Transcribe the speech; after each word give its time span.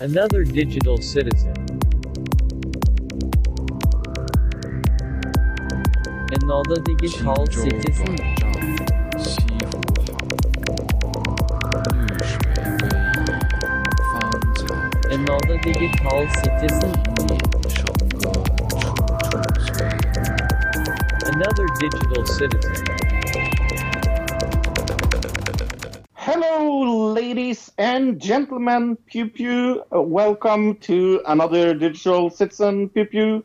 Another 0.00 0.44
digital 0.44 0.96
citizen. 0.98 1.52
Another 6.30 6.76
digital 6.84 7.46
citizen. 7.46 8.16
Another 15.10 15.58
digital 15.64 16.28
citizen. 16.30 16.94
Another 21.26 21.66
digital 21.80 22.24
citizen. 22.24 22.86
Hello, 26.14 26.97
ladies 27.18 27.72
and 27.78 28.20
gentlemen. 28.20 28.96
Pew 29.06 29.28
Pew. 29.28 29.82
Uh, 29.92 30.00
welcome 30.00 30.76
to 30.76 31.20
another 31.26 31.74
Digital 31.74 32.30
Citizen 32.30 32.88
Pew 32.90 33.06
Pew. 33.06 33.44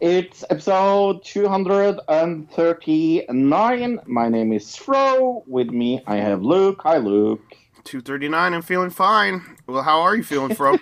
It's 0.00 0.42
episode 0.50 1.22
239. 1.22 4.00
My 4.06 4.28
name 4.28 4.52
is 4.52 4.74
Fro. 4.74 5.44
With 5.46 5.70
me, 5.70 6.02
I 6.08 6.16
have 6.16 6.42
Luke. 6.42 6.80
Hi, 6.82 6.96
Luke. 6.96 7.54
239 7.84 8.52
I'm 8.52 8.62
feeling 8.62 8.90
fine. 8.90 9.58
Well, 9.68 9.84
how 9.84 10.00
are 10.00 10.16
you 10.16 10.24
feeling, 10.24 10.56
Fro? 10.56 10.76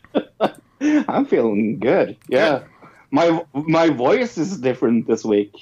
I'm 0.80 1.24
feeling 1.24 1.78
good. 1.78 2.16
Yeah. 2.28 2.64
My 3.12 3.44
my 3.52 3.90
voice 3.90 4.38
is 4.38 4.58
different 4.58 5.06
this 5.06 5.24
week. 5.24 5.54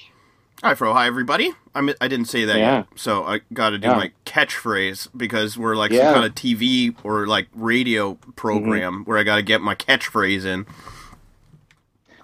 Hi, 0.63 0.73
Fro. 0.73 0.91
Hi, 0.93 1.05
everybody. 1.05 1.51
I 1.75 1.81
mi- 1.81 1.93
I 2.01 2.07
didn't 2.07 2.25
say 2.25 2.45
that 2.45 2.57
Yeah. 2.57 2.77
yet, 2.77 2.85
so 2.95 3.23
I 3.23 3.41
got 3.53 3.71
to 3.71 3.77
do 3.77 3.87
Yeah. 3.89 3.95
my 3.95 4.11
catchphrase 4.25 5.09
because 5.15 5.55
we're 5.57 5.75
like 5.75 5.91
Yeah. 5.91 6.05
some 6.05 6.13
kind 6.15 6.25
of 6.25 6.33
TV 6.35 6.95
or 7.03 7.27
like 7.27 7.47
radio 7.53 8.15
program 8.35 9.03
where 9.05 9.17
I 9.19 9.23
got 9.23 9.35
to 9.35 9.43
get 9.43 9.61
my 9.61 9.75
catchphrase 9.75 10.45
in. 10.45 10.65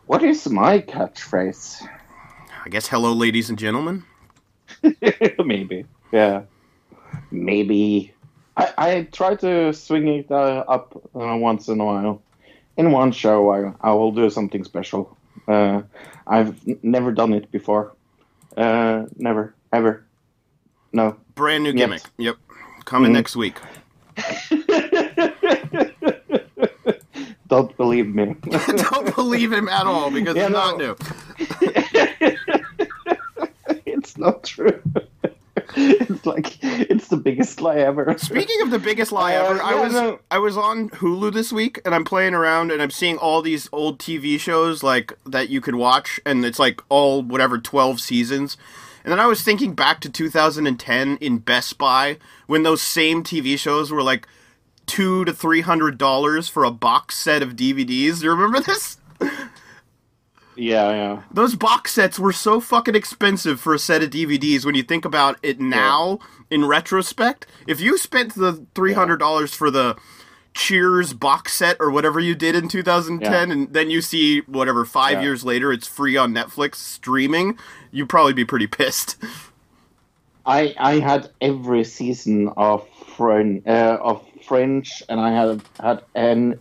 What 0.08 0.24
is 0.24 0.50
my 0.50 0.80
catchphrase? 0.80 1.88
I 2.66 2.70
guess 2.70 2.88
hello, 2.88 3.14
ladies 3.14 3.50
and 3.50 3.60
gentlemen. 3.60 4.04
Maybe. 5.46 5.86
Yeah. 6.12 6.44
Maybe. 7.30 8.14
I, 8.58 8.74
I 8.78 9.02
try 9.12 9.36
to 9.36 9.74
swing 9.74 10.08
it 10.08 10.32
uh, 10.32 10.64
up 10.68 10.96
uh, 11.16 11.38
once 11.38 11.68
in 11.68 11.80
a 11.80 11.86
while. 11.86 12.22
In 12.78 12.92
one 12.92 13.12
show, 13.12 13.52
I, 13.52 13.74
I 13.82 13.94
will 13.94 14.12
do 14.12 14.28
something 14.32 14.64
special. 14.64 15.16
Uh, 15.48 15.84
I've 16.26 16.56
n- 16.68 16.80
never 16.82 17.12
done 17.12 17.34
it 17.34 17.52
before. 17.52 17.94
Uh, 18.58 19.06
never. 19.18 19.54
Ever. 19.72 20.06
No. 20.92 21.18
Brand 21.36 21.64
new 21.64 21.74
gimmick. 21.74 22.02
Yep. 22.18 22.36
Coming 22.86 23.12
Mhm. 23.12 23.16
next 23.16 23.36
week. 23.36 23.58
Don't 27.48 27.76
believe 27.78 28.08
me. 28.14 28.36
Don't 28.50 29.16
believe 29.16 29.54
him 29.54 29.70
at 29.70 29.86
all 29.86 30.12
because 30.12 30.36
Yeah, 30.36 30.46
it's 30.46 30.54
not 30.54 30.78
new. 30.78 30.96
it's 33.86 34.18
not 34.18 34.44
true. 34.44 34.82
it's 35.76 36.26
like, 36.26 36.58
it's 36.64 37.08
the 37.08 37.18
biggest 37.18 37.62
lie 37.62 37.78
ever. 37.78 38.16
Speaking 38.18 38.62
of 38.62 38.72
the 38.72 38.80
biggest 38.80 39.12
lie 39.12 39.36
Uh, 39.36 39.46
ever, 39.46 39.62
I 39.62 39.76
was 39.76 39.94
no. 39.94 40.20
I 40.32 40.38
was 40.40 40.58
on 40.58 40.90
Hulu 40.90 41.34
this 41.34 41.52
week 41.52 41.80
and 41.86 41.94
I'm 41.94 42.04
playing 42.06 42.34
around 42.34 42.72
and 42.72 42.82
I'm 42.82 42.92
seeing 42.92 43.18
all 43.18 43.42
these 43.42 43.70
old 43.72 44.00
TV 44.00 44.40
shows 44.40 44.84
like 44.84 45.14
that 45.26 45.50
you 45.50 45.62
could 45.62 45.76
watch 45.76 46.20
and 46.26 46.46
it's 46.46 46.60
like 46.60 46.82
all 46.90 47.22
whatever 47.22 47.58
12 47.58 48.00
seasons. 48.00 48.58
And 49.04 49.12
then 49.12 49.20
I 49.20 49.28
was 49.28 49.44
thinking 49.44 49.74
back 49.76 50.00
to 50.02 50.10
2010 50.10 51.18
in 51.18 51.38
Best 51.40 51.78
Buy 51.78 52.18
when 52.48 52.64
those 52.64 52.82
same 52.82 53.24
TV 53.24 53.58
shows 53.60 53.92
were 53.92 54.04
like 54.04 54.28
2 54.86 55.26
to 55.26 55.34
300 55.34 55.98
dollars 55.98 56.50
for 56.50 56.64
a 56.64 56.72
box 56.72 57.18
set 57.18 57.42
of 57.42 57.56
DVDs. 57.56 58.20
Do 58.20 58.26
you 58.26 58.32
remember 58.32 58.60
this? 58.60 58.98
Yeah, 60.56 60.90
yeah. 60.92 61.22
Those 61.32 61.56
box 61.56 61.94
sets 61.94 62.20
were 62.20 62.34
so 62.34 62.60
fucking 62.62 62.96
expensive 62.96 63.60
for 63.60 63.74
a 63.74 63.80
set 63.80 64.04
of 64.04 64.10
DVDs 64.12 64.66
when 64.66 64.76
you 64.76 64.84
think 64.84 65.06
about 65.06 65.38
it 65.44 65.60
now 65.60 66.20
in 66.50 66.66
retrospect. 66.66 67.48
If 67.68 67.80
you 67.82 67.98
spent 67.98 68.36
the 68.36 68.66
$300 68.76 69.56
for 69.56 69.72
the 69.72 69.96
Cheers 70.56 71.14
box 71.14 71.54
set 71.54 71.78
or 71.80 71.90
whatever 71.90 72.20
you 72.20 72.36
did 72.36 72.54
in 72.56 72.68
2010 72.68 73.22
Yeah. 73.50 73.54
and 73.54 73.74
then 73.74 73.90
you 73.90 74.02
see 74.02 74.42
whatever 74.42 74.86
5 74.86 75.14
Yeah. 75.14 75.22
years 75.22 75.44
later 75.44 75.72
it's 75.74 75.88
free 75.88 76.16
on 76.16 76.32
Netflix 76.32 76.76
streaming, 76.76 77.58
you'd 77.92 78.08
probably 78.10 78.34
be 78.34 78.46
pretty 78.46 78.68
pissed. 78.68 79.16
I 80.46 80.76
I 80.78 81.00
had 81.00 81.30
every 81.42 81.84
season 81.86 82.50
of 82.58 82.88
French, 83.18 83.66
uh, 83.66 83.98
of 84.02 84.24
French, 84.46 85.02
and 85.10 85.20
I 85.20 85.32
had 85.32 85.62
had 85.80 86.02
an 86.16 86.60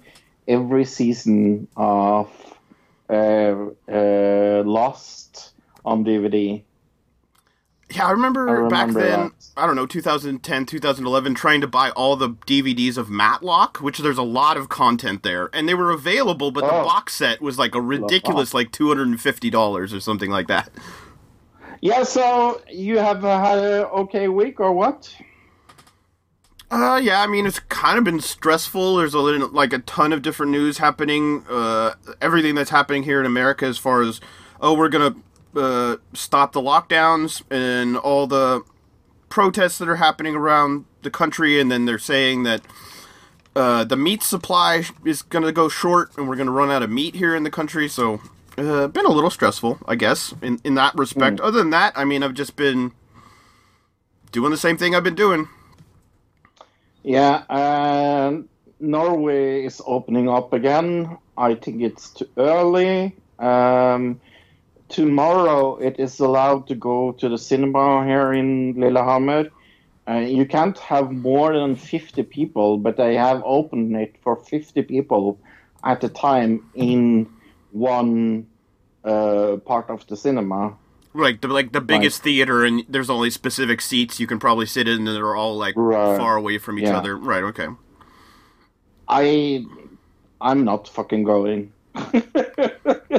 every 0.48 0.84
season 0.84 1.68
of 1.76 2.30
Lost 4.64 5.52
on 5.84 6.04
DVD. 6.04 6.62
Yeah, 7.90 8.06
I 8.06 8.12
remember, 8.12 8.64
I 8.66 8.68
back 8.70 8.90
then, 8.92 8.94
that. 8.94 9.32
I 9.54 9.66
don't 9.66 9.76
know, 9.76 9.84
2010, 9.84 10.64
2011, 10.64 11.34
trying 11.34 11.60
to 11.60 11.66
buy 11.66 11.90
all 11.90 12.16
the 12.16 12.30
DVDs 12.30 12.96
of 12.96 13.10
Matlock, 13.10 13.78
which 13.82 13.98
there's 13.98 14.16
a 14.16 14.22
lot 14.22 14.56
of 14.56 14.70
content 14.70 15.22
there. 15.22 15.50
And 15.52 15.68
they 15.68 15.74
were 15.74 15.90
available, 15.90 16.50
but 16.52 16.62
the 16.62 16.72
Oh. 16.72 16.84
box 16.84 17.14
set 17.14 17.42
was 17.42 17.58
like 17.58 17.74
a 17.74 17.82
ridiculous, 17.82 18.54
like 18.54 18.72
$250 18.72 19.92
or 19.92 20.00
something 20.00 20.30
like 20.30 20.46
that. 20.48 20.70
Yeah, 21.82 22.04
so 22.04 22.62
you 22.70 22.96
have 22.98 23.24
uh, 23.26 23.44
had 23.44 23.58
an 23.58 23.84
okay 23.84 24.28
week 24.28 24.58
or 24.60 24.72
what? 24.72 25.14
Uh, 26.72 26.96
yeah, 26.96 27.20
I 27.20 27.26
mean, 27.26 27.44
it's 27.44 27.60
kind 27.60 27.98
of 27.98 28.04
been 28.04 28.20
stressful. 28.20 28.96
There's 28.96 29.12
a 29.12 29.18
little, 29.18 29.48
like 29.48 29.74
a 29.74 29.80
ton 29.80 30.10
of 30.10 30.22
different 30.22 30.52
news 30.52 30.78
happening. 30.78 31.44
Uh, 31.46 31.92
everything 32.22 32.54
that's 32.54 32.70
happening 32.70 33.02
here 33.02 33.20
in 33.20 33.26
America, 33.26 33.66
as 33.66 33.76
far 33.76 34.00
as 34.00 34.22
oh, 34.58 34.72
we're 34.72 34.88
gonna 34.88 35.14
uh, 35.54 35.96
stop 36.14 36.54
the 36.54 36.62
lockdowns 36.62 37.42
and 37.50 37.98
all 37.98 38.26
the 38.26 38.62
protests 39.28 39.76
that 39.78 39.88
are 39.88 39.96
happening 39.96 40.34
around 40.34 40.86
the 41.02 41.10
country, 41.10 41.60
and 41.60 41.70
then 41.70 41.84
they're 41.84 41.98
saying 41.98 42.44
that 42.44 42.62
uh, 43.54 43.84
the 43.84 43.96
meat 43.96 44.22
supply 44.22 44.84
is 45.04 45.20
gonna 45.20 45.52
go 45.52 45.68
short, 45.68 46.16
and 46.16 46.26
we're 46.26 46.36
gonna 46.36 46.50
run 46.50 46.70
out 46.70 46.82
of 46.82 46.88
meat 46.88 47.14
here 47.16 47.36
in 47.36 47.42
the 47.42 47.50
country. 47.50 47.86
So, 47.86 48.22
uh, 48.56 48.86
been 48.86 49.04
a 49.04 49.12
little 49.12 49.28
stressful, 49.28 49.78
I 49.86 49.94
guess, 49.94 50.32
in 50.40 50.58
in 50.64 50.74
that 50.76 50.94
respect. 50.94 51.38
Other 51.38 51.58
than 51.58 51.68
that, 51.68 51.92
I 51.96 52.06
mean, 52.06 52.22
I've 52.22 52.32
just 52.32 52.56
been 52.56 52.92
doing 54.30 54.50
the 54.50 54.56
same 54.56 54.78
thing 54.78 54.94
I've 54.94 55.04
been 55.04 55.14
doing. 55.14 55.50
Yeah, 57.04 57.42
um, 57.50 58.48
Norway 58.78 59.64
is 59.64 59.82
opening 59.84 60.28
up 60.28 60.52
again. 60.52 61.18
I 61.36 61.54
think 61.54 61.82
it's 61.82 62.10
too 62.10 62.28
early. 62.36 63.16
Um, 63.38 64.20
tomorrow 64.88 65.78
it 65.78 65.98
is 65.98 66.20
allowed 66.20 66.68
to 66.68 66.74
go 66.76 67.12
to 67.12 67.28
the 67.28 67.38
cinema 67.38 68.04
here 68.04 68.32
in 68.32 68.74
Lillehammer. 68.74 69.50
Uh, 70.08 70.14
you 70.14 70.46
can't 70.46 70.78
have 70.78 71.10
more 71.10 71.52
than 71.52 71.76
50 71.76 72.22
people, 72.24 72.78
but 72.78 72.96
they 72.96 73.16
have 73.16 73.42
opened 73.44 73.96
it 73.96 74.16
for 74.22 74.36
50 74.36 74.82
people 74.82 75.38
at 75.84 76.04
a 76.04 76.08
time 76.08 76.64
in 76.74 77.28
one 77.70 78.46
uh, 79.04 79.56
part 79.64 79.90
of 79.90 80.06
the 80.06 80.16
cinema. 80.16 80.76
Like 81.14 81.42
the 81.42 81.48
like 81.48 81.72
the 81.72 81.80
biggest 81.82 82.22
theater, 82.22 82.64
and 82.64 82.84
there's 82.88 83.10
only 83.10 83.28
specific 83.30 83.80
seats 83.82 84.18
you 84.18 84.26
can 84.26 84.38
probably 84.38 84.64
sit 84.66 84.88
in, 84.88 85.06
and 85.06 85.06
they're 85.08 85.34
all 85.36 85.56
like 85.58 85.74
Right. 85.76 86.16
far 86.16 86.36
away 86.36 86.56
from 86.58 86.78
each 86.78 86.84
Yeah. 86.86 86.96
other. 86.98 87.16
Right? 87.16 87.42
Okay. 87.44 87.68
I, 89.08 89.64
I'm 90.40 90.64
not 90.64 90.88
fucking 90.88 91.24
going. 91.24 91.72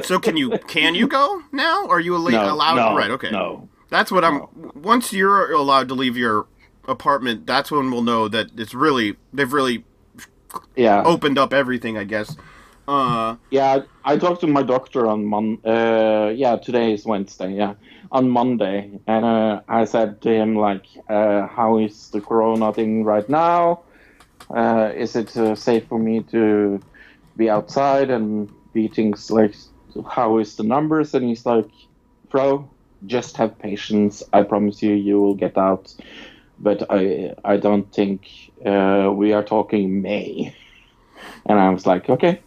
So 0.02 0.18
can 0.18 0.36
you 0.36 0.58
can 0.66 0.94
you 0.96 1.06
go 1.06 1.40
now? 1.52 1.86
Are 1.86 2.00
you 2.00 2.12
no, 2.18 2.52
allowed? 2.52 2.74
no, 2.74 2.96
right. 2.96 3.10
Okay. 3.12 3.30
No. 3.30 3.68
That's 3.90 4.10
what 4.10 4.24
I'm. 4.24 4.42
Once 4.74 5.12
you're 5.12 5.52
allowed 5.52 5.86
to 5.88 5.94
leave 5.94 6.16
your 6.16 6.46
apartment, 6.88 7.46
that's 7.46 7.70
when 7.70 7.90
we'll 7.92 8.02
know 8.02 8.26
that 8.28 8.48
it's 8.56 8.74
really 8.74 9.16
they've 9.32 9.52
really 9.52 9.84
Yeah. 10.74 11.02
opened 11.04 11.38
up 11.38 11.54
everything. 11.54 11.96
I 11.96 12.02
guess. 12.04 12.36
Uh, 12.86 13.36
Yeah, 13.50 13.82
I 14.04 14.16
talked 14.18 14.40
to 14.42 14.46
my 14.46 14.62
doctor 14.62 15.06
on 15.06 15.24
Mon. 15.24 15.58
Uh, 15.64 16.32
yeah, 16.34 16.56
today 16.56 16.92
is 16.92 17.06
Wednesday. 17.06 17.54
Yeah, 17.54 17.74
on 18.12 18.28
Monday, 18.28 19.00
and 19.06 19.24
uh, 19.24 19.60
I 19.68 19.84
said 19.84 20.20
to 20.22 20.30
him 20.30 20.56
like, 20.56 20.86
uh, 21.08 21.46
"How 21.46 21.78
is 21.78 22.10
the 22.10 22.20
Corona 22.20 22.72
thing 22.72 23.04
right 23.04 23.28
now? 23.28 23.84
Uh, 24.54 24.92
is 24.96 25.16
it 25.16 25.36
uh, 25.36 25.54
safe 25.56 25.88
for 25.88 25.98
me 25.98 26.22
to 26.32 26.82
be 27.36 27.50
outside 27.50 28.10
and 28.10 28.50
be 28.74 28.88
things 28.88 29.30
like? 29.30 29.54
How 30.10 30.38
is 30.38 30.56
the 30.56 30.64
numbers?" 30.64 31.14
And 31.14 31.24
he's 31.26 31.46
like, 31.46 31.70
"Bro, 32.30 32.70
just 33.06 33.36
have 33.38 33.58
patience. 33.58 34.22
I 34.32 34.42
promise 34.44 34.82
you, 34.82 34.94
you 34.94 35.20
will 35.20 35.36
get 35.36 35.58
out." 35.58 35.94
But 36.58 36.86
I, 36.90 37.34
I 37.44 37.56
don't 37.58 37.92
think 37.94 38.28
we 38.64 39.32
are 39.32 39.44
talking 39.44 40.02
May. 40.02 40.54
And 41.46 41.58
I 41.60 41.70
was 41.70 41.86
like, 41.86 42.10
okay, 42.10 42.43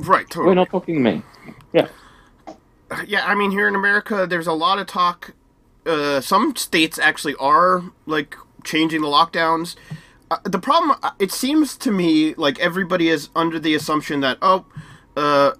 right. 0.00 0.34
we're 0.36 0.54
not 0.54 0.70
talking 0.70 1.02
May. 1.02 1.22
Yeah. 1.72 1.88
Yeah, 3.06 3.24
I 3.24 3.34
mean, 3.34 3.52
here 3.52 3.68
in 3.68 3.74
America, 3.76 4.26
there's 4.28 4.48
a 4.48 4.52
lot 4.52 4.78
of 4.78 4.86
talk. 4.86 5.32
Uh, 5.86 6.20
some 6.20 6.56
states 6.56 6.98
actually 6.98 7.36
are 7.36 7.84
like 8.06 8.36
changing 8.64 9.02
the 9.02 9.06
lockdowns. 9.08 9.76
uh, 10.30 10.38
the 10.44 10.58
problem. 10.58 10.98
uh, 11.02 11.12
It 11.18 11.30
seems 11.32 11.76
to 11.78 11.90
me 11.92 12.34
like 12.34 12.58
everybody 12.58 13.08
is 13.08 13.28
under 13.36 13.58
the 13.60 13.74
assumption 13.74 14.20
that 14.20 14.38
oh, 14.42 14.64
uh, 15.16 15.52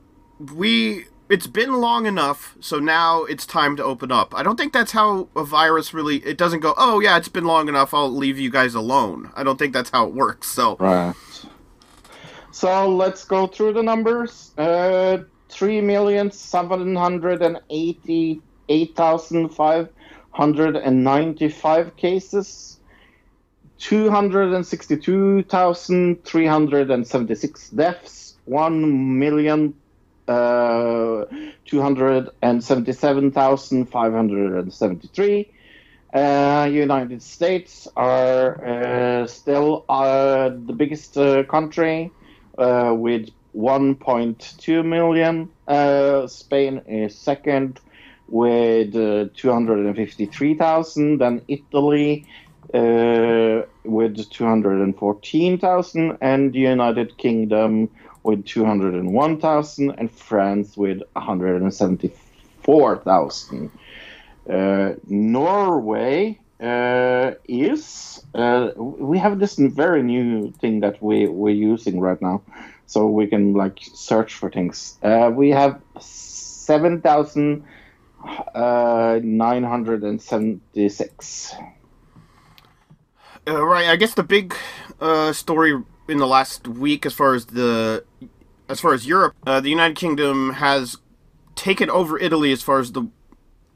we 0.54 1.04
it's 1.28 1.46
been 1.46 1.74
long 1.80 2.06
enough, 2.06 2.56
so 2.58 2.80
now 2.80 3.22
it's 3.24 3.46
time 3.46 3.76
to 3.76 3.84
open 3.84 4.10
up. 4.10 4.34
I 4.34 4.42
don't 4.42 4.56
think 4.56 4.72
that's 4.72 4.90
how 4.90 5.28
a 5.36 5.44
virus 5.44 5.94
really. 5.94 6.16
It 6.26 6.36
doesn't 6.36 6.58
go. 6.60 6.74
Oh 6.76 6.98
yeah, 6.98 7.16
it's 7.16 7.28
been 7.28 7.44
long 7.44 7.68
enough. 7.68 7.94
I'll 7.94 8.10
leave 8.10 8.38
you 8.40 8.50
guys 8.50 8.74
alone. 8.74 9.30
I 9.36 9.44
don't 9.44 9.56
think 9.56 9.72
that's 9.72 9.90
how 9.90 10.06
it 10.08 10.12
works. 10.14 10.48
So 10.48 10.76
Right. 10.80 11.14
So 12.60 12.90
let's 12.94 13.24
go 13.24 13.46
through 13.46 13.72
the 13.72 13.82
numbers. 13.82 14.52
Uh, 14.58 15.24
three 15.48 15.80
million 15.80 16.30
seven 16.30 16.94
hundred 16.94 17.40
and 17.40 17.58
eighty-eight 17.70 18.94
thousand 18.94 19.48
five 19.48 19.88
hundred 20.32 20.76
and 20.76 21.02
ninety-five 21.02 21.96
cases. 21.96 22.78
Two 23.78 24.10
hundred 24.10 24.52
and 24.52 24.66
sixty-two 24.66 25.44
thousand 25.44 26.22
three 26.26 26.44
hundred 26.44 26.90
and 26.90 27.06
seventy-six 27.06 27.70
deaths. 27.70 28.34
One 28.44 29.18
million 29.18 29.72
uh, 30.28 31.24
two 31.64 31.80
hundred 31.80 32.28
and 32.42 32.62
seventy-seven 32.62 33.30
thousand 33.30 33.86
five 33.86 34.12
hundred 34.12 34.52
and 34.52 34.70
seventy-three. 34.70 35.50
Uh, 36.12 36.68
United 36.70 37.22
States 37.22 37.88
are 37.96 38.62
uh, 38.62 39.26
still 39.26 39.86
uh, 39.88 40.50
the 40.50 40.74
biggest 40.74 41.16
uh, 41.16 41.42
country 41.44 42.12
uh, 42.60 42.94
with 42.94 43.30
1.2 43.56 44.84
million. 44.84 45.48
Uh, 45.66 46.26
Spain 46.26 46.82
is 46.86 47.16
second 47.16 47.80
with 48.28 48.94
uh, 48.94 49.28
253,000. 49.34 51.16
Then 51.18 51.40
Italy 51.48 52.26
uh, 52.72 53.62
with 53.84 54.30
214,000, 54.30 56.18
and 56.20 56.52
the 56.52 56.58
United 56.58 57.16
Kingdom 57.16 57.88
with 58.22 58.44
201,000, 58.44 59.90
and 59.90 60.10
France 60.10 60.76
with 60.76 61.00
174,000. 61.14 63.70
Uh, 64.48 64.92
Norway 65.08 66.39
uh, 66.60 67.32
is 67.48 68.22
uh, 68.34 68.70
we 68.76 69.18
have 69.18 69.38
this 69.38 69.56
very 69.56 70.02
new 70.02 70.52
thing 70.52 70.80
that 70.80 71.02
we 71.02 71.26
we're 71.26 71.54
using 71.54 72.00
right 72.00 72.20
now, 72.20 72.42
so 72.86 73.06
we 73.06 73.26
can 73.26 73.54
like 73.54 73.78
search 73.94 74.34
for 74.34 74.50
things. 74.50 74.98
Uh, 75.02 75.30
we 75.34 75.50
have 75.50 75.80
seven 76.00 77.00
thousand 77.00 77.64
uh, 78.54 79.18
nine 79.22 79.64
hundred 79.64 80.04
and 80.04 80.20
seventy 80.20 80.88
six. 80.88 81.54
Uh, 83.48 83.64
right. 83.64 83.88
I 83.88 83.96
guess 83.96 84.14
the 84.14 84.22
big 84.22 84.54
uh, 85.00 85.32
story 85.32 85.82
in 86.08 86.18
the 86.18 86.26
last 86.26 86.68
week, 86.68 87.06
as 87.06 87.14
far 87.14 87.34
as 87.34 87.46
the 87.46 88.04
as 88.68 88.80
far 88.80 88.92
as 88.92 89.06
Europe, 89.06 89.34
the 89.44 89.70
United 89.70 89.96
Kingdom 89.96 90.52
has 90.54 90.96
taken 91.56 91.90
over 91.90 92.18
Italy 92.18 92.52
as 92.52 92.62
far 92.62 92.78
as 92.78 92.92
the 92.92 93.08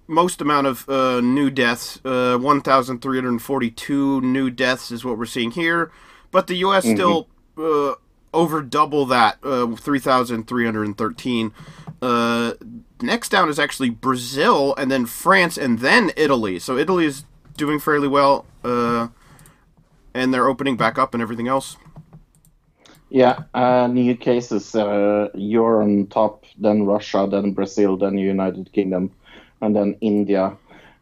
most 0.06 0.40
amount 0.40 0.66
of 0.66 0.88
uh, 0.88 1.20
new 1.20 1.50
deaths. 1.50 2.00
Uh, 2.04 2.38
One 2.38 2.60
thousand 2.60 3.00
three 3.02 3.18
hundred 3.18 3.40
forty-two 3.42 4.20
new 4.22 4.50
deaths 4.50 4.90
is 4.90 5.04
what 5.04 5.18
we're 5.18 5.26
seeing 5.26 5.52
here, 5.52 5.92
but 6.30 6.46
the 6.46 6.56
U.S. 6.56 6.86
still 6.86 7.28
uh, 7.58 7.94
over 8.32 8.62
double 8.62 9.06
that, 9.06 9.38
uh, 9.42 9.66
three 9.76 10.00
thousand 10.00 10.46
three 10.48 10.64
hundred 10.64 10.96
thirteen. 10.98 11.52
Uh, 12.02 12.54
next 13.00 13.30
down 13.30 13.48
is 13.48 13.58
actually 13.58 13.90
Brazil, 13.90 14.74
and 14.76 14.90
then 14.90 15.06
France, 15.06 15.56
and 15.58 15.80
then 15.80 16.12
Italy. 16.16 16.58
So 16.58 16.76
Italy 16.78 17.06
is 17.06 17.24
doing 17.56 17.80
fairly 17.80 18.08
well. 18.08 18.46
Uh, 18.64 19.08
and 20.14 20.32
they're 20.32 20.48
opening 20.48 20.76
back 20.76 20.98
up 20.98 21.14
and 21.14 21.22
everything 21.22 21.48
else. 21.48 21.76
Yeah, 23.10 23.44
uh, 23.54 23.86
new 23.86 24.16
cases. 24.16 24.74
Uh, 24.74 25.28
you're 25.34 25.82
on 25.82 26.08
top, 26.08 26.44
then 26.58 26.84
Russia, 26.84 27.28
then 27.30 27.52
Brazil, 27.52 27.96
then 27.96 28.18
United 28.18 28.72
Kingdom, 28.72 29.12
and 29.64 29.74
then 29.76 29.96
India. 30.00 30.56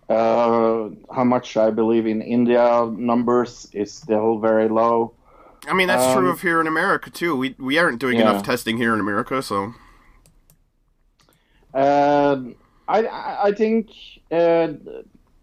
Uh, 0.08 0.90
how 1.14 1.24
much 1.24 1.56
I 1.56 1.70
believe 1.70 2.06
in 2.06 2.22
India 2.22 2.86
numbers 2.96 3.68
is 3.72 3.92
still 3.92 4.38
very 4.38 4.68
low. 4.68 5.14
I 5.68 5.72
mean, 5.74 5.88
that's 5.88 6.06
true 6.06 6.28
Um, 6.28 6.30
of 6.30 6.42
here 6.42 6.60
in 6.60 6.66
America 6.66 7.10
too. 7.10 7.36
We 7.36 7.54
we 7.58 7.78
aren't 7.78 8.00
doing 8.00 8.18
Yeah. 8.18 8.20
enough 8.20 8.42
testing 8.42 8.76
here 8.78 8.94
in 8.94 9.00
America, 9.00 9.42
so 9.42 9.74
Uh, 11.74 12.36
I 12.88 13.06
I 13.06 13.48
I 13.48 13.52
think 13.52 13.90
uh, 14.30 14.74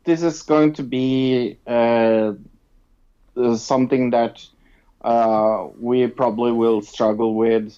this 0.04 0.21
is 0.24 0.42
going 0.44 0.74
to 0.74 0.83
be 0.83 1.57
uh, 1.68 2.33
something 3.56 4.12
that 4.12 4.45
uh, 5.01 5.68
we 5.80 6.07
probably 6.07 6.51
will 6.51 6.81
struggle 6.81 7.36
with 7.36 7.77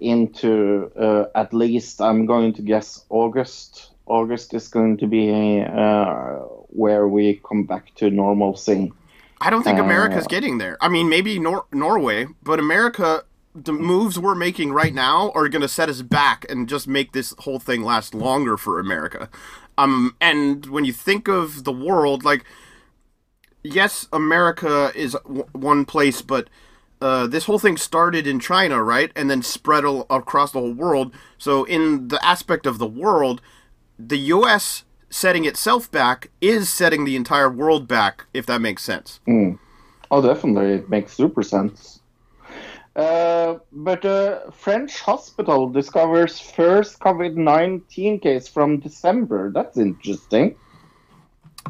into 0.00 0.90
uh, 0.96 1.24
at 1.34 1.52
least 1.52 2.00
I'm 2.00 2.26
going 2.26 2.52
to 2.54 2.62
guess 2.62 3.04
August. 3.10 3.90
August 4.08 4.54
is 4.54 4.68
going 4.68 4.96
to 4.98 5.06
be 5.06 5.60
uh, 5.62 6.36
where 6.70 7.08
we 7.08 7.40
come 7.48 7.64
back 7.64 7.94
to 7.96 8.10
normalcy. 8.10 8.92
I 9.40 9.50
don't 9.50 9.62
think 9.62 9.78
Uh, 9.78 9.84
America's 9.84 10.26
getting 10.26 10.58
there. 10.58 10.76
I 10.80 10.88
mean, 10.88 11.08
maybe 11.08 11.38
Nor- 11.38 11.66
Norway, 11.72 12.26
but 12.42 12.58
America, 12.58 13.24
the 13.54 13.72
moves 13.72 14.18
we're 14.18 14.34
making 14.34 14.72
right 14.72 14.94
now 14.94 15.30
are 15.34 15.48
going 15.48 15.62
to 15.62 15.68
set 15.68 15.88
us 15.88 16.02
back 16.02 16.44
and 16.48 16.68
just 16.68 16.88
make 16.88 17.12
this 17.12 17.34
whole 17.40 17.58
thing 17.60 17.82
last 17.82 18.14
longer 18.14 18.56
for 18.56 18.80
America. 18.80 19.28
Um, 19.76 20.16
and 20.20 20.66
when 20.66 20.84
you 20.84 20.92
think 20.92 21.28
of 21.28 21.64
the 21.64 21.72
world, 21.72 22.24
like, 22.24 22.44
yes, 23.62 24.08
America 24.12 24.90
is 24.94 25.12
w- 25.24 25.46
one 25.52 25.84
place, 25.84 26.22
but 26.22 26.48
uh, 27.00 27.28
this 27.28 27.44
whole 27.44 27.60
thing 27.60 27.76
started 27.76 28.26
in 28.26 28.40
China, 28.40 28.82
right, 28.82 29.12
and 29.14 29.30
then 29.30 29.42
spread 29.42 29.84
al- 29.84 30.06
across 30.10 30.50
the 30.50 30.58
whole 30.58 30.72
world. 30.74 31.14
So, 31.38 31.62
in 31.64 32.08
the 32.08 32.24
aspect 32.24 32.66
of 32.66 32.78
the 32.78 32.88
world, 32.88 33.40
the 33.98 34.18
U.S. 34.18 34.84
setting 35.10 35.44
itself 35.44 35.90
back 35.90 36.30
is 36.40 36.70
setting 36.70 37.04
the 37.04 37.16
entire 37.16 37.50
world 37.50 37.88
back, 37.88 38.26
if 38.32 38.46
that 38.46 38.60
makes 38.60 38.82
sense. 38.82 39.20
Oh, 40.10 40.22
definitely, 40.22 40.74
it 40.74 40.88
makes 40.88 41.12
super 41.12 41.42
sense. 41.42 42.00
Uh, 42.96 43.58
but 43.70 44.04
a 44.04 44.50
French 44.52 45.00
hospital 45.00 45.68
discovers 45.68 46.40
first 46.40 46.98
COVID 46.98 47.36
nineteen 47.36 48.18
case 48.18 48.48
from 48.48 48.80
December. 48.80 49.52
That's 49.52 49.76
interesting. 49.76 50.56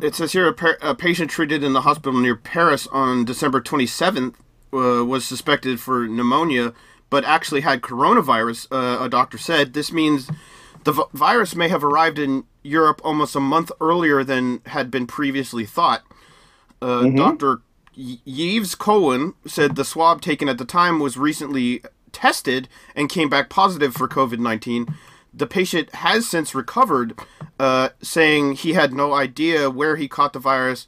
It 0.00 0.14
says 0.14 0.32
here 0.32 0.48
a, 0.48 0.90
a 0.90 0.94
patient 0.94 1.30
treated 1.30 1.62
in 1.62 1.72
the 1.72 1.82
hospital 1.82 2.18
near 2.18 2.36
Paris 2.36 2.86
on 2.92 3.24
December 3.24 3.60
27th 3.60 4.34
uh, 4.72 5.04
was 5.04 5.24
suspected 5.24 5.80
for 5.80 6.06
pneumonia, 6.06 6.72
but 7.10 7.24
actually 7.24 7.62
had 7.62 7.82
coronavirus. 7.82 8.68
Uh, 8.70 9.04
a 9.04 9.08
doctor 9.08 9.38
said 9.38 9.72
this 9.72 9.92
means 9.92 10.30
the 10.88 10.92
v- 10.92 11.02
virus 11.12 11.54
may 11.54 11.68
have 11.68 11.84
arrived 11.84 12.18
in 12.18 12.44
Europe 12.62 13.02
almost 13.04 13.36
a 13.36 13.40
month 13.40 13.70
earlier 13.78 14.24
than 14.24 14.62
had 14.64 14.90
been 14.90 15.06
previously 15.06 15.66
thought. 15.66 16.02
Uh, 16.80 17.08
Dr. 17.10 17.60
Y- 17.94 18.20
Yves 18.24 18.74
Cohen 18.74 19.34
said 19.46 19.76
the 19.76 19.84
swab 19.84 20.22
taken 20.22 20.48
at 20.48 20.56
the 20.56 20.64
time 20.64 20.98
was 20.98 21.18
recently 21.18 21.82
tested 22.10 22.68
and 22.96 23.10
came 23.10 23.28
back 23.28 23.50
positive 23.50 23.92
for 23.92 24.08
COVID 24.08 24.38
19. 24.38 24.86
The 25.34 25.46
patient 25.46 25.94
has 25.96 26.26
since 26.26 26.54
recovered, 26.54 27.18
uh, 27.60 27.90
saying 28.00 28.52
he 28.52 28.72
had 28.72 28.94
no 28.94 29.12
idea 29.12 29.68
where 29.68 29.96
he 29.96 30.08
caught 30.08 30.32
the 30.32 30.38
virus 30.38 30.86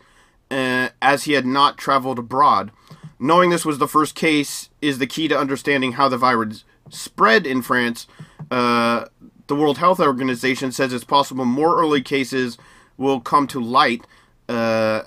uh, 0.51 0.89
as 1.03 1.25
he 1.25 1.35
had 1.35 1.45
not 1.45 1.77
traveled 1.77 2.19
abroad. 2.19 2.71
Knowing 3.19 3.51
this 3.51 3.67
was 3.67 3.77
the 3.77 3.87
first 3.87 4.15
case 4.15 4.71
is 4.81 4.97
the 4.97 5.07
key 5.07 5.29
to 5.29 5.39
understanding 5.39 5.93
how 5.93 6.09
the 6.09 6.17
virus 6.17 6.65
spread 6.89 7.47
in 7.47 7.61
France. 7.61 8.07
Uh, 8.51 9.05
the 9.51 9.57
World 9.57 9.79
Health 9.79 9.99
Organization 9.99 10.71
says 10.71 10.93
it's 10.93 11.03
possible 11.03 11.45
more 11.45 11.77
early 11.77 12.03
cases 12.03 12.57
will 12.97 13.21
come 13.21 13.49
to 13.49 13.61
light. 13.61 14.07
Uh, 14.49 15.03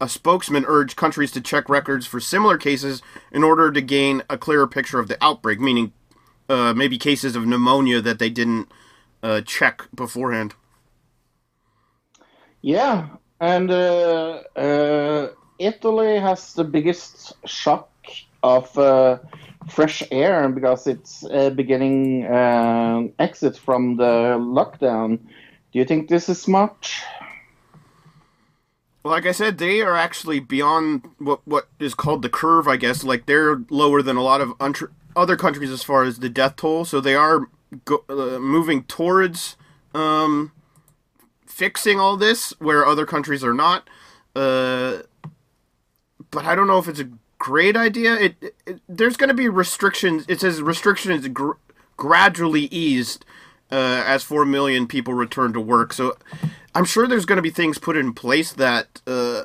a 0.00 0.08
spokesman 0.08 0.64
urged 0.66 0.96
countries 0.96 1.30
to 1.32 1.42
check 1.42 1.68
records 1.68 2.06
for 2.06 2.20
similar 2.20 2.56
cases 2.56 3.02
in 3.30 3.44
order 3.44 3.70
to 3.70 3.82
gain 3.82 4.22
a 4.30 4.38
clearer 4.38 4.66
picture 4.66 4.98
of 4.98 5.08
the 5.08 5.22
outbreak, 5.22 5.60
meaning 5.60 5.92
uh, 6.48 6.72
maybe 6.72 6.96
cases 6.96 7.36
of 7.36 7.46
pneumonia 7.46 8.00
that 8.00 8.18
they 8.18 8.30
didn't 8.30 8.72
uh, 9.22 9.42
check 9.42 9.86
beforehand. 9.94 10.54
Yeah, 12.62 13.08
and 13.40 13.70
uh, 13.70 14.40
uh, 14.56 15.28
Italy 15.58 16.18
has 16.18 16.54
the 16.54 16.64
biggest 16.64 17.34
shock 17.46 17.90
of 18.42 18.76
uh, 18.78 19.18
fresh 19.68 20.02
air 20.10 20.48
because 20.48 20.86
it's 20.86 21.24
uh, 21.24 21.50
beginning 21.50 22.26
uh, 22.26 23.02
exit 23.18 23.56
from 23.56 23.96
the 23.96 24.36
lockdown. 24.38 25.18
Do 25.72 25.78
you 25.78 25.84
think 25.84 26.08
this 26.08 26.28
is 26.28 26.48
much? 26.48 27.02
Like 29.04 29.24
I 29.24 29.32
said, 29.32 29.58
they 29.58 29.80
are 29.80 29.96
actually 29.96 30.40
beyond 30.40 31.08
what 31.18 31.46
what 31.46 31.68
is 31.78 31.94
called 31.94 32.22
the 32.22 32.28
curve. 32.28 32.68
I 32.68 32.76
guess 32.76 33.02
like 33.02 33.26
they're 33.26 33.62
lower 33.70 34.02
than 34.02 34.16
a 34.16 34.22
lot 34.22 34.40
of 34.40 34.50
untr- 34.58 34.90
other 35.16 35.36
countries 35.36 35.70
as 35.70 35.82
far 35.82 36.04
as 36.04 36.18
the 36.18 36.28
death 36.28 36.56
toll. 36.56 36.84
So 36.84 37.00
they 37.00 37.14
are 37.14 37.48
go- 37.84 38.04
uh, 38.08 38.38
moving 38.38 38.84
towards 38.84 39.56
um, 39.94 40.52
fixing 41.46 41.98
all 41.98 42.16
this, 42.16 42.52
where 42.58 42.84
other 42.86 43.06
countries 43.06 43.42
are 43.42 43.54
not. 43.54 43.88
Uh, 44.36 44.98
but 46.30 46.44
I 46.44 46.54
don't 46.54 46.66
know 46.66 46.78
if 46.78 46.86
it's 46.86 47.00
a 47.00 47.08
great 47.40 47.74
idea. 47.76 48.14
It, 48.14 48.54
it 48.66 48.80
there's 48.88 49.16
going 49.16 49.28
to 49.28 49.34
be 49.34 49.48
restrictions. 49.48 50.24
It 50.28 50.40
says 50.40 50.62
restrictions 50.62 51.26
gr- 51.26 51.52
gradually 51.96 52.66
eased 52.66 53.24
uh, 53.72 54.04
as 54.06 54.22
four 54.22 54.44
million 54.44 54.86
people 54.86 55.14
return 55.14 55.52
to 55.54 55.60
work. 55.60 55.92
So 55.92 56.16
I'm 56.76 56.84
sure 56.84 57.08
there's 57.08 57.24
going 57.24 57.38
to 57.38 57.42
be 57.42 57.50
things 57.50 57.78
put 57.78 57.96
in 57.96 58.12
place 58.12 58.52
that 58.52 59.00
uh, 59.08 59.44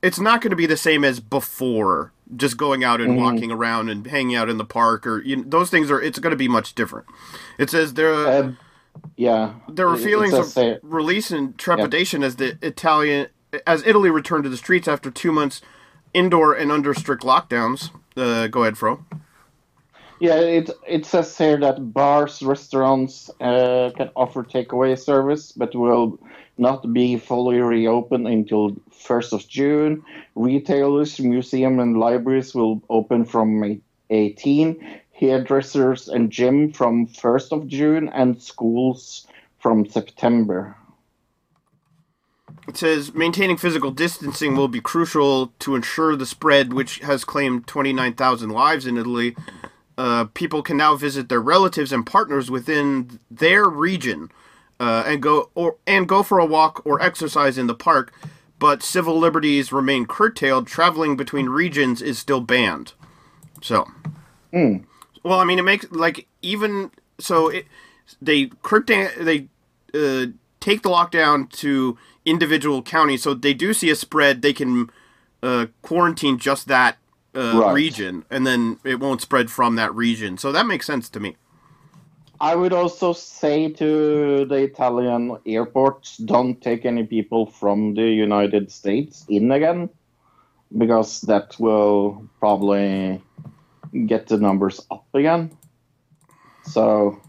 it's 0.00 0.18
not 0.18 0.40
going 0.40 0.50
to 0.50 0.56
be 0.56 0.64
the 0.64 0.78
same 0.78 1.04
as 1.04 1.20
before. 1.20 2.12
Just 2.34 2.56
going 2.56 2.82
out 2.82 3.02
and 3.02 3.18
walking 3.18 3.52
around 3.52 3.90
and 3.90 4.06
hanging 4.06 4.34
out 4.36 4.48
in 4.48 4.56
the 4.56 4.64
park, 4.64 5.06
or 5.06 5.20
you 5.22 5.36
know, 5.36 5.44
those 5.46 5.68
things 5.68 5.90
are. 5.90 6.00
It's 6.00 6.18
going 6.18 6.30
to 6.30 6.36
be 6.36 6.48
much 6.48 6.74
different. 6.74 7.06
It 7.58 7.68
says 7.68 7.92
there. 7.92 8.14
Uh, 8.14 8.52
yeah. 9.16 9.54
There 9.68 9.86
were 9.86 9.98
feelings 9.98 10.32
of 10.32 10.56
release 10.82 11.30
and 11.30 11.58
trepidation 11.58 12.22
as 12.22 12.36
the 12.36 12.56
Italian 12.62 13.28
as 13.66 13.86
Italy 13.86 14.08
returned 14.08 14.44
to 14.44 14.50
the 14.50 14.56
streets 14.56 14.88
after 14.88 15.10
two 15.10 15.30
months 15.30 15.60
indoor 16.14 16.54
and 16.54 16.70
under 16.70 16.94
strict 16.94 17.22
lockdowns. 17.22 17.90
Uh, 18.16 18.46
go 18.48 18.62
ahead, 18.62 18.78
Fro. 18.78 19.04
Yeah, 20.20 20.36
it 20.38 20.70
it 20.86 21.04
says 21.04 21.36
here 21.36 21.56
that 21.58 21.92
bars, 21.92 22.42
restaurants 22.42 23.28
uh, 23.40 23.90
can 23.96 24.08
offer 24.14 24.44
takeaway 24.44 24.96
service, 24.96 25.50
but 25.50 25.74
will 25.74 26.16
not 26.58 26.92
be 26.92 27.16
fully 27.16 27.60
reopened 27.60 28.28
until 28.28 28.76
first 28.92 29.32
of 29.32 29.48
June. 29.48 30.04
Retailers, 30.36 31.18
museum, 31.18 31.80
and 31.80 31.98
libraries 31.98 32.54
will 32.54 32.80
open 32.88 33.24
from 33.24 33.58
May 33.58 33.80
18. 34.10 35.00
Hairdressers 35.12 36.08
and 36.08 36.30
gym 36.30 36.72
from 36.72 37.06
first 37.06 37.52
of 37.52 37.66
June, 37.66 38.08
and 38.10 38.40
schools 38.40 39.26
from 39.58 39.86
September. 39.86 40.76
It 42.68 42.76
says 42.76 43.12
maintaining 43.14 43.56
physical 43.56 43.90
distancing 43.90 44.56
will 44.56 44.68
be 44.68 44.80
crucial 44.80 45.48
to 45.58 45.74
ensure 45.74 46.14
the 46.14 46.26
spread, 46.26 46.72
which 46.72 46.98
has 47.00 47.24
claimed 47.24 47.66
29,000 47.66 48.50
lives 48.50 48.86
in 48.86 48.96
Italy. 48.96 49.36
Uh, 49.98 50.26
people 50.32 50.62
can 50.62 50.76
now 50.76 50.94
visit 50.94 51.28
their 51.28 51.40
relatives 51.40 51.92
and 51.92 52.06
partners 52.06 52.50
within 52.50 53.18
their 53.30 53.68
region 53.68 54.30
uh, 54.80 55.04
and 55.06 55.22
go 55.22 55.50
or 55.54 55.76
and 55.86 56.08
go 56.08 56.22
for 56.22 56.38
a 56.38 56.46
walk 56.46 56.80
or 56.84 57.00
exercise 57.02 57.58
in 57.58 57.66
the 57.66 57.74
park, 57.74 58.12
but 58.58 58.82
civil 58.82 59.18
liberties 59.18 59.72
remain 59.72 60.06
curtailed. 60.06 60.66
Traveling 60.66 61.16
between 61.16 61.48
regions 61.48 62.00
is 62.00 62.18
still 62.18 62.40
banned. 62.40 62.92
So, 63.60 63.86
well, 65.22 65.40
I 65.40 65.44
mean, 65.44 65.58
it 65.58 65.62
makes 65.62 65.90
like 65.90 66.26
even 66.42 66.90
so 67.18 67.48
it 67.48 67.66
they 68.20 68.46
curtail 68.62 69.10
they 69.20 69.48
uh, 69.94 70.26
take 70.60 70.82
the 70.82 70.88
lockdown 70.88 71.50
to 71.50 71.98
individual 72.24 72.82
counties, 72.82 73.22
so 73.22 73.34
they 73.34 73.54
do 73.54 73.74
see 73.74 73.90
a 73.90 73.96
spread. 73.96 74.42
They 74.42 74.52
can 74.52 74.90
uh, 75.42 75.66
quarantine 75.82 76.38
just 76.38 76.68
that 76.68 76.98
uh, 77.34 77.60
Right. 77.60 77.72
region, 77.72 78.24
and 78.30 78.46
then 78.46 78.78
it 78.84 79.00
won't 79.00 79.20
spread 79.20 79.50
from 79.50 79.76
that 79.76 79.94
region. 79.94 80.38
So 80.38 80.52
that 80.52 80.66
makes 80.66 80.86
sense 80.86 81.08
to 81.10 81.20
me. 81.20 81.36
I 82.40 82.56
would 82.56 82.72
also 82.72 83.12
say 83.12 83.70
to 83.72 84.44
the 84.46 84.56
Italian 84.56 85.38
airports, 85.46 86.16
don't 86.16 86.60
take 86.60 86.84
any 86.84 87.04
people 87.04 87.46
from 87.46 87.94
the 87.94 88.02
United 88.02 88.70
States 88.72 89.24
in 89.28 89.52
again, 89.52 89.90
because 90.76 91.20
that 91.22 91.58
will 91.60 92.28
probably 92.40 93.22
get 94.06 94.26
the 94.28 94.38
numbers 94.38 94.80
up 94.90 95.06
again. 95.14 95.56
So 96.64 97.20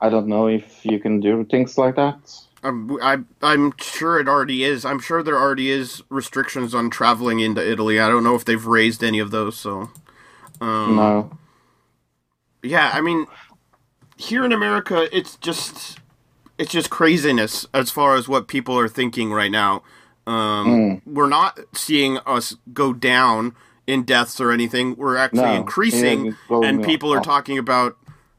I 0.00 0.10
don't 0.10 0.28
know 0.28 0.48
if 0.48 0.84
you 0.84 1.00
can 1.00 1.20
do 1.20 1.44
things 1.44 1.78
like 1.78 1.96
that. 1.96 2.18
I'm, 2.66 3.00
I, 3.02 3.18
I'm 3.42 3.72
sure 3.78 4.18
it 4.18 4.28
already 4.28 4.64
is. 4.64 4.84
I'm 4.84 4.98
sure 4.98 5.22
there 5.22 5.38
already 5.38 5.70
is 5.70 6.02
restrictions 6.10 6.74
on 6.74 6.90
traveling 6.90 7.40
into 7.40 7.66
Italy. 7.66 8.00
I 8.00 8.08
don't 8.08 8.24
know 8.24 8.34
if 8.34 8.44
they've 8.44 8.64
raised 8.66 9.04
any 9.04 9.20
of 9.20 9.30
those. 9.30 9.56
So, 9.58 9.90
um, 10.60 10.96
No. 10.96 11.38
yeah, 12.62 12.90
I 12.92 13.00
mean, 13.00 13.26
here 14.16 14.44
in 14.44 14.52
America, 14.52 15.08
it's 15.16 15.36
just 15.36 15.98
it's 16.58 16.72
just 16.72 16.90
craziness 16.90 17.66
as 17.74 17.90
far 17.90 18.16
as 18.16 18.28
what 18.28 18.48
people 18.48 18.78
are 18.78 18.88
thinking 18.88 19.32
right 19.32 19.50
now. 19.50 19.82
Um, 20.26 21.02
We're 21.06 21.28
not 21.28 21.60
seeing 21.74 22.18
us 22.26 22.56
go 22.72 22.92
down 22.92 23.54
in 23.86 24.02
deaths 24.02 24.40
or 24.40 24.50
anything. 24.50 24.96
We're 24.96 25.16
actually 25.16 25.42
No, 25.42 25.56
increasing, 25.56 26.34
and 26.50 26.82
people 26.82 27.12
are 27.12 27.20
talking 27.20 27.58
about 27.58 27.96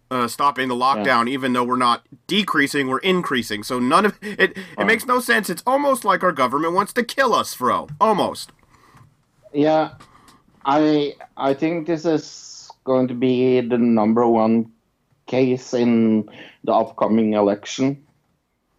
uh, 0.09 0.27
stopping 0.27 0.67
the 0.67 0.75
lockdown, 0.75 1.29
even 1.29 1.53
though 1.53 1.63
we're 1.63 1.77
not 1.77 2.05
decreasing, 2.27 2.87
we're 2.87 2.99
increasing. 2.99 3.63
So 3.63 3.79
none 3.79 4.05
of 4.05 4.17
it. 4.21 4.57
It 4.77 4.85
makes 4.85 5.05
no 5.05 5.19
sense. 5.19 5.49
It's 5.49 5.63
almost 5.65 6.05
like 6.05 6.23
our 6.23 6.31
government 6.31 6.73
wants 6.73 6.93
to 6.93 7.03
kill 7.03 7.33
us, 7.33 7.53
Fro. 7.53 7.87
Almost. 7.99 8.51
Yeah, 9.53 9.95
I 10.65 11.15
I 11.35 11.53
think 11.53 11.87
this 11.87 12.05
is 12.05 12.69
going 12.83 13.07
to 13.09 13.13
be 13.13 13.61
the 13.61 13.77
number 13.77 14.27
one 14.27 14.71
case 15.25 15.73
in 15.73 16.29
the 16.63 16.73
upcoming 16.73 17.33
election. 17.33 18.03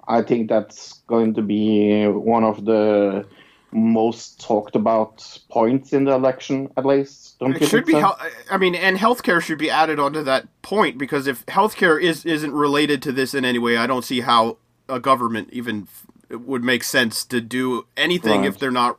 I 0.07 0.23
think 0.23 0.49
that's 0.49 1.01
going 1.07 1.35
to 1.35 1.43
be 1.43 2.07
one 2.07 2.43
of 2.43 2.65
the 2.65 3.27
most 3.73 4.41
talked 4.41 4.77
about 4.77 5.39
points 5.51 5.93
in 5.93 6.05
the 6.05 6.13
election, 6.13 6.71
at 6.77 6.87
least. 6.87 7.39
Don't 7.39 7.57
It 7.57 7.67
should 7.69 7.85
be. 7.85 7.93
so? 7.93 8.01
hel- 8.01 8.19
I 8.51 8.57
mean, 8.57 8.75
and 8.75 8.97
healthcare 8.99 9.41
should 9.41 9.59
be 9.59 9.71
added 9.71 9.99
onto 9.99 10.23
that 10.25 10.47
point 10.63 10.99
because 10.99 11.27
if 11.27 11.45
healthcare 11.47 12.01
is 12.01 12.25
isn't 12.25 12.53
related 12.53 13.03
to 13.03 13.13
this 13.13 13.35
in 13.35 13.45
any 13.45 13.59
way, 13.59 13.77
I 13.77 13.87
don't 13.87 14.05
see 14.05 14.21
how 14.21 14.59
a 14.89 14.99
government 14.99 15.49
even 15.53 15.87
f- 16.31 16.41
would 16.41 16.65
make 16.65 16.83
sense 16.83 17.25
to 17.27 17.41
do 17.41 17.87
anything 17.97 18.45
if 18.45 18.59
they're 18.59 18.71
not. 18.71 18.99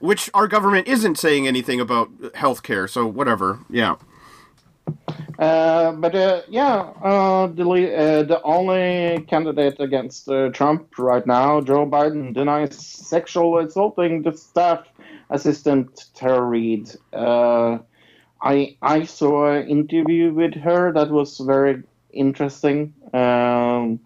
Which 0.00 0.30
our 0.32 0.48
government 0.48 0.88
isn't 0.88 1.16
saying 1.18 1.46
anything 1.46 1.78
about 1.80 2.10
healthcare, 2.32 2.88
so 2.88 3.06
whatever. 3.06 3.60
Yeah. 3.68 3.96
Uh, 5.38 5.92
but 5.92 6.14
uh, 6.14 6.42
yeah, 6.48 6.92
uh, 7.02 7.46
the, 7.46 7.64
uh, 7.64 8.22
the 8.24 8.42
only 8.42 9.24
candidate 9.26 9.80
against 9.80 10.28
uh, 10.28 10.50
Trump 10.50 10.98
right 10.98 11.26
now, 11.26 11.60
Joe 11.60 11.86
Biden, 11.86 12.34
denies 12.34 12.76
sexual 12.76 13.58
assaulting 13.58 14.22
the 14.22 14.36
staff 14.36 14.86
assistant 15.30 16.06
Tara 16.14 16.42
Reade. 16.42 16.94
Uh, 17.12 17.78
I 18.42 18.76
I 18.82 19.04
saw 19.04 19.52
an 19.52 19.68
interview 19.68 20.32
with 20.32 20.54
her 20.54 20.92
that 20.92 21.10
was 21.10 21.38
very 21.38 21.82
interesting, 22.12 22.92
um, 23.12 24.00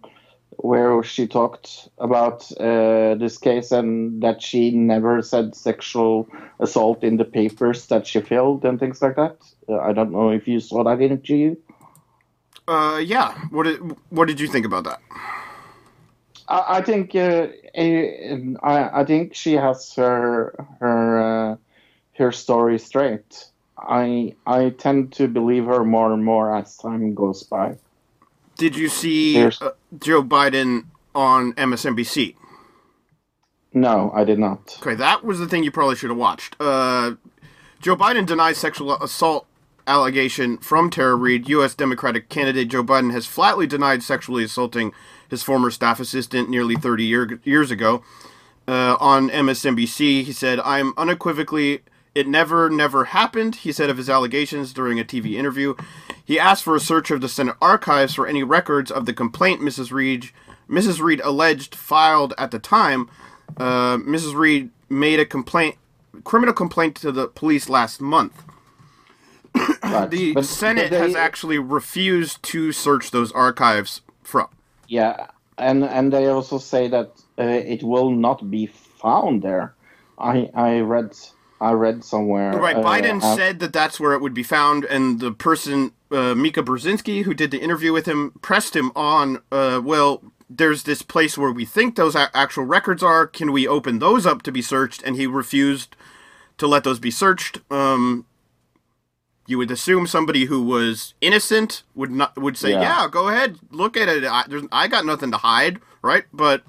where 0.57 1.03
she 1.03 1.27
talked 1.27 1.89
about 1.97 2.51
uh, 2.59 3.15
this 3.15 3.37
case 3.37 3.71
and 3.71 4.21
that 4.23 4.41
she 4.41 4.71
never 4.71 5.21
said 5.21 5.55
sexual 5.55 6.27
assault 6.59 7.03
in 7.03 7.17
the 7.17 7.25
papers 7.25 7.87
that 7.87 8.07
she 8.07 8.21
filled 8.21 8.65
and 8.65 8.79
things 8.79 9.01
like 9.01 9.15
that. 9.15 9.37
Uh, 9.67 9.79
I 9.79 9.93
don't 9.93 10.11
know 10.11 10.29
if 10.29 10.47
you 10.47 10.59
saw 10.59 10.83
that 10.83 11.01
interview. 11.01 11.55
Uh, 12.67 13.01
yeah. 13.03 13.37
What 13.49 13.63
did 13.63 13.79
What 14.09 14.27
did 14.27 14.39
you 14.39 14.47
think 14.47 14.65
about 14.65 14.85
that? 14.85 14.99
I, 16.47 16.77
I 16.77 16.81
think 16.81 17.15
uh, 17.15 17.47
I, 17.75 19.01
I 19.01 19.05
think 19.05 19.35
she 19.35 19.53
has 19.53 19.93
her 19.95 20.55
her 20.79 21.51
uh, 21.51 21.55
her 22.17 22.31
story 22.31 22.79
straight. 22.79 23.45
I 23.77 24.35
I 24.47 24.69
tend 24.69 25.13
to 25.13 25.27
believe 25.27 25.65
her 25.65 25.83
more 25.83 26.13
and 26.13 26.23
more 26.23 26.55
as 26.55 26.77
time 26.77 27.13
goes 27.13 27.43
by. 27.43 27.77
Did 28.57 28.75
you 28.75 28.87
see 28.89 29.43
uh, 29.43 29.71
Joe 29.99 30.23
Biden 30.23 30.85
on 31.13 31.53
MSNBC? 31.53 32.35
No, 33.73 34.11
I 34.15 34.23
did 34.23 34.39
not. 34.39 34.77
Okay, 34.81 34.95
that 34.95 35.25
was 35.25 35.39
the 35.39 35.47
thing 35.47 35.63
you 35.63 35.71
probably 35.71 35.95
should 35.97 36.09
have 36.09 36.17
watched. 36.17 36.55
Uh, 36.59 37.15
Joe 37.81 37.95
Biden 37.95 38.25
denies 38.25 38.57
sexual 38.57 38.95
assault 39.03 39.47
allegation 39.87 40.57
from 40.57 40.89
Tara 40.89 41.15
Reade. 41.15 41.49
U.S. 41.49 41.75
Democratic 41.75 42.29
candidate 42.29 42.69
Joe 42.69 42.83
Biden 42.83 43.11
has 43.11 43.25
flatly 43.25 43.67
denied 43.67 44.01
sexually 44.01 44.43
assaulting 44.43 44.93
his 45.29 45.43
former 45.43 45.69
staff 45.71 45.99
assistant 45.99 46.49
nearly 46.49 46.75
30 46.75 47.03
year, 47.03 47.39
years 47.43 47.71
ago. 47.71 48.03
Uh, 48.67 48.95
on 48.99 49.29
MSNBC, 49.29 50.23
he 50.23 50.31
said, 50.31 50.59
I'm 50.61 50.93
unequivocally, 50.97 51.81
it 52.15 52.27
never, 52.27 52.69
never 52.69 53.05
happened, 53.05 53.55
he 53.57 53.71
said 53.71 53.89
of 53.89 53.97
his 53.97 54.09
allegations 54.09 54.73
during 54.73 54.99
a 54.99 55.03
TV 55.03 55.33
interview. 55.33 55.75
He 56.23 56.39
asked 56.39 56.63
for 56.63 56.75
a 56.75 56.79
search 56.79 57.11
of 57.11 57.21
the 57.21 57.29
Senate 57.29 57.55
archives 57.61 58.15
for 58.15 58.25
any 58.25 58.41
records 58.43 58.89
of 58.89 59.05
the 59.05 59.13
complaint 59.13 59.61
Mrs. 59.61 59.91
Reade, 59.91 60.31
Mrs. 60.69 61.01
Reade 61.01 61.21
alleged 61.23 61.75
filed 61.75 62.33
at 62.37 62.51
the 62.51 62.57
time. 62.59 63.09
Uh, 63.57 63.97
Mrs. 63.97 64.33
Reade 64.33 64.71
made 64.89 65.19
a 65.19 65.25
complaint, 65.25 65.75
criminal 66.23 66.53
complaint 66.53 66.95
to 66.95 67.11
the 67.11 67.27
police 67.27 67.69
last 67.69 68.01
month. 68.01 68.43
Right. 69.83 70.09
The 70.09 70.33
But- 70.33 70.45
Senate 70.45 70.89
they- 70.89 70.97
has 70.97 71.15
actually 71.15 71.59
refused 71.59 72.41
to 72.43 72.71
search 72.71 73.11
those 73.11 73.31
archives 73.31 74.01
from. 74.23 74.47
Yeah, 74.87 75.27
and 75.57 75.83
and 75.83 76.11
they 76.11 76.27
also 76.27 76.57
say 76.57 76.87
that 76.89 77.11
uh, 77.39 77.43
it 77.43 77.81
will 77.83 78.11
not 78.11 78.49
be 78.51 78.65
found 78.67 79.41
there. 79.43 79.73
I 80.17 80.49
I 80.53 80.79
read 80.79 81.15
I 81.61 81.71
read 81.71 82.03
somewhere. 82.03 82.51
Right, 82.57 82.75
uh, 82.75 82.83
Biden 82.83 83.21
uh, 83.23 83.35
said 83.35 83.59
that 83.59 83.73
that's 83.73 83.99
where 83.99 84.13
it 84.13 84.21
would 84.21 84.33
be 84.33 84.43
found, 84.43 84.83
and 84.85 85.19
the 85.19 85.31
person, 85.31 85.93
uh, 86.11 86.35
Mika 86.35 86.61
Brzezinski, 86.61 87.23
who 87.23 87.33
did 87.33 87.51
the 87.51 87.59
interview 87.61 87.93
with 87.93 88.05
him, 88.05 88.33
pressed 88.41 88.75
him 88.75 88.91
on, 88.95 89.39
uh, 89.51 89.81
well, 89.83 90.21
there's 90.49 90.83
this 90.83 91.01
place 91.01 91.37
where 91.37 91.51
we 91.51 91.65
think 91.65 91.95
those 91.95 92.15
a- 92.15 92.35
actual 92.35 92.65
records 92.65 93.01
are. 93.01 93.25
Can 93.25 93.51
we 93.51 93.67
open 93.67 93.99
those 93.99 94.25
up 94.25 94.41
to 94.43 94.51
be 94.51 94.61
searched? 94.61 95.01
And 95.03 95.15
he 95.15 95.25
refused 95.27 95.95
to 96.57 96.67
let 96.67 96.83
those 96.83 96.99
be 96.99 97.11
searched. 97.11 97.59
Um, 97.71 98.25
you 99.47 99.57
would 99.57 99.71
assume 99.71 100.07
somebody 100.07 100.45
who 100.45 100.61
was 100.61 101.13
innocent 101.21 101.83
would 101.93 102.11
not 102.11 102.37
would 102.37 102.57
say, 102.57 102.71
Yeah. 102.71 102.81
"Yeah, 102.81 103.07
go 103.09 103.27
ahead, 103.29 103.57
look 103.71 103.95
at 103.95 104.09
it. 104.09 104.23
I, 104.23 104.43
there's, 104.47 104.63
I 104.71 104.87
got 104.87 105.05
nothing 105.05 105.31
to 105.31 105.37
hide, 105.37 105.79
right?" 106.01 106.25
But 106.33 106.63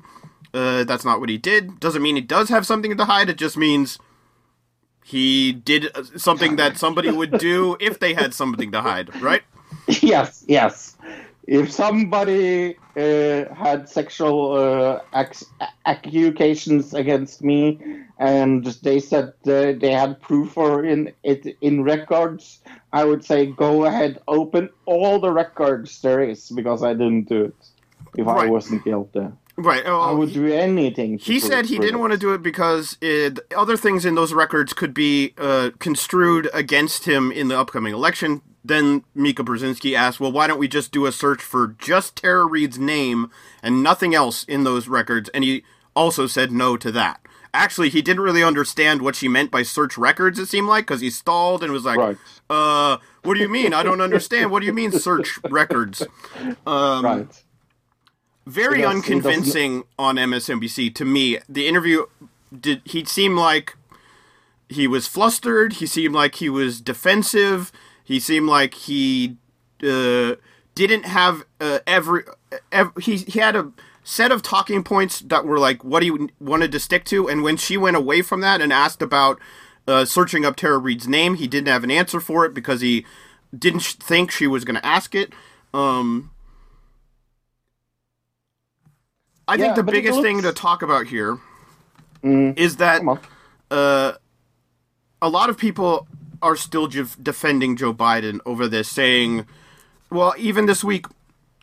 uh, 0.52 0.84
that's 0.84 1.04
not 1.04 1.20
what 1.20 1.28
he 1.28 1.38
did. 1.38 1.80
Doesn't 1.80 2.02
mean 2.02 2.16
he 2.16 2.22
does 2.22 2.48
have 2.50 2.66
something 2.66 2.96
to 2.96 3.04
hide. 3.04 3.28
It 3.30 3.38
just 3.38 3.56
means 3.56 3.98
he 5.06 5.52
did 5.52 5.88
uh, 5.94 6.02
something 6.16 6.56
that 6.56 6.76
somebody 6.76 7.12
would 7.12 7.38
do 7.38 7.76
if 7.78 8.00
they 8.00 8.12
had 8.12 8.34
something 8.34 8.72
to 8.72 8.80
hide, 8.80 9.14
right? 9.22 9.42
yes, 10.02 10.44
yes. 10.48 10.96
If 11.46 11.70
somebody 11.70 12.76
uh, 12.96 13.54
had 13.54 13.88
sexual 13.88 14.56
uh, 14.56 15.00
ac- 15.14 15.46
accusations 15.86 16.92
against 16.92 17.44
me, 17.44 17.78
and 18.18 18.64
they 18.82 18.98
said 18.98 19.26
uh, 19.46 19.78
they 19.78 19.92
had 19.92 20.20
proof 20.20 20.50
for 20.50 20.84
in 20.84 21.12
it 21.22 21.56
in 21.60 21.84
records, 21.84 22.58
I 22.92 23.04
would 23.04 23.24
say 23.24 23.46
go 23.46 23.84
ahead, 23.84 24.18
open 24.26 24.70
all 24.86 25.20
the 25.20 25.30
records 25.30 26.00
there 26.00 26.20
is 26.20 26.50
because 26.50 26.82
I 26.82 26.94
didn't 26.94 27.28
do 27.28 27.44
it. 27.44 27.68
If 28.16 28.26
I 28.26 28.48
wasn't 28.48 28.82
guilty, 28.82 29.28
Right. 29.58 29.82
Oh, 29.86 30.00
I 30.00 30.12
would 30.12 30.34
do 30.34 30.46
anything. 30.52 31.18
He 31.18 31.40
said 31.40 31.66
he 31.66 31.78
didn't 31.78 31.98
want 32.00 32.12
to 32.12 32.18
do 32.18 32.34
it 32.34 32.42
because 32.42 32.98
it, 33.00 33.40
other 33.56 33.76
things 33.76 34.04
in 34.04 34.14
those 34.14 34.34
records 34.34 34.74
could 34.74 34.92
be 34.92 35.32
uh, 35.38 35.70
construed 35.78 36.50
against 36.52 37.06
him 37.06 37.32
in 37.32 37.48
the 37.48 37.58
upcoming 37.58 37.94
election. 37.94 38.42
Then 38.62 39.04
Mika 39.14 39.42
Brzezinski 39.42 39.96
asked, 39.96 40.20
"Well, 40.20 40.32
why 40.32 40.46
don't 40.46 40.58
we 40.58 40.68
just 40.68 40.92
do 40.92 41.06
a 41.06 41.12
search 41.12 41.40
for 41.40 41.68
just 41.78 42.16
Tara 42.16 42.44
Reade's 42.44 42.78
name 42.78 43.30
and 43.62 43.82
nothing 43.82 44.14
else 44.14 44.44
in 44.44 44.64
those 44.64 44.88
records?" 44.88 45.30
And 45.30 45.42
he 45.42 45.62
also 45.94 46.26
said 46.26 46.52
no 46.52 46.76
to 46.76 46.92
that. 46.92 47.20
Actually, 47.54 47.88
he 47.88 48.02
didn't 48.02 48.22
really 48.22 48.42
understand 48.42 49.00
what 49.00 49.16
she 49.16 49.28
meant 49.28 49.50
by 49.50 49.62
search 49.62 49.96
records. 49.96 50.38
It 50.38 50.46
seemed 50.46 50.68
like 50.68 50.86
because 50.86 51.00
he 51.00 51.08
stalled 51.08 51.62
and 51.62 51.72
was 51.72 51.84
like, 51.84 51.96
Right. 51.96 52.18
"Uh, 52.50 52.98
what 53.22 53.34
do 53.34 53.40
you 53.40 53.48
mean? 53.48 53.72
I 53.72 53.82
don't 53.82 54.02
understand. 54.02 54.50
What 54.50 54.60
do 54.60 54.66
you 54.66 54.74
mean 54.74 54.92
search 54.92 55.38
records?" 55.48 56.02
Um, 56.66 57.04
right. 57.04 57.42
Very 58.46 58.82
does- 58.82 58.94
unconvincing 58.94 59.84
on 59.98 60.16
MSNBC 60.16 60.94
to 60.94 61.04
me. 61.04 61.38
The 61.48 61.66
interview 61.66 62.06
did 62.58 62.80
he 62.84 63.04
seemed 63.04 63.36
like 63.36 63.76
he 64.68 64.86
was 64.86 65.06
flustered. 65.06 65.74
He 65.74 65.86
seemed 65.86 66.14
like 66.14 66.36
he 66.36 66.48
was 66.48 66.80
defensive. 66.80 67.72
He 68.04 68.20
seemed 68.20 68.48
like 68.48 68.74
he 68.74 69.36
uh, 69.82 70.36
didn't 70.74 71.04
have 71.06 71.44
uh, 71.60 71.80
every. 71.86 72.22
ev- 72.72 72.92
he 73.00 73.16
he 73.18 73.40
had 73.40 73.56
a 73.56 73.72
set 74.04 74.30
of 74.30 74.42
talking 74.42 74.84
points 74.84 75.18
that 75.20 75.44
were 75.44 75.58
like 75.58 75.82
what 75.82 76.04
he 76.04 76.12
wanted 76.38 76.70
to 76.72 76.78
stick 76.78 77.04
to, 77.06 77.28
and 77.28 77.42
when 77.42 77.56
she 77.56 77.76
went 77.76 77.96
away 77.96 78.22
from 78.22 78.40
that 78.42 78.60
and 78.60 78.72
asked 78.72 79.02
about 79.02 79.40
uh, 79.88 80.04
searching 80.04 80.44
up 80.44 80.54
Tara 80.54 80.78
Reade's 80.78 81.08
name, 81.08 81.34
he 81.34 81.48
didn't 81.48 81.66
have 81.68 81.82
an 81.82 81.90
answer 81.90 82.20
for 82.20 82.44
it 82.44 82.54
because 82.54 82.80
he 82.80 83.04
didn't 83.56 83.80
sh- 83.80 83.94
think 83.94 84.30
she 84.30 84.46
was 84.46 84.64
going 84.64 84.76
to 84.76 84.86
ask 84.86 85.14
it. 85.16 85.32
Um, 85.74 86.30
I 89.48 89.54
Yeah, 89.54 89.64
think 89.64 89.76
the 89.76 89.82
biggest 89.82 90.20
thing 90.20 90.42
to 90.42 90.52
talk 90.52 90.82
about 90.82 91.06
here 91.06 91.38
Mm, 92.22 92.58
is 92.58 92.76
that 92.76 93.02
uh, 93.70 94.12
a 95.22 95.28
lot 95.28 95.50
of 95.50 95.56
people 95.56 96.08
are 96.42 96.56
still 96.56 96.86
defending 96.88 97.76
Joe 97.76 97.94
Biden 97.94 98.40
over 98.44 98.66
this, 98.68 98.88
saying, 98.88 99.46
well, 100.10 100.34
even 100.38 100.66
this 100.66 100.82
week 100.82 101.06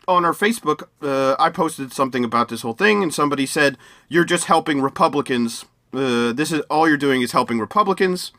on 0.08 0.24
our 0.24 0.32
Facebook, 0.32 0.84
uh, 1.02 1.36
I 1.38 1.50
posted 1.50 1.92
something 1.92 2.24
about 2.24 2.48
this 2.48 2.62
whole 2.62 2.72
thing, 2.74 3.02
and 3.02 3.12
somebody 3.12 3.46
said, 3.46 3.76
you're 4.08 4.24
just 4.24 4.46
helping 4.46 4.80
Republicans. 4.80 5.64
Uh, 5.92 6.32
this 6.32 6.50
is 6.52 6.60
all 6.70 6.88
you're 6.88 6.96
doing 6.96 7.22
is 7.22 7.32
helping 7.32 7.58
Republicans. 7.58 8.32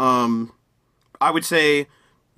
Um, 0.00 0.52
I 1.20 1.30
would 1.30 1.44
say 1.44 1.88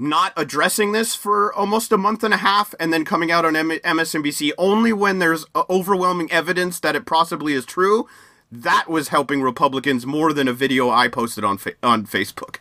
not 0.00 0.32
addressing 0.36 0.92
this 0.92 1.14
for 1.14 1.52
almost 1.54 1.92
a 1.92 1.98
month 1.98 2.24
and 2.24 2.32
a 2.32 2.38
half 2.38 2.74
and 2.80 2.92
then 2.92 3.04
coming 3.04 3.30
out 3.30 3.44
on 3.44 3.54
M- 3.54 3.70
MSNBC 3.70 4.52
only 4.56 4.92
when 4.92 5.18
there's 5.18 5.44
uh, 5.54 5.64
overwhelming 5.68 6.32
evidence 6.32 6.80
that 6.80 6.96
it 6.96 7.04
possibly 7.04 7.52
is 7.52 7.66
true. 7.66 8.08
That 8.50 8.88
was 8.88 9.08
helping 9.08 9.42
Republicans 9.42 10.06
more 10.06 10.32
than 10.32 10.48
a 10.48 10.52
video 10.54 10.88
I 10.88 11.08
posted 11.08 11.44
on 11.44 11.58
fa- 11.58 11.74
on 11.82 12.06
Facebook. 12.06 12.56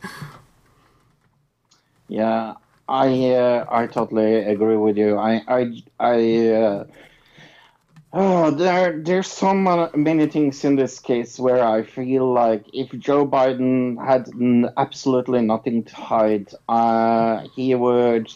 Yeah, 2.09 2.55
I 2.87 3.29
uh, 3.31 3.65
I 3.69 3.87
totally 3.87 4.35
agree 4.35 4.77
with 4.77 4.97
you. 4.97 5.17
I 5.17 5.41
I 5.47 5.83
I. 5.99 6.47
Uh, 6.49 6.83
oh, 8.13 8.51
there 8.51 8.99
there's 8.99 9.27
so 9.27 9.53
many 9.53 10.27
things 10.27 10.63
in 10.63 10.75
this 10.75 10.99
case 10.99 11.39
where 11.39 11.63
I 11.63 11.83
feel 11.83 12.31
like 12.31 12.65
if 12.73 12.89
Joe 12.91 13.27
Biden 13.27 14.03
had 14.03 14.29
absolutely 14.77 15.41
nothing 15.41 15.83
to 15.83 15.95
hide, 15.95 16.51
uh, 16.67 17.47
he 17.55 17.75
would 17.75 18.31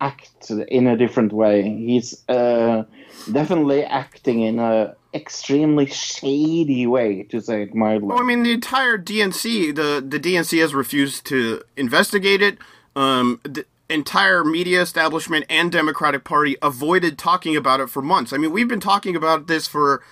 act 0.00 0.50
in 0.50 0.86
a 0.86 0.96
different 0.96 1.32
way. 1.32 1.62
He's 1.62 2.22
uh, 2.28 2.84
definitely 3.30 3.84
acting 3.84 4.40
in 4.40 4.58
a 4.58 4.96
extremely 5.12 5.86
shady 5.86 6.86
way, 6.86 7.24
to 7.24 7.40
say 7.40 7.62
it 7.64 7.74
mildly. 7.74 8.08
Well, 8.08 8.20
I 8.20 8.22
mean, 8.22 8.42
the 8.42 8.52
entire 8.52 8.96
DNC, 8.96 9.74
the 9.74 10.04
the 10.06 10.20
DNC 10.20 10.60
has 10.60 10.74
refused 10.74 11.26
to 11.26 11.62
investigate 11.76 12.42
it. 12.42 12.58
Um, 12.96 13.40
the 13.44 13.64
entire 13.90 14.44
media 14.44 14.80
establishment 14.80 15.44
and 15.50 15.70
Democratic 15.72 16.24
Party 16.24 16.56
avoided 16.62 17.18
talking 17.18 17.56
about 17.56 17.80
it 17.80 17.90
for 17.90 18.00
months. 18.02 18.32
I 18.32 18.36
mean, 18.38 18.52
we've 18.52 18.68
been 18.68 18.80
talking 18.80 19.16
about 19.16 19.46
this 19.46 19.66
for 19.66 20.02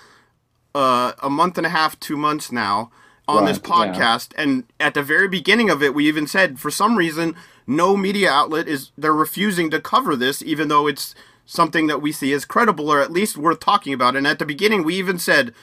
uh, 0.74 1.12
a 1.22 1.30
month 1.30 1.56
and 1.56 1.66
a 1.66 1.70
half, 1.70 1.98
two 2.00 2.16
months 2.16 2.52
now 2.52 2.90
on 3.26 3.44
this 3.44 3.58
Right, 3.58 3.88
yeah. 3.88 3.94
podcast, 3.94 4.32
and 4.36 4.64
at 4.80 4.94
the 4.94 5.02
very 5.02 5.28
beginning 5.28 5.68
of 5.70 5.82
it, 5.82 5.94
we 5.94 6.06
even 6.08 6.26
said 6.26 6.58
for 6.58 6.70
some 6.70 6.96
reason 6.96 7.36
no 7.66 7.96
media 7.96 8.30
outlet 8.30 8.66
is 8.66 8.90
they're 8.96 9.12
refusing 9.12 9.70
to 9.70 9.80
cover 9.80 10.16
this, 10.16 10.42
even 10.42 10.68
though 10.68 10.86
it's 10.86 11.14
something 11.44 11.86
that 11.88 12.00
we 12.02 12.10
see 12.12 12.32
as 12.32 12.44
credible 12.44 12.90
or 12.90 13.00
at 13.00 13.12
least 13.12 13.36
worth 13.36 13.60
talking 13.60 13.92
about. 13.92 14.16
And 14.16 14.26
at 14.26 14.38
the 14.38 14.46
beginning, 14.46 14.82
we 14.84 14.94
even 14.96 15.18
said 15.18 15.54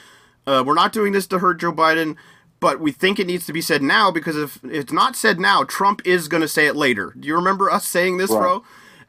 uh, 0.47 0.63
we're 0.65 0.75
not 0.75 0.93
doing 0.93 1.13
this 1.13 1.28
to 1.28 1.39
hurt 1.39 1.60
Joe 1.60 1.71
Biden, 1.73 2.15
but 2.60 2.80
we 2.80 2.91
think 2.91 3.20
it 3.20 3.28
needs 3.28 3.46
to 3.46 3.54
be 3.54 3.62
said 3.62 3.82
now 3.82 4.12
because 4.12 4.36
if 4.38 4.60
it's 4.63 4.91
not 4.94 5.15
said 5.15 5.39
now, 5.39 5.63
Trump 5.63 6.02
is 6.06 6.28
going 6.28 6.41
to 6.41 6.48
say 6.48 6.68
it 6.68 6.76
later. 6.76 7.13
Do 7.20 7.28
you 7.28 7.36
remember 7.36 7.70
us 7.70 7.88
saying 7.88 8.18
this, 8.18 8.32
Right. 8.32 8.39
Fro? 8.39 8.63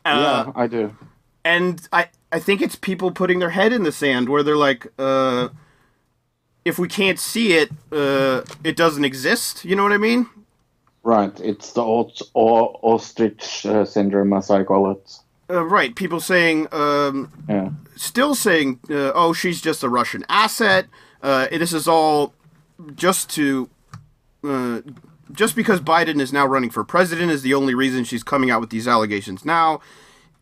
Uh, 0.04 0.44
yeah, 0.46 0.52
I 0.54 0.66
do. 0.66 0.94
and 1.44 1.86
I, 1.92 2.08
I 2.30 2.38
think 2.38 2.60
it's 2.62 2.76
people 2.76 3.10
putting 3.10 3.38
their 3.40 3.50
head 3.50 3.72
in 3.72 3.82
the 3.82 3.92
sand 3.92 4.28
where 4.28 4.42
they're 4.42 4.56
like, 4.56 4.86
uh, 4.98 5.48
if 6.64 6.78
we 6.78 6.88
can't 6.88 7.18
see 7.18 7.52
it, 7.54 7.70
uh, 7.92 8.42
it 8.64 8.76
doesn't 8.76 9.04
exist. 9.04 9.64
You 9.64 9.76
know 9.76 9.82
what 9.82 9.92
I 9.92 9.98
mean? 9.98 10.26
Right, 11.02 11.38
it's 11.40 11.72
the 11.72 11.82
Au- 11.82 12.80
ostrich 12.82 13.64
uh, 13.66 13.84
syndrome, 13.84 14.32
as 14.32 14.50
I 14.50 14.64
call 14.64 14.90
it. 14.90 15.18
Uh, 15.48 15.64
right. 15.64 15.94
People 15.94 16.18
saying, 16.18 16.66
um, 16.72 17.30
Yeah, 17.48 17.70
still 17.94 18.34
saying, 18.34 18.80
uh, 18.90 19.12
oh, 19.14 19.32
she's 19.32 19.60
just 19.60 19.84
a 19.84 19.88
Russian 19.88 20.24
asset. 20.28 20.86
Uh, 21.22 21.46
this 21.50 21.72
is 21.72 21.86
all 21.86 22.34
just 22.94 23.30
to, 23.30 23.68
uh, 24.44 24.80
just 25.32 25.56
because 25.56 25.80
Biden 25.80 26.20
is 26.20 26.32
now 26.32 26.46
running 26.46 26.70
for 26.70 26.84
president 26.84 27.30
is 27.32 27.42
the 27.42 27.54
only 27.54 27.74
reason 27.74 28.04
she's 28.04 28.22
coming 28.22 28.50
out 28.50 28.60
with 28.60 28.70
these 28.70 28.86
allegations 28.86 29.44
now. 29.44 29.80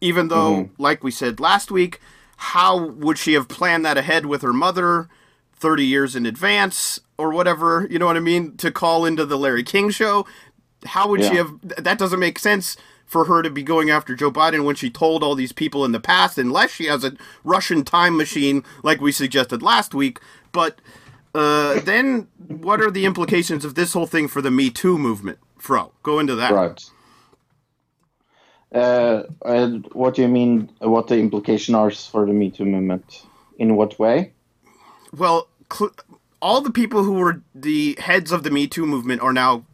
Even 0.01 0.29
though, 0.29 0.71
like 0.79 1.03
we 1.03 1.11
said 1.11 1.41
last 1.41 1.71
week, 1.71 2.01
how 2.37 2.79
would 2.89 3.17
she 3.17 3.33
have 3.35 3.49
planned 3.49 3.85
that 3.87 3.97
ahead 3.97 4.27
with 4.27 4.43
her 4.43 4.53
mother 4.53 5.09
30 5.55 5.85
years 5.87 6.15
in 6.15 6.27
advance 6.27 7.01
or 7.17 7.31
whatever? 7.33 7.87
You 7.91 7.99
know 7.99 8.07
what 8.07 8.17
I 8.17 8.21
mean? 8.21 8.57
To 8.59 8.71
call 8.71 9.07
into 9.07 9.25
the 9.25 9.39
Larry 9.39 9.63
King 9.63 9.91
show. 9.91 10.27
How 10.85 11.09
would 11.09 11.23
she 11.25 11.37
have? 11.37 11.53
That 11.63 11.99
doesn't 11.99 12.21
make 12.21 12.39
sense 12.39 12.77
for 13.07 13.25
her 13.25 13.43
to 13.43 13.51
be 13.51 13.63
going 13.63 13.91
after 13.91 14.15
Joe 14.15 14.31
Biden 14.31 14.65
when 14.65 14.75
she 14.75 14.91
told 14.91 15.23
all 15.23 15.35
these 15.35 15.53
people 15.53 15.85
in 15.85 15.93
the 15.93 16.01
past, 16.01 16.37
unless 16.37 16.73
she 16.73 16.87
has 16.87 17.05
a 17.05 17.17
Russian 17.43 17.85
time 17.85 18.17
machine 18.17 18.65
like 18.83 19.01
we 19.01 19.13
suggested 19.13 19.63
last 19.63 19.95
week. 19.95 20.21
But 20.53 20.81
uh, 21.35 21.81
then, 21.81 22.29
what 22.49 22.81
are 22.81 22.91
the 22.91 23.05
implications 23.07 23.65
of 23.65 23.75
this 23.75 23.93
whole 23.93 24.07
thing 24.07 24.29
for 24.29 24.41
the 24.43 24.51
Me 24.51 24.71
Too 24.71 24.99
movement? 24.99 25.39
Fro, 25.59 25.93
go 26.03 26.19
into 26.19 26.35
that. 26.37 26.53
right. 26.53 26.85
Uh, 28.73 29.23
and 29.45 29.87
what 29.93 30.15
do 30.15 30.23
you 30.23 30.29
mean? 30.29 30.69
What 30.81 31.07
the 31.07 31.19
implication 31.19 31.75
are 31.75 31.91
for 31.91 32.27
the 32.27 32.33
Me 32.33 32.51
Too 32.51 32.65
movement? 32.65 33.23
In 33.59 33.77
what 33.77 33.99
way? 34.01 34.33
Well, 35.17 35.49
cl- 35.73 35.93
all 36.43 36.61
the 36.61 36.73
people 36.73 37.05
who 37.05 37.13
were 37.15 37.41
the 37.55 37.97
heads 38.01 38.33
of 38.33 38.43
the 38.43 38.51
Me 38.51 38.67
Too 38.67 38.85
movement 38.85 39.21
are 39.23 39.33
now 39.33 39.65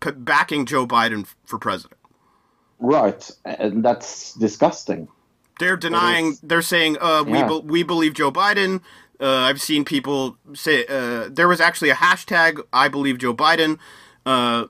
p- 0.00 0.12
backing 0.12 0.64
Joe 0.64 0.86
Biden 0.86 1.22
f- 1.22 1.36
for 1.44 1.58
president. 1.58 1.98
Right, 2.78 3.28
and 3.44 3.84
that's 3.84 4.34
disgusting. 4.34 5.08
They're 5.58 5.76
denying. 5.76 6.36
They're 6.42 6.62
saying 6.62 6.98
uh, 7.00 7.24
we 7.26 7.32
Yeah. 7.32 7.48
be- 7.48 7.62
we 7.64 7.82
believe 7.82 8.14
Joe 8.14 8.30
Biden. 8.30 8.80
Uh, 9.20 9.26
I've 9.26 9.60
seen 9.60 9.84
people 9.84 10.36
say 10.54 10.84
uh, 10.86 11.28
there 11.30 11.48
was 11.48 11.60
actually 11.60 11.90
a 11.90 11.94
hashtag 11.94 12.60
I 12.72 12.88
believe 12.88 13.18
Joe 13.18 13.34
Biden. 13.34 13.78
Uh, 14.24 14.66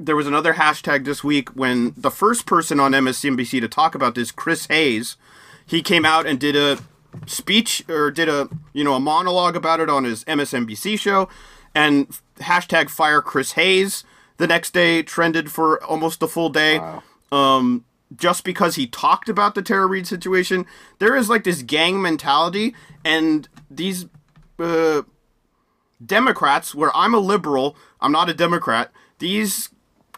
there 0.00 0.16
was 0.16 0.26
another 0.26 0.54
hashtag 0.54 1.04
this 1.04 1.22
week 1.24 1.50
when 1.50 1.92
the 1.96 2.10
first 2.10 2.46
person 2.46 2.80
on 2.80 2.92
MSNBC 2.92 3.60
to 3.60 3.68
talk 3.68 3.94
about 3.94 4.14
this, 4.14 4.30
Chris 4.30 4.66
Hayes, 4.66 5.16
he 5.66 5.82
came 5.82 6.04
out 6.04 6.26
and 6.26 6.38
did 6.38 6.56
a 6.56 6.78
speech 7.26 7.84
or 7.88 8.10
did 8.10 8.28
a 8.28 8.48
you 8.72 8.84
know 8.84 8.94
a 8.94 9.00
monologue 9.00 9.56
about 9.56 9.80
it 9.80 9.90
on 9.90 10.04
his 10.04 10.24
MSNBC 10.24 10.98
show, 10.98 11.28
and 11.74 12.08
hashtag 12.40 12.88
fire 12.90 13.20
Chris 13.20 13.52
Hayes. 13.52 14.04
the 14.38 14.46
next 14.46 14.72
day 14.72 15.02
trended 15.02 15.50
for 15.50 15.82
almost 15.84 16.22
a 16.22 16.28
full 16.28 16.48
day. 16.48 16.80
Um, 17.32 17.84
just 18.16 18.44
because 18.44 18.76
he 18.76 18.86
talked 18.86 19.28
about 19.28 19.54
the 19.54 19.62
Tara 19.62 19.86
Reade 19.86 20.06
situation, 20.06 20.64
there 20.98 21.14
is 21.14 21.28
like 21.28 21.44
this 21.44 21.62
gang 21.62 22.00
mentality, 22.00 22.74
and 23.04 23.48
these 23.70 24.06
uh, 24.58 25.02
Democrats, 26.04 26.74
where 26.74 26.94
I'm 26.96 27.14
a 27.14 27.18
liberal, 27.18 27.76
I'm 28.00 28.12
not 28.12 28.28
a 28.28 28.34
Democrat. 28.34 28.92
These 29.18 29.70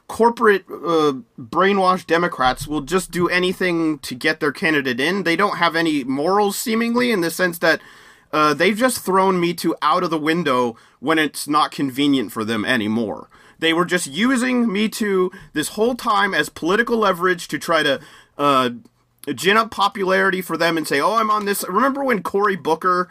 corporate 0.08 0.64
uh, 0.68 1.14
brainwashed 1.38 2.06
Democrats 2.06 2.66
will 2.66 2.80
just 2.80 3.10
do 3.10 3.28
anything 3.28 3.98
to 4.00 4.14
get 4.14 4.40
their 4.40 4.52
candidate 4.52 5.00
in. 5.00 5.22
They 5.22 5.36
don't 5.36 5.58
have 5.58 5.76
any 5.76 6.04
morals, 6.04 6.56
seemingly, 6.56 7.12
in 7.12 7.20
the 7.20 7.30
sense 7.30 7.58
that 7.58 7.80
uh, 8.32 8.54
they've 8.54 8.76
just 8.76 9.04
thrown 9.04 9.40
Me 9.40 9.54
Too 9.54 9.74
out 9.82 10.02
of 10.02 10.10
the 10.10 10.18
window 10.18 10.76
when 10.98 11.18
it's 11.18 11.48
not 11.48 11.70
convenient 11.70 12.32
for 12.32 12.44
them 12.44 12.64
anymore. 12.64 13.28
They 13.58 13.72
were 13.72 13.84
just 13.84 14.06
using 14.06 14.72
Me 14.72 14.88
Too 14.88 15.30
this 15.52 15.68
whole 15.68 15.94
time 15.94 16.34
as 16.34 16.48
political 16.48 16.98
leverage 16.98 17.48
to 17.48 17.58
try 17.58 17.82
to 17.82 18.00
uh, 18.38 18.70
gin 19.34 19.56
up 19.56 19.70
popularity 19.70 20.40
for 20.40 20.56
them 20.56 20.76
and 20.76 20.86
say, 20.88 21.00
"Oh, 21.00 21.14
I'm 21.14 21.30
on 21.30 21.44
this." 21.44 21.64
Remember 21.68 22.02
when 22.02 22.22
Cory 22.22 22.56
Booker 22.56 23.08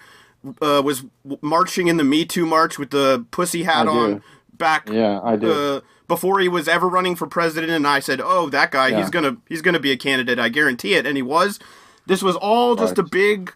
uh, 0.61 0.81
was 0.83 1.03
marching 1.41 1.87
in 1.87 1.97
the 1.97 2.03
Me 2.03 2.25
Too 2.25 2.45
march 2.45 2.77
with 2.79 2.91
the 2.91 3.25
pussy 3.31 3.63
hat 3.63 3.87
I 3.87 3.91
do. 3.91 3.97
on 3.99 4.23
back? 4.57 4.89
Yeah, 4.89 5.19
I 5.23 5.35
do. 5.35 5.51
Uh, 5.51 5.81
before 6.07 6.39
he 6.39 6.47
was 6.49 6.67
ever 6.67 6.87
running 6.87 7.15
for 7.15 7.27
president, 7.27 7.71
and 7.71 7.85
I 7.85 7.99
said, 7.99 8.19
"Oh, 8.23 8.49
that 8.49 8.71
guy, 8.71 8.87
Yeah. 8.89 8.99
he's 9.01 9.09
gonna 9.09 9.37
he's 9.47 9.61
gonna 9.61 9.79
be 9.79 9.91
a 9.91 9.97
candidate. 9.97 10.39
I 10.39 10.49
guarantee 10.49 10.93
it." 10.95 11.05
And 11.05 11.15
he 11.17 11.21
was. 11.23 11.59
This 12.07 12.23
was 12.23 12.35
all 12.35 12.75
just 12.75 12.97
a 12.97 13.03
big 13.03 13.53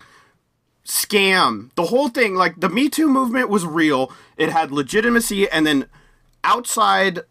scam. 0.86 1.72
The 1.76 1.86
whole 1.86 2.10
thing, 2.10 2.36
like 2.36 2.60
the 2.60 2.70
Me 2.70 2.90
Too 2.90 3.08
movement, 3.08 3.50
was 3.50 3.66
real. 3.66 4.12
It 4.38 4.50
had 4.50 4.72
legitimacy, 4.72 5.50
and 5.50 5.66
then 5.66 5.88
outside 6.44 7.22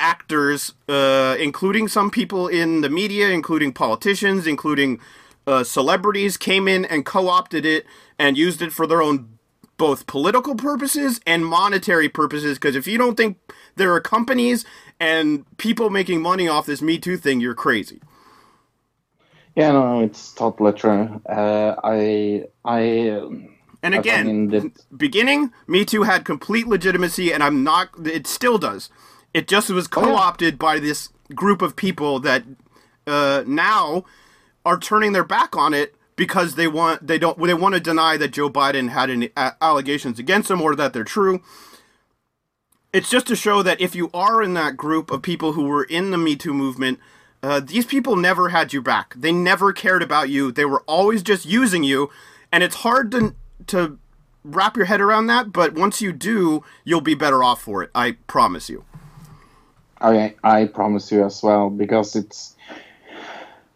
actors, 0.00 0.72
uh, 0.88 1.36
including 1.38 1.86
some 1.88 2.10
people 2.10 2.48
in 2.48 2.80
the 2.80 2.90
media, 2.90 3.28
including 3.28 3.72
politicians, 3.72 4.46
including 4.46 4.98
uh, 5.46 5.64
celebrities, 5.64 6.36
came 6.36 6.68
in 6.68 6.84
and 6.84 7.04
co-opted 7.04 7.64
it 7.66 7.84
and 8.18 8.36
used 8.38 8.62
it 8.62 8.72
for 8.72 8.86
their 8.86 9.02
own 9.02 9.38
both 9.76 10.06
political 10.06 10.54
purposes 10.54 11.20
and 11.26 11.44
monetary 11.46 12.08
purposes. 12.08 12.58
Because 12.58 12.76
if 12.76 12.86
you 12.86 12.98
don't 12.98 13.16
think 13.16 13.38
there 13.76 13.92
are 13.92 14.00
companies 14.00 14.64
and 15.00 15.44
people 15.56 15.90
making 15.90 16.22
money 16.22 16.46
off 16.46 16.66
this 16.66 16.80
Me 16.82 16.98
Too 16.98 17.16
thing, 17.16 17.40
you're 17.40 17.54
crazy. 17.54 18.00
Yeah, 19.56 19.72
no, 19.72 20.00
it's 20.00 20.32
totally 20.32 20.72
true. 20.72 21.20
Uh, 21.28 21.74
I, 21.84 22.44
I, 22.64 22.80
And 23.82 23.94
I 23.94 23.98
again, 23.98 24.26
mean, 24.26 24.48
that- 24.48 24.96
beginning, 24.96 25.52
Me 25.66 25.84
Too 25.84 26.04
had 26.04 26.24
complete 26.24 26.66
legitimacy, 26.66 27.32
and 27.32 27.42
I'm 27.42 27.62
not. 27.62 27.88
It 28.06 28.26
still 28.26 28.56
does. 28.58 28.88
It 29.34 29.48
just 29.48 29.68
was 29.70 29.88
co-opted 29.88 30.58
by 30.58 30.78
this 30.78 31.08
group 31.34 31.60
of 31.62 31.74
people 31.76 32.18
that 32.20 32.44
uh, 33.06 33.44
now 33.46 34.04
are 34.64 34.78
turning 34.78 35.12
their 35.12 35.24
back 35.24 35.56
on 35.56 35.74
it 35.74 35.94
because 36.16 36.54
they 36.54 36.68
want 36.68 37.06
they 37.06 37.18
don't 37.18 37.38
they 37.38 37.54
want 37.54 37.74
to 37.74 37.80
deny 37.80 38.16
that 38.16 38.32
Joe 38.32 38.50
Biden 38.50 38.90
had 38.90 39.10
any 39.10 39.30
allegations 39.36 40.18
against 40.18 40.50
him 40.50 40.60
or 40.60 40.74
that 40.76 40.92
they're 40.92 41.04
true. 41.04 41.42
It's 42.92 43.10
just 43.10 43.26
to 43.28 43.36
show 43.36 43.62
that 43.62 43.80
if 43.80 43.94
you 43.94 44.10
are 44.12 44.42
in 44.42 44.54
that 44.54 44.76
group 44.76 45.10
of 45.10 45.22
people 45.22 45.52
who 45.52 45.64
were 45.64 45.84
in 45.84 46.10
the 46.10 46.18
Me 46.18 46.36
Too 46.36 46.52
movement, 46.52 46.98
uh, 47.42 47.60
these 47.60 47.86
people 47.86 48.16
never 48.16 48.50
had 48.50 48.72
your 48.72 48.82
back. 48.82 49.14
They 49.16 49.32
never 49.32 49.72
cared 49.72 50.02
about 50.02 50.28
you. 50.28 50.52
They 50.52 50.66
were 50.66 50.82
always 50.86 51.22
just 51.22 51.46
using 51.46 51.84
you, 51.84 52.10
and 52.52 52.62
it's 52.62 52.76
hard 52.76 53.10
to 53.12 53.34
to 53.68 53.98
wrap 54.44 54.76
your 54.76 54.86
head 54.86 55.00
around 55.00 55.28
that. 55.28 55.52
But 55.52 55.74
once 55.74 56.02
you 56.02 56.12
do, 56.12 56.64
you'll 56.84 57.00
be 57.00 57.14
better 57.14 57.42
off 57.42 57.62
for 57.62 57.82
it. 57.82 57.90
I 57.94 58.12
promise 58.26 58.68
you. 58.68 58.84
I, 60.02 60.34
I 60.42 60.66
promise 60.66 61.12
you 61.12 61.24
as 61.24 61.42
well, 61.42 61.70
because 61.70 62.16
it's, 62.16 62.56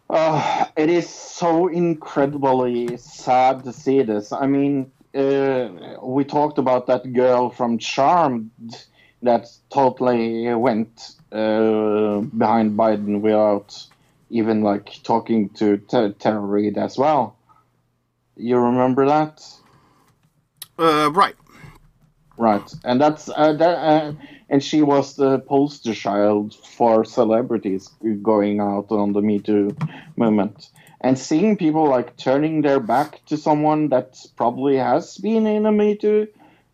uh, 0.09 0.65
it 0.75 0.89
is 0.89 1.09
so 1.09 1.67
incredibly 1.67 2.97
sad 2.97 3.63
to 3.63 3.73
see 3.73 4.01
this. 4.03 4.31
I 4.31 4.47
mean, 4.47 4.91
uh, 5.13 5.69
we 6.01 6.23
talked 6.23 6.57
about 6.57 6.87
that 6.87 7.13
girl 7.13 7.49
from 7.49 7.77
Charmed 7.77 8.51
that 9.21 9.47
totally 9.69 10.53
went 10.53 11.15
uh, 11.31 12.19
behind 12.21 12.77
Biden 12.77 13.21
without 13.21 13.85
even 14.29 14.61
like 14.61 14.99
talking 15.03 15.49
to 15.49 15.77
T- 15.77 16.13
Tara 16.19 16.39
Reade 16.39 16.77
as 16.77 16.97
well. 16.97 17.35
You 18.35 18.57
remember 18.57 19.05
that? 19.07 19.41
Uh, 20.77 21.11
right. 21.11 21.35
Right, 22.37 22.71
and 22.83 23.01
that's 23.01 23.29
uh, 23.29 23.53
that, 23.53 23.77
uh, 23.77 24.13
and 24.49 24.63
she 24.63 24.81
was 24.81 25.15
the 25.15 25.39
poster 25.39 25.93
child 25.93 26.55
for 26.55 27.03
celebrities 27.03 27.89
going 28.21 28.59
out 28.59 28.87
on 28.91 29.13
the 29.13 29.21
Me 29.21 29.39
Too 29.39 29.75
movement, 30.15 30.69
and 31.01 31.17
seeing 31.17 31.57
people 31.57 31.87
like 31.87 32.17
turning 32.17 32.61
their 32.61 32.79
back 32.79 33.23
to 33.25 33.37
someone 33.37 33.89
that 33.89 34.17
probably 34.35 34.77
has 34.77 35.17
been 35.17 35.45
in 35.47 35.65
a 35.65 35.71
Me 35.71 35.95
Too 35.95 36.27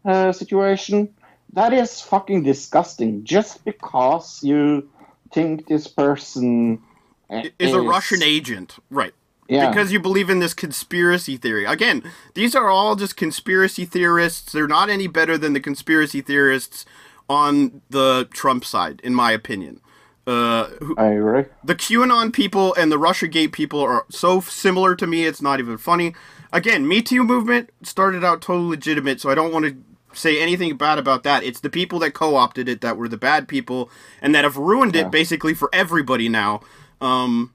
uh, 0.05 0.31
situation, 0.31 1.13
that 1.53 1.73
is 1.73 2.01
fucking 2.01 2.43
disgusting. 2.43 3.23
Just 3.23 3.65
because 3.65 4.43
you 4.43 4.89
think 5.33 5.67
this 5.67 5.87
person 5.87 6.81
uh, 7.29 7.43
Is 7.59 7.73
a 7.73 7.81
Russian 7.81 8.21
agent, 8.21 8.77
right? 8.89 9.13
yeah, 9.49 9.69
because 9.69 9.91
you 9.91 9.99
believe 9.99 10.29
in 10.29 10.39
this 10.39 10.53
conspiracy 10.53 11.37
theory. 11.37 11.65
Again, 11.65 12.03
these 12.33 12.55
are 12.55 12.69
all 12.69 12.95
just 12.95 13.17
conspiracy 13.17 13.85
theorists. 13.85 14.51
They're 14.51 14.67
not 14.67 14.89
any 14.89 15.07
better 15.07 15.37
than 15.37 15.53
the 15.53 15.59
conspiracy 15.59 16.21
theorists 16.21 16.85
on 17.29 17.81
the 17.89 18.27
Trump 18.31 18.65
side, 18.65 19.01
in 19.03 19.13
my 19.13 19.31
opinion. 19.31 19.79
Uh, 20.25 20.67
who, 20.79 20.95
I 20.97 21.07
agree. 21.07 21.45
the 21.65 21.75
QAnon 21.75 22.31
people 22.31 22.73
and 22.75 22.89
the 22.89 22.97
Russiagate 22.97 23.51
people 23.51 23.81
are 23.81 24.05
so 24.09 24.39
similar 24.39 24.95
to 24.95 25.05
me, 25.05 25.25
it's 25.25 25.41
not 25.41 25.59
even 25.59 25.77
funny. 25.77 26.15
Again, 26.53 26.87
Me 26.87 27.01
Too 27.01 27.23
movement 27.23 27.71
started 27.81 28.23
out 28.23 28.41
totally 28.41 28.69
legitimate, 28.69 29.19
so 29.19 29.29
I 29.29 29.35
don't 29.35 29.51
want 29.51 29.65
to 29.65 29.75
say 30.17 30.41
anything 30.41 30.77
bad 30.77 30.97
about 30.97 31.23
that. 31.23 31.43
It's 31.43 31.59
the 31.59 31.69
people 31.69 31.99
that 31.99 32.13
co 32.13 32.35
opted 32.35 32.69
it 32.69 32.81
that 32.81 32.95
were 32.95 33.09
the 33.09 33.17
bad 33.17 33.47
people 33.47 33.89
and 34.21 34.33
that 34.33 34.43
have 34.43 34.55
ruined 34.55 34.95
it 34.95 35.11
basically 35.11 35.53
for 35.53 35.69
everybody 35.73 36.29
now. 36.29 36.61
Um, 37.01 37.53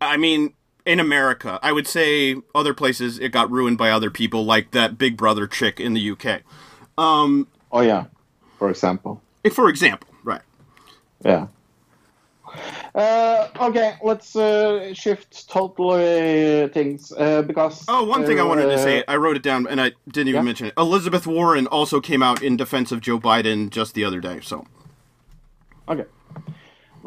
I 0.00 0.16
mean, 0.16 0.54
in 0.84 1.00
America, 1.00 1.58
I 1.62 1.72
would 1.72 1.86
say 1.86 2.36
other 2.54 2.74
places 2.74 3.18
it 3.18 3.32
got 3.32 3.50
ruined 3.50 3.78
by 3.78 3.90
other 3.90 4.10
people, 4.10 4.44
like 4.44 4.70
that 4.72 4.96
Big 4.96 5.16
Brother 5.16 5.46
chick 5.46 5.80
in 5.80 5.94
the 5.94 6.10
UK. 6.10 6.42
Um, 6.96 7.48
Oh 7.70 7.80
yeah, 7.80 8.06
for 8.58 8.68
example. 8.70 9.22
for 9.52 9.68
example, 9.68 10.08
right. 10.24 10.42
Yeah. 11.24 11.46
Uh, 12.94 13.48
okay, 13.60 13.96
let's 14.02 14.34
uh, 14.34 14.92
shift 14.94 15.48
totally 15.48 16.68
things 16.68 17.12
uh, 17.12 17.42
because. 17.42 17.84
Oh, 17.88 18.04
one 18.04 18.24
thing 18.24 18.40
I 18.40 18.42
wanted 18.42 18.66
to 18.66 18.74
uh, 18.74 18.78
say, 18.78 19.04
I 19.06 19.16
wrote 19.16 19.36
it 19.36 19.42
down 19.42 19.66
and 19.68 19.80
I 19.80 19.92
didn't 20.06 20.28
even 20.28 20.40
Yeah. 20.40 20.42
mention 20.42 20.66
it. 20.68 20.74
Elizabeth 20.76 21.26
Warren 21.26 21.66
also 21.66 22.00
came 22.00 22.22
out 22.22 22.42
in 22.42 22.56
defense 22.56 22.90
of 22.90 23.00
Joe 23.00 23.18
Biden 23.18 23.70
just 23.70 23.94
the 23.94 24.04
other 24.04 24.20
day. 24.20 24.40
So, 24.42 24.66
Okay. 25.88 26.04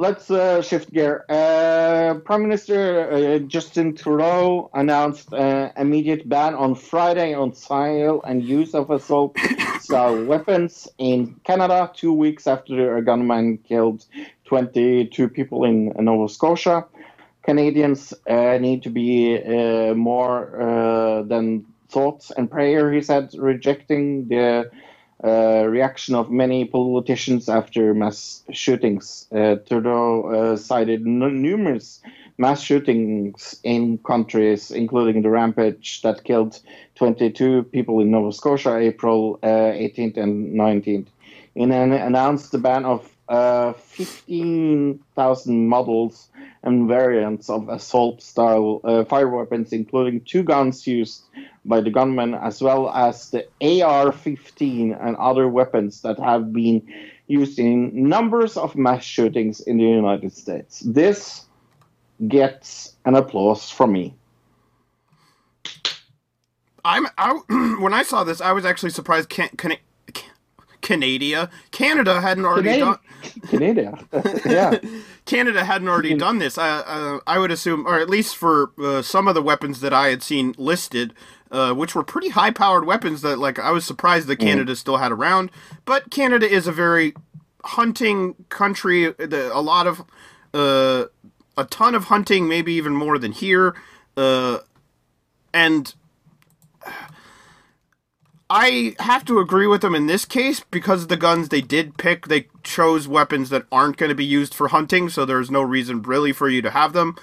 Let's 0.01 0.31
uh, 0.31 0.63
shift 0.63 0.91
gear. 0.91 1.25
Uh, 1.29 2.15
Prime 2.25 2.41
Minister 2.41 3.11
uh, 3.11 3.37
Justin 3.37 3.95
Trudeau 3.95 4.71
announced 4.73 5.31
uh, 5.31 5.69
immediate 5.77 6.27
ban 6.27 6.55
on 6.55 6.73
Friday 6.73 7.35
on 7.35 7.53
sale 7.53 8.19
and 8.23 8.43
use 8.43 8.73
of 8.73 8.89
assault 8.89 9.37
style 9.79 10.25
weapons 10.25 10.87
in 10.97 11.35
Canada, 11.43 11.91
two 11.93 12.13
weeks 12.13 12.47
after 12.47 12.97
a 12.97 13.03
gunman 13.03 13.59
killed 13.59 14.05
22 14.45 15.29
people 15.29 15.65
in 15.65 15.93
Nova 15.99 16.27
Scotia. 16.33 16.83
Canadians 17.43 18.11
uh, 18.27 18.57
need 18.57 18.81
to 18.81 18.89
be 18.89 19.37
uh, 19.37 19.93
more 19.93 20.59
uh, 20.59 21.21
than 21.21 21.63
thoughts 21.89 22.31
and 22.31 22.49
prayer, 22.49 22.91
he 22.91 23.03
said, 23.03 23.29
rejecting 23.37 24.27
the 24.29 24.67
uh, 25.23 25.65
reaction 25.67 26.15
of 26.15 26.31
many 26.31 26.65
politicians 26.65 27.47
after 27.47 27.93
mass 27.93 28.43
shootings. 28.51 29.27
Uh, 29.31 29.55
Trudeau 29.67 30.23
uh, 30.23 30.57
cited 30.57 31.01
n- 31.01 31.41
numerous 31.41 32.01
mass 32.37 32.61
shootings 32.61 33.59
in 33.63 33.99
countries, 33.99 34.71
including 34.71 35.21
the 35.21 35.29
rampage 35.29 36.01
that 36.01 36.23
killed 36.23 36.59
22 36.95 37.63
people 37.63 37.99
in 37.99 38.09
Nova 38.11 38.31
Scotia, 38.31 38.77
April 38.77 39.39
uh, 39.43 39.47
18th 39.47 40.17
and 40.17 40.55
19th. 40.55 41.07
In 41.53 41.71
an 41.71 41.91
announced 41.91 42.51
the 42.51 42.57
ban 42.57 42.85
of 42.85 43.07
uh, 43.29 43.73
15,000 43.73 45.67
models 45.67 46.29
and 46.63 46.87
variants 46.87 47.49
of 47.49 47.69
assault-style 47.69 48.81
uh, 48.83 49.03
fire 49.05 49.29
weapons, 49.29 49.71
including 49.71 50.21
two 50.21 50.43
guns 50.43 50.85
used 50.85 51.23
by 51.65 51.81
the 51.81 51.89
gunmen, 51.89 52.33
as 52.33 52.61
well 52.61 52.89
as 52.89 53.29
the 53.29 53.45
AR-15 53.61 54.97
and 55.05 55.15
other 55.17 55.47
weapons 55.47 56.01
that 56.01 56.19
have 56.19 56.51
been 56.51 56.81
used 57.27 57.59
in 57.59 58.09
numbers 58.09 58.57
of 58.57 58.75
mass 58.75 59.03
shootings 59.03 59.61
in 59.61 59.77
the 59.77 59.83
United 59.83 60.35
States. 60.35 60.81
This 60.81 61.45
gets 62.27 62.95
an 63.05 63.15
applause 63.15 63.69
from 63.69 63.93
me. 63.93 64.13
I'm 66.83 67.05
I, 67.17 67.33
when 67.79 67.93
I 67.93 68.03
saw 68.03 68.23
this, 68.23 68.41
I 68.41 68.51
was 68.51 68.65
actually 68.65 68.89
surprised. 68.89 69.29
Can, 69.29 69.49
can, 69.49 69.77
Canada. 70.81 71.49
Canada 71.71 72.21
hadn't 72.21 72.45
already 72.45 72.69
Canada. 72.69 72.99
done. 73.23 73.41
Canada. 73.49 74.07
yeah. 74.45 74.79
Canada 75.25 75.63
hadn't 75.63 75.87
already 75.87 76.15
done 76.15 76.39
this. 76.39 76.57
I, 76.57 76.79
uh, 76.79 77.19
I 77.27 77.37
would 77.37 77.51
assume, 77.51 77.85
or 77.87 77.99
at 77.99 78.09
least 78.09 78.35
for 78.35 78.71
uh, 78.83 79.01
some 79.01 79.27
of 79.27 79.35
the 79.35 79.41
weapons 79.41 79.79
that 79.81 79.93
I 79.93 80.07
had 80.07 80.23
seen 80.23 80.55
listed, 80.57 81.13
uh, 81.51 81.73
which 81.73 81.93
were 81.93 82.03
pretty 82.03 82.29
high-powered 82.29 82.85
weapons 82.85 83.21
that, 83.21 83.37
like, 83.37 83.59
I 83.59 83.71
was 83.71 83.85
surprised 83.85 84.27
that 84.27 84.37
Canada 84.37 84.75
still 84.75 84.97
had 84.97 85.11
around. 85.11 85.51
But 85.85 86.09
Canada 86.09 86.49
is 86.49 86.65
a 86.65 86.71
very 86.71 87.13
hunting 87.63 88.35
country. 88.49 89.11
The, 89.11 89.51
a 89.53 89.61
lot 89.61 89.85
of, 89.85 90.03
uh, 90.53 91.05
a 91.57 91.65
ton 91.65 91.93
of 91.93 92.05
hunting, 92.05 92.47
maybe 92.47 92.73
even 92.73 92.93
more 92.95 93.17
than 93.17 93.33
here. 93.33 93.75
Uh, 94.15 94.59
and 95.53 95.93
I 98.49 98.95
have 98.99 99.23
to 99.25 99.39
agree 99.39 99.67
with 99.67 99.81
them 99.81 99.95
in 99.95 100.07
this 100.07 100.25
case 100.25 100.59
because 100.71 101.07
the 101.07 101.15
guns 101.15 101.49
they 101.49 101.61
did 101.61 101.97
pick, 101.97 102.27
they 102.27 102.47
chose 102.63 103.07
weapons 103.07 103.49
that 103.49 103.65
aren't 103.71 103.95
going 103.97 104.09
to 104.09 104.15
be 104.15 104.25
used 104.25 104.53
for 104.53 104.67
hunting, 104.67 105.07
so 105.07 105.23
there's 105.23 105.49
no 105.49 105.61
reason 105.61 106.01
really 106.01 106.33
for 106.33 106.49
you 106.49 106.61
to 106.61 106.69
have 106.69 106.91
them. 106.93 107.15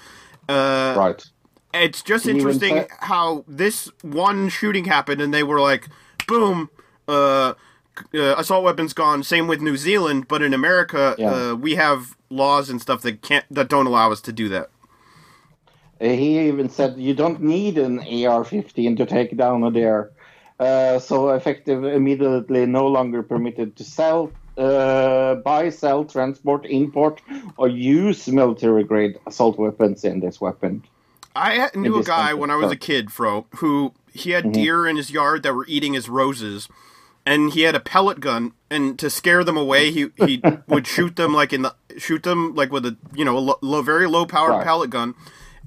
Uh, 0.47 0.95
Right. 0.97 1.23
It's 1.73 2.01
just 2.01 2.25
Can 2.25 2.35
interesting 2.35 2.85
how 2.99 3.43
this 3.47 3.91
one 4.01 4.49
shooting 4.49 4.85
happened, 4.85 5.21
and 5.21 5.33
they 5.33 5.43
were 5.43 5.61
like, 5.61 5.87
"Boom, 6.27 6.69
uh, 7.07 7.53
uh, 8.13 8.35
assault 8.37 8.63
weapons 8.63 8.93
gone." 8.93 9.23
Same 9.23 9.47
with 9.47 9.61
New 9.61 9.77
Zealand, 9.77 10.27
but 10.27 10.41
in 10.41 10.53
America, 10.53 11.15
Yeah. 11.17 11.31
uh, 11.31 11.55
we 11.55 11.75
have 11.75 12.15
laws 12.29 12.69
and 12.69 12.81
stuff 12.81 13.01
that 13.01 13.21
can't 13.21 13.45
that 13.51 13.69
don't 13.69 13.85
allow 13.85 14.11
us 14.11 14.21
to 14.21 14.31
do 14.31 14.49
that. 14.49 14.69
Uh, 16.01 16.05
He 16.07 16.39
even 16.47 16.69
said 16.69 16.97
you 16.97 17.13
don't 17.13 17.41
need 17.41 17.77
an 17.77 17.99
AR-15 17.99 18.95
to 18.97 19.05
take 19.05 19.35
down 19.37 19.63
a 19.63 19.71
deer. 19.71 20.11
Uh, 20.59 20.99
so 20.99 21.29
effective 21.29 21.83
immediately 21.85 22.65
no 22.65 22.87
longer 22.87 23.23
permitted 23.23 23.75
to 23.77 23.83
sell, 23.83 24.29
uh, 24.57 25.35
buy, 25.35 25.69
sell, 25.69 26.03
transport, 26.03 26.65
import, 26.65 27.21
or 27.57 27.69
use 27.69 28.27
military-grade 28.27 29.17
assault 29.25 29.57
weapons 29.57 30.03
in 30.03 30.19
this 30.19 30.41
weapon. 30.41 30.83
I 31.39 31.69
knew 31.75 31.97
a 31.97 32.03
guy 32.03 32.33
when 32.33 32.51
I 32.51 32.55
was 32.55 32.71
a 32.71 32.75
kid, 32.77 33.11
Fro, 33.11 33.47
who 33.57 33.93
he 34.11 34.31
Mm-hmm. 34.31 34.47
had 34.47 34.51
deer 34.53 34.87
in 34.87 34.97
his 34.97 35.11
yard 35.11 35.43
that 35.43 35.53
were 35.53 35.65
eating 35.67 35.93
his 35.93 36.09
roses, 36.09 36.67
and 37.25 37.53
he 37.53 37.61
had 37.61 37.75
a 37.75 37.79
pellet 37.79 38.19
gun, 38.19 38.53
and 38.69 38.97
to 38.99 39.09
scare 39.09 39.43
them 39.43 39.55
away, 39.57 39.91
he 39.91 40.07
he 40.17 40.41
would 40.67 40.87
shoot 40.87 41.15
them 41.15 41.33
like 41.33 41.53
in 41.53 41.61
the 41.61 41.75
shoot 41.97 42.23
them 42.23 42.55
like 42.55 42.71
with 42.71 42.85
a 42.85 42.97
you 43.13 43.23
know 43.23 43.37
a 43.37 43.57
low, 43.61 43.81
very 43.81 44.07
low 44.07 44.25
powered 44.25 44.51
Right. 44.51 44.63
pellet 44.65 44.89
gun. 44.89 45.15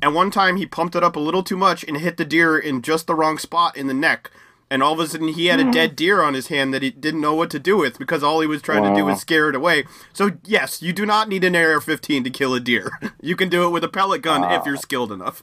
And 0.02 0.14
one 0.16 0.32
time 0.32 0.56
he 0.56 0.66
pumped 0.66 0.96
it 0.96 1.04
up 1.04 1.14
a 1.14 1.20
little 1.20 1.44
too 1.44 1.56
much 1.56 1.85
and 1.85 1.96
hit 1.96 2.16
the 2.16 2.24
deer 2.24 2.58
in 2.58 2.82
just 2.82 3.06
the 3.06 3.14
wrong 3.14 3.38
spot 3.38 3.76
in 3.76 3.87
the 3.87 3.94
neck. 3.94 4.30
And 4.72 4.82
all 4.82 4.94
of 4.94 5.00
a 5.00 5.06
sudden 5.06 5.28
he 5.28 5.46
had 5.46 5.61
a 5.61 5.70
dead 5.70 5.94
deer 5.94 6.22
on 6.22 6.32
his 6.32 6.46
hand 6.48 6.72
that 6.72 6.82
he 6.82 6.90
didn't 6.90 7.20
know 7.20 7.35
what 7.35 7.50
to 7.50 7.58
do 7.58 7.76
with 7.76 7.98
because 7.98 8.22
all 8.22 8.40
he 8.40 8.46
was 8.46 8.62
trying 8.62 8.82
to 8.85 8.94
do 8.94 9.04
Wow. 9.04 9.11
was 9.11 9.20
scare 9.20 9.50
it 9.50 9.54
away. 9.54 9.85
So 10.14 10.30
yes, 10.44 10.80
you 10.80 10.94
do 10.94 11.04
not 11.04 11.28
need 11.28 11.44
an 11.44 11.54
AR-15 11.54 12.24
to 12.24 12.30
kill 12.30 12.54
a 12.54 12.61
deer. 12.61 12.90
You 13.20 13.37
can 13.37 13.50
do 13.50 13.66
it 13.66 13.70
with 13.70 13.85
a 13.85 13.88
pellet 13.88 14.22
gun 14.22 14.50
if 14.50 14.64
you're 14.64 14.78
skilled 14.78 15.12
enough. 15.12 15.42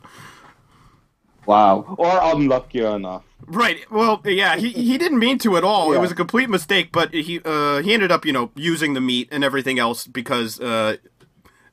Wow. 1.45 1.95
Or 1.97 2.19
unlucky 2.23 2.79
enough. 2.79 3.23
Right. 3.45 3.79
Well, 3.91 4.21
yeah, 4.25 4.57
he 4.57 4.69
he 4.69 4.97
didn't 4.97 5.19
mean 5.19 5.37
to 5.39 5.57
at 5.57 5.63
all. 5.63 5.93
It 5.93 5.99
was 5.99 6.11
a 6.11 6.15
complete 6.15 6.49
mistake, 6.49 6.89
but 6.91 7.13
he 7.13 7.39
uh 7.45 7.81
he 7.83 7.93
ended 7.93 8.11
up, 8.11 8.25
you 8.25 8.33
know, 8.33 8.51
using 8.55 8.93
the 8.95 9.01
meat 9.01 9.27
and 9.31 9.43
everything 9.43 9.77
else 9.79 10.07
because 10.07 10.59
uh 10.59 10.97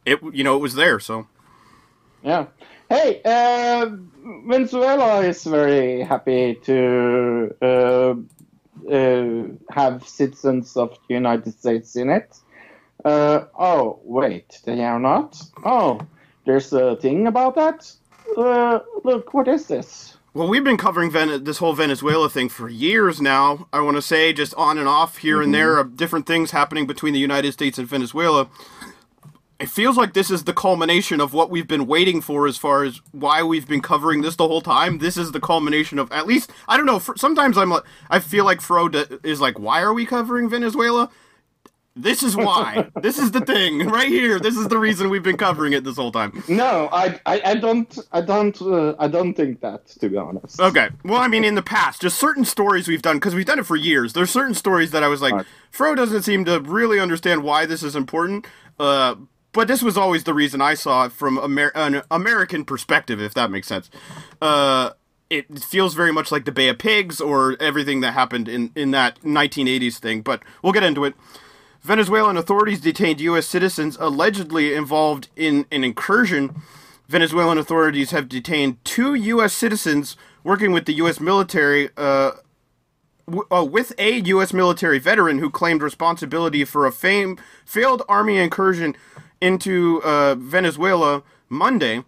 it 0.04 0.18
you 0.32 0.44
know, 0.44 0.54
it 0.56 0.60
was 0.60 0.74
there, 0.74 1.00
so 1.00 1.26
Yeah. 2.22 2.46
Hey, 2.88 3.20
uh, 3.24 3.90
Venezuela 4.46 5.20
is 5.22 5.42
very 5.42 6.02
happy 6.02 6.54
to 6.62 7.54
uh, 7.60 8.14
uh, 8.88 9.42
have 9.70 10.06
citizens 10.06 10.76
of 10.76 10.96
the 11.08 11.14
United 11.14 11.58
States 11.58 11.96
in 11.96 12.10
it. 12.10 12.36
Uh, 13.04 13.46
oh, 13.58 13.98
wait, 14.04 14.60
they 14.64 14.84
are 14.84 15.00
not? 15.00 15.40
Oh, 15.64 16.00
there's 16.44 16.72
a 16.72 16.94
thing 16.96 17.26
about 17.26 17.56
that? 17.56 17.92
Uh, 18.36 18.78
look, 19.02 19.34
what 19.34 19.48
is 19.48 19.66
this? 19.66 20.16
Well, 20.32 20.48
we've 20.48 20.62
been 20.62 20.76
covering 20.76 21.10
Ven- 21.10 21.44
this 21.44 21.58
whole 21.58 21.72
Venezuela 21.72 22.28
thing 22.28 22.48
for 22.50 22.68
years 22.68 23.20
now. 23.20 23.66
I 23.72 23.80
want 23.80 23.96
to 23.96 24.02
say 24.02 24.32
just 24.32 24.54
on 24.54 24.78
and 24.78 24.86
off 24.86 25.16
here 25.18 25.40
and 25.40 25.52
there 25.54 25.78
of 25.78 25.96
different 25.96 26.26
things 26.26 26.50
happening 26.50 26.86
between 26.86 27.14
the 27.14 27.18
United 27.18 27.52
States 27.52 27.78
and 27.78 27.88
Venezuela. 27.88 28.46
It 29.58 29.70
feels 29.70 29.96
like 29.96 30.12
this 30.12 30.30
is 30.30 30.44
the 30.44 30.52
culmination 30.52 31.20
of 31.20 31.32
what 31.32 31.48
we've 31.48 31.66
been 31.66 31.86
waiting 31.86 32.20
for 32.20 32.46
as 32.46 32.58
far 32.58 32.84
as 32.84 33.00
why 33.12 33.42
we've 33.42 33.66
been 33.66 33.80
covering 33.80 34.20
this 34.20 34.36
the 34.36 34.46
whole 34.46 34.60
time. 34.60 34.98
This 34.98 35.16
is 35.16 35.32
the 35.32 35.40
culmination 35.40 35.98
of 35.98 36.12
at 36.12 36.26
least 36.26 36.50
I 36.68 36.76
don't 36.76 36.84
know, 36.86 36.98
for, 36.98 37.16
sometimes 37.16 37.56
I'm 37.56 37.70
like 37.70 37.84
I 38.10 38.18
feel 38.18 38.44
like 38.44 38.60
Fro 38.60 38.88
is 39.24 39.40
like 39.40 39.58
why 39.58 39.80
are 39.80 39.94
we 39.94 40.04
covering 40.04 40.50
Venezuela? 40.50 41.10
This 41.98 42.22
is 42.22 42.36
why. 42.36 42.90
this 43.02 43.18
is 43.18 43.30
the 43.30 43.40
thing 43.40 43.86
right 43.88 44.08
here. 44.08 44.38
This 44.38 44.56
is 44.56 44.68
the 44.68 44.78
reason 44.78 45.08
we've 45.08 45.22
been 45.22 45.38
covering 45.38 45.72
it 45.72 45.82
this 45.82 45.96
whole 45.96 46.12
time. 46.12 46.44
No, 46.46 46.90
I, 46.92 47.18
I, 47.24 47.40
I 47.42 47.54
don't, 47.54 47.98
I 48.12 48.20
don't, 48.20 48.60
uh, 48.60 48.94
I 48.98 49.08
don't 49.08 49.32
think 49.32 49.60
that, 49.62 49.86
to 49.86 50.10
be 50.10 50.18
honest. 50.18 50.60
Okay. 50.60 50.90
Well, 51.04 51.20
I 51.20 51.28
mean, 51.28 51.42
in 51.42 51.54
the 51.54 51.62
past, 51.62 52.02
just 52.02 52.18
certain 52.18 52.44
stories 52.44 52.86
we've 52.86 53.00
done 53.00 53.16
because 53.16 53.34
we've 53.34 53.46
done 53.46 53.58
it 53.58 53.64
for 53.66 53.76
years. 53.76 54.12
There's 54.12 54.30
certain 54.30 54.54
stories 54.54 54.90
that 54.90 55.02
I 55.02 55.08
was 55.08 55.22
like, 55.22 55.32
Right. 55.32 55.46
Fro 55.70 55.94
doesn't 55.94 56.22
seem 56.22 56.44
to 56.44 56.60
really 56.60 57.00
understand 57.00 57.42
why 57.42 57.64
this 57.64 57.82
is 57.82 57.96
important. 57.96 58.46
Uh, 58.78 59.16
but 59.56 59.68
this 59.68 59.82
was 59.82 59.96
always 59.96 60.24
the 60.24 60.34
reason 60.34 60.60
I 60.60 60.74
saw 60.74 61.06
it 61.06 61.12
from 61.12 61.38
Amer- 61.38 61.72
an 61.74 62.02
American 62.10 62.62
perspective, 62.62 63.22
if 63.22 63.32
that 63.32 63.50
makes 63.50 63.66
sense. 63.66 63.88
Uh, 64.40 64.90
it 65.30 65.60
feels 65.60 65.94
very 65.94 66.12
much 66.12 66.30
like 66.30 66.44
the 66.44 66.52
Bay 66.52 66.68
of 66.68 66.76
Pigs 66.76 67.22
or 67.22 67.56
everything 67.58 68.02
that 68.02 68.12
happened 68.12 68.48
in 68.48 68.70
in 68.76 68.90
that 68.90 69.18
1980s 69.22 69.96
thing. 69.98 70.20
But 70.20 70.42
we'll 70.62 70.74
get 70.74 70.82
into 70.82 71.06
it. 71.06 71.14
Venezuelan 71.80 72.36
authorities 72.36 72.82
detained 72.82 73.18
U.S. 73.22 73.46
citizens 73.46 73.96
allegedly 73.98 74.74
involved 74.74 75.28
in 75.36 75.64
an 75.72 75.84
incursion. 75.84 76.60
Venezuelan 77.08 77.56
authorities 77.56 78.10
have 78.10 78.28
detained 78.28 78.84
two 78.84 79.14
U.S. 79.14 79.54
citizens 79.54 80.18
working 80.44 80.70
with 80.70 80.84
the 80.84 80.92
U.S. 80.94 81.18
military, 81.18 81.88
uh, 81.96 82.32
w- 83.26 83.46
uh, 83.50 83.64
with 83.64 83.94
a 83.96 84.18
U.S. 84.34 84.52
military 84.52 84.98
veteran 84.98 85.38
who 85.38 85.48
claimed 85.48 85.80
responsibility 85.80 86.62
for 86.64 86.84
a 86.84 86.92
fame, 86.92 87.38
failed 87.64 88.02
army 88.06 88.36
incursion 88.36 88.94
into 89.40 90.02
uh, 90.02 90.34
Venezuela 90.34 91.22
Monday. 91.48 92.04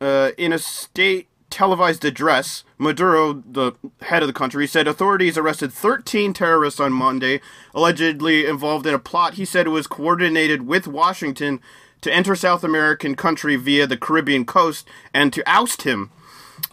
Uh, 0.00 0.30
in 0.38 0.52
a 0.52 0.58
state 0.58 1.28
televised 1.50 2.04
address, 2.04 2.64
Maduro, 2.78 3.34
the 3.34 3.72
head 4.02 4.22
of 4.22 4.28
the 4.28 4.32
country, 4.32 4.66
said 4.66 4.88
authorities 4.88 5.36
arrested 5.36 5.72
13 5.72 6.32
terrorists 6.32 6.80
on 6.80 6.92
Monday, 6.92 7.40
allegedly 7.74 8.46
involved 8.46 8.86
in 8.86 8.94
a 8.94 8.98
plot 8.98 9.34
he 9.34 9.44
said 9.44 9.68
was 9.68 9.86
coordinated 9.86 10.66
with 10.66 10.86
Washington 10.86 11.60
to 12.00 12.12
enter 12.12 12.34
South 12.34 12.64
American 12.64 13.14
country 13.14 13.56
via 13.56 13.86
the 13.86 13.96
Caribbean 13.96 14.46
coast 14.46 14.88
and 15.12 15.32
to 15.32 15.42
oust 15.46 15.82
him. 15.82 16.10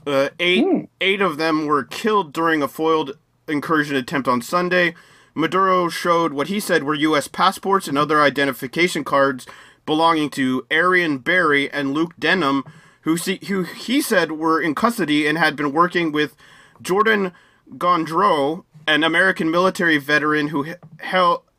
Uh, 0.06 0.30
eight, 0.40 0.66
eight 1.02 1.22
of 1.22 1.38
them 1.38 1.66
were 1.66 1.84
killed 1.84 2.32
during 2.32 2.62
a 2.62 2.68
foiled 2.68 3.18
incursion 3.48 3.96
attempt 3.96 4.28
on 4.28 4.42
Sunday. 4.42 4.94
Maduro 5.34 5.90
showed 5.90 6.34
what 6.34 6.48
he 6.48 6.60
said 6.60 6.84
were 6.84 6.96
U.S. 6.96 7.28
passports 7.28 7.88
and 7.88 7.98
other 7.98 8.22
identification 8.22 9.04
cards 9.04 9.46
belonging 9.88 10.30
to 10.30 10.68
Airan 10.70 11.24
Berry 11.24 11.72
and 11.72 11.94
Luke 11.94 12.14
Denman, 12.20 12.62
who, 13.02 13.18
see, 13.18 13.40
who 13.48 13.64
he 13.64 14.02
said 14.02 14.34
were 14.34 14.62
in 14.62 14.76
custody 14.76 15.26
and 15.26 15.40
had 15.40 15.56
been 15.56 15.72
working 15.72 16.12
with 16.12 16.36
Jordan 16.80 17.32
Goudreau, 17.72 18.66
an 18.86 19.04
American 19.04 19.50
military 19.50 19.98
veteran 19.98 20.50
who 20.50 20.76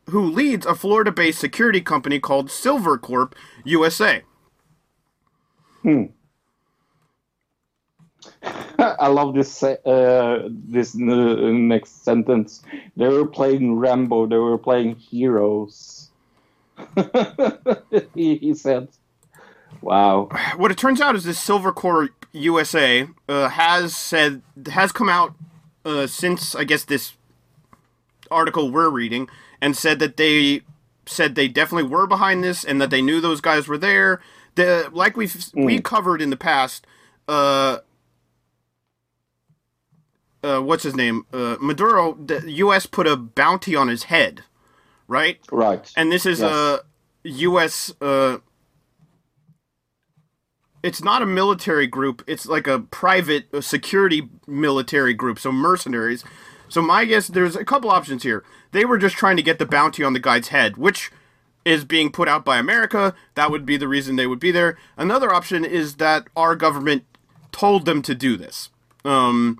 who 0.08 0.24
leads 0.24 0.64
a 0.64 0.74
Florida-based 0.74 1.38
security 1.38 1.80
company 1.82 2.20
called 2.20 2.48
Silvercorp 2.48 3.32
USA. 3.64 4.22
I 8.78 9.08
love 9.08 9.34
this 9.34 9.62
uh, 9.62 10.48
this 10.50 10.94
n- 10.94 11.68
next 11.68 12.04
sentence. 12.04 12.62
They 12.96 13.08
were 13.08 13.26
playing 13.26 13.76
Rambo. 13.76 14.26
They 14.26 14.36
were 14.36 14.58
playing 14.58 14.96
heroes. 14.96 15.97
he, 18.14 18.36
he 18.36 18.54
said, 18.54 18.88
"Wow, 19.80 20.28
what 20.56 20.70
it 20.70 20.78
turns 20.78 21.00
out 21.00 21.16
is 21.16 21.24
this 21.24 21.44
Silvercorp 21.44 22.10
USA 22.32 23.08
uh, 23.28 23.48
has 23.48 23.96
said 23.96 24.42
has 24.70 24.92
come 24.92 25.08
out 25.08 25.34
uh, 25.84 26.06
since 26.06 26.54
I 26.54 26.64
guess 26.64 26.84
this 26.84 27.14
article 28.30 28.70
we're 28.70 28.90
reading 28.90 29.28
and 29.60 29.76
said 29.76 29.98
that 29.98 30.16
they 30.16 30.62
said 31.06 31.34
they 31.34 31.48
definitely 31.48 31.88
were 31.88 32.06
behind 32.06 32.44
this 32.44 32.64
and 32.64 32.80
that 32.80 32.90
they 32.90 33.02
knew 33.02 33.20
those 33.20 33.40
guys 33.40 33.66
were 33.66 33.78
there. 33.78 34.20
The 34.54 34.88
like 34.92 35.16
we've 35.16 35.34
we 35.54 35.80
covered 35.80 36.20
in 36.20 36.30
the 36.30 36.36
past. 36.36 36.86
Uh, 37.26 37.78
uh, 40.42 40.60
what's 40.60 40.84
his 40.84 40.94
name? 40.94 41.26
Uh, 41.32 41.56
Maduro. 41.60 42.14
The 42.14 42.50
U.S. 42.52 42.86
put 42.86 43.06
a 43.06 43.16
bounty 43.16 43.74
on 43.74 43.88
his 43.88 44.04
head, 44.04 44.44
right? 45.08 45.38
right." 45.50 45.90
And 45.96 46.12
this 46.12 46.24
is 46.26 46.40
Yes. 46.40 46.50
a 46.52 46.80
U.S. 47.24 47.92
Uh, 48.00 48.38
it's 50.82 51.02
not 51.02 51.22
a 51.22 51.26
military 51.26 51.86
group. 51.86 52.22
It's 52.26 52.46
like 52.46 52.66
a 52.66 52.78
private 52.80 53.46
uh, 53.52 53.60
security 53.60 54.28
military 54.46 55.14
group. 55.14 55.38
So 55.38 55.50
mercenaries. 55.52 56.24
So 56.68 56.82
my 56.82 57.04
guess, 57.04 57.28
there's 57.28 57.56
a 57.56 57.64
couple 57.64 57.90
options 57.90 58.22
here. 58.22 58.44
They 58.72 58.84
were 58.84 58.98
just 58.98 59.16
trying 59.16 59.36
to 59.38 59.42
get 59.42 59.58
the 59.58 59.66
bounty 59.66 60.04
on 60.04 60.12
the 60.12 60.20
guy's 60.20 60.48
head, 60.48 60.76
which 60.76 61.10
is 61.64 61.84
being 61.84 62.12
put 62.12 62.28
out 62.28 62.44
by 62.44 62.58
America. 62.58 63.14
That 63.34 63.50
would 63.50 63.66
be 63.66 63.76
the 63.76 63.88
reason 63.88 64.16
they 64.16 64.26
would 64.26 64.40
be 64.40 64.50
there. 64.52 64.78
Another 64.96 65.32
option 65.34 65.64
is 65.64 65.96
that 65.96 66.28
our 66.36 66.54
government 66.54 67.04
told 67.52 67.84
them 67.86 68.02
to 68.02 68.14
do 68.14 68.36
this. 68.36 68.68
Um, 69.04 69.58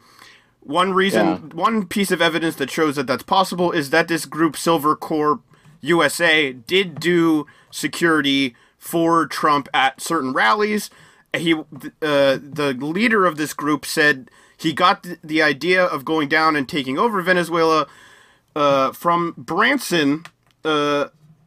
one 0.69 0.93
reason, 0.93 1.27
Yeah. 1.27 1.37
one 1.55 1.87
piece 1.87 2.11
of 2.11 2.21
evidence 2.21 2.57
that 2.57 2.71
shows 2.71 2.97
that 2.97 3.07
that's 3.07 3.23
possible 3.23 3.73
is 3.73 3.89
that 3.91 4.07
this 4.07 4.27
group, 4.27 4.55
Silvercorp 4.55 5.41
USA, 5.81 6.53
did 6.53 7.01
do 7.01 7.47
security 7.71 8.55
for 8.79 9.27
Trump 9.27 9.69
at 9.73 10.01
certain 10.01 10.33
rallies. 10.35 10.91
He, 11.35 11.55
uh, 11.55 11.63
the 12.01 12.77
leader 12.79 13.25
of 13.25 13.37
this 13.39 13.55
group, 13.55 13.87
said 13.87 14.31
he 14.57 14.73
got 14.75 15.07
the 15.25 15.43
idea 15.43 15.83
of 15.85 16.05
going 16.05 16.29
down 16.29 16.55
and 16.55 16.69
taking 16.69 16.99
over 16.99 17.23
Venezuela 17.23 17.87
uh, 18.55 18.93
from 18.93 19.35
Branson, 19.39 20.25
uh, 20.65 21.07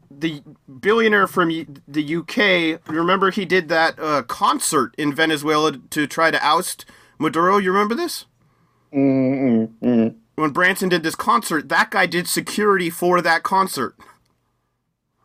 the 0.09 0.41
billionaire 0.79 1.27
from 1.27 1.49
the 1.87 2.15
UK. 2.15 2.79
Remember, 2.87 3.29
he 3.31 3.45
did 3.45 3.69
that 3.69 3.99
uh, 3.99 4.23
concert 4.23 4.95
in 4.97 5.13
Venezuela 5.13 5.73
to 5.91 6.07
try 6.07 6.31
to 6.31 6.43
oust 6.45 6.85
Maduro. 7.19 7.57
You 7.57 7.71
remember 7.71 7.95
this? 7.95 8.25
Mm, 8.93 9.39
mm, 9.39 9.69
mm. 9.83 10.15
When 10.35 10.51
Branson 10.51 10.89
did 10.89 11.03
this 11.03 11.15
concert, 11.15 11.69
that 11.69 11.91
guy 11.91 12.05
did 12.05 12.27
security 12.27 12.89
for 12.89 13.21
that 13.21 13.43
concert. 13.43 13.95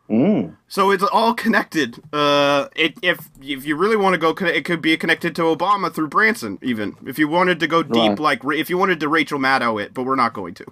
Mm. 0.09 0.55
So 0.69 0.91
it's 0.91 1.03
all 1.03 1.33
connected. 1.33 2.01
Uh, 2.13 2.67
it, 2.75 2.93
if 3.01 3.29
if 3.41 3.65
you 3.65 3.75
really 3.75 3.97
want 3.97 4.13
to 4.13 4.17
go, 4.17 4.29
it 4.47 4.63
could 4.63 4.81
be 4.81 4.95
connected 4.97 5.35
to 5.35 5.41
Obama 5.43 5.93
through 5.93 6.07
Branson. 6.07 6.59
Even 6.61 6.95
if 7.05 7.19
you 7.19 7.27
wanted 7.27 7.59
to 7.59 7.67
go 7.67 7.83
deep, 7.83 8.11
Right. 8.11 8.19
like 8.19 8.41
if 8.45 8.69
you 8.69 8.77
wanted 8.77 8.99
to 9.01 9.09
Rachel 9.09 9.39
Maddow 9.39 9.81
it, 9.83 9.93
but 9.93 10.03
we're 10.03 10.15
not 10.15 10.33
going 10.33 10.53
to. 10.55 10.65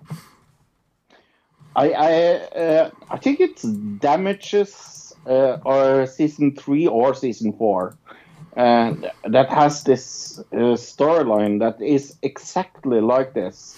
I 1.75 1.91
I 1.91 2.12
uh, 2.58 2.91
I 3.10 3.17
think 3.17 3.41
it's 3.41 3.63
damages 3.63 5.13
uh, 5.27 5.58
or 5.65 6.05
season 6.05 6.55
three 6.55 6.88
or 6.88 7.13
season 7.13 7.51
four, 7.53 7.97
and 8.56 9.12
that 9.26 9.50
has 9.50 9.84
this 9.84 10.39
uh, 10.54 10.76
storyline 10.76 11.60
that 11.60 11.82
is 11.82 12.15
exactly 12.22 13.02
like 13.02 13.34
this, 13.34 13.76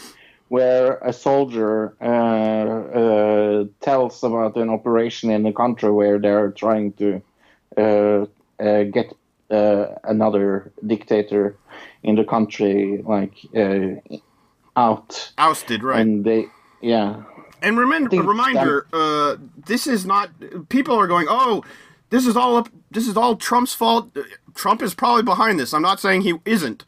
where 0.50 0.98
a 1.00 1.12
soldier 1.12 1.96
uh, 2.02 2.06
uh, 2.06 3.66
tells 3.82 4.24
about 4.24 4.56
an 4.56 4.70
operation 4.70 5.32
in 5.32 5.46
a 5.46 5.54
country 5.54 5.92
where 5.92 6.20
they're 6.20 6.52
trying 6.52 6.94
to 6.94 7.22
uh, 7.78 8.26
uh, 8.60 8.84
get 8.84 9.13
uh, 9.50 9.88
another 10.04 10.72
dictator 10.86 11.58
in 12.04 12.16
the 12.16 12.24
country 12.24 13.02
like 13.04 13.34
uh, 13.56 14.18
out, 14.76 15.32
Ousted, 15.38 15.84
right? 15.84 16.02
and 16.02 16.24
they 16.24 16.46
yeah. 16.82 17.24
And 17.62 17.80
remember, 17.80 18.16
a 18.16 18.22
reminder: 18.22 18.86
uh, 18.94 19.38
this 19.66 19.88
is 19.88 20.06
not. 20.06 20.30
People 20.70 20.96
are 20.96 21.08
going, 21.08 21.26
"Oh, 21.28 21.63
this 22.10 22.26
is 22.26 22.36
all 22.38 22.56
up. 22.58 22.70
This 22.91 23.08
is 23.08 23.17
all 23.17 23.36
Trump's 23.36 23.74
fault." 23.74 24.15
Trump 24.56 24.82
is 24.82 24.96
probably 24.96 25.22
behind 25.24 25.60
this. 25.60 25.74
I'm 25.74 25.82
not 25.84 26.00
saying 26.00 26.22
he 26.22 26.34
isn't, 26.46 26.84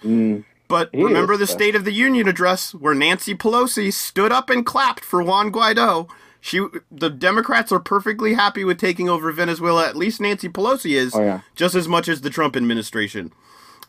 but 0.67 0.89
He 0.91 1.03
remember 1.03 1.33
is, 1.33 1.39
the 1.39 1.47
State 1.47 1.75
of 1.75 1.85
the 1.85 1.91
Union 1.93 2.27
address 2.27 2.73
where 2.73 2.95
Nancy 2.95 3.35
Pelosi 3.35 3.93
stood 3.93 4.31
up 4.31 4.49
and 4.49 4.65
clapped 4.65 5.03
for 5.05 5.21
Juan 5.21 5.51
Guaido. 5.51 6.09
She, 6.41 6.65
the 6.89 7.09
Democrats 7.09 7.71
are 7.71 7.79
perfectly 7.79 8.33
happy 8.33 8.63
with 8.63 8.79
taking 8.79 9.07
over 9.09 9.31
Venezuela. 9.31 9.85
At 9.87 9.95
least 9.97 10.19
Nancy 10.21 10.47
Pelosi 10.49 10.95
is, 10.95 11.13
Oh, 11.13 11.21
yeah. 11.21 11.41
just 11.53 11.75
as 11.75 11.87
much 11.87 12.07
as 12.07 12.21
the 12.21 12.29
Trump 12.29 12.55
administration. 12.55 13.31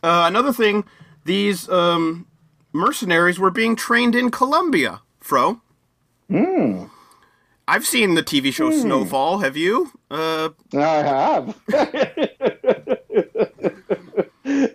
Uh, 0.03 0.25
another 0.27 0.51
thing, 0.53 0.83
these 1.25 1.67
um, 1.69 2.27
mercenaries 2.73 3.39
were 3.39 3.51
being 3.51 3.75
trained 3.75 4.15
in 4.15 4.29
Colombia, 4.31 5.01
Fro. 5.21 5.61
I've 7.71 7.85
seen 7.85 8.15
the 8.15 8.23
TV 8.23 8.51
show 8.51 8.69
Snowfall. 8.69 9.39
Have 9.39 9.55
you? 9.55 9.89
Uh, 10.09 10.49
I 10.73 10.77
have. 10.77 11.55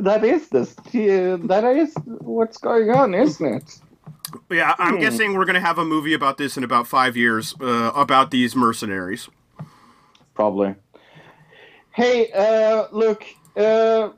that 0.00 0.24
is 0.24 0.48
this. 0.48 0.74
That 0.94 1.76
is 1.76 1.94
what's 2.06 2.56
going 2.56 2.88
on, 2.88 3.12
isn't 3.12 3.54
it? 3.54 3.80
yeah, 4.50 4.74
I'm 4.78 4.98
guessing 4.98 5.34
we're 5.34 5.44
gonna 5.44 5.60
have 5.60 5.76
a 5.76 5.84
movie 5.84 6.14
about 6.14 6.38
this 6.38 6.56
in 6.56 6.64
about 6.64 6.86
five 6.86 7.18
years 7.18 7.54
uh, 7.60 7.92
about 7.94 8.30
these 8.30 8.56
mercenaries. 8.56 9.28
Probably. 10.32 10.74
Hey, 11.92 12.32
uh, 12.32 12.86
look. 12.92 13.26
Uh, 13.54 14.08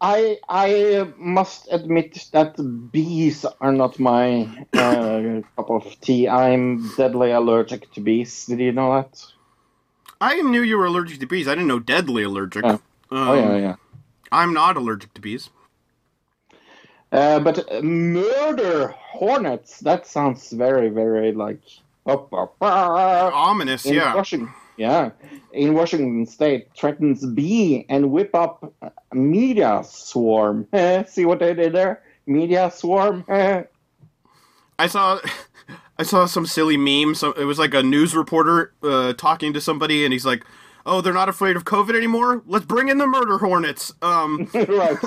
I 0.00 0.38
I 0.48 1.10
must 1.16 1.68
admit 1.70 2.28
that 2.32 2.56
bees 2.92 3.46
are 3.60 3.72
not 3.72 3.98
my 3.98 4.42
uh, 4.74 5.40
cup 5.56 5.70
of 5.70 6.00
tea. 6.00 6.28
I'm 6.28 6.90
deadly 6.96 7.30
allergic 7.30 7.92
to 7.92 8.00
bees. 8.00 8.46
Did 8.46 8.60
you 8.60 8.72
know 8.72 8.94
that? 8.94 9.24
I 10.20 10.40
knew 10.42 10.62
you 10.62 10.76
were 10.78 10.86
allergic 10.86 11.20
to 11.20 11.26
bees. 11.26 11.48
I 11.48 11.54
didn't 11.54 11.68
know 11.68 11.78
deadly 11.78 12.22
allergic. 12.24 12.64
Oh. 12.64 12.70
Um, 12.70 12.80
oh 13.10 13.34
yeah, 13.34 13.56
yeah. 13.56 13.76
I'm 14.32 14.52
not 14.52 14.76
allergic 14.76 15.14
to 15.14 15.20
bees. 15.20 15.50
Uh, 17.12 17.40
but 17.40 17.82
murder 17.82 18.88
hornets. 18.88 19.80
That 19.80 20.06
sounds 20.06 20.50
very, 20.50 20.88
very 20.88 21.32
like 21.32 21.62
up, 22.04 22.32
up, 22.34 22.54
up. 22.60 23.32
Ominous, 23.32 23.86
in 23.86 23.94
yeah. 23.94 24.14
Washington, 24.14 24.52
yeah, 24.76 25.10
in 25.52 25.74
Washington 25.74 26.26
State 26.26 26.68
threatens 26.76 27.24
bee 27.24 27.86
and 27.88 28.10
whip 28.10 28.34
up 28.34 28.72
media 29.12 29.82
swarm. 29.84 30.68
See 31.08 31.24
what 31.24 31.38
they 31.38 31.54
did 31.54 31.72
there? 31.72 32.02
Media 32.26 32.70
swarm. 32.70 33.24
I 34.78 34.86
saw, 34.86 35.18
I 35.98 36.02
saw 36.02 36.26
some 36.26 36.46
silly 36.46 36.76
meme. 36.76 37.14
So 37.14 37.32
it 37.32 37.44
was 37.44 37.58
like 37.58 37.74
a 37.74 37.82
news 37.82 38.14
reporter 38.14 38.74
uh, 38.82 39.14
talking 39.14 39.52
to 39.54 39.60
somebody, 39.60 40.04
and 40.04 40.12
he's 40.12 40.26
like, 40.26 40.44
"Oh, 40.84 41.00
they're 41.00 41.14
not 41.14 41.28
afraid 41.28 41.56
of 41.56 41.64
COVID 41.64 41.96
anymore. 41.96 42.42
Let's 42.46 42.66
bring 42.66 42.88
in 42.88 42.98
the 42.98 43.06
murder 43.06 43.38
hornets." 43.38 43.92
Um, 44.02 44.50
right. 44.54 44.98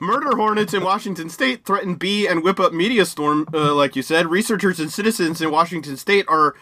Murder 0.00 0.36
hornets 0.36 0.72
in 0.72 0.82
Washington 0.82 1.28
state 1.28 1.66
threaten 1.66 1.96
bee 1.96 2.26
and 2.26 2.42
whip 2.42 2.58
up 2.58 2.72
media 2.72 3.04
storm, 3.04 3.46
uh, 3.52 3.74
like 3.74 3.96
you 3.96 4.02
said. 4.02 4.26
Researchers 4.28 4.80
and 4.80 4.90
citizens 4.90 5.42
in 5.42 5.50
Washington 5.50 5.96
state 5.96 6.24
are 6.28 6.54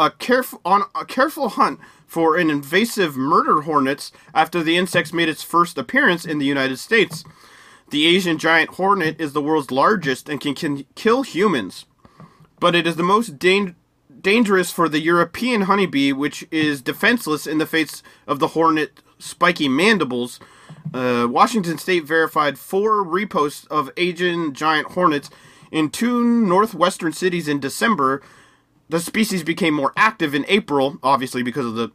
a 0.00 0.10
careful 0.10 0.62
on 0.64 0.84
a 0.94 1.04
careful 1.04 1.50
hunt 1.50 1.78
for 2.06 2.36
an 2.38 2.50
invasive 2.50 3.16
murder 3.16 3.60
hornets 3.60 4.10
after 4.34 4.62
the 4.62 4.76
insects 4.76 5.12
made 5.12 5.28
its 5.28 5.42
first 5.42 5.76
appearance 5.76 6.24
in 6.24 6.38
the 6.38 6.46
United 6.46 6.78
States. 6.78 7.22
The 7.90 8.06
Asian 8.06 8.38
giant 8.38 8.70
hornet 8.70 9.20
is 9.20 9.34
the 9.34 9.42
world's 9.42 9.70
largest 9.70 10.28
and 10.28 10.40
can, 10.40 10.54
can 10.54 10.86
kill 10.94 11.22
humans, 11.22 11.84
but 12.58 12.74
it 12.74 12.86
is 12.86 12.96
the 12.96 13.02
most 13.02 13.38
dan- 13.38 13.76
dangerous 14.20 14.70
for 14.70 14.88
the 14.88 15.00
European 15.00 15.62
honeybee, 15.62 16.12
which 16.12 16.46
is 16.50 16.80
defenseless 16.80 17.46
in 17.46 17.58
the 17.58 17.66
face 17.66 18.02
of 18.26 18.38
the 18.38 18.48
hornet 18.48 19.02
spiky 19.18 19.68
mandibles. 19.68 20.40
Uh, 20.94 21.28
Washington 21.30 21.76
State 21.76 22.04
verified 22.04 22.58
four 22.58 23.04
reposts 23.04 23.66
of 23.68 23.90
Asian 23.98 24.54
giant 24.54 24.92
hornets 24.92 25.28
in 25.70 25.90
two 25.90 26.24
northwestern 26.24 27.12
cities 27.12 27.48
in 27.48 27.60
December. 27.60 28.22
The 28.90 28.98
species 28.98 29.44
became 29.44 29.72
more 29.72 29.92
active 29.96 30.34
in 30.34 30.44
April, 30.48 30.98
obviously 31.04 31.44
because 31.44 31.64
of 31.64 31.76
the 31.76 31.92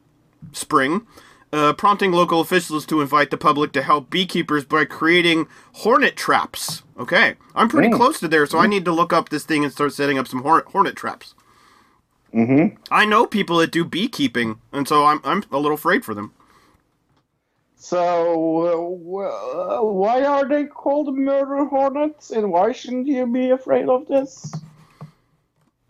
spring, 0.54 1.06
uh, 1.52 1.74
prompting 1.74 2.14
local 2.14 2.40
officials 2.40 2.86
to 2.86 3.02
invite 3.02 3.32
the 3.32 3.38
public 3.38 3.74
to 3.74 3.82
help 3.82 4.10
beekeepers 4.10 4.64
by 4.64 4.86
creating 4.86 5.48
hornet 5.74 6.16
traps. 6.16 6.84
Okay, 6.98 7.36
I'm 7.54 7.68
pretty 7.68 7.90
Mm. 7.90 7.98
close 7.98 8.22
to 8.22 8.30
there, 8.30 8.46
so 8.46 8.60
I 8.60 8.68
need 8.68 8.86
to 8.86 8.94
look 8.94 9.12
up 9.12 9.28
this 9.28 9.44
thing 9.44 9.66
and 9.66 9.74
start 9.74 9.92
setting 9.92 10.18
up 10.18 10.26
some 10.26 10.42
hornet, 10.42 10.68
hornet 10.68 10.96
traps. 10.96 11.36
Mm-hmm. 12.34 12.78
I 12.90 13.04
know 13.04 13.26
people 13.26 13.58
that 13.58 13.72
do 13.72 13.84
beekeeping, 13.84 14.60
and 14.72 14.88
so 14.88 15.06
I'm 15.06 15.20
I'm 15.26 15.44
a 15.52 15.60
little 15.60 15.76
afraid 15.76 16.06
for 16.06 16.14
them. 16.14 16.32
So, 17.76 18.00
uh, 19.20 19.84
why 19.84 20.24
are 20.24 20.48
they 20.48 20.64
called 20.64 21.14
murder 21.14 21.66
hornets, 21.66 22.32
and 22.32 22.52
why 22.52 22.72
shouldn't 22.72 23.08
you 23.08 23.28
be 23.28 23.50
afraid 23.50 23.90
of 23.90 24.08
this? 24.08 24.54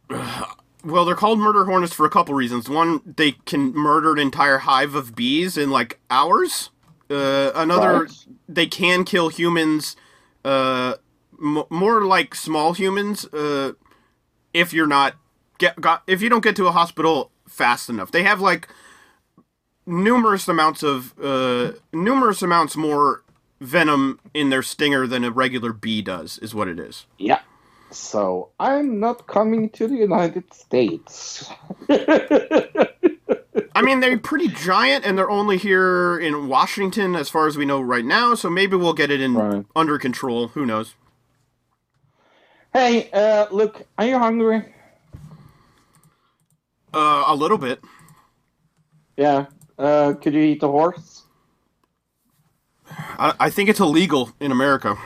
Well, 0.85 1.03
they're 1.03 1.15
called 1.15 1.39
murder 1.39 1.65
hornets 1.65 1.93
for 1.93 2.05
a 2.05 2.09
couple 2.11 2.35
reasons. 2.35 2.69
One, 2.69 3.01
they 3.17 3.31
can 3.45 3.73
murder 3.73 4.13
an 4.13 4.19
entire 4.19 4.59
hive 4.59 4.93
of 4.95 5.15
bees 5.15 5.57
in 5.57 5.71
like 5.71 5.99
hours. 6.11 6.69
Uh, 7.09 7.51
another, 7.55 8.01
Right. 8.03 8.25
they 8.47 8.67
can 8.67 9.03
kill 9.03 9.29
humans, 9.29 9.95
uh, 10.43 10.95
m- 11.41 11.63
more 11.69 12.05
like 12.05 12.35
small 12.35 12.73
humans. 12.73 13.25
Uh, 13.33 13.73
if 14.53 14.73
you're 14.73 14.87
not 14.87 15.15
get 15.57 15.79
got 15.81 16.03
if 16.07 16.21
you 16.21 16.29
don't 16.29 16.43
get 16.43 16.55
to 16.57 16.67
a 16.67 16.71
hospital 16.71 17.31
fast 17.47 17.89
enough, 17.89 18.11
they 18.11 18.23
have 18.23 18.39
like 18.41 18.67
numerous 19.85 20.47
amounts 20.47 20.83
of 20.83 21.13
uh, 21.21 21.73
numerous 21.93 22.41
amounts 22.41 22.75
more 22.75 23.23
venom 23.61 24.19
in 24.33 24.49
their 24.49 24.61
stinger 24.63 25.07
than 25.07 25.23
a 25.23 25.31
regular 25.31 25.73
bee 25.73 26.01
does. 26.01 26.37
Is 26.39 26.53
what 26.55 26.67
it 26.67 26.79
is. 26.79 27.05
Yeah. 27.17 27.39
So, 27.95 28.49
I'm 28.59 28.99
not 28.99 29.25
coming 29.27 29.69
to 29.71 29.87
the 29.87 29.95
United 29.95 30.53
States. 30.53 31.49
I 33.75 33.81
mean, 33.81 33.99
they're 33.99 34.17
pretty 34.17 34.47
giant, 34.49 35.05
and 35.05 35.17
they're 35.17 35.29
only 35.29 35.57
here 35.57 36.17
in 36.19 36.47
Washington, 36.47 37.15
as 37.15 37.29
far 37.29 37.47
as 37.47 37.57
we 37.57 37.65
know 37.65 37.81
right 37.81 38.05
now. 38.05 38.35
So 38.35 38.49
maybe 38.49 38.75
we'll 38.77 38.93
get 38.93 39.11
it 39.11 39.21
in 39.21 39.33
Right. 39.35 39.65
under 39.75 39.97
control. 39.97 40.49
Who 40.49 40.65
knows? 40.65 40.95
Hey, 42.73 43.09
uh, 43.11 43.47
look, 43.51 43.83
are 43.97 44.05
you 44.05 44.19
hungry? 44.19 44.65
Uh, 46.93 47.23
a 47.27 47.35
little 47.35 47.57
bit. 47.57 47.81
Yeah. 49.17 49.45
Uh, 49.77 50.13
could 50.21 50.33
you 50.33 50.41
eat 50.41 50.63
a 50.63 50.67
horse? 50.67 51.23
I, 52.89 53.33
I 53.39 53.49
think 53.49 53.69
it's 53.69 53.79
illegal 53.79 54.31
in 54.39 54.51
America. 54.51 54.97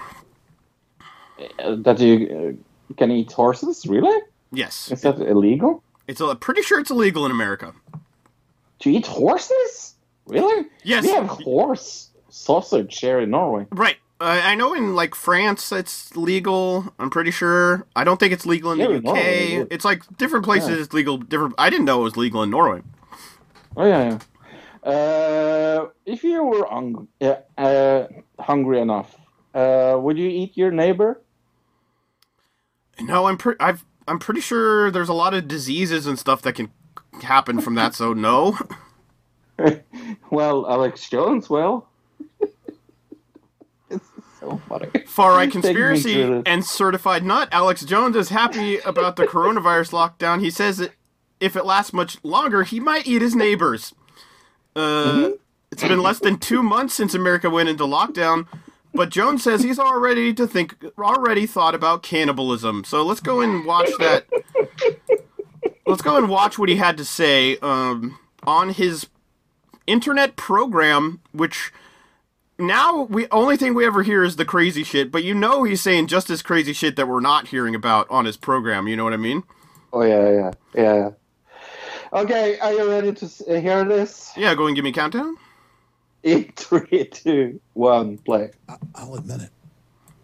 Uh, 1.60 1.76
that 1.76 2.00
you 2.00 2.58
uh, 2.60 2.69
can 2.96 3.12
eat 3.12 3.32
horses? 3.32 3.86
Really? 3.86 4.22
Yes, 4.52 4.92
Is 4.92 5.02
that 5.02 5.20
illegal? 5.20 5.84
it's 6.08 6.22
a, 6.22 6.36
pretty 6.36 6.64
sure 6.64 6.80
it's 6.80 6.90
illegal 6.90 7.26
in 7.26 7.32
America. 7.32 7.74
To 8.80 8.90
eat 8.90 9.06
horses? 9.06 9.96
Really? 10.28 10.66
Yes. 10.84 11.04
We 11.04 11.12
have 11.12 11.28
horse 11.28 12.10
sausage 12.30 13.00
here 13.00 13.20
in 13.20 13.30
Norway. 13.32 13.68
Right. 13.72 13.98
Uh, 14.22 14.42
I 14.44 14.56
know 14.56 14.74
in 14.74 14.96
like 14.96 15.16
France 15.16 15.72
it's 15.72 16.16
legal. 16.16 16.94
I'm 17.00 17.10
pretty 17.10 17.32
sure. 17.32 17.86
I 17.96 18.04
don't 18.04 18.20
think 18.20 18.34
it's 18.34 18.46
legal 18.46 18.72
in 18.72 18.80
Yeah, 18.80 18.88
the 18.88 18.94
in 18.96 19.04
Norway 19.04 19.22
it 19.54 19.62
UK. 19.62 19.68
It's 19.72 19.86
like 19.86 20.04
different 20.18 20.46
places. 20.46 20.70
Yeah. 20.70 20.84
It's 20.84 20.94
legal. 20.94 21.18
Different. 21.18 21.56
I 21.58 21.70
didn't 21.70 21.86
know 21.86 22.02
it 22.02 22.04
was 22.04 22.18
legal 22.18 22.44
in 22.44 22.50
Norway. 22.50 22.82
Oh 23.78 23.86
yeah. 23.86 24.20
yeah. 24.84 24.90
Uh, 24.92 25.88
if 26.06 26.24
you 26.24 26.44
were 26.44 26.66
hung- 26.66 27.08
uh, 27.22 27.36
uh, 27.58 28.08
hungry 28.40 28.80
enough, 28.80 29.16
uh, 29.54 29.98
would 30.00 30.18
you 30.18 30.28
eat 30.30 30.58
your 30.58 30.72
neighbor? 30.72 31.22
No, 33.02 33.28
I'm 33.28 33.38
pretty. 33.38 33.60
I've. 33.60 33.86
I'm 34.08 34.18
pretty 34.20 34.42
sure 34.42 34.90
there's 34.90 35.10
a 35.10 35.14
lot 35.14 35.36
of 35.36 35.48
diseases 35.48 36.08
and 36.08 36.18
stuff 36.18 36.42
that 36.42 36.54
can 36.54 36.72
happen 37.22 37.62
from 37.62 37.76
that. 37.76 37.94
So 37.94 38.14
no. 38.14 38.58
well, 40.32 40.66
Alex 40.68 41.08
Jones 41.10 41.50
will. 41.50 41.86
it's 43.90 44.06
so 44.40 44.60
funny. 44.68 44.90
Far 45.06 45.34
right 45.34 45.52
conspiracy 45.52 46.22
and 46.46 46.66
certified 46.66 47.24
nut. 47.24 47.50
Alex 47.52 47.84
Jones 47.86 48.16
is 48.16 48.30
happy 48.30 48.80
about 48.80 49.16
the 49.16 49.26
coronavirus 49.28 49.92
lockdown. 49.92 50.42
He 50.42 50.50
says 50.50 50.78
that 50.78 50.92
if 51.40 51.56
it 51.56 51.66
lasts 51.66 51.94
much 51.94 52.18
longer, 52.24 52.64
he 52.64 52.80
might 52.80 53.08
eat 53.08 53.22
his 53.22 53.36
neighbors. 53.36 53.94
Uh, 54.76 54.80
Mm-hmm. 54.80 55.32
It's 55.72 55.84
been 55.84 56.02
less 56.02 56.18
than 56.18 56.40
two 56.40 56.64
months 56.64 56.96
since 56.96 57.14
America 57.14 57.48
went 57.48 57.70
into 57.70 57.84
lockdown, 57.84 58.48
but 58.94 59.10
Jones 59.10 59.44
says 59.44 59.64
he's 59.64 59.80
already 59.80 60.34
to 60.34 60.48
think 60.48 60.76
already 60.98 61.46
thought 61.46 61.76
about 61.76 62.04
cannibalism. 62.04 62.84
So 62.84 63.04
let's 63.04 63.20
go 63.20 63.42
and 63.42 63.66
watch 63.66 63.90
that. 64.00 64.26
let's 65.86 66.02
go 66.02 66.18
and 66.18 66.30
watch 66.30 66.58
what 66.58 66.70
he 66.70 66.76
had 66.76 66.98
to 66.98 67.06
say 67.06 67.58
um, 67.58 68.20
on 68.44 68.70
his 68.70 69.08
internet 69.88 70.36
program, 70.36 71.22
which 71.32 71.72
now 72.58 73.04
we 73.04 73.28
only 73.32 73.58
thing 73.58 73.74
we 73.74 73.86
ever 73.86 74.04
hear 74.04 74.24
is 74.24 74.36
the 74.36 74.46
crazy 74.46 74.84
shit, 74.84 75.12
but 75.12 75.24
you 75.24 75.34
know 75.34 75.64
he's 75.64 75.82
saying 75.82 76.08
just 76.08 76.30
as 76.30 76.42
crazy 76.42 76.74
shit 76.74 76.96
that 76.96 77.08
we're 77.08 77.22
not 77.22 77.48
hearing 77.48 77.76
about 77.76 78.10
on 78.10 78.26
his 78.26 78.38
program. 78.38 78.88
You 78.88 78.96
know 78.96 79.04
what 79.04 79.14
I 79.14 79.18
mean? 79.18 79.44
Oh 79.94 80.04
yeah, 80.04 80.30
yeah, 80.30 80.52
yeah. 80.76 81.10
Okay, 82.12 82.58
are 82.60 82.74
you 82.74 82.90
ready 82.90 83.14
to 83.14 83.26
uh, 83.48 83.62
hear 83.62 83.86
this? 83.86 84.32
Yeah, 84.36 84.56
go 84.56 84.68
and 84.68 84.76
give 84.76 84.84
me 84.84 84.90
a 84.90 84.94
countdown. 84.94 85.38
In 86.24 86.52
three, 86.56 87.08
two, 87.12 87.62
one, 87.74 88.18
play. 88.20 88.52
I, 88.68 88.78
I'll 88.96 89.16
admit 89.16 89.42
it. 89.42 89.52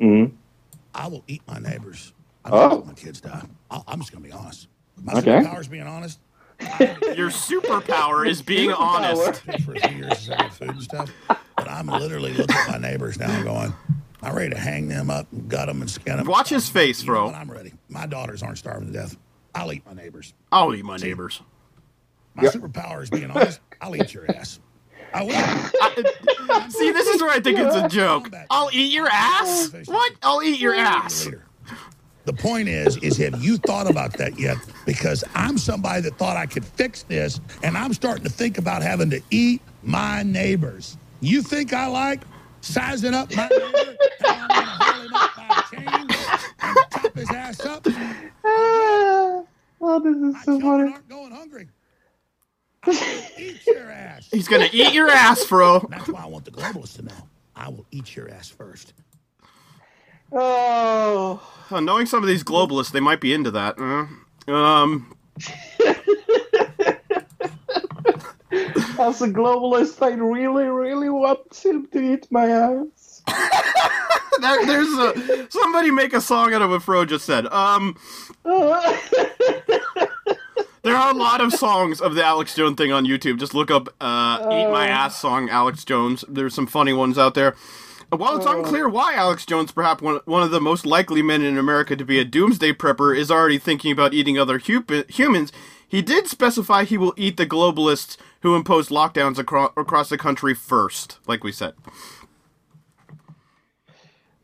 Mm. 0.01 0.33
I 0.93 1.07
will 1.07 1.23
eat 1.27 1.41
my 1.47 1.59
neighbors. 1.59 2.13
I 2.43 2.49
Oh. 2.51 2.69
don't 2.69 2.79
let 2.79 2.85
my 2.87 2.93
kids 2.93 3.21
die. 3.21 3.43
I, 3.71 3.81
I'm 3.87 3.99
just 3.99 4.11
gonna 4.11 4.23
be 4.25 4.31
honest. 4.31 4.67
My 5.01 5.13
Okay. 5.13 5.39
superpower's 5.39 5.67
being 5.67 5.87
honest. 5.87 6.19
Your 7.15 7.29
superpower 7.29 8.27
is 8.27 8.41
being 8.41 8.69
Superpower. 8.69 8.79
honest. 8.79 9.43
For 9.65 9.73
a 9.73 9.77
few 9.77 9.93
years, 9.95 10.29
I 10.29 10.35
got 10.37 10.53
food 10.53 10.71
and 10.75 10.81
stuff. 10.83 11.11
But 11.57 11.69
I'm 11.69 11.87
literally 11.87 12.33
looking 12.33 12.57
at 12.57 12.65
my 12.67 12.77
neighbors 12.77 13.17
now, 13.19 13.35
and 13.35 13.43
going, 13.45 13.73
"I'm 14.21 14.35
ready 14.35 14.49
to 14.53 14.59
hang 14.59 14.87
them 14.89 15.09
up, 15.09 15.31
and 15.31 15.49
gut 15.49 15.67
them, 15.67 15.81
and 15.81 15.89
skin 15.89 16.17
them." 16.17 16.27
Watch 16.27 16.49
his 16.49 16.69
face, 16.69 17.01
You 17.01 17.07
bro. 17.07 17.25
what? 17.27 17.35
I'm 17.35 17.49
ready. 17.51 17.73
My 17.89 18.05
daughters 18.05 18.43
aren't 18.43 18.57
starving 18.57 18.87
to 18.87 18.93
death. 18.93 19.17
I'll 19.53 19.71
eat 19.71 19.85
my 19.85 19.93
neighbors. 19.93 20.33
I'll 20.51 20.73
eat 20.75 20.83
my 20.85 20.97
neighbors. 20.97 21.41
My 22.35 22.43
superpower 22.43 23.01
is 23.03 23.09
being 23.09 23.31
honest. 23.31 23.61
I'll 23.81 23.95
eat 23.95 24.13
your 24.13 24.27
ass. 24.27 24.59
I 25.15 25.23
will. 26.53 26.69
See, 26.71 26.91
this 26.91 27.07
is 27.07 27.21
where 27.21 27.31
I 27.31 27.39
think 27.39 27.57
it's 27.59 27.75
a 27.75 27.87
joke. 27.87 28.29
I'll 28.49 28.69
eat 28.73 28.91
your 28.91 29.07
ass. 29.09 29.71
What? 29.85 30.13
I'll 30.21 30.43
eat 30.43 30.59
your 30.59 30.75
ass. 30.75 31.29
The 32.25 32.33
point 32.33 32.67
is, 32.67 32.97
is 32.97 33.17
have 33.17 33.41
you 33.43 33.57
thought 33.57 33.89
about 33.89 34.13
that 34.17 34.39
yet? 34.39 34.57
Because 34.85 35.23
I'm 35.35 35.57
somebody 35.57 36.01
that 36.01 36.17
thought 36.17 36.35
I 36.37 36.47
could 36.47 36.65
fix 36.65 37.03
this, 37.03 37.39
and 37.63 37.77
I'm 37.77 37.93
starting 37.93 38.23
to 38.23 38.29
think 38.31 38.57
about 38.57 38.81
having 38.81 39.09
to 39.11 39.21
eat 39.29 39.61
my 39.83 40.23
neighbors. 40.23 40.97
You 41.21 41.41
think 41.43 41.71
I 41.71 41.85
like 41.87 42.21
sizing 42.61 43.13
up 43.13 43.33
my 43.35 43.47
neighbor, 43.47 43.95
and 44.27 44.41
I'm 44.41 44.47
gonna 44.47 44.65
hold 44.65 45.11
up 45.13 45.35
by 45.37 45.63
a 45.71 45.75
chain 45.75 45.87
and 45.87 46.11
chop 46.91 47.15
his 47.15 47.29
ass 47.31 47.59
up? 47.65 47.87
Oh, 49.87 49.99
this 49.99 50.15
is 50.15 50.43
so 50.45 50.59
children 50.59 50.61
funny. 50.61 50.93
aren't 50.93 51.09
going 51.09 51.31
hungry. 51.31 51.67
I 52.85 52.89
will 52.89 53.23
eat 53.37 53.65
your 53.67 53.91
ass. 53.91 54.27
He's 54.31 54.47
gonna 54.47 54.69
eat 54.71 54.93
your 54.93 55.09
ass, 55.09 55.43
bro. 55.45 55.79
That's 55.89 56.07
why 56.09 56.23
I 56.23 56.27
want 56.27 56.45
the 56.45 56.51
globalists 56.51 56.95
to 56.97 57.01
know. 57.03 57.13
I 57.55 57.69
will 57.69 57.85
eat 57.91 58.15
your 58.15 58.29
ass 58.29 58.49
first. 58.49 58.93
Oh, 60.31 61.39
Uh, 61.71 61.79
knowing 61.79 62.05
some 62.05 62.21
of 62.23 62.27
these 62.27 62.43
globalists, 62.43 62.91
they 62.91 62.99
might 62.99 63.21
be 63.21 63.33
into 63.33 63.51
that. 63.51 63.75
Uh, 63.79 64.05
um, 64.51 65.15
as 68.99 69.21
a 69.21 69.27
globalist, 69.27 70.01
I 70.01 70.11
really, 70.13 70.65
really 70.65 71.09
want 71.09 71.55
him 71.55 71.87
to 71.87 72.13
eat 72.13 72.27
my 72.31 72.47
ass. 72.49 73.23
there, 74.41 74.65
there's 74.65 74.89
a 74.89 75.47
somebody 75.49 75.91
make 75.91 76.13
a 76.13 76.21
song 76.21 76.53
out 76.53 76.61
of 76.61 76.69
what 76.69 76.83
Fro 76.83 77.05
just 77.05 77.25
said. 77.25 77.47
Um, 77.47 77.95
there 80.85 80.95
are 80.95 81.11
a 81.11 81.17
lot 81.17 81.41
of 81.41 81.51
songs 81.51 81.99
of 81.99 82.13
the 82.13 82.23
Alex 82.23 82.55
Jones 82.55 82.77
thing 82.77 82.91
on 82.91 83.05
YouTube. 83.05 83.39
Just 83.39 83.55
look 83.55 83.71
up 83.71 83.89
uh, 83.99 84.37
"Eat 84.43 84.69
My 84.69 84.87
uh. 84.87 84.93
Ass" 84.93 85.19
song 85.19 85.49
Alex 85.49 85.83
Jones. 85.83 86.23
There's 86.29 86.53
some 86.53 86.67
funny 86.67 86.93
ones 86.93 87.17
out 87.17 87.33
there. 87.33 87.55
Uh, 88.11 88.17
while 88.17 88.37
it's 88.37 88.45
uh. 88.45 88.57
unclear 88.57 88.87
why 88.87 89.15
Alex 89.15 89.45
Jones, 89.45 89.71
perhaps 89.71 90.01
one, 90.01 90.19
one 90.25 90.43
of 90.43 90.51
the 90.51 90.61
most 90.61 90.85
likely 90.85 91.23
men 91.23 91.41
in 91.41 91.57
America 91.57 91.95
to 91.95 92.05
be 92.05 92.19
a 92.19 92.23
doomsday 92.23 92.71
prepper, 92.71 93.17
is 93.17 93.31
already 93.31 93.57
thinking 93.57 93.91
about 93.91 94.13
eating 94.13 94.37
other 94.37 94.59
hu- 94.59 94.85
humans, 95.09 95.51
he 95.87 96.01
did 96.01 96.27
specify 96.27 96.83
he 96.83 96.97
will 96.97 97.13
eat 97.17 97.37
the 97.37 97.47
globalists 97.47 98.17
who 98.41 98.55
imposed 98.55 98.91
lockdowns 98.91 99.39
acro- 99.39 99.73
across 99.75 100.09
the 100.09 100.17
country 100.19 100.53
first, 100.53 101.17
like 101.25 101.43
we 101.43 101.51
said. 101.51 101.73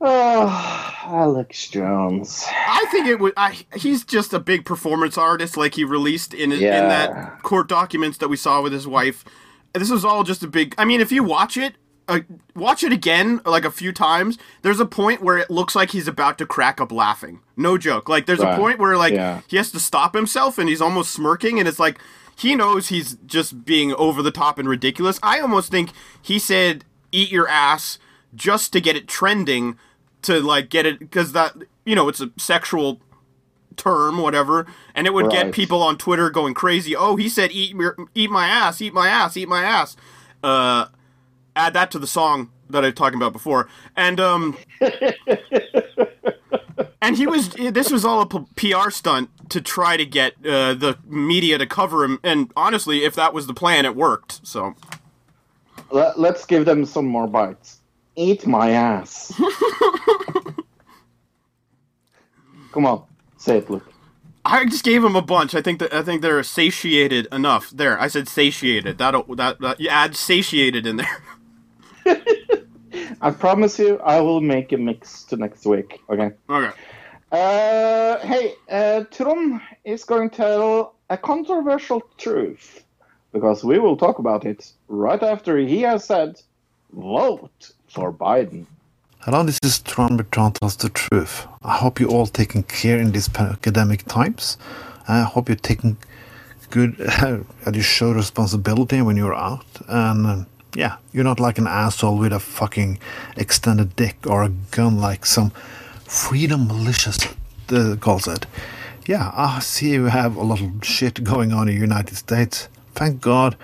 Oh, 0.01 0.93
Alex 1.05 1.67
Jones. 1.69 2.45
I 2.49 2.85
think 2.91 3.07
it 3.07 3.19
would. 3.19 3.33
I, 3.37 3.57
he's 3.75 4.03
just 4.03 4.33
a 4.33 4.39
big 4.39 4.65
performance 4.65 5.17
artist, 5.17 5.57
like 5.57 5.75
he 5.75 5.83
released 5.83 6.33
in 6.33 6.51
in 6.51 6.59
that 6.89 7.41
court 7.43 7.67
documents 7.67 8.17
that 8.19 8.27
we 8.29 8.37
saw 8.37 8.61
with 8.61 8.73
his 8.73 8.87
wife. 8.87 9.23
This 9.73 9.89
was 9.89 10.03
all 10.03 10.23
just 10.23 10.43
a 10.43 10.47
big. 10.47 10.75
I 10.77 10.85
mean, 10.85 10.99
if 11.01 11.11
you 11.11 11.23
watch 11.23 11.55
it, 11.57 11.75
uh, 12.07 12.19
watch 12.55 12.83
it 12.83 12.91
again 12.91 13.39
like 13.45 13.63
a 13.63 13.71
few 13.71 13.93
times. 13.93 14.37
There's 14.63 14.79
a 14.79 14.85
point 14.85 15.21
where 15.21 15.37
it 15.37 15.49
looks 15.49 15.75
like 15.75 15.91
he's 15.91 16.07
about 16.07 16.37
to 16.39 16.45
crack 16.45 16.81
up 16.81 16.91
laughing. 16.91 17.39
No 17.55 17.77
joke. 17.77 18.09
Like 18.09 18.25
there's 18.25 18.41
a 18.41 18.57
point 18.57 18.79
where 18.79 18.97
like 18.97 19.13
Yeah. 19.13 19.41
he 19.47 19.57
has 19.57 19.71
to 19.71 19.79
stop 19.79 20.13
himself 20.15 20.57
and 20.57 20.67
he's 20.67 20.81
almost 20.81 21.11
smirking, 21.11 21.59
and 21.59 21.67
it's 21.67 21.79
like 21.79 21.99
he 22.35 22.55
knows 22.55 22.89
he's 22.89 23.15
just 23.25 23.65
being 23.65 23.93
over 23.93 24.21
the 24.21 24.31
top 24.31 24.57
and 24.59 24.67
ridiculous. 24.67 25.19
I 25.23 25.39
almost 25.39 25.71
think 25.71 25.91
he 26.21 26.37
said 26.39 26.83
"eat 27.11 27.31
your 27.31 27.47
ass" 27.47 27.97
just 28.35 28.73
to 28.73 28.81
get 28.81 28.95
it 28.95 29.07
trending 29.07 29.77
to 30.23 30.39
like 30.39 30.69
get 30.69 30.85
it 30.85 30.99
because 30.99 31.33
that 31.33 31.55
you 31.85 31.95
know 31.95 32.07
it's 32.07 32.21
a 32.21 32.31
sexual 32.37 32.99
term 33.77 34.17
whatever 34.17 34.67
and 34.93 35.07
it 35.07 35.13
would 35.13 35.31
get 35.31 35.51
people 35.51 35.81
on 35.81 35.97
twitter 35.97 36.29
going 36.29 36.53
crazy 36.53 36.95
oh 36.95 37.15
he 37.15 37.29
said 37.29 37.51
eat 37.51 37.75
eat 38.13 38.29
my 38.29 38.47
ass 38.47 38.81
eat 38.81 38.93
my 38.93 39.07
ass 39.07 39.37
eat 39.37 39.47
my 39.47 39.63
ass. 39.63 39.95
Uh 40.43 40.85
add 41.55 41.73
that 41.73 41.91
to 41.91 41.99
the 41.99 42.07
song 42.07 42.51
that 42.69 42.83
i 42.83 42.87
was 42.87 42.95
talking 42.95 43.17
about 43.17 43.33
before. 43.33 43.67
And 43.95 44.19
um 44.19 44.57
and 47.01 47.17
he 47.17 47.27
was 47.27 47.49
this 47.49 47.91
was 47.91 48.05
all 48.05 48.21
a 48.21 48.25
p- 48.25 48.73
pr 48.73 48.89
stunt 48.89 49.29
to 49.49 49.61
try 49.61 49.97
to 49.97 50.05
get 50.05 50.33
uh, 50.45 50.73
the 50.73 50.97
media 51.05 51.57
to 51.57 51.65
cover 51.65 52.05
him 52.05 52.19
and 52.23 52.51
honestly 52.55 53.03
if 53.03 53.15
that 53.15 53.33
was 53.33 53.47
the 53.47 53.53
plan 53.53 53.85
it 53.85 53.95
worked 53.95 54.45
so. 54.45 54.75
Let, 55.89 56.17
let's 56.17 56.45
give 56.45 56.63
them 56.63 56.85
some 56.85 57.05
more 57.05 57.27
bites. 57.27 57.80
Eat 58.15 58.45
my 58.45 58.71
ass. 58.71 59.33
Come 62.71 62.85
on, 62.85 63.03
say 63.37 63.57
it, 63.57 63.69
Luke. 63.69 63.91
I 64.43 64.65
just 64.65 64.83
gave 64.83 65.03
him 65.03 65.15
a 65.15 65.21
bunch. 65.21 65.53
I 65.53 65.61
think 65.61 65.79
that 65.79 65.93
I 65.93 66.01
think 66.01 66.21
they're 66.21 66.41
satiated 66.43 67.27
enough. 67.31 67.69
There, 67.69 67.99
I 67.99 68.07
said 68.07 68.27
satiated. 68.27 68.97
That 68.97 69.13
that, 69.37 69.59
that 69.59 69.79
you 69.79 69.89
add 69.89 70.15
satiated 70.15 70.87
in 70.87 70.97
there. 70.97 71.23
I 73.21 73.31
promise 73.31 73.77
you, 73.77 73.99
I 73.99 74.19
will 74.19 74.41
make 74.41 74.71
a 74.71 74.77
mix 74.77 75.23
to 75.25 75.37
next 75.37 75.65
week. 75.65 76.01
Okay. 76.09 76.31
Okay. 76.49 76.75
Uh, 77.31 78.17
hey, 78.19 78.55
uh, 78.69 79.03
Trond 79.11 79.61
is 79.85 80.03
going 80.03 80.29
to 80.29 80.35
tell 80.35 80.95
a 81.09 81.17
controversial 81.17 82.01
truth 82.17 82.83
because 83.31 83.63
we 83.63 83.79
will 83.79 83.95
talk 83.95 84.19
about 84.19 84.45
it 84.45 84.73
right 84.87 85.21
after 85.21 85.57
he 85.57 85.81
has 85.81 86.03
said, 86.03 86.41
"Vote 86.91 87.71
for 87.91 88.11
Biden." 88.11 88.65
Hello, 89.19 89.43
this 89.43 89.59
is 89.61 89.79
Tron 89.79 90.17
Bertrand 90.17 90.55
tells 90.55 90.75
the 90.77 90.89
truth. 90.89 91.45
I 91.61 91.77
hope 91.77 91.99
you're 91.99 92.09
all 92.09 92.25
taking 92.25 92.63
care 92.63 92.97
in 92.97 93.11
these 93.11 93.29
pandemic 93.29 94.05
times. 94.05 94.57
I 95.07 95.21
hope 95.21 95.47
you're 95.47 95.55
taking 95.55 95.97
good, 96.71 96.97
that 96.97 97.75
you 97.75 97.83
show 97.83 98.11
responsibility 98.13 98.99
when 99.03 99.17
you're 99.17 99.35
out. 99.35 99.65
And 99.87 100.25
uh, 100.25 100.45
yeah, 100.73 100.95
you're 101.13 101.23
not 101.23 101.39
like 101.39 101.59
an 101.59 101.67
asshole 101.67 102.17
with 102.17 102.33
a 102.33 102.39
fucking 102.39 102.97
extended 103.37 103.95
dick 103.95 104.25
or 104.25 104.43
a 104.43 104.49
gun 104.49 104.99
like 104.99 105.25
some 105.25 105.51
freedom 106.07 106.67
malicious 106.67 107.19
uh, 107.69 107.95
calls 107.99 108.27
it. 108.27 108.47
Yeah, 109.05 109.31
I 109.35 109.59
see 109.59 109.91
you 109.91 110.05
have 110.05 110.35
a 110.35 110.43
lot 110.43 110.61
of 110.61 110.83
shit 110.83 111.23
going 111.23 111.53
on 111.53 111.69
in 111.69 111.75
the 111.75 111.81
United 111.81 112.15
States. 112.15 112.69
Thank 112.95 113.21
God 113.21 113.55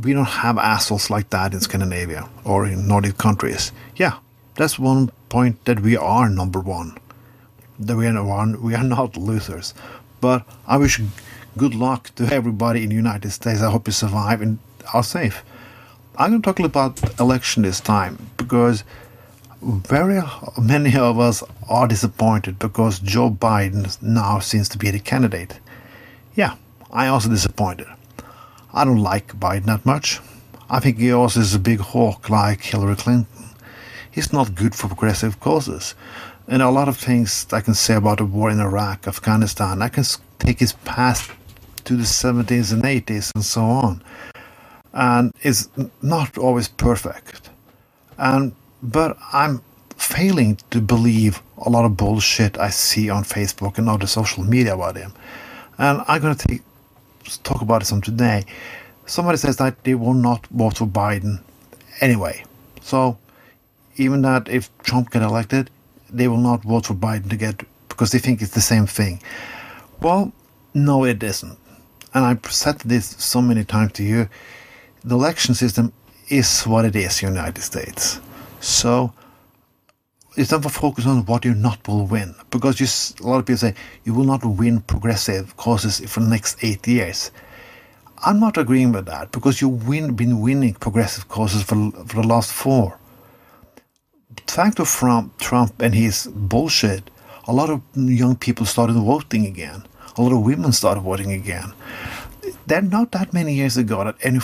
we 0.00 0.12
don't 0.12 0.24
have 0.24 0.58
assholes 0.58 1.10
like 1.10 1.30
that 1.30 1.52
in 1.52 1.60
Scandinavia 1.60 2.28
or 2.44 2.66
in 2.66 2.88
Nordic 2.88 3.18
countries. 3.18 3.72
Yeah, 3.96 4.18
that's 4.56 4.78
one 4.78 5.10
point 5.28 5.64
that 5.64 5.80
we 5.80 5.96
are 5.96 6.28
number 6.28 6.60
one. 6.60 6.96
That 7.78 7.96
we 7.96 8.06
are 8.06 8.24
one, 8.24 8.62
we 8.62 8.74
are 8.74 8.84
not 8.96 9.16
losers. 9.16 9.74
But 10.20 10.46
I 10.66 10.76
wish 10.76 11.00
good 11.56 11.74
luck 11.74 12.14
to 12.16 12.24
everybody 12.32 12.82
in 12.82 12.88
the 12.88 12.94
United 12.94 13.30
States. 13.30 13.60
I 13.62 13.70
hope 13.70 13.86
you 13.86 13.92
survive 13.92 14.40
and 14.40 14.58
are 14.92 15.02
safe. 15.04 15.44
I'm 16.16 16.30
going 16.30 16.42
to 16.42 16.46
talk 16.46 16.60
about 16.60 17.20
election 17.20 17.62
this 17.62 17.80
time 17.80 18.30
because 18.36 18.84
very 19.62 20.22
many 20.60 20.96
of 20.96 21.18
us 21.18 21.42
are 21.68 21.88
disappointed 21.88 22.58
because 22.58 23.00
Joe 23.00 23.30
Biden 23.30 24.00
now 24.02 24.38
seems 24.38 24.68
to 24.70 24.78
be 24.78 24.90
the 24.90 25.00
candidate. 25.00 25.58
Yeah, 26.34 26.56
I 26.92 27.08
also 27.08 27.28
disappointed. 27.28 27.86
I 28.74 28.84
don't 28.84 28.98
like 28.98 29.38
Biden 29.38 29.66
that 29.66 29.86
much. 29.86 30.20
I 30.68 30.80
think 30.80 30.98
he 30.98 31.12
also 31.12 31.40
is 31.40 31.54
a 31.54 31.60
big 31.60 31.78
hawk 31.78 32.28
like 32.28 32.60
Hillary 32.62 32.96
Clinton. 32.96 33.28
He's 34.10 34.32
not 34.32 34.54
good 34.54 34.74
for 34.74 34.88
progressive 34.88 35.38
causes. 35.38 35.94
And 36.48 36.60
a 36.60 36.70
lot 36.70 36.88
of 36.88 36.96
things 36.96 37.46
I 37.52 37.60
can 37.60 37.74
say 37.74 37.94
about 37.94 38.18
the 38.18 38.24
war 38.24 38.50
in 38.50 38.60
Iraq, 38.60 39.06
Afghanistan, 39.06 39.80
I 39.80 39.88
can 39.88 40.04
take 40.38 40.58
his 40.58 40.72
past 40.84 41.30
to 41.84 41.96
the 41.96 42.02
70s 42.02 42.72
and 42.72 42.82
80s 42.82 43.30
and 43.34 43.44
so 43.44 43.62
on. 43.62 44.02
And 44.92 45.32
it's 45.42 45.68
not 46.02 46.36
always 46.36 46.68
perfect. 46.68 47.50
And 48.18 48.54
but 48.82 49.16
I'm 49.32 49.62
failing 49.96 50.58
to 50.70 50.80
believe 50.80 51.42
a 51.58 51.70
lot 51.70 51.84
of 51.84 51.96
bullshit 51.96 52.58
I 52.58 52.70
see 52.70 53.08
on 53.08 53.24
Facebook 53.24 53.78
and 53.78 53.88
other 53.88 54.06
social 54.06 54.44
media 54.44 54.74
about 54.74 54.96
him. 54.96 55.12
And 55.78 56.02
I'm 56.06 56.20
going 56.20 56.34
to 56.34 56.46
take, 56.46 56.62
talk 57.42 57.62
about 57.62 57.86
some 57.86 58.00
today. 58.00 58.44
Somebody 59.06 59.38
says 59.38 59.56
that 59.58 59.82
they 59.84 59.94
will 59.94 60.14
not 60.14 60.46
vote 60.48 60.78
for 60.78 60.86
Biden 60.86 61.40
anyway. 62.00 62.44
So 62.80 63.18
even 63.96 64.22
that 64.22 64.48
if 64.48 64.70
Trump 64.78 65.10
get 65.10 65.22
elected, 65.22 65.70
they 66.10 66.28
will 66.28 66.38
not 66.38 66.62
vote 66.62 66.86
for 66.86 66.94
Biden 66.94 67.28
to 67.30 67.36
get 67.36 67.62
because 67.88 68.10
they 68.12 68.18
think 68.18 68.42
it's 68.42 68.54
the 68.54 68.60
same 68.60 68.86
thing. 68.86 69.20
Well, 70.00 70.32
no, 70.74 71.04
it 71.04 71.22
isn't. 71.22 71.58
And 72.12 72.24
I've 72.24 72.44
said 72.52 72.78
this 72.80 73.06
so 73.06 73.40
many 73.40 73.64
times 73.64 73.92
to 73.92 74.02
you. 74.02 74.28
The 75.04 75.14
election 75.14 75.54
system 75.54 75.92
is 76.28 76.62
what 76.64 76.84
it 76.84 76.96
is 76.96 77.22
United 77.22 77.62
States. 77.62 78.20
So 78.60 79.12
it's 80.36 80.50
not 80.50 80.64
focus 80.70 81.06
on 81.06 81.24
what 81.26 81.44
you 81.44 81.54
not 81.54 81.86
will 81.86 82.06
win 82.06 82.34
because 82.50 82.80
a 83.20 83.26
lot 83.26 83.38
of 83.38 83.46
people 83.46 83.58
say 83.58 83.74
you 84.04 84.12
will 84.12 84.24
not 84.24 84.44
win 84.44 84.80
progressive 84.80 85.56
causes 85.56 86.00
for 86.10 86.20
the 86.20 86.28
next 86.28 86.62
eight 86.62 86.86
years. 86.86 87.30
I'm 88.26 88.40
not 88.40 88.56
agreeing 88.56 88.92
with 88.92 89.06
that 89.06 89.30
because 89.32 89.60
you've 89.60 89.86
win, 89.86 90.14
been 90.14 90.40
winning 90.40 90.74
progressive 90.74 91.28
causes 91.28 91.62
for, 91.62 91.90
for 92.06 92.22
the 92.22 92.26
last 92.26 92.52
four. 92.52 92.98
Thanks 94.46 94.76
to 94.76 94.84
Trump, 94.84 95.38
Trump 95.38 95.80
and 95.80 95.94
his 95.94 96.26
bullshit, 96.26 97.10
a 97.46 97.52
lot 97.52 97.70
of 97.70 97.80
young 97.94 98.34
people 98.34 98.66
started 98.66 98.94
voting 98.94 99.46
again. 99.46 99.84
A 100.16 100.22
lot 100.22 100.32
of 100.32 100.42
women 100.42 100.72
started 100.72 101.00
voting 101.00 101.32
again 101.32 101.72
that 102.66 102.84
not 102.84 103.12
that 103.12 103.32
many 103.32 103.54
years 103.54 103.76
ago 103.76 104.04
that 104.04 104.16
any 104.22 104.40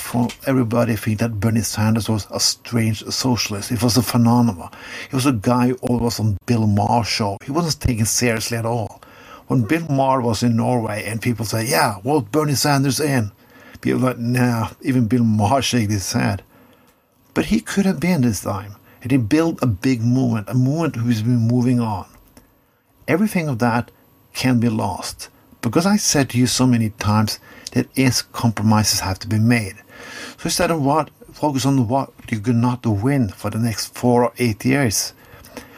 everybody 0.47 0.97
think 0.97 1.19
that 1.21 1.41
Bernie 1.41 1.63
Sanders 1.63 2.09
was 2.09 2.27
a 2.31 2.41
strange 2.41 3.03
socialist. 3.05 3.71
It 3.73 3.83
was 3.83 3.97
a 3.97 4.03
phenomenon. 4.03 4.71
He 5.09 5.17
was 5.17 5.27
a 5.27 5.33
guy 5.33 5.69
who 5.69 5.77
always 5.77 6.21
on 6.21 6.37
Bill 6.47 6.67
Maher 6.67 7.05
show. 7.05 7.39
He 7.45 7.53
wasn't 7.53 7.81
taken 7.81 8.07
seriously 8.07 8.57
at 8.57 8.67
all. 8.67 9.01
When 9.49 9.63
Bill 9.63 9.87
Maher 9.89 10.21
was 10.21 10.43
in 10.43 10.57
Norway 10.57 11.05
and 11.05 11.21
people 11.21 11.45
say, 11.45 11.67
yeah, 11.67 11.97
well, 12.05 12.21
Bernie 12.21 12.55
Sanders 12.55 13.01
in. 13.01 13.33
People 13.81 14.01
like, 14.01 14.19
nah, 14.19 14.71
even 14.83 15.09
Bill 15.09 15.25
Maher 15.25 15.63
shake 15.63 15.91
his 15.91 16.13
head. 16.13 16.43
But 17.35 17.47
he 17.47 17.61
could 17.61 17.87
have 17.87 18.01
been 18.01 18.23
this 18.23 18.43
time. 18.43 18.77
And 19.03 19.11
he 19.11 19.17
built 19.17 19.63
a 19.63 19.67
big 19.67 20.03
movement, 20.03 20.49
a 20.49 20.55
movement 20.55 20.97
who's 20.97 21.23
been 21.23 21.49
moving 21.49 21.81
on. 21.81 22.07
Everything 23.09 23.49
of 23.49 23.59
that 23.61 23.91
can 24.35 24.61
be 24.61 24.69
lost. 24.69 25.29
Because 25.61 25.87
I 25.87 25.97
said 25.97 26.31
to 26.31 26.39
you 26.39 26.47
so 26.47 26.67
many 26.67 26.91
times, 26.91 27.39
that 27.73 27.87
yes, 27.95 28.23
compromises 28.23 29.01
have 29.01 29.19
to 29.21 29.29
be 29.29 29.39
made. 29.39 29.77
So 30.39 30.45
instead 30.45 30.71
of 30.71 30.83
what, 30.83 31.11
focus 31.33 31.67
on 31.67 31.87
what 31.89 32.11
you 32.31 32.41
cannot 32.41 32.85
win 32.87 33.29
for 33.29 33.51
the 33.51 33.59
next 33.59 33.95
four 33.95 34.25
or 34.25 34.33
eight 34.39 34.65
years. 34.65 35.13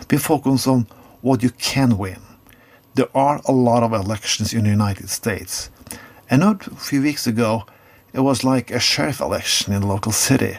Be 0.09 0.17
focused 0.17 0.67
on 0.67 0.87
what 1.21 1.43
you 1.43 1.51
can 1.51 1.99
win. 1.99 2.21
There 2.95 3.09
are 3.15 3.41
a 3.47 3.53
lot 3.53 3.83
of 3.83 3.93
elections 3.93 4.53
in 4.53 4.65
the 4.65 4.71
United 4.71 5.09
States. 5.09 5.71
And 6.29 6.41
not 6.41 6.67
a 6.67 6.77
few 6.77 7.03
weeks 7.03 7.27
ago, 7.27 7.65
it 8.13 8.21
was 8.21 8.45
like 8.45 8.71
a 8.71 8.81
sheriff 8.81 9.21
election 9.21 9.73
in 9.73 9.83
a 9.83 9.87
local 9.87 10.13
city 10.13 10.59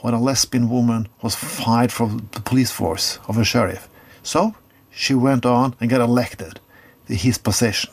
when 0.00 0.14
a 0.14 0.20
lesbian 0.20 0.68
woman 0.68 1.08
was 1.22 1.34
fired 1.34 1.92
from 1.92 2.28
the 2.32 2.40
police 2.40 2.70
force 2.70 3.18
of 3.28 3.36
a 3.36 3.44
sheriff. 3.44 3.88
So 4.22 4.54
she 4.90 5.14
went 5.14 5.44
on 5.44 5.74
and 5.80 5.90
got 5.90 6.00
elected 6.00 6.60
to 7.06 7.14
his 7.14 7.38
position. 7.38 7.90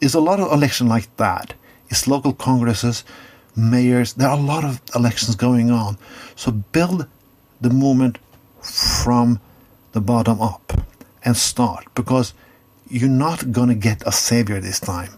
It's 0.00 0.14
a 0.14 0.20
lot 0.20 0.40
of 0.40 0.50
election 0.52 0.88
like 0.88 1.14
that 1.16 1.54
it's 1.90 2.06
local 2.06 2.32
congresses, 2.32 3.04
mayors. 3.56 4.14
There 4.14 4.28
are 4.28 4.38
a 4.38 4.40
lot 4.40 4.64
of 4.64 4.80
elections 4.94 5.34
going 5.34 5.70
on. 5.70 5.98
So 6.36 6.52
build 6.52 7.06
the 7.60 7.70
movement 7.70 8.18
from 8.62 9.40
the 9.92 10.00
bottom 10.00 10.40
up 10.40 10.72
and 11.24 11.36
start 11.36 11.84
because 11.94 12.32
you're 12.88 13.08
not 13.08 13.52
going 13.52 13.68
to 13.68 13.74
get 13.74 14.06
a 14.06 14.12
savior 14.12 14.60
this 14.60 14.80
time. 14.80 15.10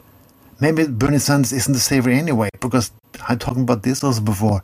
Maybe 0.61 0.87
Bernie 0.87 1.19
Sanders 1.19 1.53
isn't 1.53 1.73
the 1.73 1.81
savior 1.81 2.13
anyway 2.13 2.49
because 2.61 2.91
I 3.29 3.37
talked 3.37 3.59
about 3.59 3.83
this 3.83 4.03
also 4.03 4.21
before. 4.21 4.63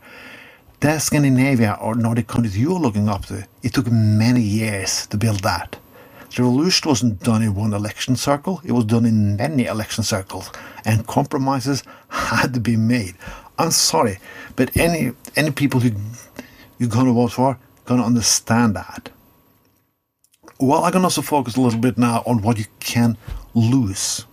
That 0.79 1.01
Scandinavia 1.01 1.77
or 1.79 1.93
Nordic 1.93 2.27
countries 2.27 2.57
you're 2.57 2.79
looking 2.79 3.09
up 3.09 3.25
to, 3.25 3.45
it 3.63 3.73
took 3.73 3.91
many 3.91 4.41
years 4.41 5.05
to 5.07 5.17
build 5.17 5.41
that. 5.41 5.77
The 6.35 6.43
revolution 6.43 6.89
wasn't 6.89 7.23
done 7.23 7.41
in 7.41 7.55
one 7.55 7.73
election 7.73 8.15
circle, 8.15 8.61
it 8.63 8.71
was 8.71 8.85
done 8.85 9.05
in 9.05 9.35
many 9.35 9.65
election 9.65 10.03
circles, 10.03 10.51
and 10.85 11.07
compromises 11.07 11.83
had 12.09 12.53
to 12.53 12.59
be 12.59 12.75
made. 12.75 13.15
I'm 13.57 13.71
sorry, 13.71 14.19
but 14.55 14.75
any 14.77 15.11
any 15.35 15.51
people 15.51 15.79
who 15.79 15.91
you're 16.77 16.89
gonna 16.89 17.13
vote 17.13 17.33
for 17.33 17.57
gonna 17.85 18.05
understand 18.05 18.75
that. 18.75 19.09
Well, 20.59 20.83
I 20.83 20.91
can 20.91 21.03
also 21.03 21.21
focus 21.21 21.55
a 21.55 21.61
little 21.61 21.79
bit 21.79 21.97
now 21.97 22.21
on 22.25 22.41
what 22.41 22.59
you 22.59 22.65
can 22.79 23.17
lose. 23.55 24.25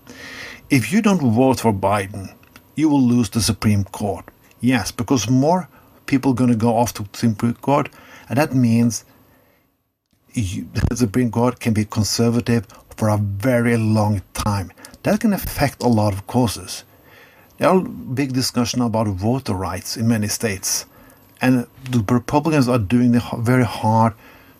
If 0.68 0.92
you 0.92 1.00
don't 1.00 1.22
vote 1.22 1.60
for 1.60 1.72
Biden, 1.72 2.34
you 2.74 2.88
will 2.88 3.00
lose 3.00 3.30
the 3.30 3.40
Supreme 3.40 3.84
Court. 3.84 4.24
Yes, 4.60 4.90
because 4.90 5.30
more 5.30 5.68
people 6.06 6.32
are 6.32 6.34
going 6.34 6.50
to 6.50 6.56
go 6.56 6.76
off 6.76 6.92
to 6.94 7.04
the 7.04 7.16
Supreme 7.16 7.54
Court, 7.54 7.88
and 8.28 8.38
that 8.38 8.54
means 8.54 9.04
you, 10.36 10.68
the 10.72 10.96
Supreme 10.96 11.30
Court 11.30 11.60
can 11.60 11.72
be 11.72 11.84
conservative 11.84 12.66
for 12.96 13.08
a 13.08 13.18
very 13.18 13.76
long 13.76 14.22
time. 14.34 14.70
That 15.02 15.20
can 15.20 15.32
affect 15.32 15.82
a 15.82 15.88
lot 15.88 16.12
of 16.12 16.26
causes. 16.26 16.84
There 17.58 17.68
are 17.68 17.80
big 17.80 18.32
discussion 18.32 18.82
about 18.82 19.06
voter 19.08 19.54
rights 19.54 19.96
in 19.96 20.08
many 20.08 20.28
states, 20.28 20.84
and 21.40 21.66
the 21.90 22.04
Republicans 22.12 22.68
are 22.68 22.78
doing 22.78 23.14
it 23.14 23.22
very 23.38 23.64
hard 23.64 24.14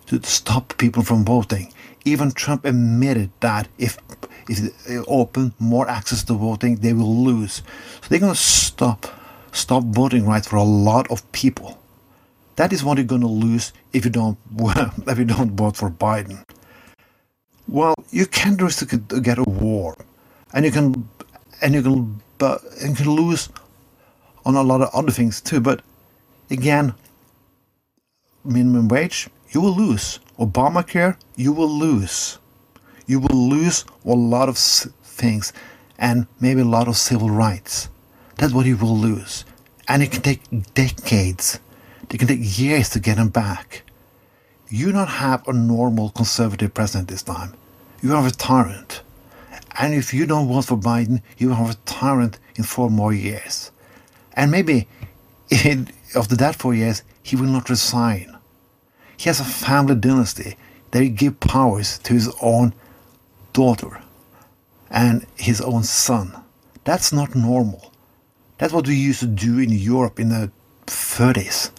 to 0.07 0.21
stop 0.23 0.77
people 0.77 1.03
from 1.03 1.23
voting. 1.23 1.73
Even 2.05 2.31
Trump 2.31 2.65
admitted 2.65 3.29
that 3.41 3.67
if 3.77 3.97
if 4.49 4.85
they 4.85 4.97
open 5.07 5.53
more 5.59 5.89
access 5.89 6.23
to 6.23 6.33
voting, 6.33 6.77
they 6.77 6.93
will 6.93 7.23
lose. 7.23 7.61
So 8.01 8.07
they're 8.09 8.19
going 8.19 8.33
to 8.33 8.39
stop 8.39 9.05
stop 9.51 9.83
voting 9.83 10.25
rights 10.25 10.47
for 10.47 10.55
a 10.55 10.63
lot 10.63 11.11
of 11.11 11.29
people. 11.31 11.77
That 12.57 12.73
is 12.73 12.83
what 12.83 12.97
you're 12.97 13.05
going 13.05 13.21
to 13.21 13.27
lose 13.27 13.71
if 13.93 14.03
you 14.03 14.11
don't 14.11 14.37
if 15.07 15.17
you 15.17 15.25
don't 15.25 15.51
vote 15.51 15.77
for 15.77 15.89
Biden. 15.91 16.43
Well, 17.67 17.93
you 18.09 18.25
can 18.25 18.57
risk 18.57 18.89
to 18.89 19.21
get 19.21 19.37
a 19.37 19.43
war, 19.43 19.95
and 20.53 20.65
you 20.65 20.71
can 20.71 21.07
and 21.61 21.75
you 21.75 21.83
can 21.83 22.21
but 22.39 22.61
you 22.83 22.95
can 22.95 23.09
lose 23.11 23.49
on 24.43 24.55
a 24.55 24.63
lot 24.63 24.81
of 24.81 24.89
other 24.93 25.11
things 25.11 25.39
too. 25.39 25.59
But 25.59 25.81
again, 26.49 26.95
minimum 28.43 28.87
wage, 28.87 29.29
you 29.51 29.61
will 29.61 29.75
lose. 29.75 30.19
Obamacare, 30.39 31.15
you 31.35 31.53
will 31.53 31.69
lose. 31.69 32.39
You 33.05 33.19
will 33.19 33.49
lose 33.49 33.85
a 34.03 34.13
lot 34.13 34.49
of 34.49 34.57
things, 34.57 35.53
and 35.99 36.25
maybe 36.39 36.61
a 36.61 36.65
lot 36.65 36.87
of 36.87 36.97
civil 36.97 37.29
rights. 37.29 37.89
That's 38.37 38.53
what 38.53 38.65
you 38.65 38.77
will 38.77 38.97
lose, 38.97 39.45
and 39.87 40.01
it 40.01 40.11
can 40.11 40.23
take 40.23 40.41
decades 40.73 41.59
it 42.09 42.17
can 42.19 42.27
take 42.27 42.59
years 42.59 42.89
to 42.89 42.99
get 42.99 43.17
him 43.17 43.29
back. 43.29 43.83
you 44.69 44.91
don't 44.91 45.07
have 45.07 45.47
a 45.47 45.53
normal 45.53 46.09
conservative 46.09 46.73
president 46.73 47.07
this 47.07 47.23
time. 47.23 47.53
You 48.01 48.11
have 48.11 48.25
a 48.25 48.31
tyrant. 48.31 49.01
And 49.79 49.93
if 49.93 50.13
you 50.13 50.25
don't 50.25 50.47
vote 50.47 50.65
for 50.65 50.77
Biden, 50.77 51.21
you 51.37 51.51
have 51.51 51.69
a 51.69 51.77
tyrant 51.85 52.39
in 52.55 52.63
four 52.63 52.89
more 52.89 53.13
years. 53.13 53.71
And 54.33 54.51
maybe 54.51 54.87
in, 55.49 55.89
after 56.15 56.35
that 56.37 56.55
four 56.55 56.73
years, 56.73 57.03
he 57.23 57.35
will 57.35 57.47
not 57.47 57.69
resign. 57.69 58.37
He 59.15 59.29
has 59.29 59.39
a 59.39 59.45
family 59.45 59.95
dynasty 59.95 60.57
that 60.91 61.01
he 61.01 61.09
give 61.09 61.39
powers 61.39 61.97
to 61.99 62.13
his 62.13 62.33
own 62.41 62.73
daughter 63.53 64.01
and 64.89 65.25
his 65.35 65.61
own 65.61 65.83
son. 65.83 66.35
That's 66.83 67.11
not 67.11 67.35
normal. 67.35 67.91
That's 68.57 68.73
what 68.73 68.87
we 68.87 68.95
used 68.95 69.19
to 69.19 69.27
do 69.27 69.59
in 69.59 69.71
Europe 69.71 70.19
in 70.19 70.29
the 70.29 70.51
30s. 70.85 71.71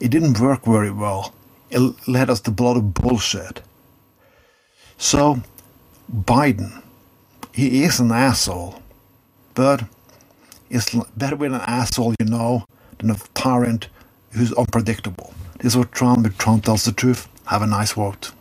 It 0.00 0.10
didn't 0.10 0.38
work 0.40 0.64
very 0.64 0.90
well. 0.90 1.34
It 1.70 2.08
led 2.08 2.30
us 2.30 2.40
to 2.42 2.54
a 2.56 2.62
lot 2.62 2.76
of 2.76 2.94
bullshit. 2.94 3.60
So, 4.96 5.42
Biden, 6.12 6.82
he 7.52 7.82
is 7.82 8.00
an 8.00 8.10
asshole, 8.10 8.82
but 9.54 9.84
it's 10.70 10.94
better 11.16 11.36
with 11.36 11.52
an 11.52 11.60
asshole 11.66 12.14
you 12.20 12.26
know 12.26 12.64
than 12.98 13.10
a 13.10 13.16
tyrant 13.34 13.88
who's 14.30 14.52
unpredictable. 14.52 15.32
This 15.58 15.72
is 15.72 15.76
what 15.76 15.92
Trump, 15.92 16.26
if 16.26 16.38
Trump 16.38 16.64
tells 16.64 16.84
the 16.84 16.92
truth. 16.92 17.28
Have 17.46 17.62
a 17.62 17.66
nice 17.66 17.92
vote. 17.92 18.32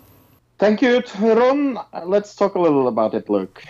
Thank 0.59 0.81
you, 0.81 1.01
Ron. 1.19 1.79
Let's 2.05 2.35
talk 2.35 2.55
a 2.55 2.59
little 2.59 2.87
about 2.87 3.13
it, 3.13 3.29
Luke. 3.29 3.63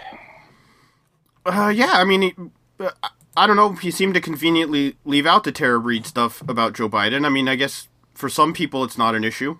Uh, 1.45 1.71
yeah, 1.73 1.91
I 1.93 2.03
mean, 2.03 2.21
he, 2.21 2.33
uh, 2.79 2.89
I 3.37 3.45
don't 3.45 3.55
know. 3.55 3.73
He 3.73 3.91
seemed 3.91 4.15
to 4.15 4.21
conveniently 4.21 4.97
leave 5.05 5.27
out 5.27 5.43
the 5.43 5.51
Tara 5.51 5.77
Reade 5.77 6.07
stuff 6.07 6.41
about 6.49 6.73
Joe 6.73 6.89
Biden. 6.89 7.23
I 7.23 7.29
mean, 7.29 7.47
I 7.47 7.55
guess 7.55 7.87
for 8.15 8.29
some 8.29 8.51
people 8.51 8.83
it's 8.83 8.97
not 8.97 9.13
an 9.13 9.23
issue. 9.23 9.59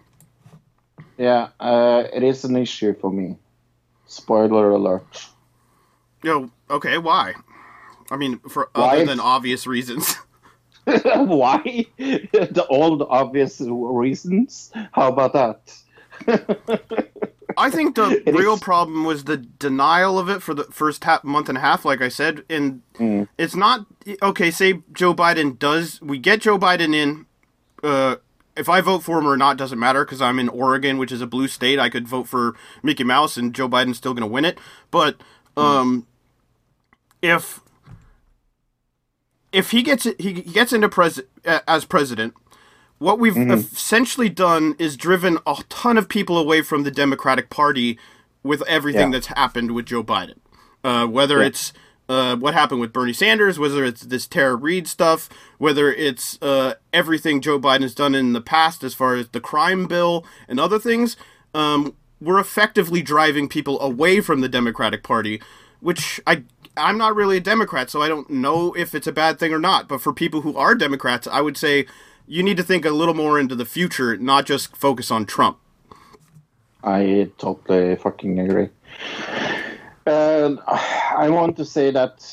Yeah, 1.17 1.49
uh, 1.59 2.03
it 2.11 2.23
is 2.23 2.43
an 2.43 2.55
issue 2.55 2.95
for 2.99 3.11
me. 3.11 3.37
Spoiler 4.07 4.71
alert. 4.71 5.27
Yo, 6.23 6.49
okay, 6.71 6.97
why? 6.97 7.35
I 8.09 8.17
mean, 8.17 8.39
for 8.39 8.69
Why? 8.73 8.95
other 8.95 9.05
than 9.05 9.19
obvious 9.19 9.67
reasons. 9.67 10.15
Why? 10.85 11.85
the 11.97 12.65
old 12.69 13.03
obvious 13.03 13.61
reasons. 13.61 14.71
How 14.91 15.09
about 15.09 15.33
that? 15.33 17.11
I 17.57 17.69
think 17.71 17.95
the 17.95 18.21
real 18.27 18.53
is- 18.53 18.59
problem 18.59 19.03
was 19.03 19.23
the 19.25 19.37
denial 19.37 20.17
of 20.19 20.29
it 20.29 20.41
for 20.43 20.53
the 20.53 20.65
first 20.65 21.03
half, 21.03 21.23
month 21.23 21.49
and 21.49 21.57
a 21.57 21.61
half, 21.61 21.83
like 21.85 22.01
I 22.01 22.09
said. 22.09 22.43
And 22.49 22.81
Mm. 22.99 23.27
it's 23.37 23.55
not 23.55 23.85
okay. 24.21 24.49
Say 24.51 24.81
Joe 24.93 25.13
Biden 25.13 25.57
does, 25.59 26.01
we 26.01 26.17
get 26.19 26.41
Joe 26.41 26.57
Biden 26.57 26.93
in. 26.95 27.25
Uh, 27.83 28.15
if 28.55 28.67
I 28.69 28.81
vote 28.81 29.03
for 29.03 29.19
him 29.19 29.27
or 29.27 29.37
not 29.37 29.55
doesn't 29.57 29.77
matter 29.77 30.03
because 30.03 30.19
I'm 30.21 30.39
in 30.39 30.49
Oregon, 30.49 30.97
which 30.97 31.11
is 31.11 31.21
a 31.21 31.27
blue 31.27 31.47
state. 31.47 31.77
I 31.77 31.89
could 31.89 32.07
vote 32.07 32.27
for 32.27 32.55
Mickey 32.81 33.03
Mouse, 33.03 33.37
and 33.37 33.53
Joe 33.53 33.69
Biden's 33.69 33.97
still 33.97 34.13
going 34.15 34.21
to 34.27 34.33
win 34.33 34.45
it. 34.45 34.57
But 34.89 35.21
um, 35.55 36.07
if 37.21 37.59
if 39.51 39.71
he 39.71 39.81
gets 39.83 40.07
he 40.19 40.33
gets 40.33 40.73
into 40.73 40.89
pres 40.89 41.19
as 41.45 41.85
president. 41.85 42.33
What 42.99 43.19
we've 43.19 43.37
essentially 43.37 44.29
done 44.29 44.75
is 44.79 44.97
driven 44.97 45.37
a 45.45 45.57
ton 45.69 45.97
of 45.97 46.09
people 46.09 46.37
away 46.37 46.61
from 46.61 46.83
the 46.83 46.91
Democratic 46.91 47.49
Party 47.49 47.99
with 48.43 48.63
everything 48.67 49.11
Yeah. 49.11 49.19
that's 49.19 49.27
happened 49.27 49.71
with 49.71 49.85
Joe 49.85 50.03
Biden. 50.03 50.37
Uh, 50.83 51.05
whether 51.05 51.41
it's 51.41 51.73
uh, 52.09 52.37
what 52.37 52.53
happened 52.53 52.79
with 52.79 52.93
Bernie 52.93 53.13
Sanders, 53.13 53.59
whether 53.59 53.83
it's 53.83 54.01
this 54.01 54.25
Tara 54.25 54.55
Reade 54.55 54.87
stuff, 54.87 55.27
whether 55.57 55.91
it's 55.91 56.41
uh, 56.41 56.75
everything 56.93 57.41
Joe 57.41 57.59
Biden's 57.59 57.93
done 57.93 58.15
in 58.15 58.33
the 58.33 58.41
past 58.41 58.83
as 58.83 58.93
far 58.93 59.15
as 59.15 59.27
the 59.29 59.41
crime 59.41 59.85
bill 59.87 60.25
and 60.47 60.59
other 60.59 60.79
things, 60.79 61.17
um, 61.53 61.95
we're 62.21 62.39
effectively 62.39 63.01
driving 63.01 63.47
people 63.49 63.79
away 63.81 64.21
from 64.21 64.41
the 64.41 64.49
Democratic 64.49 65.03
Party, 65.03 65.41
which 65.81 66.19
I 66.25 66.43
I'm 66.77 66.97
not 66.97 67.15
really 67.15 67.37
a 67.37 67.41
Democrat, 67.41 67.89
so 67.89 68.01
I 68.01 68.07
don't 68.07 68.29
know 68.29 68.71
if 68.73 68.93
it's 68.95 69.07
a 69.07 69.11
bad 69.11 69.39
thing 69.39 69.51
or 69.51 69.59
not. 69.59 69.87
But 69.87 69.99
for 70.01 70.13
people 70.13 70.41
who 70.41 70.55
are 70.55 70.75
Democrats, 70.75 71.27
I 71.27 71.41
would 71.41 71.57
say 71.57 71.85
you 72.27 72.43
need 72.43 72.57
to 72.57 72.63
think 72.63 72.85
a 72.85 72.91
little 72.91 73.13
more 73.13 73.39
into 73.39 73.55
the 73.55 73.65
future, 73.65 74.17
not 74.17 74.45
just 74.45 74.75
focus 74.75 75.09
on 75.09 75.25
Trump. 75.25 75.57
I 76.83 77.31
totally 77.37 77.95
fucking 77.95 78.39
agree. 78.39 78.69
And 80.05 80.59
I 80.67 81.29
want 81.29 81.57
to 81.57 81.65
say 81.65 81.91
that 81.91 82.23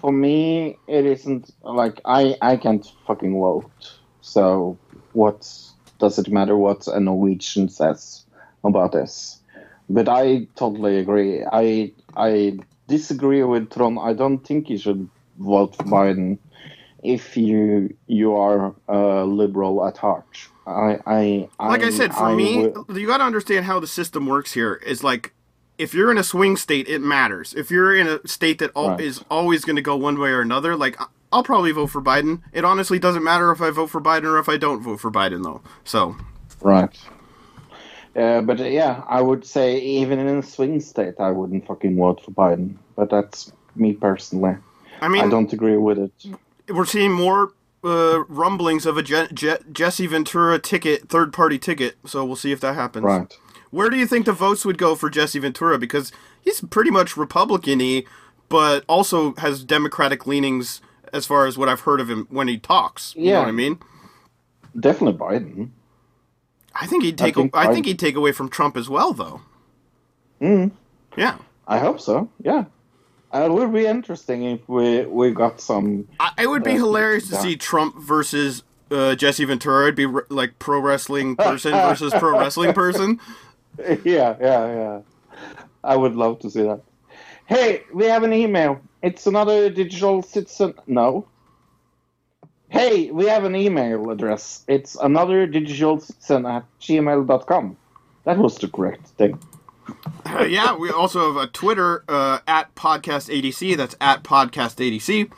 for 0.00 0.12
me, 0.12 0.78
it 0.86 1.06
isn't 1.06 1.50
like 1.62 2.00
I 2.04 2.36
I 2.42 2.56
can't 2.56 2.86
fucking 3.06 3.32
vote. 3.32 3.98
So 4.20 4.78
what 5.12 5.50
does 5.98 6.18
it 6.18 6.28
matter 6.28 6.56
what 6.56 6.86
a 6.86 7.00
Norwegian 7.00 7.68
says 7.68 8.24
about 8.62 8.92
this? 8.92 9.40
But 9.88 10.08
I 10.08 10.46
totally 10.56 10.98
agree. 10.98 11.44
I 11.50 11.92
I 12.16 12.58
disagree 12.86 13.42
with 13.42 13.70
Tron. 13.70 13.98
I 13.98 14.12
don't 14.12 14.38
think 14.38 14.68
he 14.68 14.76
should 14.76 15.08
vote 15.38 15.76
for 15.76 15.84
Biden 15.84 16.38
if 17.04 17.36
you 17.36 17.94
you 18.06 18.34
are 18.34 18.74
a 18.88 19.24
liberal 19.24 19.86
at 19.86 19.96
heart. 19.98 20.48
I 20.66 20.98
I 21.06 21.48
Like 21.60 21.82
I 21.82 21.84
I'm- 21.84 21.92
said, 21.92 22.14
for 22.14 22.24
I 22.24 22.34
me, 22.34 22.68
will- 22.68 22.98
you 22.98 23.06
got 23.06 23.18
to 23.18 23.24
understand 23.24 23.66
how 23.66 23.78
the 23.78 23.86
system 23.86 24.26
works 24.26 24.52
here. 24.54 24.74
Is 24.86 25.04
like 25.04 25.32
if 25.78 25.92
you're 25.94 26.10
in 26.10 26.18
a 26.18 26.24
swing 26.24 26.56
state, 26.56 26.88
it 26.88 27.00
matters. 27.02 27.52
If 27.54 27.70
you're 27.70 27.94
in 27.94 28.06
a 28.08 28.26
state 28.26 28.58
that 28.60 28.70
al- 28.76 28.90
Right. 28.90 29.00
is 29.00 29.24
always 29.30 29.64
going 29.64 29.76
to 29.76 29.82
go 29.82 29.96
one 29.96 30.18
way 30.18 30.30
or 30.30 30.40
another, 30.40 30.74
like 30.76 31.00
I- 31.00 31.06
I'll 31.32 31.42
probably 31.42 31.72
vote 31.72 31.88
for 31.88 32.00
Biden. 32.00 32.40
It 32.52 32.64
honestly 32.64 32.98
doesn't 32.98 33.24
matter 33.24 33.50
if 33.50 33.60
I 33.60 33.70
vote 33.70 33.90
for 33.90 34.00
Biden 34.00 34.24
or 34.24 34.38
if 34.38 34.48
I 34.48 34.56
don't 34.56 34.82
vote 34.82 35.00
for 35.00 35.10
Biden, 35.10 35.42
though. 35.42 35.60
So 35.84 36.16
Right. 36.62 36.96
Uh, 38.16 38.40
but 38.42 38.60
uh, 38.60 38.64
yeah, 38.64 39.02
I 39.08 39.20
would 39.20 39.44
say 39.44 39.78
even 39.80 40.20
in 40.20 40.28
a 40.38 40.42
swing 40.42 40.80
state, 40.80 41.14
I 41.18 41.30
wouldn't 41.32 41.66
fucking 41.66 41.96
vote 41.96 42.22
for 42.24 42.30
Biden. 42.30 42.76
But 42.94 43.10
that's 43.10 43.52
me 43.74 43.92
personally. 43.92 44.56
I 45.00 45.08
mean, 45.08 45.24
I 45.24 45.28
don't 45.28 45.52
agree 45.52 45.76
with 45.76 45.98
it. 45.98 46.12
We're 46.68 46.84
seeing 46.86 47.12
more 47.12 47.52
uh, 47.82 48.24
rumblings 48.28 48.86
of 48.86 48.96
a 48.96 49.02
Je- 49.02 49.28
Je- 49.34 49.58
Jesse 49.72 50.06
Ventura 50.06 50.58
ticket, 50.58 51.08
third 51.08 51.32
party 51.32 51.58
ticket. 51.58 51.96
So 52.06 52.24
we'll 52.24 52.36
see 52.36 52.52
if 52.52 52.60
that 52.60 52.74
happens. 52.74 53.04
Right. 53.04 53.32
Where 53.70 53.90
do 53.90 53.96
you 53.96 54.06
think 54.06 54.24
the 54.26 54.32
votes 54.32 54.64
would 54.64 54.78
go 54.78 54.94
for 54.94 55.10
Jesse 55.10 55.38
Ventura? 55.38 55.78
Because 55.78 56.12
he's 56.40 56.60
pretty 56.62 56.90
much 56.90 57.16
Republican-y, 57.16 58.04
but 58.48 58.84
also 58.88 59.34
has 59.36 59.64
Democratic 59.64 60.26
leanings 60.26 60.80
as 61.12 61.26
far 61.26 61.46
as 61.46 61.58
what 61.58 61.68
I've 61.68 61.80
heard 61.80 62.00
of 62.00 62.08
him 62.08 62.26
when 62.30 62.46
he 62.48 62.56
talks. 62.56 63.14
You 63.16 63.24
know 63.24 63.30
Yeah. 63.30 63.38
what 63.40 63.48
I 63.48 63.52
mean? 63.52 63.78
Definitely 64.78 65.18
Biden. 65.18 65.70
I 66.74 66.86
think 66.86 67.04
he'd 67.04 67.20
I 67.20 67.26
take. 67.26 67.34
think 67.36 67.56
I 67.56 67.72
think 67.72 67.86
he'd 67.86 67.98
take 67.98 68.16
away 68.16 68.32
from 68.32 68.48
Trump 68.48 68.76
as 68.76 68.88
well, 68.88 69.12
though. 69.12 69.40
Mm, 70.40 70.72
Yeah, 71.16 71.36
I 71.68 71.78
hope 71.78 72.00
so. 72.00 72.28
Yeah. 72.42 72.64
Uh, 73.34 73.46
it 73.46 73.52
would 73.52 73.72
be 73.72 73.84
interesting 73.86 74.44
if 74.44 74.68
we 74.68 75.04
we 75.06 75.30
got 75.32 75.60
some. 75.60 76.06
I, 76.20 76.30
it 76.38 76.46
would 76.46 76.62
be 76.62 76.70
Yeah. 76.72 76.76
hilarious 76.78 77.28
to 77.30 77.36
see 77.36 77.56
Trump 77.56 77.96
versus 78.00 78.62
uh, 78.90 79.14
Jesse 79.16 79.44
Ventura. 79.44 79.84
It'd 79.84 79.96
be 79.96 80.06
re- 80.06 80.22
like 80.28 80.58
pro 80.60 80.78
wrestling 80.78 81.34
person 81.36 81.72
versus 81.72 82.12
pro 82.18 82.38
wrestling 82.38 82.72
person. 82.74 83.18
yeah, 84.04 84.36
yeah, 84.40 84.66
yeah. 84.74 85.00
I 85.82 85.96
would 85.96 86.14
love 86.14 86.38
to 86.40 86.50
see 86.50 86.62
that. 86.62 86.80
Hey, 87.46 87.82
we 87.92 88.04
have 88.06 88.22
an 88.22 88.32
email. 88.32 88.80
It's 89.02 89.26
another 89.26 89.68
digital 89.68 90.22
citizen. 90.22 90.74
No. 90.86 91.26
Hey, 92.68 93.10
we 93.10 93.26
have 93.26 93.44
an 93.44 93.54
email 93.54 94.10
address. 94.10 94.64
It's 94.68 94.96
another 94.96 95.46
digital 95.46 96.00
citizen 96.00 96.46
at 96.46 96.64
gmail.com. 96.80 97.76
That 98.24 98.38
was 98.38 98.56
the 98.58 98.68
correct 98.68 99.08
thing. 99.08 99.38
Yeah, 100.48 100.74
we 100.76 100.90
also 100.90 101.32
have 101.32 101.42
a 101.42 101.46
Twitter 101.46 102.02
uh, 102.08 102.40
at 102.48 102.74
podcast 102.74 103.30
ADC. 103.32 103.76
That's 103.76 103.94
at 104.00 104.24
podcast 104.24 104.76
ADC. 104.76 105.30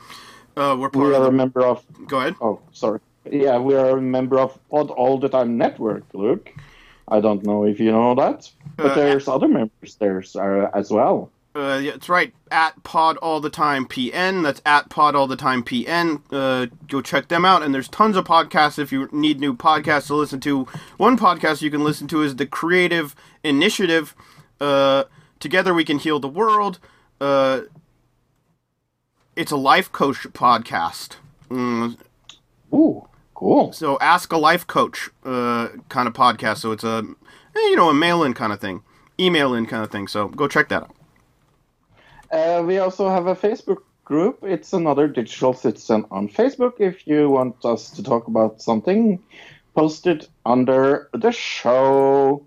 Uh, 0.55 0.75
we're 0.79 0.89
part 0.89 1.05
We 1.09 1.15
of. 1.15 1.21
are 1.23 1.27
a 1.27 1.31
member 1.31 1.63
of. 1.63 1.83
go 2.07 2.19
ahead. 2.19 2.35
Oh, 2.41 2.59
sorry. 2.71 2.99
Yeah, 3.29 3.59
we 3.59 3.75
are 3.75 3.97
a 3.97 4.01
member 4.01 4.39
of 4.39 4.57
Pod 4.69 4.89
All 4.89 5.19
the 5.19 5.29
Time 5.29 5.57
Network, 5.57 6.03
Luke. 6.13 6.51
I 7.09 7.19
don't 7.19 7.43
know 7.43 7.65
if 7.65 7.79
you 7.79 7.91
know 7.91 8.15
that, 8.15 8.49
but 8.75 8.91
Uh, 8.91 8.95
there's 8.95 9.27
other 9.27 9.47
members 9.47 9.95
there 9.99 10.23
uh, 10.35 10.69
as 10.73 10.89
well. 10.89 11.29
Uh, 11.55 11.79
yeah, 11.81 11.91
that's 11.91 12.09
right. 12.09 12.33
At 12.51 12.81
Pod 12.83 13.17
All 13.17 13.39
the 13.39 13.49
Time 13.49 13.85
PN. 13.85 14.43
That's 14.43 14.61
at 14.65 14.89
Pod 14.89 15.15
All 15.15 15.27
the 15.27 15.35
Time 15.35 15.63
PN. 15.63 16.21
Uh, 16.31 16.67
go 16.87 17.01
check 17.01 17.27
them 17.27 17.45
out. 17.45 17.63
And 17.63 17.73
there's 17.73 17.87
tons 17.89 18.15
of 18.15 18.25
podcasts 18.25 18.77
if 18.79 18.91
you 18.91 19.09
need 19.11 19.39
new 19.39 19.53
podcasts 19.55 20.07
to 20.07 20.15
listen 20.15 20.39
to. 20.41 20.65
One 20.97 21.17
podcast 21.17 21.61
you 21.61 21.69
can 21.71 21.83
listen 21.83 22.07
to 22.09 22.21
is 22.21 22.35
the 22.37 22.45
Creative 22.45 23.15
Initiative. 23.43 24.15
Uh, 24.59 25.03
Together 25.39 25.73
we 25.73 25.85
can 25.85 25.99
heal 25.99 26.19
the 26.19 26.27
world. 26.27 26.79
Uh, 27.21 27.61
it's 29.35 29.51
a 29.51 29.57
life 29.57 29.91
coach 29.91 30.23
podcast. 30.33 31.17
Mm, 31.49 31.97
Ooh, 32.73 33.07
cool. 33.33 33.71
so 33.71 33.97
ask 33.99 34.31
a 34.33 34.37
life 34.37 34.65
coach 34.65 35.09
uh, 35.23 35.69
kind 35.89 36.07
of 36.07 36.13
podcast. 36.13 36.57
So 36.57 36.71
it's 36.71 36.83
a 36.83 37.03
eh, 37.55 37.59
you 37.69 37.75
know 37.75 37.89
a 37.89 37.93
mail 37.93 38.23
in 38.23 38.33
kind 38.33 38.51
of 38.51 38.59
thing, 38.59 38.81
email 39.19 39.53
in 39.53 39.67
kind 39.67 39.83
of 39.83 39.91
thing. 39.91 40.07
So 40.07 40.27
go 40.27 40.47
check 40.47 40.69
that 40.69 40.83
out. 40.83 40.95
Uh, 42.31 42.63
we 42.65 42.79
also 42.79 43.09
have 43.09 43.27
a 43.27 43.35
Facebook 43.35 43.83
group. 44.03 44.39
It's 44.41 44.73
another 44.73 45.07
digital 45.07 45.53
citizen 45.53 46.05
on 46.09 46.29
Facebook. 46.29 46.79
If 46.79 47.05
you 47.07 47.29
want 47.29 47.63
us 47.63 47.91
to 47.91 48.03
talk 48.03 48.27
about 48.27 48.61
something 48.61 49.19
post 49.75 50.07
it 50.07 50.27
under 50.43 51.07
the 51.13 51.31
show 51.31 52.43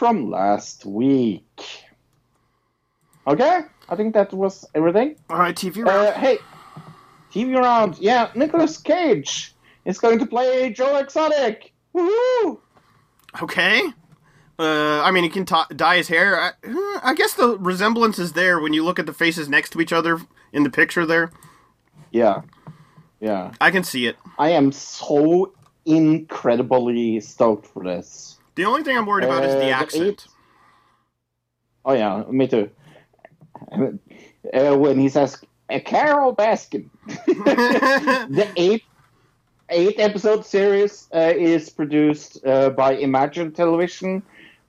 from 0.00 0.30
last 0.30 0.86
week. 0.86 1.60
Okay, 3.26 3.60
I 3.90 3.96
think 3.96 4.14
that 4.14 4.32
was 4.32 4.66
everything. 4.74 5.16
All 5.28 5.36
right, 5.36 5.54
TV 5.54 5.82
Uh, 5.82 5.90
round. 5.90 6.16
hey, 6.16 6.38
TV 7.30 7.54
round. 7.54 7.98
Yeah, 7.98 8.30
Nicolas 8.34 8.78
Cage 8.78 9.54
is 9.84 9.98
going 9.98 10.18
to 10.18 10.24
play 10.24 10.72
Joe 10.72 10.96
Exotic. 10.96 11.74
Woohoo! 11.94 12.60
Okay. 13.42 13.82
Uh, 14.58 15.02
I 15.04 15.10
mean, 15.10 15.22
he 15.24 15.28
can 15.28 15.44
ta 15.44 15.66
dye 15.76 15.98
his 15.98 16.08
hair. 16.08 16.40
I, 16.40 16.48
uh, 16.48 17.00
I 17.02 17.12
guess 17.14 17.34
the 17.34 17.58
resemblance 17.58 18.18
is 18.18 18.32
there 18.32 18.58
when 18.58 18.72
you 18.72 18.82
look 18.82 18.98
at 18.98 19.04
the 19.04 19.12
faces 19.12 19.50
next 19.50 19.68
to 19.72 19.82
each 19.82 19.92
other 19.92 20.18
in 20.50 20.62
the 20.62 20.70
picture 20.70 21.04
there. 21.04 21.30
Yeah, 22.10 22.40
yeah. 23.20 23.52
I 23.60 23.70
can 23.70 23.84
see 23.84 24.06
it. 24.06 24.16
I 24.38 24.48
am 24.52 24.72
so 24.72 25.52
incredibly 25.84 27.20
stoked 27.20 27.66
for 27.66 27.84
this. 27.84 28.39
The 28.54 28.64
only 28.64 28.82
thing 28.82 28.96
I'm 28.96 29.06
worried 29.06 29.24
about 29.24 29.44
is 29.44 29.54
Uh, 29.54 29.58
the 29.58 29.64
the 29.66 29.70
accent. 29.70 30.04
eight- 30.06 30.26
Oh 31.84 31.92
yeah, 31.94 32.24
me 32.30 32.46
too. 32.46 32.68
Uh, 33.72 34.76
when 34.76 34.98
he 34.98 35.08
says 35.08 35.38
uh, 35.70 35.78
Carole 35.84 36.34
Baskin, 36.34 36.88
the 37.06 38.48
eight 38.56 38.82
eight 39.70 39.98
episode 40.00 40.44
series 40.44 41.08
uh, 41.14 41.32
is 41.36 41.70
produced 41.70 42.44
uh, 42.44 42.70
by 42.70 42.94
Imagine 42.94 43.52
Television 43.52 44.22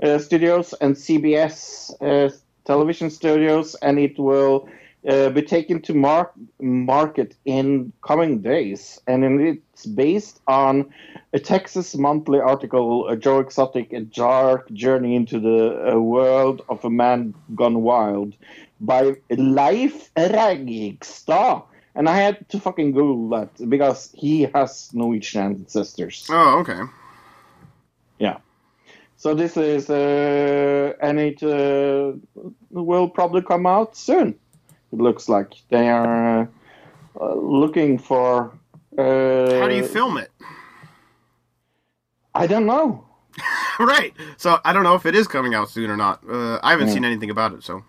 uh, 0.04 0.18
Studios 0.20 0.74
and 0.82 0.96
CBS 0.96 1.92
uh, 2.02 2.30
Television 2.66 3.10
Studios, 3.10 3.76
and 3.82 3.98
it 4.00 4.18
will 4.20 4.68
uh, 4.68 4.72
be 5.04 5.42
taken 5.42 5.82
to 5.82 5.94
mar- 5.94 6.32
market 6.60 7.36
in 7.46 7.92
coming 8.02 8.42
days. 8.42 9.02
And 9.08 9.42
it's 9.42 9.86
based 9.86 10.42
on 10.48 10.94
a 11.34 11.40
Texas 11.40 11.96
Monthly 11.96 12.40
article, 12.40 13.08
uh, 13.10 13.16
Joe 13.16 13.40
Exotic, 13.40 13.94
a 13.94 14.02
dark 14.02 14.72
journey 14.74 15.16
into 15.16 15.40
the 15.40 15.94
uh, 15.94 16.00
world 16.00 16.62
of 16.70 16.84
a 16.86 16.90
man 16.90 17.34
gone 17.56 17.82
wild, 17.82 18.36
by 18.80 19.16
Leif 19.30 20.14
Reigstad. 20.16 21.64
And 21.94 22.08
I 22.08 22.16
had 22.16 22.48
to 22.50 22.60
fucking 22.60 22.92
Google 22.94 23.30
that 23.38 23.70
because 23.70 24.12
he 24.14 24.44
has 24.54 24.94
Norwegian 24.94 25.42
ancestors. 25.42 26.28
oh, 26.30 26.60
okay. 26.60 26.82
Yeah. 28.18 28.38
So 29.18 29.36
this 29.36 29.58
is, 29.58 29.90
uh, 29.90 30.94
and 31.02 31.20
it 31.20 31.44
uh, 31.44 32.14
will 32.70 33.10
probably 33.10 33.42
come 33.42 33.66
out 33.66 33.96
soon. 33.96 34.40
It 34.92 35.00
looks 35.00 35.30
like 35.30 35.54
they 35.70 35.90
are 35.90 36.50
uh, 37.20 37.36
looking 37.36 37.98
for. 37.98 38.52
Uh, 38.98 39.60
How 39.60 39.68
do 39.68 39.76
you 39.76 39.84
film 39.88 40.18
it? 40.18 40.32
I 42.34 42.48
don't 42.48 42.66
know. 42.66 43.06
right. 43.80 44.14
So 44.38 44.60
I 44.66 44.74
don't 44.74 44.84
know 44.84 44.96
if 44.96 45.06
it 45.06 45.16
is 45.16 45.28
coming 45.28 45.54
out 45.54 45.70
soon 45.70 45.90
or 45.90 45.98
not. 45.98 46.22
Uh, 46.30 46.60
I 46.64 46.72
haven't 46.72 46.88
Yeah. 46.88 46.94
seen 46.96 47.06
anything 47.06 47.30
about 47.30 47.54
it, 47.54 47.64
so. 47.64 47.84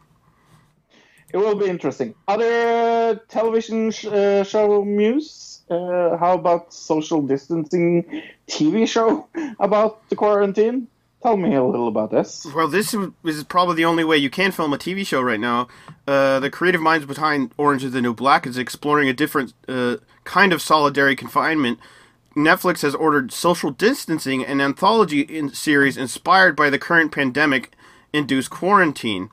It 1.33 1.39
will 1.39 1.55
be 1.55 1.67
interesting. 1.67 2.15
Other 2.29 3.17
television 3.29 3.91
sh- 3.91 4.05
uh, 4.07 4.45
show 4.45 4.85
news. 4.85 5.63
Uh, 5.71 6.17
how 6.19 6.35
about 6.35 6.75
social 6.75 7.23
distancing 7.23 8.05
TV 8.47 8.87
show 8.87 9.27
about 9.59 10.07
the 10.11 10.17
quarantine? 10.17 10.89
Tell 11.23 11.37
me 11.37 11.55
a 11.55 11.63
little 11.63 11.87
about 11.87 12.11
this. 12.11 12.47
Well, 12.53 12.67
this 12.67 12.93
is- 12.95 13.45
probably 13.45 13.77
the 13.77 13.85
only 13.85 14.03
way 14.03 14.17
you 14.17 14.29
can 14.29 14.51
film 14.51 14.73
a 14.73 14.79
TV 14.79 15.05
show 15.07 15.21
right 15.21 15.39
now. 15.39 15.69
Uh, 16.07 16.41
the 16.41 16.51
creative 16.51 16.81
minds 16.81 17.07
behind 17.07 17.53
Orange 17.57 17.85
is 17.85 17.93
the 17.93 18.03
New 18.03 18.13
Black 18.15 18.45
is 18.47 18.59
exploring 18.59 19.09
a 19.09 19.13
different 19.13 19.55
uh, 19.69 19.97
kind 20.25 20.53
of 20.53 20.61
solitary 20.61 21.15
confinement. 21.15 21.79
Netflix 22.37 22.83
has 22.83 22.95
ordered 22.95 23.31
Social 23.33 23.71
Distancing, 23.71 24.45
an 24.45 24.61
anthology 24.61 25.21
in- 25.21 25.51
series 25.55 25.97
inspired 25.97 26.57
by 26.57 26.71
the 26.71 26.79
current 26.79 27.13
pandemic 27.13 27.73
induced 28.13 28.51
quarantine. 28.51 29.31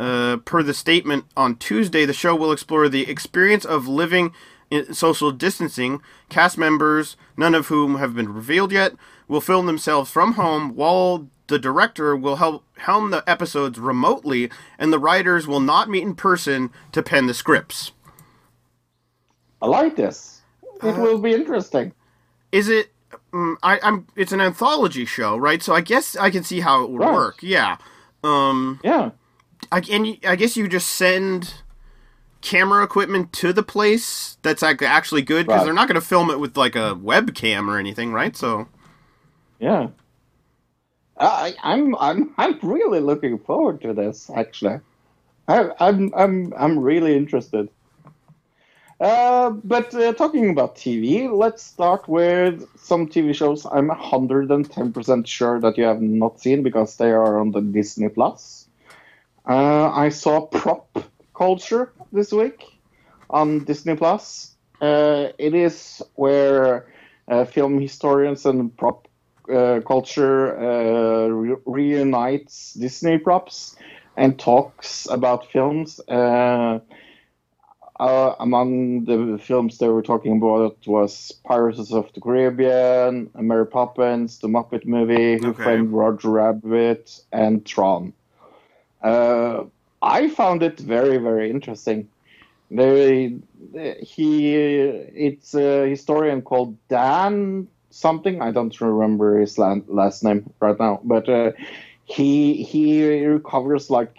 Uh, 0.00 0.36
per 0.38 0.62
the 0.62 0.72
statement 0.72 1.24
on 1.36 1.56
Tuesday, 1.56 2.06
the 2.06 2.12
show 2.12 2.34
will 2.34 2.52
explore 2.52 2.88
the 2.88 3.10
experience 3.10 3.64
of 3.64 3.86
living 3.88 4.32
in 4.70 4.94
social 4.94 5.32
distancing. 5.32 6.00
Cast 6.28 6.56
members, 6.56 7.16
none 7.36 7.54
of 7.54 7.66
whom 7.66 7.96
have 7.96 8.14
been 8.14 8.32
revealed 8.32 8.70
yet, 8.70 8.92
will 9.28 9.40
film 9.40 9.66
themselves 9.66 10.10
from 10.10 10.32
home, 10.34 10.74
while 10.74 11.28
the 11.46 11.58
director 11.58 12.16
will 12.16 12.36
help 12.36 12.64
helm 12.78 13.10
the 13.10 13.22
episodes 13.28 13.78
remotely, 13.78 14.50
and 14.78 14.92
the 14.92 14.98
writers 14.98 15.46
will 15.46 15.60
not 15.60 15.88
meet 15.88 16.02
in 16.02 16.14
person 16.14 16.70
to 16.92 17.02
pen 17.02 17.26
the 17.26 17.34
scripts. 17.34 17.92
I 19.62 19.66
like 19.66 19.96
this. 19.96 20.42
It 20.82 20.96
will 20.96 21.18
be 21.18 21.32
interesting. 21.32 21.92
Is 22.52 22.68
it? 22.68 22.92
Um, 23.32 23.58
I, 23.62 23.80
I'm. 23.82 24.06
It's 24.16 24.32
an 24.32 24.40
anthology 24.40 25.04
show, 25.04 25.36
right? 25.36 25.62
So 25.62 25.74
I 25.74 25.80
guess 25.80 26.16
I 26.16 26.30
can 26.30 26.44
see 26.44 26.60
how 26.60 26.84
it 26.84 26.90
would 26.90 27.00
Right. 27.00 27.12
work. 27.12 27.38
Yeah. 27.42 27.78
Um. 28.22 28.80
Yeah. 28.84 29.10
I, 29.72 29.80
and 29.90 30.18
I 30.26 30.36
guess 30.36 30.56
you 30.56 30.68
just 30.68 30.88
send 30.88 31.62
camera 32.40 32.84
equipment 32.84 33.32
to 33.34 33.52
the 33.52 33.62
place 33.64 34.38
that's 34.42 34.62
actually 34.62 35.22
good 35.22 35.46
because 35.46 35.58
Right. 35.58 35.64
they're 35.64 35.74
not 35.74 35.88
going 35.88 36.00
to 36.00 36.06
film 36.06 36.30
it 36.30 36.38
with 36.38 36.56
like 36.56 36.76
a 36.76 36.94
webcam 36.94 37.68
or 37.68 37.78
anything, 37.78 38.12
right? 38.12 38.36
So 38.36 38.68
Yeah. 39.60 39.90
I, 41.18 41.54
I'm 41.62 41.94
I'm 41.96 42.34
I'm 42.38 42.58
really 42.62 43.00
looking 43.00 43.38
forward 43.38 43.80
to 43.82 43.92
this. 43.92 44.30
Actually, 44.30 44.80
I, 45.48 45.70
I'm 45.80 46.12
I'm 46.14 46.54
I'm 46.56 46.78
really 46.78 47.16
interested. 47.16 47.70
Uh, 49.00 49.50
but 49.50 49.94
uh, 49.94 50.12
talking 50.14 50.50
about 50.50 50.74
TV, 50.76 51.28
let's 51.28 51.62
start 51.62 52.08
with 52.08 52.66
some 52.76 53.06
TV 53.06 53.32
shows 53.32 53.64
I'm 53.70 53.90
110% 53.90 55.26
sure 55.26 55.60
that 55.60 55.78
you 55.78 55.84
have 55.84 56.02
not 56.02 56.40
seen 56.40 56.62
because 56.62 56.96
they 56.96 57.10
are 57.12 57.38
on 57.38 57.52
the 57.52 57.60
Disney 57.60 58.08
Plus. 58.08 58.68
Uh, 59.48 59.90
I 59.90 60.10
saw 60.10 60.46
Prop 60.46 60.98
Culture 61.34 61.92
this 62.12 62.32
week 62.32 62.64
on 63.30 63.64
Disney 63.64 63.96
Plus. 63.96 64.56
Uh, 64.80 65.28
it 65.38 65.54
is 65.54 66.02
where 66.16 66.86
uh, 67.28 67.44
film 67.44 67.80
historians 67.80 68.46
and 68.46 68.76
prop 68.76 69.07
uh, 69.50 69.80
culture 69.86 70.56
uh, 70.58 71.28
re- 71.28 71.56
reunites 71.66 72.74
Disney 72.74 73.18
props 73.18 73.76
and 74.16 74.38
talks 74.38 75.06
about 75.10 75.50
films. 75.50 76.00
Uh, 76.08 76.80
uh, 78.00 78.34
among 78.40 79.04
the 79.04 79.38
films 79.38 79.78
they 79.78 79.88
were 79.88 80.02
talking 80.02 80.36
about 80.36 80.76
was 80.86 81.32
Pirates 81.44 81.92
of 81.92 82.12
the 82.14 82.20
Caribbean, 82.20 83.30
Mary 83.34 83.66
Poppins, 83.66 84.38
The 84.38 84.48
Muppet 84.48 84.86
Movie, 84.86 85.38
Who 85.38 85.50
Okay. 85.50 85.62
Framed 85.62 85.90
Roger 85.90 86.30
Rabbit, 86.30 87.20
and 87.32 87.64
Tron. 87.66 88.12
Uh, 89.02 89.64
I 90.02 90.28
found 90.28 90.62
it 90.62 90.78
very, 90.78 91.18
very 91.18 91.50
interesting. 91.50 92.08
They, 92.70 93.36
he, 94.00 94.54
it's 94.54 95.54
a 95.54 95.88
historian 95.88 96.42
called 96.42 96.76
Dan 96.88 97.68
something. 97.90 98.40
I 98.40 98.50
don't 98.50 98.78
remember 98.80 99.38
his 99.38 99.58
last 99.58 100.24
name 100.24 100.50
right 100.60 100.78
now, 100.78 101.00
but 101.04 101.28
uh, 101.28 101.52
he 102.04 102.62
he 102.62 103.04
recovers 103.26 103.90
like 103.90 104.16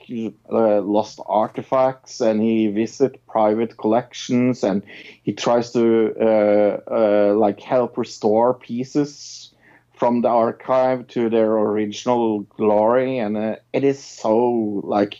uh, 0.52 0.82
lost 0.82 1.20
artifacts 1.26 2.22
and 2.22 2.42
he 2.42 2.68
visit 2.68 3.26
private 3.28 3.78
collections 3.78 4.64
and 4.64 4.84
he 5.24 5.34
tries 5.34 5.72
to 5.74 6.14
uh, 6.22 6.80
uh, 6.92 7.34
like 7.36 7.60
help 7.60 7.98
restore 7.98 8.54
pieces 8.54 9.52
from 9.94 10.22
the 10.22 10.30
archive 10.30 11.08
to 11.08 11.30
their 11.30 11.52
original 11.52 12.42
glory 12.42 13.18
and 13.18 13.36
uh, 13.36 13.56
it 13.74 13.84
is 13.84 14.02
so 14.04 14.82
like 14.84 15.16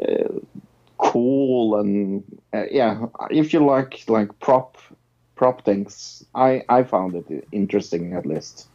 uh, 0.00 0.38
cool 0.98 1.78
and 1.80 2.22
yeah 2.70 3.06
if 3.30 3.52
you 3.52 3.64
like 3.64 4.04
like 4.08 4.38
prop 4.38 4.78
prop 5.36 5.64
things 5.64 6.24
i 6.34 6.62
i 6.68 6.82
found 6.82 7.14
it 7.14 7.48
interesting 7.52 8.12
at 8.14 8.26
least 8.26 8.68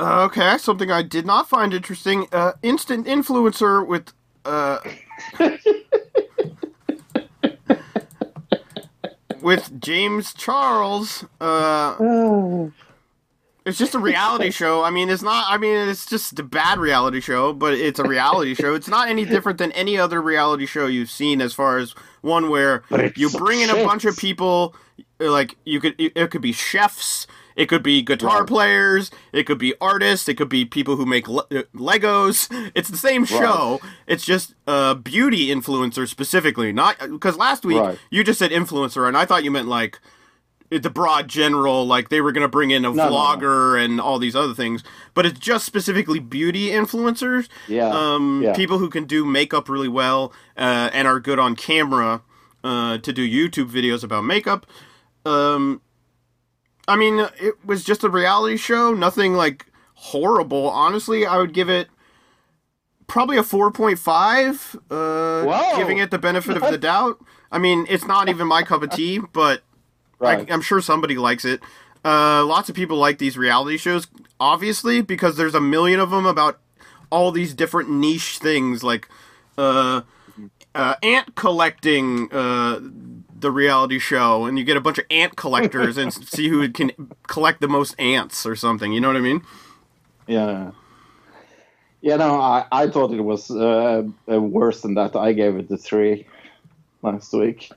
okay, 0.00 0.56
something 0.58 0.90
I 0.90 1.02
did 1.02 1.26
not 1.26 1.46
find 1.48 1.74
interesting: 1.74 2.26
uh, 2.32 2.52
instant 2.62 3.06
influencer 3.06 3.86
with. 3.86 4.14
Uh, 4.42 4.78
with 9.42 9.80
James 9.80 10.34
Charles, 10.34 11.24
uh, 11.40 11.96
it's 13.64 13.78
just 13.78 13.94
a 13.94 13.98
reality 13.98 14.50
show. 14.60 14.82
I 14.82 14.90
mean, 14.90 15.10
it's 15.10 15.22
not. 15.22 15.44
I 15.48 15.56
mean, 15.58 15.76
it's 15.88 16.06
just 16.06 16.38
a 16.38 16.42
bad 16.42 16.78
reality 16.78 17.20
show, 17.20 17.52
but 17.52 17.74
it's 17.74 17.98
a 17.98 18.04
reality 18.04 18.54
show. 18.54 18.74
It's 18.74 18.88
not 18.88 19.08
any 19.08 19.24
different 19.24 19.58
than 19.58 19.72
any 19.72 19.98
other 19.98 20.20
reality 20.22 20.66
show 20.66 20.86
you've 20.86 21.10
seen, 21.10 21.40
as 21.40 21.52
far 21.52 21.78
as 21.78 21.94
one 22.22 22.48
where 22.50 22.82
you 23.16 23.30
bring 23.30 23.60
in 23.60 23.70
a 23.70 23.74
bunch 23.84 24.04
of 24.04 24.16
people. 24.16 24.74
Like 25.18 25.56
you 25.66 25.80
could, 25.80 25.94
it 25.98 26.30
could 26.30 26.40
be 26.42 26.52
chefs. 26.52 27.26
It 27.56 27.66
could 27.68 27.82
be 27.82 28.00
guitar 28.00 28.38
Right. 28.40 28.46
players. 28.48 29.10
It 29.34 29.44
could 29.44 29.58
be 29.58 29.74
artists. 29.80 30.26
It 30.30 30.34
could 30.38 30.48
be 30.48 30.64
people 30.64 30.96
who 30.96 31.04
make 31.04 31.28
le- 31.28 31.46
Legos. 31.74 32.48
It's 32.74 32.88
the 32.88 32.96
same 32.96 33.26
show. 33.26 33.80
It's 34.06 34.24
just 34.24 34.54
uh, 34.66 34.94
beauty 34.94 35.48
influencer 35.48 36.08
specifically, 36.08 36.72
not 36.72 36.96
because 36.98 37.36
last 37.36 37.64
week 37.66 37.78
Right. 37.80 37.98
you 38.10 38.24
just 38.24 38.38
said 38.38 38.50
influencer, 38.50 39.06
and 39.06 39.16
I 39.16 39.26
thought 39.26 39.44
you 39.44 39.50
meant 39.50 39.68
like 39.68 39.98
the 40.70 40.90
broad 40.90 41.26
general, 41.26 41.84
like 41.84 42.08
they 42.10 42.20
were 42.20 42.30
going 42.32 42.42
to 42.42 42.48
bring 42.48 42.70
in 42.70 42.84
a 42.84 42.90
No, 42.92 42.94
no, 42.94 43.08
no. 43.10 43.14
vlogger 43.16 43.82
and 43.84 44.00
all 44.00 44.18
these 44.20 44.36
other 44.36 44.54
things, 44.54 44.84
but 45.14 45.26
it's 45.26 45.38
just 45.40 45.64
specifically 45.66 46.20
beauty 46.20 46.68
influencers. 46.68 47.48
Yeah, 47.66 47.88
Um, 47.88 48.42
yeah. 48.44 48.54
people 48.54 48.78
who 48.78 48.88
can 48.88 49.04
do 49.04 49.24
makeup 49.24 49.68
really 49.68 49.88
well 49.88 50.32
uh, 50.56 50.88
and 50.92 51.08
are 51.08 51.18
good 51.18 51.38
on 51.40 51.56
camera 51.56 52.22
uh, 52.62 52.98
to 52.98 53.12
do 53.12 53.28
YouTube 53.28 53.68
videos 53.70 54.04
about 54.04 54.22
makeup. 54.24 54.64
Um, 55.26 55.80
I 56.86 56.94
mean, 56.96 57.26
it 57.40 57.54
was 57.64 57.82
just 57.84 58.04
a 58.04 58.08
reality 58.08 58.56
show, 58.56 58.94
nothing 58.94 59.34
like 59.34 59.66
horrible. 59.94 60.68
Honestly, 60.68 61.26
I 61.26 61.38
would 61.38 61.52
give 61.52 61.68
it 61.68 61.88
probably 63.08 63.36
a 63.36 63.42
4.5, 63.42 64.76
uh, 64.90 65.76
giving 65.76 65.98
it 65.98 66.10
the 66.12 66.18
benefit 66.18 66.56
of 66.56 66.62
the 66.70 66.78
doubt. 66.90 67.18
I 67.50 67.58
mean, 67.58 67.86
it's 67.88 68.06
not 68.06 68.28
even 68.28 68.46
my 68.46 68.62
cup 68.62 68.82
of 68.82 68.90
tea, 68.90 69.18
but 69.32 69.62
Right. 70.20 70.48
I, 70.48 70.52
I'm 70.52 70.62
sure 70.62 70.80
somebody 70.80 71.16
likes 71.16 71.44
it. 71.44 71.60
Uh, 72.04 72.44
lots 72.44 72.68
of 72.68 72.76
people 72.76 72.96
like 72.96 73.18
these 73.18 73.36
reality 73.36 73.76
shows, 73.76 74.06
obviously, 74.38 75.02
because 75.02 75.36
there's 75.36 75.54
a 75.54 75.60
million 75.60 75.98
of 75.98 76.10
them 76.10 76.26
about 76.26 76.60
all 77.10 77.32
these 77.32 77.52
different 77.54 77.90
niche 77.90 78.38
things, 78.38 78.84
like 78.84 79.08
uh, 79.58 80.02
uh, 80.74 80.94
ant 81.02 81.34
collecting. 81.34 82.32
Uh, 82.32 82.80
the 83.40 83.50
reality 83.50 83.98
show, 83.98 84.44
and 84.44 84.58
you 84.58 84.64
get 84.64 84.76
a 84.76 84.80
bunch 84.80 84.98
of 84.98 85.04
ant 85.10 85.36
collectors 85.36 85.96
and 85.96 86.12
see 86.28 86.48
who 86.48 86.68
can 86.68 86.92
collect 87.26 87.60
the 87.60 87.68
most 87.68 87.98
ants 87.98 88.46
or 88.46 88.54
something. 88.54 88.92
You 88.92 89.00
know 89.00 89.08
what 89.08 89.16
I 89.16 89.20
mean? 89.20 89.42
Yeah. 90.26 90.72
Yeah, 92.02 92.16
no, 92.16 92.40
I, 92.40 92.64
I 92.72 92.86
thought 92.88 93.12
it 93.12 93.20
was 93.20 93.50
uh, 93.50 94.04
uh, 94.30 94.40
worse 94.40 94.80
than 94.80 94.94
that. 94.94 95.14
I 95.16 95.32
gave 95.32 95.56
it 95.56 95.70
a 95.70 95.76
three 95.76 96.26
last 97.02 97.32
week. 97.32 97.70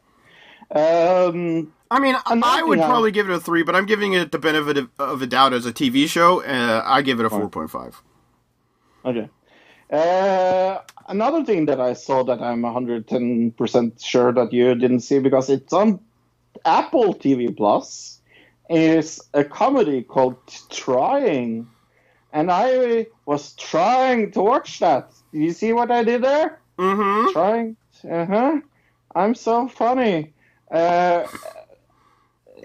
Um, 0.72 1.73
I 1.92 2.00
mean, 2.00 2.16
Another 2.26 2.60
I 2.60 2.64
would 2.64 2.80
I- 2.80 2.88
probably 2.88 3.12
give 3.12 3.30
it 3.30 3.34
a 3.34 3.40
three, 3.40 3.64
but 3.64 3.76
I'm 3.76 3.86
giving 3.86 4.14
it 4.14 4.32
the 4.32 4.40
benefit 4.40 4.78
of, 4.78 4.90
of 5.00 5.22
a 5.22 5.28
doubt 5.28 5.54
as 5.54 5.66
a 5.66 5.74
TV 5.74 6.08
show. 6.08 6.42
Uh, 6.44 6.82
I 6.86 7.02
give 7.02 7.20
it 7.20 7.26
a 7.26 7.30
four 7.30 7.50
point 7.50 7.70
five. 7.70 8.02
okay. 9.06 9.30
Uh, 9.92 10.80
another 11.08 11.44
thing 11.46 11.66
that 11.68 11.80
I 11.80 11.94
saw 11.94 12.24
that 12.24 12.42
I'm 12.42 12.64
110% 12.64 14.04
sure 14.04 14.32
that 14.32 14.52
you 14.52 14.74
didn't 14.74 15.02
see 15.02 15.20
because 15.20 15.52
it's 15.52 15.72
on 15.72 16.00
Apple 16.66 17.14
TV 17.14 17.56
Plus 17.56 18.20
is 18.72 19.22
a 19.36 19.44
comedy 19.44 20.02
called 20.02 20.38
Trying. 20.72 21.68
And 22.32 22.50
I 22.52 23.06
was 23.28 23.54
trying 23.54 24.32
to 24.32 24.42
watch 24.42 24.80
that. 24.80 25.12
Do 25.32 25.38
you 25.40 25.52
see 25.52 25.74
what 25.74 25.92
I 25.92 26.04
did 26.04 26.24
there? 26.24 26.60
Mm-hmm. 26.80 27.32
trying. 27.34 27.76
Uh 28.10 28.26
huh. 28.26 28.62
I'm 29.14 29.36
so 29.36 29.68
funny. 29.68 30.34
Uh, 30.72 31.28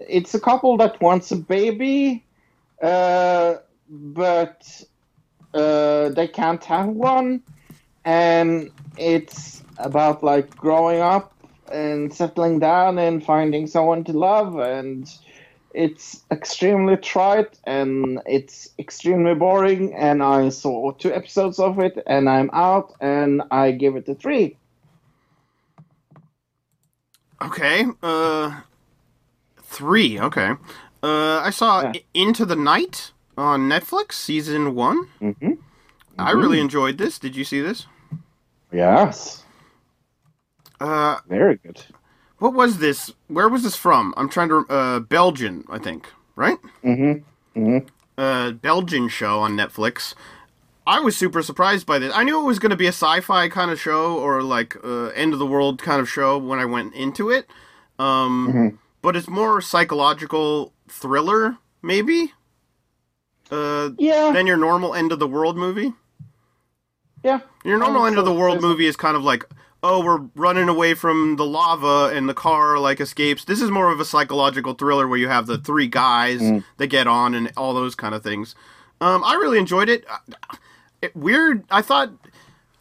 it's 0.08 0.34
a 0.34 0.40
couple 0.40 0.76
that 0.78 1.00
wants 1.00 1.30
a 1.32 1.36
baby, 1.36 2.24
uh, 2.82 3.56
but 3.88 4.82
uh, 5.54 6.10
they 6.10 6.28
can't 6.28 6.64
have 6.64 6.88
one, 6.88 7.42
and 8.04 8.70
it's 8.96 9.62
about 9.78 10.22
like 10.22 10.54
growing 10.56 11.00
up 11.00 11.32
and 11.72 12.12
settling 12.12 12.58
down 12.58 12.98
and 12.98 13.24
finding 13.24 13.66
someone 13.66 14.04
to 14.04 14.12
love. 14.12 14.58
And 14.58 15.10
it's 15.74 16.22
extremely 16.30 16.96
trite 16.96 17.58
and 17.64 18.20
it's 18.26 18.70
extremely 18.78 19.34
boring. 19.34 19.94
And 19.94 20.22
i 20.22 20.48
saw 20.48 20.92
two 20.92 21.12
episodes 21.12 21.58
of 21.58 21.78
it 21.78 22.02
and 22.06 22.28
i'm 22.28 22.50
out 22.52 22.94
and 23.00 23.42
i 23.50 23.70
give 23.70 23.96
it 23.96 24.08
a 24.08 24.14
three. 24.14 24.56
Okay. 27.40 27.84
Uh, 28.02 28.60
three. 29.68 30.18
Okay. 30.18 30.50
Uh, 31.02 31.38
I 31.38 31.50
saw 31.50 31.92
Yeah. 31.92 32.00
Into 32.14 32.44
the 32.44 32.56
Night 32.56 33.12
on 33.36 33.68
Netflix, 33.68 34.14
season 34.14 34.74
one. 34.74 35.08
mm-hmm. 35.20 35.52
I 36.18 36.32
really 36.32 36.58
enjoyed 36.58 36.98
this. 36.98 37.18
Did 37.18 37.36
you 37.36 37.44
see 37.44 37.60
this? 37.60 37.86
yes 38.70 39.44
Uh, 40.80 41.16
very 41.28 41.56
good 41.56 41.82
what 42.38 42.54
was 42.54 42.78
this? 42.78 43.12
Where 43.26 43.48
was 43.48 43.62
this 43.62 43.76
from? 43.76 44.14
I'm 44.16 44.28
trying 44.28 44.48
to. 44.48 44.64
Uh, 44.68 45.00
Belgian, 45.00 45.64
I 45.68 45.78
think. 45.78 46.08
Right? 46.36 46.58
mm-hmm. 46.84 47.78
uh, 48.16 48.52
Belgian 48.52 49.08
show 49.08 49.40
on 49.40 49.56
Netflix. 49.56 50.14
I 50.86 51.00
was 51.00 51.16
super 51.16 51.42
surprised 51.42 51.84
by 51.84 51.98
this. 51.98 52.12
I 52.14 52.22
knew 52.24 52.40
it 52.40 52.44
was 52.44 52.58
going 52.58 52.70
to 52.70 52.76
be 52.76 52.86
a 52.86 52.90
sci-fi 52.90 53.48
kind 53.48 53.70
of 53.70 53.80
show 53.80 54.16
or 54.16 54.42
like 54.42 54.76
uh, 54.82 55.06
end 55.08 55.32
of 55.32 55.38
the 55.38 55.46
world 55.46 55.82
kind 55.82 56.00
of 56.00 56.08
show 56.08 56.38
when 56.38 56.58
I 56.58 56.64
went 56.64 56.94
into 56.94 57.28
it. 57.28 57.46
Um, 57.98 58.78
But 59.02 59.16
it's 59.16 59.28
more 59.28 59.60
psychological 59.60 60.72
thriller, 60.88 61.58
maybe, 61.82 62.32
uh, 63.50 63.90
yeah 63.98 64.32
than 64.32 64.46
your 64.46 64.56
normal 64.56 64.94
end 64.94 65.12
of 65.12 65.18
the 65.18 65.28
world 65.28 65.56
movie. 65.56 65.92
yeah 67.22 67.40
Your 67.64 67.78
normal 67.78 68.06
end 68.06 68.18
of 68.18 68.24
the 68.24 68.32
world 68.34 68.60
movie 68.60 68.86
is 68.86 68.96
kind 68.96 69.16
of 69.16 69.22
like, 69.22 69.44
oh, 69.82 70.02
we're 70.04 70.20
running 70.34 70.68
away 70.68 70.94
from 70.94 71.36
the 71.36 71.46
lava 71.46 72.12
and 72.14 72.28
the 72.28 72.34
car 72.34 72.78
like 72.78 73.00
escapes. 73.00 73.44
This 73.44 73.60
is 73.62 73.70
more 73.70 73.90
of 73.92 74.00
a 74.00 74.04
psychological 74.04 74.74
thriller 74.74 75.06
where 75.06 75.18
you 75.18 75.28
have 75.28 75.46
the 75.46 75.58
three 75.58 75.86
guys 75.86 76.40
Mm. 76.40 76.64
that 76.78 76.88
get 76.88 77.06
on 77.06 77.34
and 77.34 77.52
all 77.56 77.74
those 77.74 77.94
kind 77.94 78.14
of 78.14 78.22
things. 78.22 78.54
Um, 79.00 79.22
I 79.24 79.34
really 79.34 79.58
enjoyed 79.58 79.88
it. 79.88 80.04
It. 81.00 81.14
Weird. 81.14 81.62
I 81.70 81.80
thought, 81.82 82.10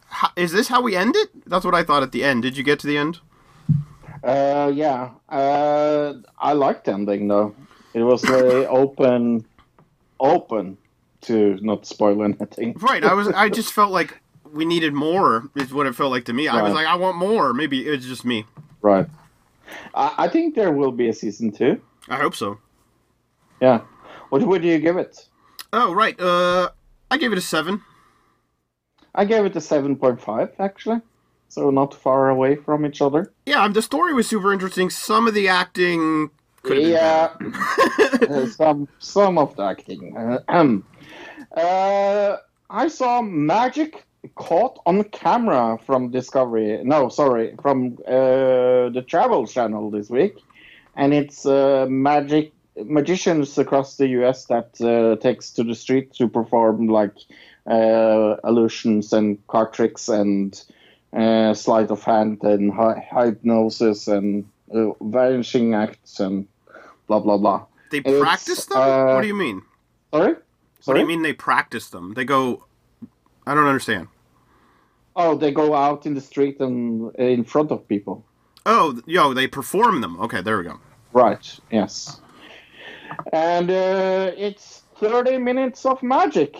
ho- 0.08 0.32
is 0.34 0.50
this 0.50 0.66
how 0.66 0.82
we 0.82 0.96
end 0.96 1.14
it? 1.14 1.28
That's 1.48 1.64
what 1.64 1.76
I 1.76 1.84
thought 1.84 2.02
at 2.02 2.10
the 2.10 2.24
end. 2.24 2.42
Did 2.42 2.56
you 2.56 2.64
get 2.64 2.80
to 2.80 2.88
the 2.88 2.96
end? 2.98 3.20
Uh 4.24 4.70
yeah 4.74 5.10
uh 5.28 6.14
i 6.38 6.52
liked 6.52 6.88
ending 6.88 7.28
though 7.28 7.54
it 7.94 8.02
was 8.02 8.22
very 8.24 8.66
open 8.66 9.44
open 10.20 10.76
to 11.20 11.58
not 11.62 11.86
spoil 11.86 12.22
anything 12.22 12.74
Right. 12.78 13.04
I 13.04 13.14
was. 13.14 13.28
I 13.28 13.48
just 13.48 13.72
felt 13.72 13.90
like 13.92 14.20
we 14.52 14.64
needed 14.64 14.92
more. 14.94 15.50
Is 15.56 15.72
what 15.74 15.86
it 15.86 15.94
felt 15.94 16.10
like 16.10 16.24
to 16.26 16.32
me. 16.32 16.46
I 16.48 16.62
was 16.62 16.72
like, 16.72 16.86
I 16.86 16.94
want 16.94 17.16
more. 17.16 17.52
Maybe 17.52 17.86
it's 17.86 18.06
just 18.06 18.24
me. 18.24 18.46
right 18.82 19.06
I, 19.94 20.14
I 20.18 20.28
think 20.28 20.54
there 20.54 20.72
will 20.72 20.92
be 20.92 21.08
a 21.08 21.12
season 21.12 21.50
two 21.52 21.80
I 22.08 22.16
hope 22.16 22.34
so. 22.34 22.58
yeah 23.60 23.80
what 24.30 24.42
would 24.42 24.64
you 24.64 24.78
give 24.78 24.96
it 24.96 25.26
Oh 25.72 25.92
right. 25.92 26.18
Uh, 26.20 26.70
I 27.10 27.18
gave 27.18 27.32
it 27.32 27.38
a 27.38 27.42
seven. 27.42 27.82
I 29.14 29.24
gave 29.24 29.44
it 29.44 29.56
a 29.56 29.58
7.5 29.58 30.50
actually, 30.60 31.00
so 31.48 31.70
not 31.70 31.94
far 31.94 32.28
away 32.28 32.56
from 32.56 32.86
each 32.86 33.00
other. 33.00 33.32
Yeah, 33.46 33.68
the 33.68 33.82
story 33.82 34.14
was 34.14 34.28
super 34.28 34.52
interesting. 34.52 34.90
Some 34.90 35.26
of 35.26 35.34
the 35.34 35.48
acting 35.48 36.30
could 36.62 36.78
have 36.78 37.38
been 37.38 37.54
yeah, 37.98 38.36
uh, 38.36 38.46
some 38.46 38.88
some 38.98 39.38
of 39.38 39.56
the 39.56 39.62
acting. 39.62 40.16
Uh, 40.16 40.40
um, 40.48 40.84
uh, 41.56 42.36
I 42.70 42.88
saw 42.88 43.22
magic 43.22 44.04
caught 44.34 44.78
on 44.86 45.04
camera 45.04 45.78
from 45.86 46.10
Discovery. 46.10 46.82
No, 46.84 47.08
sorry, 47.08 47.54
from 47.62 47.98
uh, 48.06 48.90
the 48.90 49.04
Travel 49.06 49.46
Channel 49.46 49.90
this 49.90 50.10
week, 50.10 50.36
and 50.96 51.14
it's 51.14 51.46
uh, 51.46 51.86
magic 51.88 52.52
magicians 52.84 53.56
across 53.58 53.96
the 53.96 54.08
U.S. 54.08 54.44
that 54.46 54.80
uh, 54.80 55.20
takes 55.20 55.50
to 55.52 55.64
the 55.64 55.74
street 55.74 56.12
to 56.14 56.28
perform 56.28 56.88
like 56.88 57.14
uh, 57.66 58.36
illusions 58.44 59.12
and 59.12 59.44
card 59.46 59.72
tricks 59.72 60.08
and 60.08 60.62
uh, 61.12 61.54
sleight 61.54 61.90
of 61.90 62.02
hand 62.02 62.42
and 62.42 62.72
hy- 62.72 63.06
hypnosis 63.10 64.08
and 64.08 64.44
uh, 64.74 64.90
vanishing 65.00 65.74
acts 65.74 66.20
and 66.20 66.46
blah 67.06 67.20
blah 67.20 67.38
blah. 67.38 67.64
They 67.90 67.98
It's, 67.98 68.20
practice 68.20 68.66
them? 68.66 68.78
uh, 68.78 69.14
what 69.14 69.22
do 69.22 69.28
you 69.28 69.34
mean? 69.34 69.62
Sorry, 70.12 70.34
What 70.84 70.94
do 70.94 71.00
you 71.00 71.06
mean 71.06 71.22
they 71.22 71.32
practice 71.32 71.88
them? 71.90 72.14
They 72.14 72.24
go. 72.24 72.64
I 73.46 73.54
don't 73.54 73.66
understand. 73.66 74.08
Oh, 75.16 75.34
they 75.36 75.50
go 75.50 75.74
out 75.74 76.06
in 76.06 76.14
the 76.14 76.20
street 76.20 76.60
and 76.60 77.10
uh, 77.18 77.22
in 77.22 77.44
front 77.44 77.70
of 77.72 77.86
people. 77.88 78.24
Oh, 78.66 79.00
yo, 79.06 79.32
they 79.34 79.46
perform 79.48 80.00
them. 80.02 80.20
Okay, 80.20 80.42
there 80.42 80.58
we 80.58 80.64
go. 80.64 80.78
Right. 81.12 81.58
Yes. 81.72 82.20
And 83.32 83.70
uh, 83.70 84.32
it's 84.36 84.82
thirty 84.96 85.38
minutes 85.38 85.84
of 85.86 86.02
magic. 86.02 86.56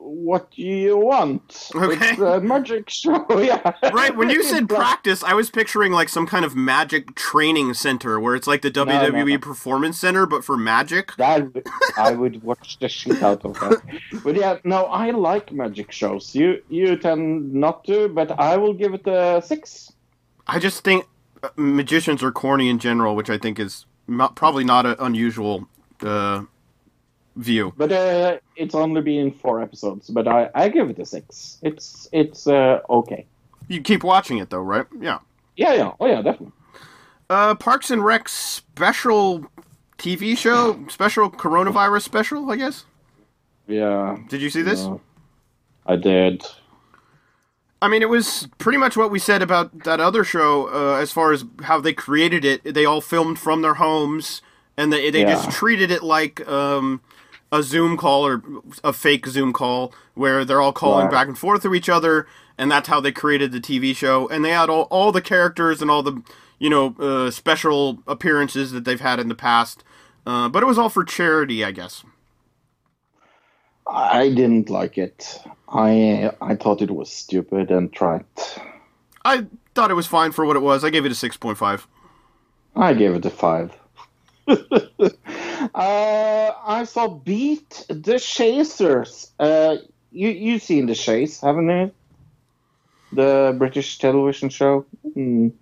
What 0.00 0.52
do 0.52 0.62
you 0.62 0.96
want? 0.96 1.70
Okay. 1.74 2.10
It's 2.10 2.20
a 2.20 2.40
magic 2.40 2.88
show. 2.88 3.26
yeah. 3.40 3.72
Right, 3.92 4.16
when 4.16 4.30
you 4.30 4.44
said 4.44 4.68
practice, 4.68 5.24
I 5.24 5.34
was 5.34 5.50
picturing 5.50 5.90
like 5.90 6.08
some 6.08 6.24
kind 6.24 6.44
of 6.44 6.54
magic 6.54 7.16
training 7.16 7.74
center 7.74 8.20
where 8.20 8.36
it's 8.36 8.46
like 8.46 8.62
the 8.62 8.70
WWE 8.70 9.12
no, 9.12 9.24
no. 9.24 9.38
Performance 9.38 9.98
Center, 9.98 10.24
but 10.24 10.44
for 10.44 10.56
magic. 10.56 11.16
That 11.16 11.48
I 11.96 12.12
would 12.12 12.44
watch 12.44 12.78
the 12.78 12.88
shit 12.88 13.20
out 13.24 13.44
of 13.44 13.54
that. 13.54 13.82
But 14.22 14.36
yeah, 14.36 14.58
no, 14.62 14.84
I 14.84 15.10
like 15.10 15.52
magic 15.52 15.90
shows. 15.90 16.32
You 16.32 16.62
you 16.68 16.96
tend 16.96 17.52
not 17.52 17.84
to, 17.84 18.08
but 18.08 18.38
I 18.38 18.56
will 18.56 18.74
give 18.74 18.94
it 18.94 19.06
a 19.06 19.42
six. 19.44 19.92
I 20.46 20.60
just 20.60 20.84
think 20.84 21.06
uh, 21.42 21.48
magicians 21.56 22.22
are 22.22 22.30
corny 22.30 22.68
in 22.68 22.78
general, 22.78 23.16
which 23.16 23.30
I 23.30 23.38
think 23.38 23.58
is 23.58 23.84
not, 24.06 24.36
probably 24.36 24.64
not 24.64 24.86
an 24.86 24.96
unusual 25.00 25.66
uh, 26.02 26.42
view. 27.38 27.72
But 27.76 27.92
uh, 27.92 28.38
it's 28.56 28.74
only 28.74 29.00
been 29.00 29.32
four 29.32 29.62
episodes. 29.62 30.10
But 30.10 30.28
I, 30.28 30.50
I 30.54 30.68
give 30.68 30.90
it 30.90 30.98
a 30.98 31.06
six. 31.06 31.58
It's 31.62 32.08
it's 32.12 32.46
uh, 32.46 32.80
okay. 32.90 33.26
You 33.68 33.80
keep 33.80 34.04
watching 34.04 34.38
it 34.38 34.50
though, 34.50 34.60
right? 34.60 34.86
Yeah. 35.00 35.20
Yeah, 35.56 35.74
yeah, 35.74 35.92
oh 35.98 36.06
yeah, 36.06 36.22
definitely. 36.22 36.52
Uh, 37.30 37.54
Parks 37.54 37.90
and 37.90 38.04
Rec 38.04 38.28
special 38.28 39.46
TV 39.98 40.36
show 40.36 40.84
special 40.88 41.30
coronavirus 41.30 42.02
special. 42.02 42.50
I 42.50 42.56
guess. 42.56 42.84
Yeah. 43.66 44.18
Did 44.28 44.42
you 44.42 44.50
see 44.50 44.62
this? 44.62 44.82
yeah. 44.82 44.98
I 45.86 45.96
did. 45.96 46.44
I 47.80 47.88
mean, 47.88 48.02
it 48.02 48.08
was 48.08 48.48
pretty 48.58 48.78
much 48.78 48.96
what 48.96 49.10
we 49.10 49.18
said 49.18 49.40
about 49.40 49.84
that 49.84 50.00
other 50.00 50.24
show 50.24 50.68
uh, 50.68 51.00
as 51.00 51.12
far 51.12 51.32
as 51.32 51.44
how 51.62 51.80
they 51.80 51.92
created 51.92 52.44
it. 52.44 52.74
They 52.74 52.84
all 52.84 53.00
filmed 53.00 53.38
from 53.38 53.62
their 53.62 53.74
homes, 53.74 54.42
and 54.76 54.92
they 54.92 55.10
they 55.10 55.22
just 55.22 55.50
treated 55.50 55.90
it 55.90 56.02
like 56.02 56.46
um, 56.48 57.00
a 57.52 57.62
Zoom 57.62 57.96
call 57.96 58.26
or 58.26 58.42
a 58.84 58.92
fake 58.92 59.26
Zoom 59.26 59.52
call 59.52 59.92
where 60.14 60.44
they're 60.44 60.60
all 60.60 60.72
calling 60.72 61.08
Right. 61.08 61.10
back 61.10 61.28
and 61.28 61.38
forth 61.38 61.62
to 61.62 61.74
each 61.74 61.88
other, 61.88 62.26
and 62.58 62.70
that's 62.70 62.88
how 62.88 63.00
they 63.00 63.12
created 63.12 63.52
the 63.52 63.60
TV 63.60 63.94
show. 63.94 64.28
And 64.28 64.44
they 64.44 64.50
had 64.50 64.70
all, 64.70 64.82
all 64.84 65.12
the 65.12 65.22
characters 65.22 65.82
and 65.82 65.90
all 65.90 66.02
the 66.02 66.22
you 66.58 66.70
know 66.70 66.94
uh, 67.00 67.30
special 67.30 68.00
appearances 68.06 68.72
that 68.72 68.84
they've 68.84 69.00
had 69.00 69.20
in 69.20 69.28
the 69.28 69.34
past. 69.34 69.84
Uh, 70.26 70.48
but 70.48 70.62
it 70.62 70.66
was 70.66 70.78
all 70.78 70.90
for 70.90 71.04
charity, 71.04 71.64
I 71.64 71.72
guess. 71.72 72.04
I 73.86 74.28
didn't 74.30 74.70
like 74.70 74.98
it. 74.98 75.40
I 75.68 76.32
I 76.40 76.54
thought 76.56 76.82
it 76.82 76.90
was 76.90 77.10
stupid 77.12 77.70
and 77.70 77.92
trite. 77.92 78.58
I 79.24 79.46
thought 79.74 79.90
it 79.90 79.94
was 79.94 80.06
fine 80.06 80.32
for 80.32 80.44
what 80.44 80.56
it 80.56 80.60
was. 80.60 80.84
I 80.84 80.90
gave 80.90 81.04
it 81.06 81.12
a 81.12 81.14
six 81.14 81.36
point 81.36 81.58
five. 81.58 81.86
I 82.74 82.94
gave 82.94 83.14
it 83.14 83.26
a 83.26 83.30
five. 83.30 83.72
uh, 85.74 86.52
I 86.64 86.84
saw 86.86 87.08
Beat 87.08 87.84
the 87.88 88.18
Chasers. 88.18 89.30
Uh, 89.38 89.76
you 90.10 90.28
you've 90.30 90.62
seen 90.62 90.86
the 90.86 90.94
Chase, 90.94 91.40
haven't 91.40 91.68
you? 91.68 91.92
The 93.12 93.54
British 93.58 93.98
television 93.98 94.48
show. 94.48 94.86
Where 95.02 95.52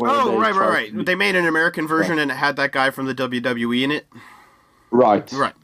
Oh, 0.00 0.38
right, 0.38 0.54
right, 0.54 0.86
to- 0.88 0.94
right. 0.96 1.06
They 1.06 1.14
made 1.14 1.36
an 1.36 1.46
American 1.46 1.86
version 1.86 2.18
and 2.18 2.30
it 2.30 2.34
had 2.34 2.56
that 2.56 2.72
guy 2.72 2.90
from 2.90 3.06
the 3.06 3.14
WWE 3.14 3.82
in 3.82 3.90
it. 3.90 4.06
Right. 4.90 5.30
Right. 5.32 5.54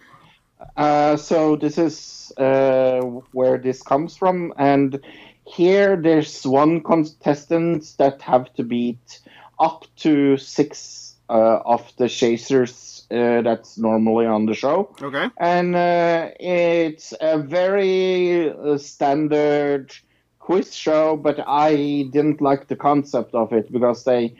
Uh, 0.76 1.16
so 1.16 1.56
this 1.56 1.78
is 1.78 2.32
uh, 2.36 3.00
where 3.32 3.58
this 3.58 3.82
comes 3.82 4.16
from, 4.16 4.52
and 4.56 5.00
here 5.44 5.96
there's 5.96 6.46
one 6.46 6.82
contestant 6.82 7.94
that 7.98 8.20
have 8.22 8.52
to 8.54 8.62
beat 8.62 9.20
up 9.58 9.84
to 9.96 10.36
six 10.36 11.05
of 11.34 11.92
the 11.96 12.08
chasers 12.08 13.06
uh, 13.10 13.42
that's 13.42 13.78
normally 13.78 14.26
on 14.26 14.46
the 14.46 14.54
show, 14.54 14.94
Okay. 15.00 15.28
and 15.38 15.74
uh, 15.76 16.30
it's 16.40 17.14
a 17.20 17.38
very 17.38 18.50
uh, 18.50 18.78
standard 18.78 19.92
quiz 20.38 20.74
show, 20.74 21.16
but 21.16 21.38
I 21.46 22.08
didn't 22.12 22.40
like 22.40 22.68
the 22.68 22.76
concept 22.76 23.34
of 23.34 23.52
it 23.52 23.70
because 23.72 24.04
they 24.04 24.34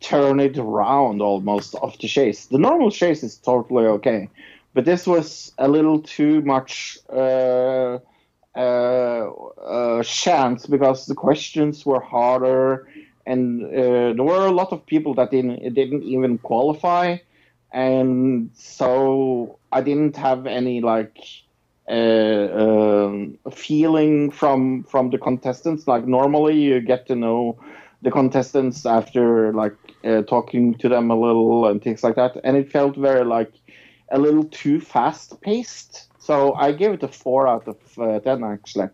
turn 0.00 0.40
it 0.40 0.58
around 0.58 1.20
almost 1.22 1.74
of 1.76 1.96
the 1.98 2.08
chase. 2.08 2.46
The 2.46 2.58
normal 2.58 2.90
chase 2.90 3.22
is 3.22 3.36
totally 3.36 3.86
okay, 3.86 4.28
but 4.74 4.84
this 4.84 5.06
was 5.06 5.52
a 5.58 5.68
little 5.68 6.00
too 6.00 6.42
much 6.42 6.98
uh, 7.08 7.98
uh, 8.56 8.58
uh, 8.58 10.02
chance 10.02 10.66
because 10.66 11.06
the 11.06 11.14
questions 11.14 11.86
were 11.86 12.00
harder, 12.00 12.88
and 13.26 13.64
uh, 13.64 14.12
there 14.14 14.24
were 14.24 14.46
a 14.46 14.50
lot 14.50 14.72
of 14.72 14.84
people 14.86 15.14
that 15.14 15.30
didn't 15.30 15.74
didn't 15.74 16.02
even 16.02 16.38
qualify, 16.38 17.18
and 17.72 18.50
so 18.54 19.58
I 19.72 19.80
didn't 19.80 20.16
have 20.16 20.46
any 20.46 20.80
like 20.80 21.18
uh, 21.88 22.48
um, 22.52 23.38
feeling 23.52 24.30
from 24.30 24.84
from 24.84 25.10
the 25.10 25.18
contestants. 25.18 25.86
Like 25.86 26.06
normally, 26.06 26.58
you 26.60 26.80
get 26.80 27.06
to 27.06 27.16
know 27.16 27.58
the 28.02 28.10
contestants 28.10 28.84
after 28.86 29.52
like 29.52 29.76
uh, 30.04 30.22
talking 30.22 30.74
to 30.74 30.88
them 30.88 31.10
a 31.10 31.18
little 31.18 31.66
and 31.66 31.82
things 31.82 32.02
like 32.02 32.16
that, 32.16 32.36
and 32.44 32.56
it 32.56 32.70
felt 32.70 32.96
very 32.96 33.24
like 33.24 33.52
a 34.10 34.18
little 34.18 34.44
too 34.44 34.80
fast 34.80 35.40
paced. 35.40 36.08
So 36.18 36.54
I 36.54 36.72
gave 36.72 36.92
it 36.92 37.02
a 37.02 37.08
four 37.08 37.48
out 37.48 37.66
of 37.68 37.76
uh, 37.98 38.20
ten 38.20 38.44
actually, 38.44 38.88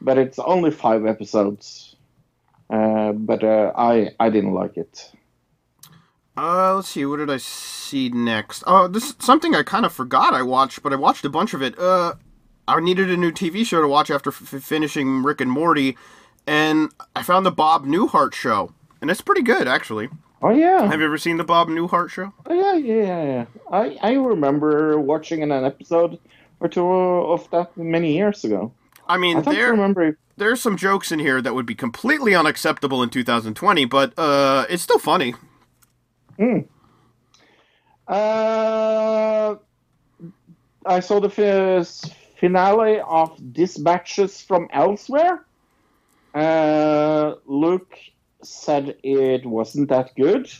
but 0.00 0.18
it's 0.18 0.38
only 0.38 0.70
five 0.70 1.06
episodes. 1.06 1.89
Uh, 2.70 3.12
but 3.12 3.42
uh, 3.42 3.72
I 3.76 4.10
I 4.20 4.30
didn't 4.30 4.54
like 4.54 4.76
it. 4.76 5.10
Uh, 6.36 6.76
let's 6.76 6.88
see. 6.88 7.04
What 7.04 7.16
did 7.16 7.28
I 7.30 7.38
see 7.38 8.08
next? 8.08 8.62
Oh, 8.66 8.86
this 8.86 9.14
something 9.18 9.54
I 9.54 9.62
kind 9.62 9.84
of 9.84 9.92
forgot 9.92 10.32
I 10.32 10.42
watched, 10.42 10.82
but 10.82 10.92
I 10.92 10.96
watched 10.96 11.24
a 11.24 11.28
bunch 11.28 11.52
of 11.52 11.62
it. 11.62 11.78
Uh, 11.78 12.14
I 12.68 12.78
needed 12.80 13.10
a 13.10 13.16
new 13.16 13.32
TV 13.32 13.66
show 13.66 13.82
to 13.82 13.88
watch 13.88 14.10
after 14.10 14.30
f- 14.30 14.36
finishing 14.62 15.22
Rick 15.24 15.40
and 15.40 15.50
Morty, 15.50 15.96
and 16.46 16.92
I 17.16 17.22
found 17.24 17.44
the 17.44 17.50
Bob 17.50 17.84
Newhart 17.84 18.32
show, 18.32 18.72
and 19.00 19.10
it's 19.10 19.20
pretty 19.20 19.42
good 19.42 19.66
actually. 19.66 20.08
Oh 20.42 20.50
yeah. 20.50 20.86
Have 20.86 21.00
you 21.00 21.06
ever 21.06 21.18
seen 21.18 21.36
the 21.36 21.44
Bob 21.44 21.68
Newhart 21.68 22.08
show? 22.08 22.32
Oh, 22.46 22.54
yeah, 22.54 22.74
yeah, 22.76 23.02
yeah, 23.02 23.24
yeah. 23.24 23.44
I, 23.70 23.98
I 24.00 24.12
remember 24.14 24.98
watching 24.98 25.42
an 25.42 25.50
episode 25.52 26.18
or 26.60 26.68
two 26.68 26.86
of 26.86 27.50
that 27.50 27.76
many 27.76 28.14
years 28.14 28.44
ago. 28.44 28.72
I 29.10 29.16
mean, 29.16 29.38
I 29.38 29.40
there 29.40 29.72
remember. 29.72 30.16
there's 30.36 30.60
some 30.60 30.76
jokes 30.76 31.10
in 31.10 31.18
here 31.18 31.42
that 31.42 31.52
would 31.52 31.66
be 31.66 31.74
completely 31.74 32.34
unacceptable 32.34 33.02
in 33.02 33.10
2020, 33.10 33.84
but 33.86 34.16
uh, 34.16 34.66
it's 34.70 34.82
still 34.84 35.00
funny. 35.00 35.34
Uh, 38.06 39.56
I 40.86 41.00
saw 41.00 41.20
the 41.20 41.28
fi- 41.28 42.10
finale 42.38 43.00
of 43.00 43.36
Dispatches 43.52 44.40
from 44.42 44.68
Elsewhere. 44.72 45.44
Uh, 46.32 47.34
Luke 47.46 47.98
said 48.42 48.96
it 49.02 49.44
wasn't 49.44 49.88
that 49.88 50.14
good. 50.16 50.50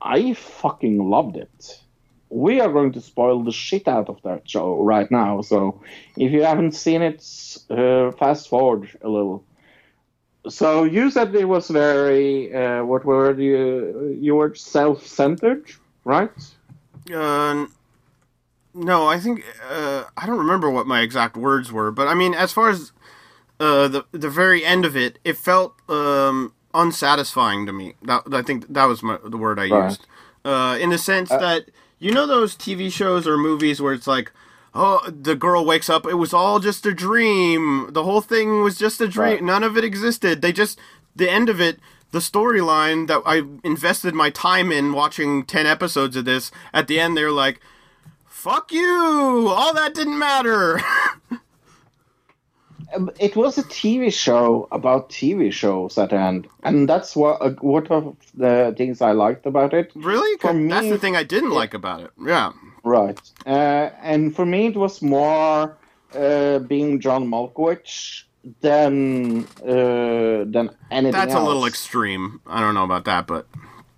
I 0.00 0.32
fucking 0.32 0.98
loved 0.98 1.36
it. 1.36 1.80
We 2.30 2.60
are 2.60 2.72
going 2.72 2.92
to 2.92 3.00
spoil 3.00 3.42
the 3.42 3.52
shit 3.52 3.88
out 3.88 4.08
of 4.08 4.20
that 4.22 4.48
show 4.48 4.82
right 4.82 5.10
now, 5.10 5.40
so 5.40 5.80
if 6.16 6.32
you 6.32 6.42
haven't 6.42 6.72
seen 6.72 7.02
it, 7.02 7.24
uh, 7.70 8.12
fast 8.12 8.48
forward 8.48 8.90
a 9.02 9.08
little. 9.08 9.44
So 10.48 10.84
you 10.84 11.10
said 11.10 11.34
it 11.34 11.46
was 11.46 11.68
very, 11.68 12.54
uh, 12.54 12.84
what 12.84 13.04
were 13.04 13.38
you 13.38 14.16
you 14.20 14.34
were 14.36 14.54
self-centered, 14.54 15.70
right? 16.04 16.30
Uh, 17.12 17.66
no, 18.74 19.08
I 19.08 19.18
think 19.18 19.44
uh, 19.68 20.04
I 20.16 20.26
don't 20.26 20.38
remember 20.38 20.70
what 20.70 20.86
my 20.86 21.00
exact 21.00 21.36
words 21.36 21.72
were, 21.72 21.90
but 21.90 22.08
I 22.08 22.14
mean, 22.14 22.34
as 22.34 22.52
far 22.52 22.70
as 22.70 22.92
uh, 23.60 23.88
the 23.88 24.04
the 24.12 24.30
very 24.30 24.64
end 24.64 24.84
of 24.84 24.96
it, 24.96 25.18
it 25.24 25.36
felt 25.36 25.74
um, 25.90 26.52
unsatisfying 26.74 27.66
to 27.66 27.72
me. 27.72 27.94
That 28.02 28.22
I 28.32 28.42
think 28.42 28.72
that 28.72 28.84
was 28.84 29.02
my, 29.02 29.18
the 29.24 29.36
word 29.38 29.58
I 29.58 29.64
Right. 29.64 29.84
used. 29.84 30.06
Uh, 30.44 30.78
in 30.80 30.90
the 30.90 30.98
sense 30.98 31.30
that 31.30 31.64
you 31.98 32.12
know 32.12 32.26
those 32.26 32.56
TV 32.56 32.92
shows 32.92 33.26
or 33.26 33.36
movies 33.36 33.80
where 33.80 33.92
it's 33.92 34.06
like, 34.06 34.32
oh, 34.74 35.08
the 35.10 35.34
girl 35.34 35.64
wakes 35.64 35.88
up, 35.90 36.06
it 36.06 36.14
was 36.14 36.32
all 36.32 36.60
just 36.60 36.86
a 36.86 36.94
dream. 36.94 37.88
The 37.92 38.04
whole 38.04 38.20
thing 38.20 38.62
was 38.62 38.78
just 38.78 39.00
a 39.00 39.08
dream. 39.08 39.28
Right. 39.28 39.42
None 39.42 39.64
of 39.64 39.76
it 39.76 39.84
existed. 39.84 40.42
They 40.42 40.52
just 40.52 40.78
the 41.16 41.30
end 41.30 41.48
of 41.48 41.60
it. 41.60 41.78
The 42.10 42.20
storyline 42.20 43.06
that 43.08 43.20
I 43.26 43.42
invested 43.62 44.14
my 44.14 44.30
time 44.30 44.72
in 44.72 44.94
watching 44.94 45.44
10 45.44 45.66
episodes 45.66 46.16
of 46.16 46.24
this, 46.24 46.50
at 46.72 46.86
the 46.86 46.98
end 46.98 47.16
they're 47.18 47.30
like, 47.30 47.60
fuck 48.24 48.72
you! 48.72 49.46
All 49.50 49.74
that 49.74 49.94
didn't 49.94 50.18
matter! 50.18 50.80
Um, 52.94 53.10
It 53.18 53.36
was 53.36 53.58
a 53.58 53.62
TV 53.64 54.12
show 54.12 54.68
about 54.72 55.10
TV 55.10 55.52
shows 55.52 55.98
at 55.98 56.10
the 56.10 56.16
end, 56.16 56.48
and 56.62 56.88
that's 56.88 57.14
what 57.14 57.40
uh, 57.40 57.50
what 57.60 57.90
of 57.90 58.16
the 58.34 58.74
things 58.76 59.00
I 59.00 59.12
liked 59.12 59.46
about 59.46 59.74
it. 59.74 59.92
really? 59.94 60.38
For 60.38 60.54
me, 60.54 60.68
That's 60.68 60.88
the 60.88 60.98
thing 60.98 61.16
I 61.16 61.22
didn't 61.24 61.50
like 61.50 61.74
about 61.74 62.00
it. 62.00 62.10
Yeah. 62.24 62.52
Right, 62.84 63.20
uh, 63.46 63.90
and 64.02 64.34
for 64.34 64.46
me 64.46 64.68
it 64.68 64.76
was 64.76 65.02
more 65.02 65.76
uh, 66.14 66.58
being 66.60 67.00
John 67.00 67.28
Malkovich 67.28 68.22
than 68.60 69.44
uh, 69.62 70.44
than 70.46 70.70
anything 70.90 71.12
That's 71.12 71.34
a 71.34 71.40
little 71.40 71.66
extreme. 71.66 72.40
I 72.46 72.60
don't 72.60 72.74
know 72.74 72.84
about 72.84 73.04
that, 73.04 73.26
but 73.26 73.46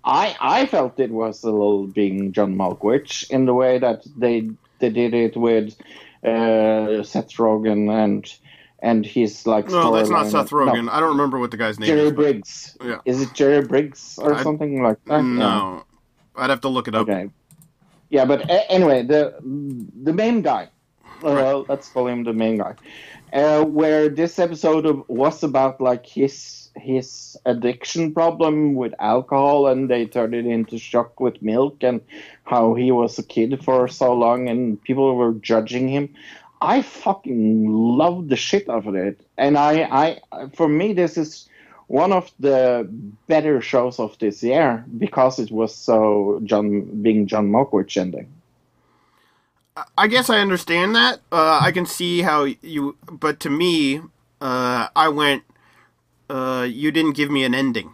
I 0.03 0.35
I 0.41 0.65
felt 0.65 0.99
it 0.99 1.11
was 1.11 1.43
a 1.43 1.51
little 1.51 1.87
being 1.87 2.33
John 2.33 2.55
Malkovich 2.55 3.29
in 3.29 3.45
the 3.45 3.53
way 3.53 3.79
that 3.79 4.03
they 4.17 4.49
they 4.79 4.89
did 4.89 5.13
it 5.13 5.37
with 5.37 5.75
uh, 6.25 7.03
Seth 7.03 7.33
Rogen 7.37 7.89
and 7.89 8.25
and 8.81 9.05
he's 9.05 9.45
like 9.45 9.67
no, 9.69 9.93
that's 9.95 10.09
not. 10.09 10.27
Seth 10.27 10.49
Rogen. 10.49 10.85
No, 10.85 10.91
I 10.91 10.99
don't 10.99 11.09
remember 11.09 11.39
what 11.39 11.51
the 11.51 11.57
guy's 11.57 11.79
name 11.79 11.87
Jerry 11.87 12.01
is. 12.01 12.11
but- 12.11 12.15
Briggs. 12.15 12.77
Yeah. 12.83 12.97
Is 13.05 13.21
it 13.21 13.33
Jerry 13.33 13.61
Briggs 13.65 14.17
or 14.21 14.33
I- 14.33 14.43
something 14.43 14.81
like 14.83 15.03
that? 15.05 15.21
No. 15.23 15.83
I'd 16.35 16.49
have 16.49 16.61
to 16.61 16.69
look 16.69 16.87
it 16.87 16.95
up. 16.95 17.07
Okay. 17.09 17.29
Yeah, 18.09 18.25
but 18.25 18.49
a- 18.49 18.71
anyway, 18.71 19.03
the 19.03 19.35
the 20.03 20.13
main 20.13 20.41
guy. 20.41 20.69
Uh, 21.23 21.33
Right. 21.33 21.69
Let's 21.69 21.87
call 21.89 22.07
him 22.07 22.23
the 22.23 22.33
main 22.33 22.57
guy. 22.57 22.73
Uh, 23.31 23.63
where 23.63 24.09
this 24.09 24.39
episode 24.39 24.85
of, 24.85 25.07
was 25.07 25.43
about 25.43 25.79
like 25.79 26.05
his 26.05 26.69
his 26.75 27.37
addiction 27.45 28.13
problem 28.13 28.73
with 28.75 28.93
alcohol, 28.99 29.67
and 29.67 29.89
they 29.89 30.05
turned 30.05 30.33
it 30.33 30.45
into 30.45 30.77
shock 30.77 31.19
with 31.19 31.41
milk, 31.41 31.83
and 31.83 32.01
how 32.43 32.73
he 32.73 32.91
was 32.91 33.19
a 33.19 33.23
kid 33.23 33.63
for 33.63 33.87
so 33.87 34.13
long, 34.13 34.49
and 34.49 34.81
people 34.83 35.15
were 35.15 35.33
judging 35.33 35.87
him. 35.87 36.09
I 36.61 36.83
fucking 36.83 37.69
love 37.71 38.29
the 38.29 38.35
shit 38.35 38.69
out 38.69 38.85
of 38.85 38.95
it, 38.95 39.19
and 39.37 39.57
I, 39.57 40.19
I, 40.31 40.47
for 40.55 40.67
me, 40.67 40.93
this 40.93 41.17
is 41.17 41.49
one 41.87 42.13
of 42.13 42.31
the 42.39 42.87
better 43.27 43.61
shows 43.61 43.99
of 43.99 44.17
this 44.19 44.41
year 44.43 44.85
because 44.97 45.39
it 45.39 45.51
was 45.51 45.75
so 45.75 46.39
John 46.43 47.01
being 47.01 47.27
John 47.27 47.49
Malkovich 47.49 47.97
ending. 47.97 48.31
I 49.97 50.07
guess 50.07 50.29
I 50.29 50.39
understand 50.39 50.95
that. 50.95 51.19
Uh, 51.31 51.59
I 51.61 51.71
can 51.71 51.85
see 51.85 52.21
how 52.21 52.43
you, 52.61 52.95
but 53.09 53.39
to 53.41 53.49
me, 53.49 54.01
uh, 54.39 54.87
I 54.95 55.09
went. 55.09 55.43
Uh, 56.29 56.65
you 56.69 56.91
didn't 56.91 57.13
give 57.13 57.29
me 57.29 57.43
an 57.43 57.53
ending. 57.53 57.93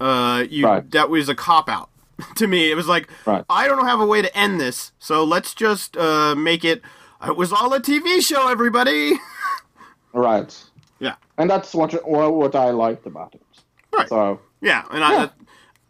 Uh, 0.00 0.44
you 0.50 0.66
Right. 0.66 0.90
that 0.90 1.08
was 1.08 1.28
a 1.28 1.34
cop 1.34 1.68
out 1.68 1.88
to 2.36 2.46
me. 2.46 2.70
It 2.70 2.74
was 2.74 2.86
like 2.86 3.08
Right. 3.24 3.44
I 3.48 3.66
don't 3.66 3.86
have 3.86 4.00
a 4.00 4.06
way 4.06 4.22
to 4.22 4.36
end 4.36 4.60
this, 4.60 4.92
so 4.98 5.24
let's 5.24 5.54
just 5.54 5.96
uh, 5.96 6.34
make 6.34 6.64
it. 6.64 6.82
It 7.26 7.36
was 7.36 7.52
all 7.52 7.72
a 7.74 7.80
TV 7.80 8.22
show, 8.22 8.48
everybody. 8.48 9.18
Right. 10.14 10.56
Yeah. 11.00 11.16
And 11.36 11.50
that's 11.50 11.74
what 11.74 11.92
what 12.08 12.54
I 12.56 12.70
liked 12.70 13.06
about 13.06 13.34
it. 13.34 13.42
Right. 13.92 14.08
So 14.08 14.40
Yeah, 14.62 14.84
and 14.90 15.04
I, 15.04 15.12
Yeah. 15.12 15.28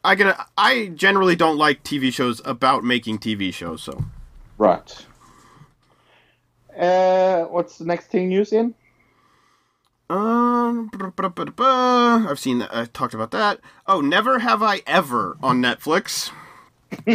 I 0.05 0.15
get. 0.17 0.37
I 0.59 0.89
generally 0.89 1.37
don't 1.37 1.57
like 1.57 1.85
TV 1.85 2.13
shows 2.13 2.43
about 2.45 2.83
making 2.83 3.21
TV 3.21 3.55
shows. 3.55 3.83
So 3.83 4.05
right. 4.59 5.07
Uh, 6.77 7.45
what's 7.45 7.79
the 7.79 7.85
next 7.85 8.09
thing 8.09 8.29
news 8.29 8.53
in? 8.53 8.75
Um. 10.11 10.91
I've 10.93 12.39
seen 12.39 12.59
that. 12.59 12.75
I 12.75 12.87
talked 12.87 13.15
about 13.15 13.31
that. 13.31 13.61
Oh, 13.87 14.01
Never 14.01 14.41
Have 14.41 14.63
I 14.63 14.83
Ever 14.87 15.37
on 15.43 15.63
Netflix. 15.63 16.33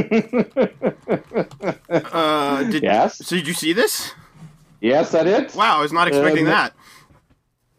uh, 1.90 2.64
did, 2.64 2.84
Yes. 2.84 3.18
So 3.26 3.36
did 3.36 3.48
you 3.48 3.54
see 3.54 3.74
this? 3.74 4.14
Yes, 4.82 5.14
I 5.16 5.24
did. 5.24 5.54
Wow, 5.56 5.80
I 5.80 5.82
was 5.82 5.94
not 5.94 6.08
expecting 6.08 6.46
Um, 6.48 6.52
that. 6.52 6.74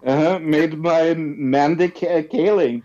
Uh-huh, 0.07 0.38
made 0.38 0.82
by 0.82 1.14
Mandy 1.14 1.88
K- 1.88 2.24
Kaling. 2.24 2.82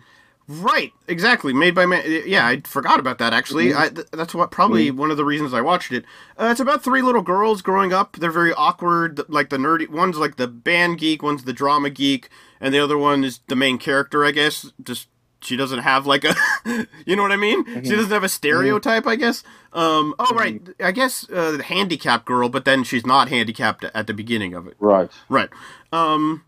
Right, 0.47 0.91
exactly. 1.07 1.53
Made 1.53 1.76
by 1.76 1.86
man. 1.86 2.01
Yeah, 2.26 2.47
I 2.47 2.62
forgot 2.62 2.99
about 2.99 3.20
that. 3.20 3.34
Actually, 3.34 3.68
Mm-hmm. 3.68 3.82
I, 3.82 3.89
th- 3.89 4.07
that's 4.12 4.34
what 4.34 4.49
probably 4.49 4.89
one 4.89 5.12
of 5.12 5.18
the 5.18 5.26
reasons 5.26 5.53
I 5.53 5.62
watched 5.62 5.91
it. 5.91 6.05
Uh, 6.38 6.47
it's 6.49 6.60
about 6.60 6.84
three 6.84 7.03
little 7.03 7.22
girls 7.22 7.62
growing 7.62 7.93
up. 7.93 8.16
They're 8.18 8.32
very 8.32 8.51
awkward. 8.53 9.22
Like 9.30 9.49
the 9.49 9.57
nerdy 9.57 9.88
one's 9.88 10.18
like 10.18 10.38
the 10.38 10.47
band 10.47 10.97
geek, 10.97 11.22
one's 11.22 11.43
the 11.43 11.53
drama 11.53 11.91
geek, 11.91 12.30
and 12.60 12.74
the 12.74 12.80
other 12.80 12.97
one 12.97 13.24
is 13.24 13.41
the 13.47 13.55
main 13.55 13.78
character. 13.78 14.26
I 14.26 14.32
guess 14.32 14.72
just 14.82 15.07
she 15.42 15.56
doesn't 15.56 15.80
have 15.80 16.06
like 16.06 16.26
a, 16.26 16.36
you 17.06 17.16
know 17.16 17.22
what 17.22 17.32
I 17.32 17.38
mean? 17.38 17.64
Mm-hmm. 17.64 17.84
She 17.84 17.96
doesn't 17.96 18.12
have 18.12 18.24
a 18.24 18.30
stereotype. 18.30 19.08
I 19.08 19.16
guess. 19.16 19.44
Um. 19.74 20.16
Oh 20.20 20.36
right. 20.36 20.62
I 20.80 20.92
guess 20.92 21.30
uh, 21.30 21.52
the 21.52 21.64
handicapped 21.64 22.26
girl, 22.26 22.50
but 22.50 22.66
then 22.66 22.84
she's 22.84 23.06
not 23.06 23.30
handicapped 23.30 23.84
at 23.84 24.08
the 24.08 24.14
beginning 24.14 24.54
of 24.54 24.68
it. 24.68 24.76
Right. 24.80 25.10
Right. 25.30 25.50
Um. 25.92 26.44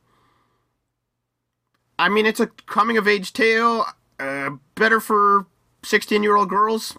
I 1.98 2.10
mean, 2.10 2.26
it's 2.26 2.40
a 2.40 2.48
coming 2.48 2.98
of 2.98 3.08
age 3.08 3.32
tale. 3.34 3.86
Uh, 4.20 4.52
better 4.76 5.00
for 5.00 5.46
sixteen-year-old 5.84 6.50
girls. 6.50 6.98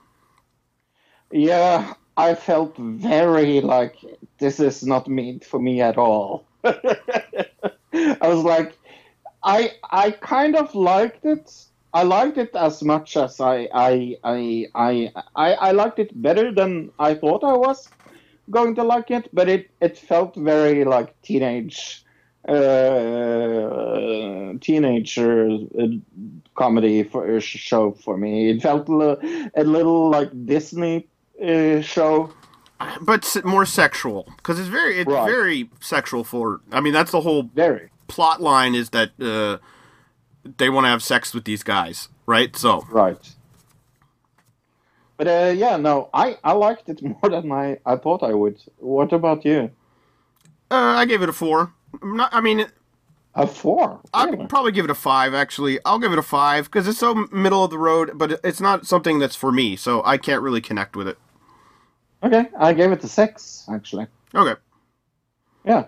Yeah, 1.32 1.94
I 2.16 2.34
felt 2.34 2.76
very 2.76 3.60
like 3.60 3.96
this 4.38 4.60
is 4.60 4.84
not 4.84 5.08
meant 5.08 5.44
for 5.44 5.58
me 5.60 5.80
at 5.80 5.96
all. 5.96 6.46
I 6.64 8.18
was 8.22 8.44
like, 8.44 8.78
I 9.42 9.72
I 9.90 10.10
kind 10.12 10.56
of 10.56 10.74
liked 10.74 11.24
it. 11.24 11.50
I 11.94 12.02
liked 12.04 12.38
it 12.38 12.54
as 12.56 12.82
much 12.82 13.16
as 13.16 13.40
I 13.40 13.68
I 13.74 14.16
I 14.24 14.66
I 14.74 15.12
I, 15.36 15.52
I 15.54 15.70
liked 15.72 15.98
it 15.98 16.10
better 16.22 16.52
than 16.52 16.90
I 16.98 17.14
thought 17.14 17.44
I 17.44 17.52
was 17.54 17.88
going 18.50 18.74
to 18.76 18.84
like 18.84 19.10
it, 19.10 19.28
but 19.32 19.48
it 19.48 19.70
it 19.80 19.98
felt 19.98 20.34
very 20.36 20.84
like 20.84 21.14
teenage 21.22 22.04
uh, 22.48 24.54
teenager 24.60 25.48
uh, 25.78 25.86
comedy 26.54 27.02
for, 27.04 27.40
show 27.40 27.92
for 27.92 28.16
me. 28.16 28.50
It 28.50 28.62
felt 28.62 28.88
a 28.88 28.92
little, 28.96 29.50
a 29.54 29.64
little 29.64 30.10
like 30.10 30.30
Disney 30.46 31.08
uh, 31.42 31.80
show. 31.82 32.32
but 33.00 33.36
more 33.44 33.64
sexual 33.66 34.26
because 34.38 34.58
it's 34.58 34.68
very 34.68 34.98
it's 34.98 35.08
Right. 35.08 35.30
very 35.30 35.70
sexual 35.80 36.24
for 36.24 36.60
i 36.72 36.80
mean 36.80 36.92
that's 36.92 37.12
the 37.12 37.20
whole 37.20 37.44
Very 37.54 37.90
plot 38.08 38.40
line 38.40 38.74
is 38.74 38.90
that 38.90 39.10
uh, 39.20 39.58
they 40.58 40.70
want 40.70 40.84
to 40.84 40.88
have 40.90 41.02
sex 41.02 41.34
with 41.34 41.44
these 41.44 41.62
guys 41.62 42.08
right 42.26 42.56
so 42.56 42.88
right. 42.88 43.34
But 45.18 45.28
uh, 45.28 45.52
yeah, 45.56 45.76
no, 45.76 46.10
I, 46.14 46.38
I 46.44 46.52
liked 46.52 46.88
it 46.88 47.02
more 47.22 47.30
than 47.30 47.52
I, 47.52 47.78
I 47.86 47.96
thought 47.96 48.22
I 48.22 48.34
would. 48.34 48.60
What 48.78 49.12
about 49.12 49.44
you? 49.44 49.70
uh, 50.70 50.74
i 50.96 51.04
gave 51.04 51.22
it 51.22 51.28
a 51.28 51.32
four 51.32 51.72
I'm 52.02 52.16
not, 52.16 52.34
i 52.34 52.40
mean 52.40 52.66
A 53.34 53.46
four. 53.46 54.02
Really? 54.16 54.48
probably 54.48 54.72
give 54.72 54.84
it 54.86 54.90
a 54.90 54.94
five 54.96 55.34
actually 55.34 55.78
i'll 55.86 55.98
give 55.98 56.12
it 56.12 56.18
a 56.18 56.22
five 56.22 56.66
because 56.66 56.88
it's 56.88 56.98
so 56.98 57.26
middle 57.32 57.64
of 57.64 57.70
the 57.70 57.78
road 57.78 58.12
but 58.14 58.40
it's 58.44 58.60
not 58.60 58.86
something 58.86 59.18
that's 59.18 59.36
for 59.36 59.52
me 59.52 59.76
so 59.76 60.02
i 60.04 60.18
can't 60.18 60.42
really 60.42 60.60
connect 60.60 60.96
with 60.96 61.08
it 61.08 61.18
Okay, 62.22 62.48
I 62.58 62.72
gave 62.74 62.92
it 62.92 63.04
a 63.04 63.08
six 63.08 63.66
actually. 63.72 64.06
okay 64.34 64.60
Yeah, 65.64 65.86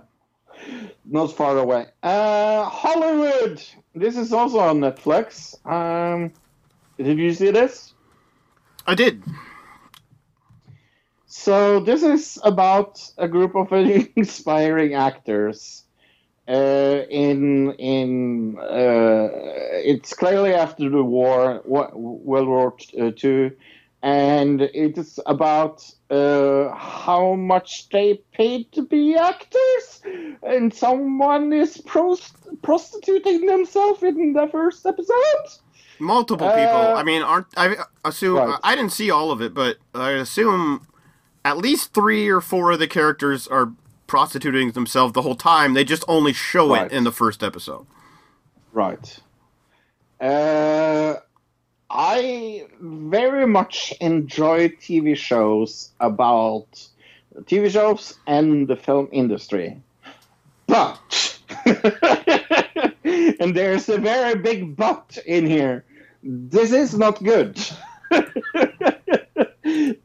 not 1.05 1.29
far 1.37 1.59
away. 1.59 1.87
Uh, 2.03 2.65
Hollywood. 2.65 3.63
This 3.95 4.17
is 4.17 4.33
also 4.33 4.59
on 4.59 4.81
Netflix. 4.81 5.55
Um, 5.65 6.33
did 6.99 7.19
you 7.19 7.33
see 7.33 7.51
this? 7.51 7.93
i 8.87 8.95
did 8.95 9.23
So 11.27 11.81
this 11.81 12.03
is 12.03 12.39
about 12.43 13.01
a 13.17 13.29
group 13.29 13.55
of 13.55 13.73
inspiring 14.17 14.95
actors. 14.95 15.85
Uh, 16.47 17.05
in 17.09 17.73
in 17.75 18.59
uh, 18.59 19.31
it's 19.91 20.13
clearly 20.13 20.53
after 20.53 20.91
the 20.91 21.03
war, 21.03 21.63
World 21.65 22.49
War 22.49 22.77
uh, 23.01 23.13
Two, 23.17 23.53
and 24.05 24.61
it 24.61 24.99
is 24.99 25.19
about 25.27 25.83
uh, 26.11 26.69
how 26.75 27.35
much 27.35 27.89
they 27.89 28.21
paid 28.33 28.71
to 28.73 28.83
be 28.83 29.17
actors, 29.17 30.03
and 30.43 30.73
someone 30.73 31.53
is 31.55 31.79
pros- 31.79 32.33
prostituting 32.63 33.47
themselves 33.47 34.03
in 34.03 34.35
the 34.35 34.47
first 34.53 34.85
episode. 34.87 35.47
multiple 36.01 36.49
Uh, 36.49 36.55
people 36.61 36.83
i 37.01 37.03
mean 37.05 37.23
aren't 37.23 37.47
i 37.57 37.77
assume 38.05 38.37
Right. 38.37 38.59
i 38.65 38.75
didn't 38.75 38.91
see 38.93 39.11
all 39.13 39.31
of 39.31 39.41
it 39.41 39.55
but 39.55 39.77
i 39.95 40.11
assume 40.11 40.87
at 41.45 41.57
least 41.57 41.95
three 41.95 42.29
or 42.29 42.41
four 42.41 42.73
of 42.73 42.81
the 42.81 42.89
characters 42.89 43.47
are 43.47 43.69
prostituting 44.09 44.73
themselves 44.73 45.13
the 45.15 45.23
whole 45.23 45.37
time 45.37 45.73
they 45.73 45.85
just 45.85 46.05
only 46.09 46.33
show 46.33 46.67
Right. 46.75 46.87
it 46.91 46.93
in 46.97 47.05
the 47.05 47.13
first 47.13 47.43
episode 47.45 47.87
Right. 48.73 49.21
Uh, 50.21 51.15
I 51.91 52.67
very 52.81 53.47
much 53.47 53.93
enjoy 54.01 54.69
TV 54.69 55.17
shows 55.17 55.91
about 56.01 56.67
TV 57.43 57.71
shows 57.71 58.19
and 58.27 58.67
the 58.69 58.77
film 58.77 59.09
industry. 59.13 59.81
But, 60.67 61.39
and 63.05 63.55
there's 63.55 63.89
a 63.89 63.99
very 63.99 64.37
big 64.37 64.77
but 64.77 65.19
in 65.27 65.47
here. 65.47 65.85
This 66.23 66.73
is 66.73 66.97
not 66.97 67.23
good. 67.23 67.57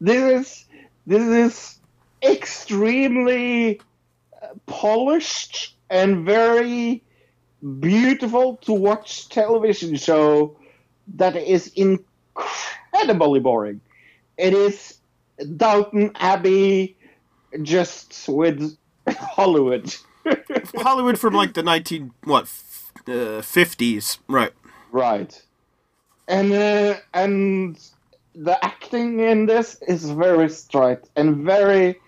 is 0.00 0.64
this 1.06 1.22
is 1.22 1.78
extremely 2.22 3.80
polished 4.66 5.74
and 5.88 6.26
very 6.26 7.02
beautiful 7.80 8.56
to 8.56 8.72
watch 8.72 9.28
television 9.28 9.96
show 9.96 10.56
that 11.16 11.36
is 11.36 11.72
incredibly 11.74 13.40
boring. 13.40 13.80
It 14.36 14.54
is 14.54 14.98
Downton 15.56 16.12
Abbey 16.16 16.96
just 17.62 18.28
with 18.28 18.76
Hollywood. 19.08 19.94
hollywood 20.76 21.18
from 21.18 21.32
like 21.32 21.54
the 21.54 21.62
19 21.62 22.12
what 22.24 22.42
f- 22.42 22.92
uh, 23.08 23.40
50s 23.40 24.18
right 24.28 24.52
right. 24.92 25.42
And 26.28 26.52
uh, 26.52 26.96
and 27.12 27.78
the 28.34 28.64
acting 28.64 29.20
in 29.20 29.46
this 29.46 29.78
is 29.88 30.08
very 30.10 30.48
straight 30.48 31.00
and 31.16 31.44
very 31.44 32.00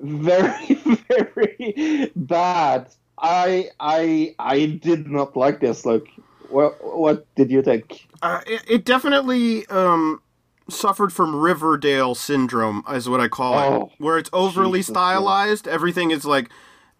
very 0.00 0.74
very 1.08 2.12
bad. 2.16 2.92
I 3.18 3.70
I 3.80 4.34
I 4.38 4.66
did 4.66 5.08
not 5.08 5.36
like 5.36 5.60
this 5.60 5.86
look. 5.86 6.06
What 6.52 6.76
what 6.82 7.26
did 7.34 7.50
you 7.50 7.62
think? 7.62 8.08
uh, 8.22 8.40
it, 8.46 8.62
it 8.68 8.84
definitely 8.84 9.66
um 9.68 10.22
suffered 10.70 11.12
from 11.12 11.34
riverdale 11.36 12.14
syndrome 12.14 12.84
is 12.92 13.08
what 13.08 13.20
i 13.20 13.28
call 13.28 13.54
Oh, 13.58 13.82
it 13.82 13.88
where 13.98 14.18
it's 14.18 14.30
overly 14.32 14.78
Jesus, 14.80 14.88
stylized. 14.88 15.68
Everything 15.68 16.10
is 16.12 16.24
like 16.24 16.50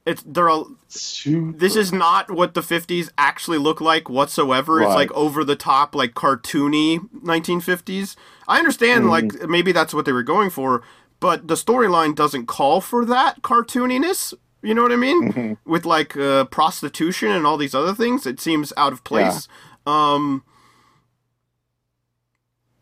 it's 0.04 0.22
they're 0.26 0.48
all 0.50 0.68
this 0.88 1.76
is 1.76 1.92
not 1.92 2.30
what 2.30 2.54
the 2.54 2.60
50s 2.60 3.10
actually 3.16 3.58
look 3.58 3.80
like 3.80 4.10
whatsoever. 4.10 4.82
It's 4.82 4.94
like 4.96 5.12
over 5.12 5.44
the 5.44 5.56
top 5.56 5.94
like 5.94 6.14
cartoony 6.14 6.98
1950s 7.24 8.16
i 8.48 8.58
understand 8.58 9.04
Mm-hmm. 9.04 9.10
like 9.10 9.48
maybe 9.48 9.72
that's 9.72 9.94
what 9.94 10.04
they 10.06 10.12
were 10.12 10.24
going 10.24 10.50
for 10.50 10.82
but 11.20 11.46
the 11.48 11.54
storyline 11.54 12.14
doesn't 12.16 12.46
call 12.46 12.80
for 12.80 13.04
that 13.04 13.42
cartooniness 13.42 14.34
you 14.62 14.74
know 14.74 14.82
what 14.82 14.92
i 14.92 14.96
mean 14.96 15.32
Mm-hmm. 15.32 15.70
with 15.70 15.84
like 15.84 16.16
uh, 16.16 16.44
prostitution 16.46 17.30
and 17.30 17.46
all 17.46 17.56
these 17.56 17.74
other 17.74 17.94
things 17.94 18.26
it 18.26 18.40
seems 18.40 18.72
out 18.76 18.92
of 18.92 19.02
place 19.04 19.48
um 19.86 20.44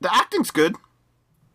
the 0.00 0.14
acting's 0.14 0.50
good, 0.50 0.76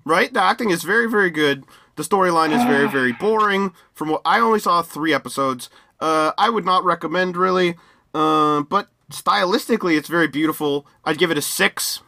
right? 0.06 0.32
The 0.32 0.40
acting 0.42 0.70
is 0.70 0.84
very, 0.84 1.10
very 1.10 1.32
good. 1.32 1.64
The 1.96 2.04
storyline 2.04 2.52
is 2.56 2.64
very, 2.64 2.88
very 2.88 3.12
boring. 3.20 3.74
From 3.94 4.10
what 4.10 4.22
I 4.24 4.40
only 4.40 4.60
saw 4.60 4.84
three 4.84 5.14
episodes, 5.16 5.68
uh, 6.00 6.32
I 6.38 6.50
would 6.52 6.64
not 6.64 6.84
recommend 6.86 7.36
really. 7.38 7.76
Uh, 8.14 8.62
but 8.62 8.90
stylistically, 9.12 9.98
it's 9.98 10.08
very 10.10 10.28
beautiful. 10.28 10.86
I'd 11.04 11.18
give 11.18 11.32
it 11.32 11.40
a 11.40 11.42
six. 11.42 12.02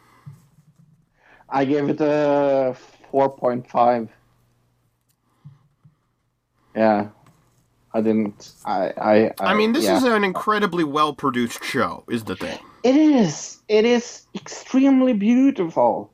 I 1.48 1.64
gave 1.64 1.88
it 1.88 1.98
a 2.00 2.76
four 3.10 3.28
point 3.30 3.68
five. 3.68 4.08
Yeah, 6.76 7.08
I 7.94 8.00
didn't. 8.00 8.52
I. 8.64 8.92
I. 8.98 9.32
I 9.40 9.54
mean, 9.54 9.72
this 9.72 9.84
yeah. 9.84 9.96
is 9.96 10.04
an 10.04 10.24
incredibly 10.24 10.84
well 10.84 11.14
produced 11.14 11.64
show, 11.64 12.04
is 12.08 12.24
the 12.24 12.36
thing. 12.36 12.58
It 12.82 12.96
is. 12.96 13.58
It 13.68 13.84
is 13.84 14.26
extremely 14.34 15.14
beautiful. 15.14 16.12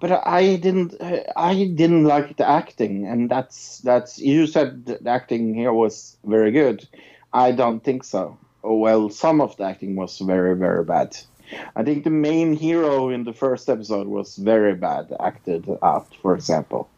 But 0.00 0.26
I 0.26 0.56
didn't. 0.56 0.94
I 1.36 1.54
didn't 1.74 2.04
like 2.04 2.36
the 2.36 2.48
acting, 2.48 3.06
and 3.06 3.30
that's 3.30 3.78
that's. 3.78 4.18
You 4.18 4.46
said 4.46 4.84
the 4.86 5.00
acting 5.08 5.54
here 5.54 5.72
was 5.72 6.16
very 6.24 6.50
good. 6.50 6.86
I 7.32 7.52
don't 7.52 7.82
think 7.82 8.04
so. 8.04 8.36
Oh, 8.62 8.76
well, 8.76 9.08
some 9.08 9.40
of 9.40 9.56
the 9.56 9.64
acting 9.64 9.96
was 9.96 10.18
very 10.18 10.54
very 10.56 10.84
bad. 10.84 11.16
I 11.76 11.82
think 11.82 12.04
the 12.04 12.10
main 12.10 12.54
hero 12.54 13.08
in 13.08 13.24
the 13.24 13.32
first 13.32 13.68
episode 13.68 14.06
was 14.06 14.36
very 14.36 14.74
bad 14.74 15.14
acted 15.20 15.66
out. 15.82 16.14
For 16.20 16.34
example. 16.34 16.88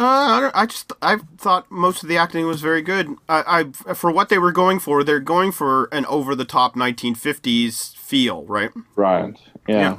Uh, 0.00 0.04
I, 0.06 0.40
don't, 0.40 0.56
I 0.56 0.66
just 0.66 0.92
I 1.02 1.16
thought 1.36 1.70
most 1.70 2.02
of 2.02 2.08
the 2.08 2.16
acting 2.16 2.46
was 2.46 2.62
very 2.62 2.80
good. 2.80 3.08
I, 3.28 3.64
I 3.86 3.92
for 3.94 4.10
what 4.10 4.30
they 4.30 4.38
were 4.38 4.50
going 4.50 4.78
for, 4.78 5.04
they're 5.04 5.20
going 5.20 5.52
for 5.52 5.90
an 5.92 6.06
over 6.06 6.34
the 6.34 6.46
top 6.46 6.74
1950s 6.74 7.94
feel, 7.96 8.44
right? 8.44 8.70
Right. 8.96 9.36
Yeah. 9.68 9.98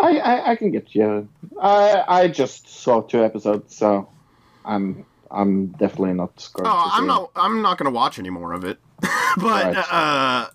I, 0.00 0.18
I 0.18 0.50
I 0.52 0.56
can 0.56 0.70
get 0.70 0.94
you. 0.94 1.28
I 1.60 2.04
I 2.06 2.28
just 2.28 2.68
saw 2.68 3.02
two 3.02 3.24
episodes, 3.24 3.74
so 3.74 4.08
I'm 4.64 5.04
I'm 5.28 5.66
definitely 5.66 6.14
not 6.14 6.48
Oh, 6.58 6.90
I'm 6.94 7.06
not 7.08 7.30
I'm 7.34 7.62
not 7.62 7.78
going 7.78 7.92
to 7.92 7.94
watch 7.94 8.18
any 8.20 8.30
more 8.30 8.52
of 8.52 8.64
it. 8.64 8.78
but 9.00 9.38
Right. 9.42 9.76
uh, 9.90 10.46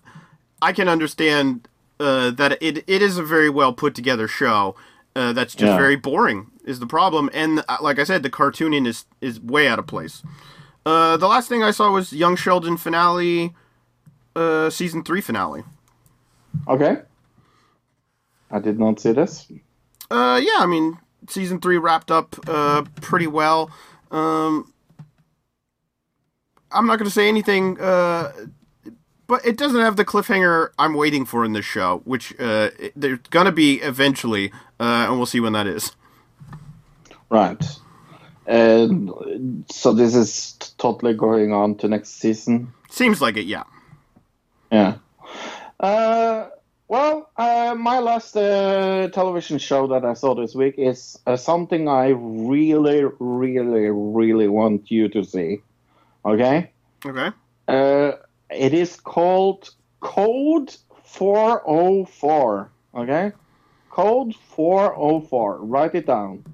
I 0.62 0.72
can 0.72 0.88
understand 0.88 1.68
uh, 2.00 2.30
that 2.30 2.56
it 2.62 2.84
it 2.88 3.02
is 3.02 3.18
a 3.18 3.22
very 3.22 3.50
well 3.50 3.74
put 3.74 3.94
together 3.94 4.26
show. 4.28 4.76
Uh, 5.14 5.32
that's 5.34 5.54
just 5.54 5.72
Yeah. 5.72 5.76
very 5.76 5.96
boring 5.96 6.50
is 6.66 6.80
the 6.80 6.86
problem, 6.86 7.30
and 7.32 7.64
uh, 7.68 7.78
like 7.80 7.98
I 7.98 8.04
said, 8.04 8.22
the 8.22 8.30
cartooning 8.30 8.86
is 8.86 9.06
is 9.20 9.40
way 9.40 9.68
out 9.68 9.78
of 9.78 9.86
place. 9.86 10.22
Uh, 10.84 11.16
the 11.16 11.26
last 11.26 11.48
thing 11.48 11.62
I 11.62 11.70
saw 11.70 11.90
was 11.90 12.12
Young 12.12 12.36
Sheldon 12.36 12.76
finale, 12.76 13.54
uh, 14.34 14.68
season 14.70 15.02
three 15.02 15.20
finale. 15.20 15.64
Okay. 16.68 16.98
I 18.50 18.60
did 18.60 18.78
not 18.78 19.00
see 19.00 19.12
this. 19.12 19.50
Uh, 20.10 20.40
yeah, 20.42 20.58
I 20.58 20.66
mean, 20.66 20.98
season 21.28 21.60
three 21.60 21.78
wrapped 21.78 22.10
up 22.10 22.36
uh, 22.48 22.84
pretty 23.00 23.26
well. 23.26 23.70
Um, 24.10 24.72
I'm 26.70 26.86
not 26.86 26.98
going 26.98 27.06
to 27.08 27.14
say 27.14 27.28
anything, 27.28 27.80
uh, 27.80 28.32
but 29.26 29.44
it 29.44 29.56
doesn't 29.56 29.80
have 29.80 29.96
the 29.96 30.04
cliffhanger 30.04 30.68
I'm 30.78 30.94
waiting 30.94 31.24
for 31.24 31.44
in 31.44 31.52
this 31.52 31.64
show, 31.64 32.02
which 32.04 32.38
uh, 32.38 32.70
there's 32.94 33.18
going 33.30 33.46
to 33.46 33.52
be 33.52 33.80
eventually, 33.80 34.52
uh, 34.78 35.06
and 35.08 35.16
we'll 35.16 35.26
see 35.26 35.40
when 35.40 35.52
that 35.54 35.66
is. 35.66 35.92
Right. 37.30 37.64
And 38.46 39.64
so 39.70 39.92
this 39.92 40.14
is 40.14 40.52
totally 40.78 41.14
going 41.14 41.52
on 41.52 41.76
to 41.78 41.88
next 41.88 42.20
season. 42.20 42.72
Seems 42.90 43.20
like 43.20 43.36
it, 43.36 43.46
yeah. 43.46 43.64
Yeah. 44.70 44.96
Uh, 45.80 46.48
well, 46.88 47.30
uh, 47.36 47.74
my 47.76 47.98
last 47.98 48.36
uh, 48.36 49.08
television 49.08 49.58
show 49.58 49.88
that 49.88 50.04
I 50.04 50.14
saw 50.14 50.34
this 50.34 50.54
week 50.54 50.76
is 50.78 51.18
uh, 51.26 51.36
something 51.36 51.88
I 51.88 52.10
really, 52.10 53.04
really, 53.18 53.90
really 53.90 54.48
want 54.48 54.90
you 54.90 55.08
to 55.08 55.24
see. 55.24 55.62
Okay? 56.24 56.70
Okay. 57.04 57.30
Uh, 57.66 58.12
it 58.50 58.72
is 58.72 58.96
called 58.96 59.70
Code 60.00 60.76
404. 61.04 62.70
Okay? 62.94 63.32
Code 63.90 64.34
404. 64.54 65.58
Write 65.64 65.94
it 65.96 66.06
down. 66.06 66.44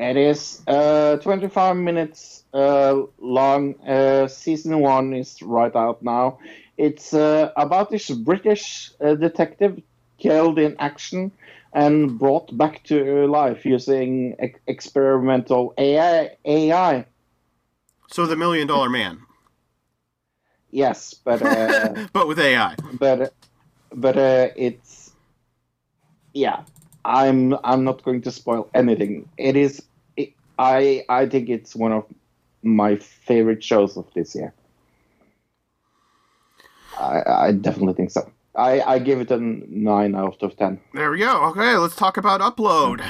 It 0.00 0.16
is 0.16 0.62
uh, 0.66 1.18
25 1.18 1.76
minutes 1.76 2.44
uh, 2.54 3.02
long. 3.18 3.78
Uh, 3.86 4.28
season 4.28 4.80
one 4.80 5.12
is 5.12 5.42
right 5.42 5.76
out 5.76 6.02
now. 6.02 6.38
It's 6.78 7.12
uh, 7.12 7.52
about 7.54 7.90
this 7.90 8.08
British 8.08 8.92
uh, 9.02 9.14
detective 9.14 9.82
killed 10.18 10.58
in 10.58 10.74
action 10.78 11.32
and 11.74 12.18
brought 12.18 12.56
back 12.56 12.82
to 12.84 13.26
life 13.26 13.66
using 13.66 14.36
ex- 14.38 14.58
experimental 14.66 15.74
AI. 15.76 16.30
AI. 16.46 17.04
So 18.08 18.24
the 18.24 18.36
Million 18.36 18.68
Dollar 18.68 18.88
Man, 18.88 19.20
Yes, 20.70 21.12
but 21.12 21.42
uh, 21.42 22.06
but 22.14 22.26
with 22.26 22.38
AI. 22.38 22.74
but 22.98 23.34
but 23.92 24.16
uh, 24.16 24.48
it's 24.56 25.12
yeah. 26.32 26.62
I'm 27.04 27.54
I'm 27.64 27.84
not 27.84 28.02
going 28.02 28.22
to 28.22 28.30
spoil 28.30 28.70
anything. 28.74 29.28
It 29.36 29.56
is. 29.56 29.82
I 30.60 31.04
I 31.08 31.26
think 31.26 31.48
it's 31.48 31.74
one 31.74 31.90
of 31.90 32.04
my 32.62 32.96
favorite 32.96 33.64
shows 33.64 33.96
of 33.96 34.06
this 34.14 34.34
year. 34.34 34.52
I 36.98 37.22
I 37.26 37.52
definitely 37.52 37.94
think 37.94 38.10
so. 38.10 38.30
I 38.54 38.82
I 38.82 38.98
give 38.98 39.20
it 39.20 39.30
a 39.30 39.38
nine 39.38 40.14
out 40.14 40.42
of 40.42 40.56
ten. 40.58 40.78
There 40.92 41.10
we 41.10 41.18
go. 41.18 41.44
Okay, 41.46 41.76
let's 41.76 41.96
talk 41.96 42.18
about 42.18 42.42
Upload. 42.42 43.00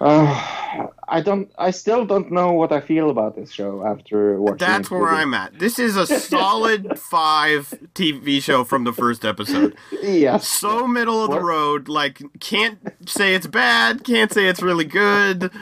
Uh, 0.00 0.88
I 1.08 1.20
don't. 1.20 1.52
I 1.56 1.70
still 1.70 2.04
don't 2.04 2.32
know 2.32 2.50
what 2.50 2.72
I 2.72 2.80
feel 2.80 3.08
about 3.10 3.36
this 3.36 3.52
show 3.52 3.86
after 3.86 4.40
watching. 4.40 4.54
It. 4.54 4.58
That's 4.58 4.90
where 4.90 5.10
I'm 5.10 5.34
at. 5.34 5.58
This 5.60 5.78
is 5.78 5.96
a 5.96 6.06
solid 6.06 6.98
five 6.98 7.74
TV 7.94 8.42
show 8.42 8.64
from 8.64 8.82
the 8.82 8.92
first 8.92 9.24
episode. 9.24 9.76
Yes. 10.02 10.48
so 10.48 10.88
middle 10.88 11.22
of 11.22 11.30
the 11.30 11.40
road. 11.40 11.88
Like, 11.88 12.22
can't 12.40 12.78
say 13.06 13.34
it's 13.34 13.46
bad, 13.46 14.02
can't 14.02 14.32
say 14.32 14.48
it's 14.48 14.62
really 14.62 14.86
good. 14.86 15.52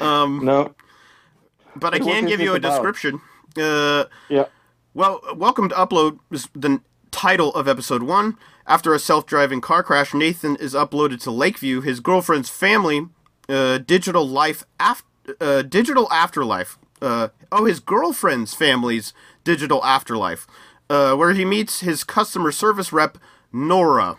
Um, 0.00 0.44
No. 0.44 0.74
but 1.76 1.94
I 1.94 1.98
can 1.98 2.26
give 2.26 2.40
you 2.40 2.52
a 2.52 2.56
about? 2.56 2.70
description. 2.70 3.20
Uh, 3.56 4.04
Yeah. 4.28 4.46
well, 4.94 5.20
welcome 5.36 5.68
to 5.68 5.74
Upload 5.74 6.18
is 6.30 6.48
the 6.54 6.80
title 7.10 7.52
of 7.54 7.68
episode 7.68 8.02
one. 8.02 8.36
After 8.66 8.94
a 8.94 8.98
self-driving 8.98 9.60
car 9.60 9.82
crash, 9.82 10.14
Nathan 10.14 10.56
is 10.56 10.74
uploaded 10.74 11.20
to 11.22 11.30
Lakeview, 11.30 11.80
his 11.80 12.00
girlfriend's 12.00 12.48
family, 12.48 13.08
uh, 13.48 13.78
digital 13.78 14.26
life 14.26 14.64
af- 14.78 15.02
uh, 15.40 15.62
digital 15.62 16.10
afterlife. 16.12 16.78
Uh, 17.02 17.28
oh, 17.50 17.64
his 17.64 17.80
girlfriend's 17.80 18.54
family's 18.54 19.12
digital 19.42 19.84
afterlife, 19.84 20.46
uh, 20.88 21.14
where 21.16 21.32
he 21.32 21.44
meets 21.44 21.80
his 21.80 22.04
customer 22.04 22.52
service 22.52 22.92
rep, 22.92 23.18
Nora. 23.52 24.16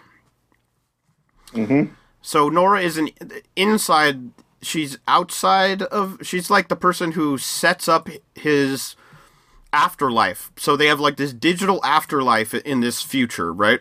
Mm-hmm. 1.54 1.94
So 2.22 2.50
Nora 2.50 2.82
is 2.82 2.98
an 2.98 3.10
inside. 3.56 4.32
She's 4.62 4.98
outside 5.08 5.82
of. 5.82 6.20
She's 6.22 6.50
like 6.50 6.68
the 6.68 6.76
person 6.76 7.14
who 7.14 7.38
sets 7.38 7.88
up 7.88 8.10
his 8.36 8.96
afterlife. 9.74 10.52
So 10.58 10.76
they 10.76 10.88
have 10.88 11.00
like 11.00 11.18
this 11.18 11.34
digital 11.34 11.84
afterlife 11.84 12.54
in 12.54 12.82
this 12.82 13.02
future, 13.02 13.52
right? 13.54 13.80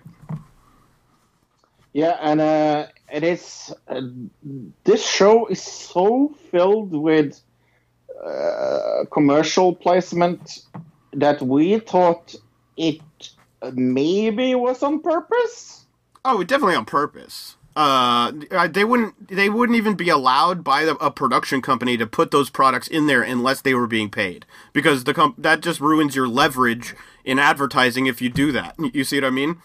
Yeah, 1.93 2.17
and 2.21 2.41
uh, 2.41 2.87
it 3.13 3.25
is. 3.25 3.73
Uh, 3.89 4.03
this 4.85 5.05
show 5.07 5.47
is 5.47 5.63
so 5.63 6.35
filled 6.51 6.93
with 6.93 7.41
uh, 8.25 9.05
commercial 9.11 9.75
placement 9.75 10.61
that 11.13 11.43
we 11.43 11.79
thought 11.81 12.35
it 12.77 13.01
maybe 13.73 14.55
was 14.55 14.83
on 14.83 15.01
purpose. 15.01 15.85
Oh, 16.25 16.45
definitely 16.45 16.77
on 16.77 16.85
purpose. 16.85 17.57
Uh, 17.77 18.33
they 18.69 18.85
wouldn't. 18.85 19.29
They 19.29 19.49
wouldn't 19.49 19.77
even 19.77 19.95
be 19.95 20.09
allowed 20.09 20.65
by 20.65 20.85
the, 20.85 20.97
a 20.97 21.11
production 21.11 21.63
company 21.63 21.97
to 21.97 22.07
put 22.07 22.31
those 22.33 22.51
products 22.51 22.89
in 22.89 23.07
there 23.07 23.23
unless 23.23 23.61
they 23.61 23.75
were 23.75 23.87
being 23.87 24.11
paid, 24.11 24.45
because 24.73 25.05
the 25.05 25.15
comp- 25.15 25.41
that 25.41 25.61
just 25.61 25.81
ruins 25.81 26.17
your 26.17 26.27
leverage 26.29 26.95
in 27.25 27.39
advertising 27.39 28.07
if 28.07 28.21
you 28.21 28.29
do 28.29 28.51
that. 28.53 28.75
You 28.93 29.05
see 29.05 29.19
what 29.19 29.25
I 29.27 29.31
mean? 29.31 29.63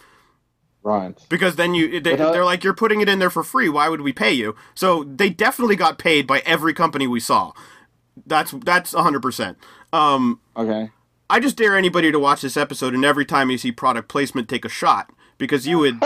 Right. 0.86 1.18
Because 1.28 1.56
then 1.56 1.74
you 1.74 1.98
they, 2.00 2.12
But, 2.14 2.28
uh, 2.28 2.32
they're 2.32 2.44
like 2.44 2.62
you're 2.62 2.72
putting 2.72 3.00
it 3.00 3.08
in 3.08 3.18
there 3.18 3.28
for 3.28 3.42
free. 3.42 3.68
Why 3.68 3.88
would 3.88 4.02
we 4.02 4.12
pay 4.12 4.32
you? 4.32 4.54
So 4.76 5.02
they 5.02 5.28
definitely 5.28 5.74
got 5.74 5.98
paid 5.98 6.28
by 6.28 6.42
every 6.46 6.74
company 6.74 7.08
we 7.08 7.18
saw. 7.18 7.52
That's 8.24 8.52
that's 8.52 8.94
100%. 8.94 9.56
Um 9.92 10.40
Okay. 10.56 10.90
I 11.28 11.40
just 11.40 11.56
dare 11.56 11.76
anybody 11.76 12.12
to 12.12 12.20
watch 12.20 12.42
this 12.42 12.56
episode 12.56 12.94
and 12.94 13.04
every 13.04 13.24
time 13.24 13.50
you 13.50 13.58
see 13.58 13.72
product 13.72 14.08
placement 14.08 14.48
take 14.48 14.64
a 14.64 14.68
shot 14.68 15.10
because 15.38 15.66
you 15.66 15.78
would 15.78 15.98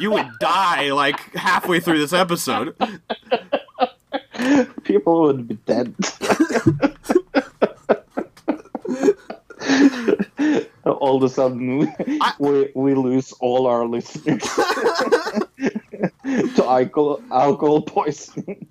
you 0.00 0.10
would 0.12 0.28
die 0.40 0.92
like 0.92 1.20
halfway 1.34 1.80
through 1.80 1.98
this 1.98 2.12
episode. 2.12 2.74
People 4.84 5.22
would 5.22 5.46
be 5.48 5.54
dead. 5.66 5.94
all 10.86 11.16
of 11.16 11.22
a 11.22 11.28
sudden 11.28 11.92
I- 12.20 12.34
we 12.38 12.70
we 12.74 12.94
lose 12.94 13.32
all 13.40 13.66
our 13.66 13.86
listeners 13.86 14.42
to 16.54 16.64
alcohol 16.66 17.20
alcohol 17.30 17.82
poisoning. 17.82 18.66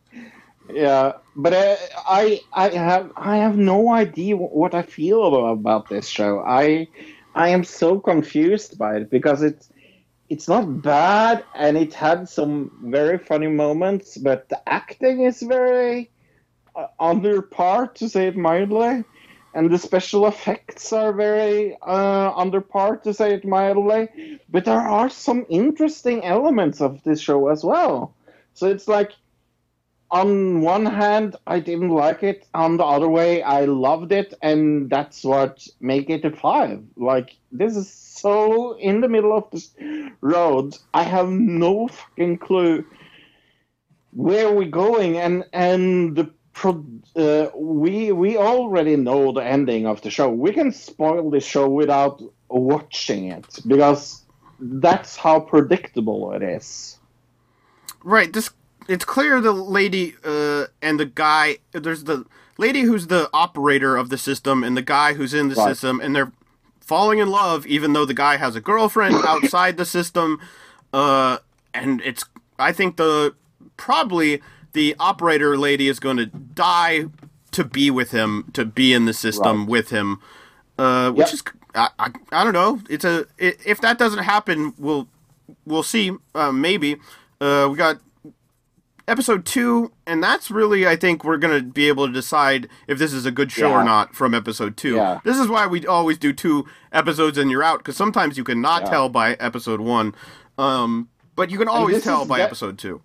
Yeah, 0.71 1.13
but 1.35 1.53
uh, 1.53 1.75
I 2.07 2.41
I 2.53 2.69
have 2.69 3.11
I 3.15 3.37
have 3.37 3.57
no 3.57 3.91
idea 3.91 4.37
what 4.37 4.75
I 4.75 4.83
feel 4.83 5.25
about, 5.25 5.51
about 5.53 5.89
this 5.89 6.07
show. 6.07 6.43
I 6.45 6.87
I 7.35 7.49
am 7.49 7.63
so 7.63 7.99
confused 7.99 8.77
by 8.77 8.97
it 8.97 9.09
because 9.09 9.41
it's 9.41 9.69
it's 10.29 10.47
not 10.47 10.81
bad 10.81 11.43
and 11.55 11.77
it 11.77 11.93
had 11.93 12.29
some 12.29 12.71
very 12.83 13.17
funny 13.17 13.47
moments, 13.47 14.17
but 14.17 14.47
the 14.49 14.61
acting 14.69 15.21
is 15.21 15.41
very 15.41 16.11
uh, 16.75 16.87
under 16.99 17.41
par 17.41 17.87
to 17.87 18.07
say 18.07 18.27
it 18.27 18.37
mildly, 18.37 19.03
and 19.53 19.71
the 19.71 19.77
special 19.77 20.27
effects 20.27 20.93
are 20.93 21.11
very 21.11 21.75
uh, 21.81 22.31
under 22.35 22.61
par 22.61 22.97
to 22.97 23.13
say 23.13 23.33
it 23.33 23.45
mildly. 23.45 24.39
But 24.49 24.65
there 24.65 24.79
are 24.79 25.09
some 25.09 25.45
interesting 25.49 26.23
elements 26.23 26.79
of 26.79 27.03
this 27.03 27.19
show 27.19 27.47
as 27.47 27.63
well. 27.63 28.13
So 28.53 28.67
it's 28.67 28.87
like 28.87 29.13
on 30.11 30.61
one 30.61 30.85
hand, 30.85 31.35
I 31.45 31.59
didn't 31.59 31.89
like 31.89 32.23
it. 32.23 32.47
On 32.53 32.77
the 32.77 32.83
other 32.83 33.07
way, 33.07 33.43
I 33.43 33.65
loved 33.65 34.11
it, 34.11 34.33
and 34.41 34.89
that's 34.89 35.23
what 35.23 35.67
make 35.79 36.09
it 36.09 36.25
a 36.25 36.31
five. 36.31 36.83
Like 36.95 37.35
this 37.51 37.75
is 37.75 37.91
so 37.91 38.77
in 38.77 39.01
the 39.01 39.09
middle 39.09 39.35
of 39.37 39.49
this 39.51 39.71
road. 40.21 40.77
I 40.93 41.03
have 41.03 41.29
no 41.29 41.87
fucking 41.87 42.39
clue 42.39 42.85
where 44.11 44.51
we're 44.51 44.69
going, 44.69 45.17
and 45.17 45.45
and 45.53 46.15
the 46.15 46.31
pro- 46.53 46.85
uh, 47.15 47.49
we 47.55 48.11
we 48.11 48.37
already 48.37 48.95
know 48.95 49.31
the 49.31 49.45
ending 49.45 49.85
of 49.85 50.01
the 50.01 50.09
show. 50.09 50.29
We 50.29 50.53
can 50.53 50.71
spoil 50.71 51.29
the 51.29 51.39
show 51.39 51.69
without 51.69 52.21
watching 52.49 53.27
it 53.27 53.59
because 53.67 54.23
that's 54.59 55.15
how 55.15 55.39
predictable 55.39 56.33
it 56.33 56.41
is. 56.41 56.97
Right. 58.03 58.31
This 58.31 58.49
it's 58.89 59.05
clear 59.05 59.39
the 59.41 59.53
lady 59.53 60.15
uh, 60.25 60.65
and 60.81 60.99
the 60.99 61.05
guy. 61.05 61.59
There's 61.71 62.03
the 62.05 62.25
lady 62.57 62.81
who's 62.81 63.07
the 63.07 63.29
operator 63.33 63.95
of 63.95 64.09
the 64.09 64.17
system 64.17 64.63
and 64.63 64.75
the 64.75 64.81
guy 64.81 65.13
who's 65.13 65.33
in 65.33 65.47
the 65.49 65.55
Right. 65.55 65.69
system, 65.69 66.01
and 66.01 66.15
they're 66.15 66.31
falling 66.81 67.19
in 67.19 67.29
love, 67.29 67.65
even 67.67 67.93
though 67.93 68.05
the 68.05 68.13
guy 68.15 68.37
has 68.37 68.55
a 68.55 68.61
girlfriend 68.61 69.15
outside 69.23 69.77
the 69.77 69.85
system. 69.85 70.39
Uh, 70.91 71.37
and 71.73 72.01
it's 72.01 72.25
I 72.57 72.71
think 72.73 72.97
the 72.97 73.35
probably 73.77 74.41
the 74.73 74.95
operator 74.99 75.57
lady 75.57 75.87
is 75.87 75.99
going 75.99 76.17
to 76.17 76.25
die 76.25 77.05
to 77.51 77.63
be 77.63 77.89
with 77.91 78.11
him, 78.11 78.49
to 78.53 78.65
be 78.65 78.93
in 78.93 79.05
the 79.05 79.13
system 79.13 79.61
Right. 79.61 79.69
with 79.69 79.89
him. 79.91 80.19
Uh, 80.77 81.11
which 81.11 81.27
Yep. 81.27 81.33
is 81.33 81.43
I, 81.75 81.89
I 81.99 82.09
I 82.31 82.43
don't 82.43 82.53
know. 82.53 82.81
It's 82.89 83.05
a 83.05 83.25
i 83.39 83.53
if 83.65 83.81
that 83.81 83.97
doesn't 83.99 84.23
happen, 84.23 84.73
we'll 84.77 85.07
we'll 85.65 85.83
see. 85.83 86.11
Uh, 86.33 86.51
maybe 86.51 86.97
uh, 87.41 87.67
we 87.69 87.77
got 87.77 87.99
episode 89.09 89.45
two, 89.45 89.91
and 90.05 90.23
that's 90.23 90.49
really 90.51 90.87
I 90.87 90.95
think 90.95 91.23
we're 91.23 91.37
gonna 91.37 91.61
be 91.61 91.87
able 91.87 92.07
to 92.07 92.13
decide 92.13 92.69
if 92.87 92.97
this 92.99 93.11
is 93.13 93.25
a 93.25 93.31
good 93.31 93.51
show 93.51 93.71
or 93.71 93.83
not 93.83 94.15
from 94.15 94.33
episode 94.33 94.77
two. 94.77 94.95
Yeah. 94.95 95.19
This 95.23 95.37
is 95.37 95.47
why 95.47 95.67
we 95.67 95.85
always 95.85 96.17
do 96.17 96.31
two 96.31 96.65
episodes 96.91 97.37
and 97.37 97.49
you're 97.51 97.63
out 97.63 97.79
because 97.79 97.97
sometimes 97.97 98.37
you 98.37 98.43
can 98.43 98.61
not 98.61 98.83
Yeah. 98.83 98.89
tell 98.89 99.09
by 99.09 99.33
episode 99.33 99.81
one, 99.81 100.15
um, 100.57 101.09
but 101.35 101.49
you 101.49 101.57
can 101.57 101.67
always 101.67 102.03
tell 102.03 102.25
by 102.25 102.37
de- 102.37 102.43
episode 102.43 102.77
two. 102.77 103.01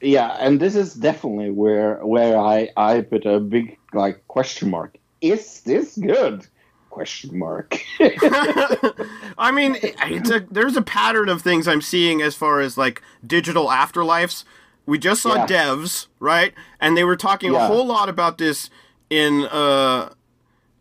Yeah, 0.00 0.36
and 0.38 0.60
this 0.60 0.76
is 0.76 0.94
definitely 0.94 1.50
where 1.50 1.96
where 2.06 2.38
I 2.38 2.70
I 2.76 3.00
put 3.00 3.26
a 3.26 3.40
big 3.40 3.76
like 3.92 4.26
question 4.28 4.70
mark. 4.70 4.96
Is 5.20 5.60
this 5.62 5.96
good? 5.96 6.46
Question 6.90 7.38
mark. 7.38 7.80
I 8.00 9.50
mean, 9.52 9.76
it's 9.82 10.30
a, 10.30 10.40
there's 10.50 10.76
a 10.76 10.82
pattern 10.82 11.28
of 11.28 11.42
things 11.42 11.68
I'm 11.68 11.82
seeing 11.82 12.22
as 12.22 12.34
far 12.34 12.60
as 12.60 12.76
like 12.78 13.02
digital 13.26 13.66
afterlives. 13.68 14.44
We 14.88 14.98
just 14.98 15.20
saw 15.22 15.34
Yeah. 15.34 15.46
Devs, 15.46 16.06
right? 16.18 16.54
And 16.80 16.96
they 16.96 17.04
were 17.04 17.14
talking 17.16 17.54
a 17.54 17.66
whole 17.66 17.84
lot 17.86 18.08
about 18.08 18.38
this 18.38 18.70
in 19.10 19.44
uh 19.44 20.10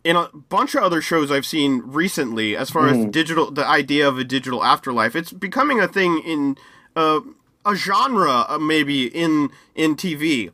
in 0.06 0.16
a 0.16 0.30
bunch 0.50 0.76
of 0.76 0.82
other 0.84 1.02
shows 1.02 1.30
I've 1.30 1.46
seen 1.46 1.82
recently 1.86 2.56
as 2.56 2.70
far 2.70 2.84
Mm. 2.88 2.92
as 3.08 3.12
digital 3.12 3.52
the 3.52 3.68
idea 3.68 4.08
of 4.08 4.18
a 4.18 4.24
digital 4.24 4.64
afterlife. 4.64 5.14
It's 5.14 5.34
becoming 5.34 5.82
a 5.82 5.88
thing 5.90 6.20
in 6.20 6.56
uh, 6.96 7.20
a 7.66 7.76
genre 7.76 8.46
uh, 8.48 8.58
maybe 8.58 9.08
in 9.08 9.50
in 9.76 9.96
TV. 9.98 10.52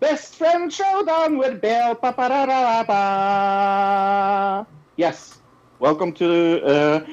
Best 0.00 0.36
friend 0.36 0.72
showdown 0.72 1.36
with 1.36 1.60
Bill. 1.60 1.98
Yes, 4.96 5.38
welcome 5.80 6.12
to 6.14 6.64
uh, 6.64 7.06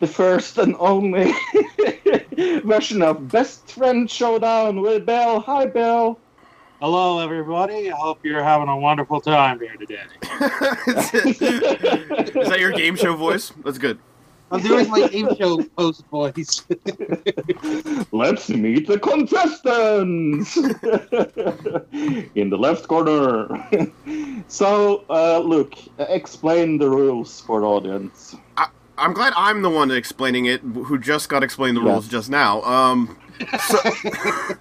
the 0.00 0.06
first 0.06 0.56
and 0.56 0.74
only 0.78 1.30
version 2.64 3.02
of 3.02 3.28
Best 3.28 3.70
Friend 3.70 4.10
Showdown 4.10 4.80
with 4.80 5.04
Bill. 5.04 5.40
Hi, 5.40 5.66
Bill. 5.66 6.23
Hello, 6.84 7.18
everybody. 7.18 7.90
I 7.90 7.96
hope 7.96 8.22
you're 8.22 8.44
having 8.44 8.68
a 8.68 8.76
wonderful 8.76 9.18
time 9.18 9.58
here 9.58 9.74
today. 9.78 10.02
Is 12.38 12.46
that 12.50 12.58
your 12.60 12.72
game 12.72 12.94
show 12.94 13.16
voice? 13.16 13.54
That's 13.64 13.78
good. 13.78 13.98
I'm 14.50 14.60
doing 14.60 14.90
my 14.90 15.08
game 15.08 15.34
show 15.36 15.62
post 15.78 16.04
voice. 16.08 16.62
Let's 18.12 18.50
meet 18.50 18.86
the 18.86 18.98
contestants 19.02 20.56
in 22.34 22.50
the 22.50 22.58
left 22.58 22.86
corner. 22.86 23.48
so, 24.48 25.06
uh, 25.08 25.38
Luke, 25.38 25.76
explain 25.98 26.76
the 26.76 26.90
rules 26.90 27.40
for 27.40 27.60
the 27.62 27.66
audience. 27.66 28.36
I'm 28.98 29.14
glad 29.14 29.32
I'm 29.36 29.62
the 29.62 29.70
one 29.70 29.90
explaining 29.90 30.44
it, 30.44 30.60
who 30.60 30.98
just 30.98 31.30
got 31.30 31.42
explained 31.42 31.78
the 31.78 31.82
Yeah. 31.82 31.92
rules 31.92 32.08
just 32.08 32.28
now. 32.28 32.60
Um, 32.60 33.16
so, 33.68 33.78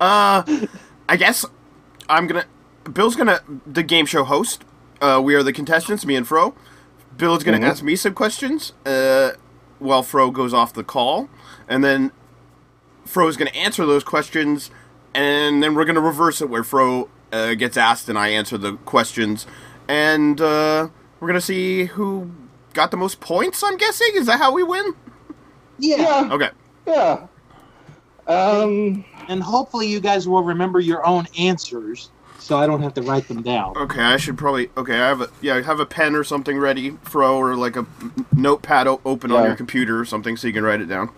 uh, 0.00 0.42
I 1.08 1.16
guess 1.16 1.44
I'm 2.08 2.26
gonna. 2.26 2.44
Bill's 2.92 3.16
gonna 3.16 3.40
the 3.66 3.82
game 3.82 4.06
show 4.06 4.24
host. 4.24 4.64
Uh, 5.00 5.20
we 5.22 5.34
are 5.34 5.42
the 5.42 5.52
contestants, 5.52 6.04
me 6.06 6.16
and 6.16 6.26
Fro. 6.26 6.54
Bill's 7.16 7.44
gonna 7.44 7.58
Mhm. 7.58 7.64
ask 7.70 7.82
me 7.82 7.96
some 7.96 8.14
questions. 8.14 8.72
Uh, 8.86 9.32
while 9.78 10.02
Fro 10.02 10.30
goes 10.30 10.54
off 10.54 10.72
the 10.72 10.84
call, 10.84 11.28
and 11.68 11.82
then 11.82 12.12
Fro's 13.04 13.36
gonna 13.36 13.50
answer 13.50 13.84
those 13.86 14.04
questions, 14.04 14.70
and 15.14 15.62
then 15.62 15.74
we're 15.74 15.84
gonna 15.84 16.00
reverse 16.00 16.40
it 16.40 16.48
where 16.48 16.64
Fro 16.64 17.08
uh, 17.32 17.54
gets 17.54 17.76
asked 17.76 18.08
and 18.08 18.18
I 18.18 18.28
answer 18.28 18.58
the 18.58 18.74
questions, 18.84 19.46
and 19.88 20.40
uh, 20.40 20.88
we're 21.18 21.28
gonna 21.28 21.40
see 21.40 21.86
who 21.86 22.30
got 22.74 22.90
the 22.90 22.96
most 22.96 23.20
points. 23.20 23.62
I'm 23.62 23.76
guessing 23.76 24.08
is 24.14 24.26
that 24.26 24.38
how 24.38 24.52
we 24.52 24.62
win? 24.62 24.94
yeah. 25.78 25.96
Yeah, 25.96 26.28
Okay. 26.32 26.50
Yeah. 26.86 27.26
Um, 28.26 29.04
And 29.28 29.42
hopefully 29.42 29.88
you 29.88 30.00
guys 30.00 30.28
will 30.28 30.42
remember 30.42 30.80
your 30.80 31.04
own 31.06 31.26
answers 31.38 32.10
so 32.38 32.56
I 32.58 32.66
don't 32.66 32.82
have 32.82 32.94
to 32.94 33.02
write 33.02 33.28
them 33.28 33.42
down. 33.42 33.76
Okay, 33.76 34.02
I 34.02 34.16
should 34.16 34.36
probably. 34.36 34.68
Okay, 34.76 34.94
I 34.94 35.08
have 35.08 35.20
a 35.20 35.28
yeah, 35.40 35.60
have 35.60 35.78
a 35.80 35.86
pen 35.86 36.16
or 36.16 36.24
something 36.24 36.58
ready, 36.58 36.90
Fro, 37.02 37.36
or 37.36 37.54
like 37.54 37.76
a 37.76 37.86
notepad 38.34 38.88
o- 38.88 39.00
open 39.04 39.30
on 39.30 39.44
your 39.44 39.54
computer 39.54 39.98
or 40.00 40.04
something, 40.04 40.36
so 40.36 40.48
you 40.48 40.52
can 40.52 40.64
write 40.64 40.80
it 40.80 40.86
down. 40.86 41.10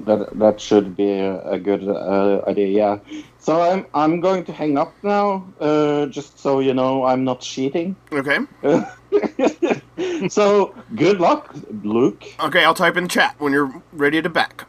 that 0.00 0.36
that 0.38 0.60
should 0.60 0.96
be 0.96 1.08
a, 1.12 1.40
a 1.52 1.58
good 1.58 1.86
uh, 1.86 2.42
idea. 2.48 2.66
Yeah. 2.68 3.22
So 3.38 3.62
I'm 3.62 3.86
I'm 3.94 4.20
going 4.20 4.44
to 4.46 4.52
hang 4.52 4.76
up 4.76 4.92
now, 5.04 5.46
uh, 5.60 6.06
just 6.06 6.40
so 6.40 6.58
you 6.58 6.74
know 6.74 7.04
I'm 7.04 7.22
not 7.22 7.40
cheating. 7.40 7.94
Okay. 8.12 8.38
so 10.28 10.74
good 10.94 11.20
luck, 11.20 11.54
Luke. 11.82 12.24
Okay, 12.40 12.64
I'll 12.64 12.74
type 12.74 12.96
in 12.96 13.08
chat 13.08 13.36
when 13.38 13.52
you're 13.52 13.82
ready 13.92 14.20
to 14.22 14.28
back. 14.28 14.66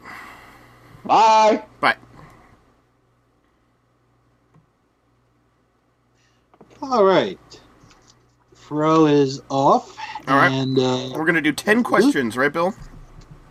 Bye. 1.04 1.62
Bye. 1.80 1.96
All 6.82 7.04
right. 7.04 7.38
Fro 8.54 9.06
is 9.06 9.40
off. 9.48 9.96
All 10.28 10.36
right. 10.36 10.50
And 10.52 10.78
uh, 10.78 11.10
We're 11.14 11.24
gonna 11.24 11.40
do 11.40 11.52
ten 11.52 11.82
questions, 11.82 12.36
right, 12.36 12.52
Bill? 12.52 12.74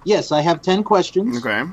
yes, 0.03 0.31
I 0.31 0.41
have 0.41 0.61
10 0.61 0.83
questions. 0.83 1.43
Okay. 1.43 1.63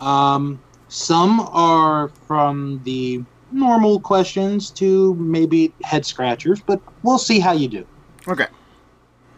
Um, 0.00 0.60
some 0.88 1.40
are 1.40 2.08
from 2.28 2.80
the 2.84 3.24
normal 3.50 3.98
questions 3.98 4.70
to 4.72 5.14
maybe 5.14 5.72
head 5.82 6.06
scratchers, 6.06 6.60
but 6.60 6.80
we'll 7.02 7.18
see 7.18 7.40
how 7.40 7.52
you 7.52 7.66
do. 7.68 7.86
Okay. 8.28 8.46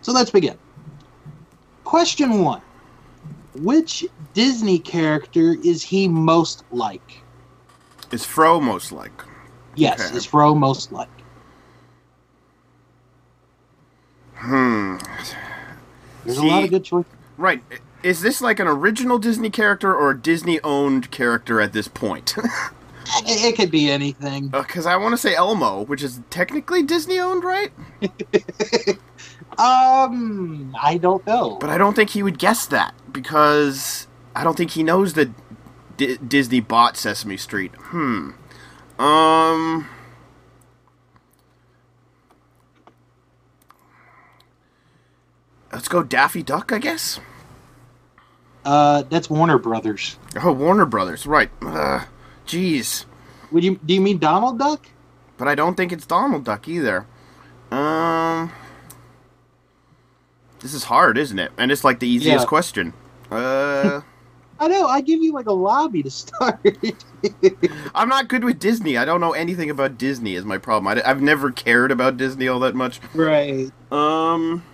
So 0.08 0.14
let's 0.14 0.30
begin. 0.30 0.56
Question 1.84 2.42
one 2.42 2.62
Which 3.56 4.06
Disney 4.32 4.78
character 4.78 5.54
is 5.62 5.82
he 5.82 6.08
most 6.08 6.64
like? 6.70 7.20
Is 8.10 8.24
Fro 8.24 8.58
most 8.58 8.90
like? 8.90 9.12
Yes, 9.74 10.00
Okay. 10.08 10.16
is 10.16 10.24
Fro 10.24 10.54
most 10.54 10.92
like? 10.92 11.10
Hmm. 14.36 14.96
There's 16.24 16.38
See- 16.38 16.48
a 16.48 16.50
lot 16.52 16.64
of 16.64 16.70
good 16.70 16.84
choices. 16.84 17.12
Right. 17.36 17.62
is 18.02 18.22
this 18.22 18.40
like 18.40 18.58
an 18.60 18.66
original 18.66 19.18
Disney 19.18 19.50
character 19.50 19.94
or 19.94 20.12
a 20.12 20.18
Disney 20.18 20.58
owned 20.64 21.10
character 21.10 21.60
at 21.60 21.74
this 21.74 21.86
point? 21.86 22.34
It, 23.26 23.52
it 23.52 23.56
could 23.56 23.70
be 23.70 23.90
anything. 23.90 24.48
Because 24.48 24.84
I 24.84 24.96
want 24.96 25.12
to 25.14 25.16
say 25.16 25.34
Elmo, 25.34 25.82
which 25.86 26.02
is 26.02 26.20
technically 26.28 26.82
Disney 26.82 27.18
owned, 27.18 27.42
right? 27.42 27.72
Um, 29.58 30.74
I 30.80 30.98
don't 30.98 31.26
know. 31.26 31.56
But 31.60 31.70
I 31.70 31.78
don't 31.78 31.94
think 31.96 32.10
he 32.10 32.22
would 32.22 32.38
guess 32.38 32.66
that 32.66 32.94
because 33.12 34.06
I 34.36 34.44
don't 34.44 34.56
think 34.56 34.70
he 34.72 34.82
knows 34.82 35.14
that 35.14 35.30
D- 35.96 36.16
Disney 36.18 36.60
bought 36.60 36.96
Sesame 36.96 37.36
Street. 37.36 37.74
Hmm. 37.76 38.30
Um. 39.00 39.88
Let's 45.72 45.88
go 45.88 46.02
Daffy 46.02 46.42
Duck, 46.42 46.72
I 46.72 46.78
guess. 46.78 47.20
Uh, 48.64 49.02
that's 49.02 49.28
Warner 49.30 49.58
Brothers. 49.58 50.18
Oh, 50.42 50.52
Warner 50.52 50.86
Brothers, 50.86 51.26
right? 51.26 51.50
Uh, 51.62 52.04
Jeez, 52.46 53.04
Would 53.52 53.64
you 53.64 53.78
do 53.84 53.94
you 53.94 54.00
mean 54.00 54.18
Donald 54.18 54.58
Duck? 54.58 54.86
but 55.36 55.46
I 55.46 55.54
don't 55.54 55.76
think 55.76 55.92
it's 55.92 56.04
Donald 56.06 56.44
Duck 56.44 56.66
either. 56.66 57.06
Um, 57.70 58.50
this 60.60 60.74
is 60.74 60.84
hard, 60.84 61.18
isn't 61.18 61.38
it? 61.38 61.52
And 61.58 61.70
it's 61.72 61.84
like 61.84 61.98
the 62.00 62.08
easiest 62.08 62.44
Yeah. 62.44 62.48
question. 62.48 62.92
Uh. 63.30 64.00
I 64.60 64.66
know. 64.66 64.88
I 64.88 65.00
give 65.02 65.22
you 65.22 65.32
like 65.32 65.46
a 65.46 65.52
lobby 65.52 66.02
to 66.02 66.10
start. 66.22 66.58
I'm 67.94 68.08
not 68.08 68.26
good 68.26 68.42
with 68.42 68.58
Disney. 68.58 68.96
I 68.96 69.04
don't 69.04 69.20
know 69.20 69.32
anything 69.32 69.70
about 69.70 69.98
Disney. 69.98 70.34
Is 70.34 70.44
my 70.44 70.58
problem. 70.58 70.88
I, 70.98 71.06
have 71.06 71.22
never 71.22 71.52
cared 71.52 71.92
about 71.92 72.16
Disney 72.16 72.48
all 72.48 72.58
that 72.60 72.74
much. 72.74 72.98
right. 73.14 73.70
Um, 73.92 74.64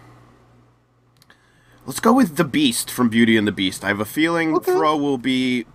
let's 1.84 2.00
go 2.00 2.14
with 2.14 2.36
the 2.36 2.44
Beast 2.44 2.90
from 2.90 3.10
Beauty 3.10 3.36
and 3.36 3.46
the 3.46 3.52
Beast. 3.52 3.84
I 3.84 3.88
have 3.88 4.00
a 4.00 4.06
feeling 4.06 4.54
Okay. 4.56 4.72
Fro 4.72 4.96
will 4.96 5.18
be 5.18 5.66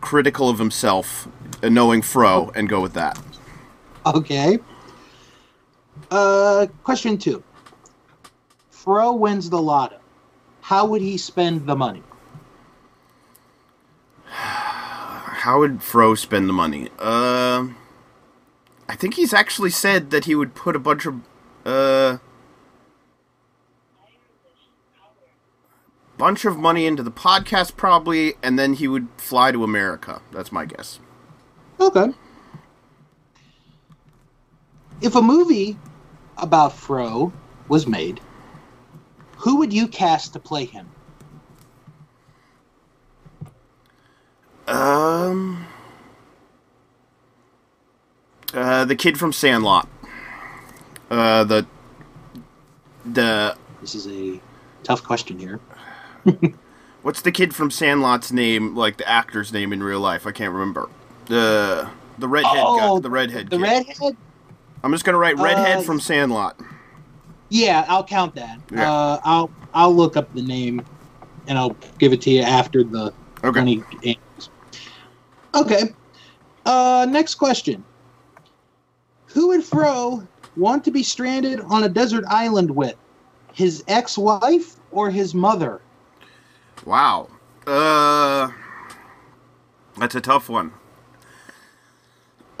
critical 0.00 0.48
of 0.48 0.58
himself, 0.58 1.28
uh, 1.62 1.68
knowing 1.68 2.00
Fro, 2.00 2.50
and 2.54 2.66
go 2.66 2.80
with 2.80 2.94
that. 2.94 3.20
Okay. 4.06 4.58
Uh, 6.10 6.66
question 6.82 7.18
two. 7.18 7.42
Fro 8.90 9.12
wins 9.12 9.50
the 9.50 9.62
lotto. 9.62 10.00
How 10.62 10.84
would 10.84 11.00
he 11.00 11.16
spend 11.16 11.68
the 11.68 11.76
money? 11.76 12.02
How 14.24 15.60
would 15.60 15.80
Fro 15.80 16.16
spend 16.16 16.48
the 16.48 16.52
money? 16.52 16.88
Uh, 16.98 17.68
I 18.88 18.96
think 18.96 19.14
he's 19.14 19.32
actually 19.32 19.70
said 19.70 20.10
that 20.10 20.24
he 20.24 20.34
would 20.34 20.56
put 20.56 20.74
a 20.74 20.80
bunch 20.80 21.06
of 21.06 21.20
uh 21.64 22.18
bunch 26.18 26.44
of 26.44 26.58
money 26.58 26.84
into 26.84 27.04
the 27.04 27.12
podcast 27.12 27.76
probably 27.76 28.34
and 28.42 28.58
then 28.58 28.72
he 28.74 28.88
would 28.88 29.06
fly 29.18 29.52
to 29.52 29.62
America. 29.62 30.20
That's 30.32 30.50
my 30.50 30.64
guess. 30.64 30.98
Okay. 31.78 32.08
If 35.00 35.14
a 35.14 35.22
movie 35.22 35.78
about 36.38 36.72
Fro 36.72 37.32
was 37.68 37.86
made, 37.86 38.20
who 39.40 39.56
would 39.56 39.72
you 39.72 39.88
cast 39.88 40.32
to 40.34 40.38
play 40.38 40.64
him? 40.64 40.86
Um 44.66 45.66
uh 48.54 48.84
the 48.84 48.94
kid 48.96 49.18
from 49.18 49.32
Sandlot. 49.32 49.88
Uh 51.10 51.44
the 51.44 51.66
the 53.04 53.56
This 53.80 53.94
is 53.94 54.06
a 54.08 54.40
tough 54.82 55.02
question 55.02 55.38
here. 55.38 55.58
what's 57.02 57.22
the 57.22 57.32
kid 57.32 57.54
from 57.54 57.70
Sandlot's 57.70 58.30
name 58.30 58.76
like 58.76 58.98
the 58.98 59.08
actor's 59.08 59.52
name 59.52 59.72
in 59.72 59.82
real 59.82 60.00
life? 60.00 60.26
I 60.26 60.32
can't 60.32 60.52
remember. 60.52 60.88
The 61.26 61.88
the 62.18 62.28
redhead 62.28 62.52
guy, 62.54 62.62
Oh, 62.64 63.00
the 63.00 63.10
redhead 63.10 63.50
The 63.50 63.56
kid. 63.56 63.62
redhead? 63.62 64.16
I'm 64.84 64.92
just 64.92 65.04
gonna 65.04 65.18
write 65.18 65.36
redhead 65.38 65.78
Uh, 65.78 65.82
from 65.82 65.98
Sandlot. 66.00 66.60
Yeah, 67.50 67.84
I'll 67.88 68.04
count 68.04 68.34
that. 68.36 68.58
Yeah. 68.72 68.90
Uh, 68.90 69.20
I'll 69.24 69.50
I'll 69.74 69.94
look 69.94 70.16
up 70.16 70.32
the 70.34 70.42
name, 70.42 70.84
and 71.46 71.58
I'll 71.58 71.76
give 71.98 72.12
it 72.12 72.22
to 72.22 72.30
you 72.30 72.42
after 72.42 72.82
the 72.82 73.12
Okay. 73.44 73.60
when 73.60 73.66
he 73.66 73.82
answers. 74.04 74.50
Okay. 75.54 75.94
Uh, 76.64 77.06
next 77.08 77.34
question. 77.34 77.84
Who 79.26 79.48
would 79.48 79.64
Fro 79.64 80.26
want 80.56 80.84
to 80.84 80.90
be 80.90 81.02
stranded 81.02 81.60
on 81.60 81.84
a 81.84 81.88
desert 81.88 82.24
island 82.28 82.70
with? 82.70 82.96
His 83.52 83.82
ex-wife 83.88 84.76
or 84.92 85.10
his 85.10 85.34
mother? 85.34 85.80
Wow. 86.84 87.28
Uh 87.66 88.50
That's 89.98 90.14
a 90.14 90.20
tough 90.20 90.48
one. 90.48 90.72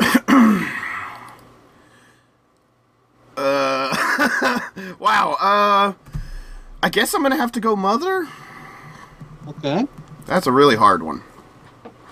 uh 3.36 3.79
Wow. 4.98 5.36
Uh 5.40 5.92
I 6.82 6.88
guess 6.88 7.12
I'm 7.12 7.20
going 7.20 7.32
to 7.32 7.36
have 7.36 7.52
to 7.52 7.60
go 7.60 7.76
mother. 7.76 8.26
Okay. 9.46 9.86
That's 10.24 10.46
a 10.46 10.52
really 10.52 10.76
hard 10.76 11.02
one. 11.02 11.22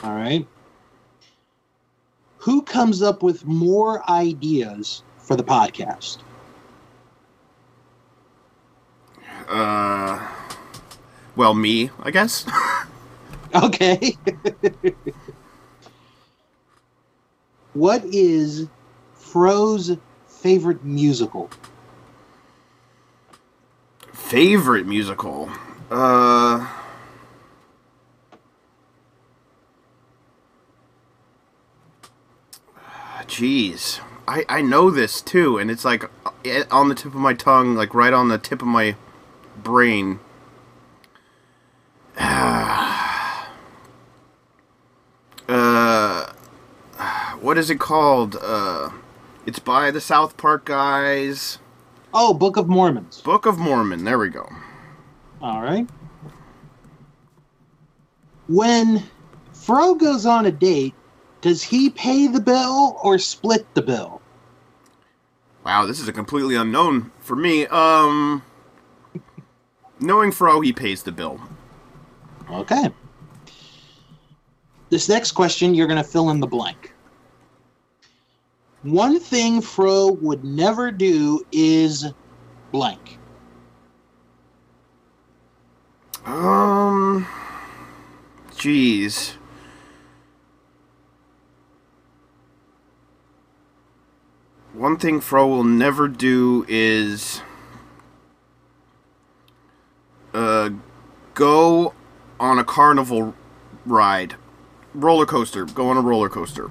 All 0.02 0.14
right. 0.14 0.46
Who 2.38 2.62
comes 2.62 3.00
up 3.02 3.22
with 3.22 3.46
more 3.46 4.08
ideas 4.10 5.02
for 5.18 5.36
the 5.36 5.44
podcast? 5.44 6.18
Uh 9.48 10.26
well, 11.36 11.54
me, 11.54 11.90
I 12.02 12.10
guess. 12.10 12.44
Okay. 13.54 14.14
what 17.72 18.04
is 18.04 18.66
Fro's 19.14 19.96
favorite 20.26 20.84
musical? 20.84 21.48
Favorite 24.18 24.86
musical. 24.86 25.50
Uh 25.90 26.66
Jeez. 33.28 34.00
I, 34.26 34.44
I 34.48 34.62
know 34.62 34.90
this 34.90 35.20
too, 35.20 35.58
and 35.58 35.70
it's 35.70 35.84
like 35.84 36.04
on 36.70 36.88
the 36.88 36.94
tip 36.94 37.14
of 37.14 37.14
my 37.14 37.34
tongue, 37.34 37.74
like 37.74 37.94
right 37.94 38.12
on 38.12 38.28
the 38.28 38.38
tip 38.38 38.60
of 38.62 38.68
my 38.68 38.96
brain. 39.56 40.20
uh, 42.18 43.42
what 47.40 47.56
is 47.56 47.70
it 47.70 47.78
called? 47.78 48.36
Uh, 48.40 48.90
it's 49.46 49.58
by 49.58 49.90
the 49.90 50.00
South 50.00 50.36
Park 50.36 50.64
guys. 50.64 51.58
Oh, 52.20 52.34
Book 52.34 52.56
of 52.56 52.66
Mormons. 52.66 53.20
Book 53.20 53.46
of 53.46 53.58
Mormon. 53.58 54.02
There 54.02 54.18
we 54.18 54.28
go. 54.28 54.50
All 55.40 55.62
right. 55.62 55.88
When 58.48 59.04
Fro 59.52 59.94
goes 59.94 60.26
on 60.26 60.44
a 60.44 60.50
date, 60.50 60.94
does 61.42 61.62
he 61.62 61.90
pay 61.90 62.26
the 62.26 62.40
bill 62.40 62.98
or 63.04 63.18
split 63.18 63.72
the 63.74 63.82
bill? 63.82 64.20
Wow, 65.64 65.86
this 65.86 66.00
is 66.00 66.08
a 66.08 66.12
completely 66.12 66.56
unknown 66.56 67.12
for 67.20 67.36
me. 67.36 67.68
Um, 67.68 68.42
knowing 70.00 70.32
Fro, 70.32 70.60
he 70.60 70.72
pays 70.72 71.04
the 71.04 71.12
bill. 71.12 71.40
Okay. 72.50 72.90
This 74.90 75.08
next 75.08 75.32
question, 75.32 75.72
you're 75.72 75.86
going 75.86 76.02
to 76.02 76.08
fill 76.08 76.30
in 76.30 76.40
the 76.40 76.48
blank. 76.48 76.94
One 78.82 79.18
thing 79.18 79.60
Fro 79.60 80.12
would 80.12 80.44
never 80.44 80.92
do 80.92 81.44
is 81.50 82.06
blank. 82.70 83.18
Um, 86.24 87.26
jeez. 88.52 89.34
One 94.72 94.96
thing 94.96 95.20
Fro 95.20 95.48
will 95.48 95.64
never 95.64 96.06
do 96.06 96.64
is 96.68 97.42
uh 100.32 100.70
go 101.34 101.94
on 102.38 102.58
a 102.58 102.64
carnival 102.64 103.34
ride. 103.84 104.36
Roller 104.94 105.26
coaster. 105.26 105.64
Go 105.64 105.88
on 105.88 105.96
a 105.96 106.00
roller 106.00 106.28
coaster. 106.28 106.70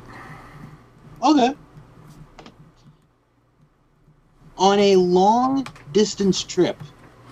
Okay. 1.21 1.53
On 4.57 4.79
a 4.79 4.95
long 4.95 5.65
distance 5.91 6.43
trip, 6.43 6.81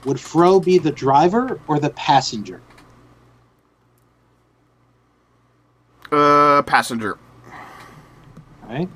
would 0.06 0.20
Fro 0.20 0.60
be 0.60 0.78
the 0.78 0.92
driver 0.92 1.60
or 1.68 1.80
the 1.80 1.90
passenger? 1.92 2.62
Uh 6.12 6.62
passenger. 6.64 7.18
All 8.64 8.70
right. 8.70 8.90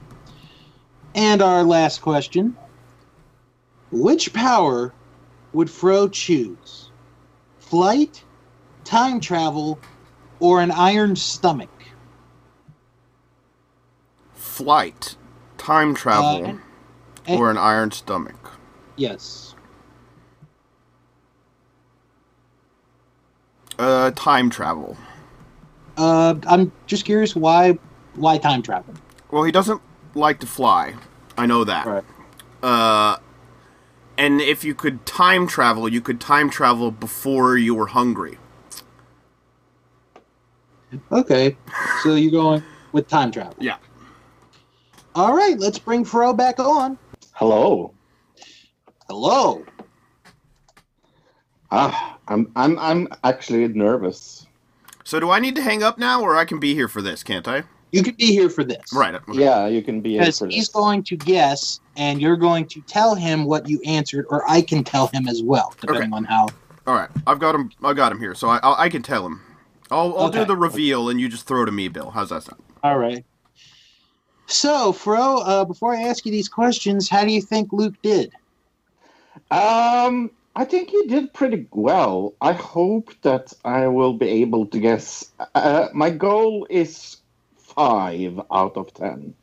And 1.16 1.42
our 1.42 1.64
last 1.64 2.02
question 2.02 2.56
Which 3.92 4.32
power 4.32 4.94
would 5.54 5.70
Fro 5.70 6.08
choose? 6.08 6.92
Flight, 7.58 8.24
time 8.84 9.20
travel, 9.20 9.80
or 10.40 10.62
an 10.62 10.72
iron 10.72 11.16
stomach? 11.16 11.70
Flight, 14.34 15.16
time 15.58 15.94
travel, 15.96 16.46
Uh, 16.46 16.69
and- 17.26 17.40
or 17.40 17.50
an 17.52 17.58
iron 17.58 17.92
stomach. 17.92 18.52
Yes. 18.96 19.56
Uh, 23.78 24.12
time 24.12 24.50
travel. 24.50 24.98
Uh, 25.98 26.36
I'm 26.48 26.72
just 26.86 27.06
curious 27.06 27.36
why 27.36 27.78
why 28.16 28.38
time 28.38 28.62
travel? 28.62 28.94
Well, 29.32 29.44
he 29.44 29.52
doesn't 29.52 29.82
like 30.16 30.40
to 30.40 30.48
fly. 30.48 30.96
I 31.38 31.46
know 31.46 31.64
that. 31.64 31.86
Right. 31.86 32.04
Uh, 32.62 33.18
and 34.18 34.42
if 34.42 34.66
you 34.66 34.76
could 34.76 35.06
time 35.06 35.48
travel, 35.48 35.88
you 35.88 36.02
could 36.02 36.20
time 36.20 36.50
travel 36.50 36.92
before 36.92 37.58
you 37.58 37.74
were 37.74 37.88
hungry. 37.88 38.38
Okay, 41.12 41.56
so 42.04 42.16
you're 42.16 42.32
going 42.32 42.64
with 42.92 43.08
time 43.08 43.32
travel. 43.32 43.56
Yeah. 43.60 43.78
All 45.16 45.36
right, 45.36 45.58
let's 45.58 45.80
bring 45.80 46.04
Fro 46.04 46.34
back 46.34 46.60
on. 46.60 46.98
Hello. 47.40 47.94
Hello. 49.08 49.64
Ah, 51.72 52.18
I'm 52.28 52.52
I'm 52.58 52.78
I'm 52.78 53.08
actually 53.24 53.66
nervous. 53.70 54.46
So 55.06 55.22
do 55.22 55.32
I 55.32 55.40
need 55.40 55.56
to 55.56 55.62
hang 55.62 55.82
up 55.82 55.98
now, 55.98 56.22
or 56.22 56.36
I 56.36 56.44
can 56.44 56.60
be 56.60 56.74
here 56.74 56.90
for 56.90 57.02
this? 57.02 57.24
Can't 57.24 57.48
I? 57.48 57.64
You 57.94 58.04
can 58.04 58.16
be 58.16 58.26
here 58.26 58.50
for 58.50 58.66
this. 58.66 58.92
Right. 58.94 59.16
okay. 59.16 59.40
Yeah, 59.40 59.68
you 59.68 59.82
can 59.82 60.02
be 60.02 60.18
in 60.18 60.20
Because 60.24 60.40
for 60.40 60.48
he's 60.48 60.66
this. 60.68 60.74
going 60.74 61.02
to 61.04 61.16
guess, 61.16 61.80
and 61.96 62.20
you're 62.22 62.36
going 62.36 62.68
to 62.68 62.82
tell 62.82 63.16
him 63.16 63.46
what 63.46 63.70
you 63.70 63.80
answered, 63.86 64.26
or 64.30 64.44
I 64.52 64.62
can 64.62 64.84
tell 64.84 65.08
him 65.08 65.30
as 65.30 65.42
well, 65.42 65.74
depending 65.80 66.12
Okay. 66.12 66.18
on 66.18 66.26
how. 66.26 66.48
All 66.88 66.96
right. 66.96 67.10
I've 67.26 67.40
got 67.40 67.56
him. 67.56 67.72
I 67.82 67.94
got 67.94 68.12
him 68.12 68.20
here, 68.20 68.36
so 68.36 68.50
I 68.50 68.58
I, 68.58 68.84
I 68.84 68.90
can 68.90 69.02
tell 69.02 69.26
him. 69.26 69.40
I'll 69.90 70.14
I'll 70.18 70.30
do 70.30 70.40
Okay. 70.40 70.48
the 70.48 70.58
reveal, 70.58 71.08
and 71.08 71.22
you 71.22 71.30
just 71.30 71.48
throw 71.48 71.64
to 71.64 71.72
me, 71.72 71.88
Bill. 71.88 72.12
How's 72.12 72.32
that 72.32 72.44
sound? 72.44 72.62
All 72.84 72.98
right. 72.98 73.24
So, 74.50 74.92
Fro, 74.92 75.38
uh, 75.38 75.64
before 75.64 75.96
I 75.96 76.02
ask 76.02 76.26
you 76.26 76.32
these 76.32 76.50
questions, 76.50 77.08
how 77.08 77.24
do 77.24 77.32
you 77.32 77.42
think 77.42 77.72
Luke 77.72 77.94
did? 78.02 78.32
Um, 79.52 80.32
I 80.56 80.66
think 80.66 80.92
you 80.92 81.08
did 81.08 81.32
pretty 81.34 81.68
well. 81.72 82.34
I 82.42 82.54
hope 82.54 83.14
that 83.22 83.54
I 83.64 83.88
will 83.88 84.14
be 84.14 84.28
able 84.28 84.66
to 84.66 84.80
guess. 84.80 85.32
Uh, 85.54 85.90
my 85.94 86.10
goal 86.10 86.66
is 86.68 87.18
five 87.58 88.40
out 88.52 88.76
of 88.76 88.92
ten. 88.96 89.36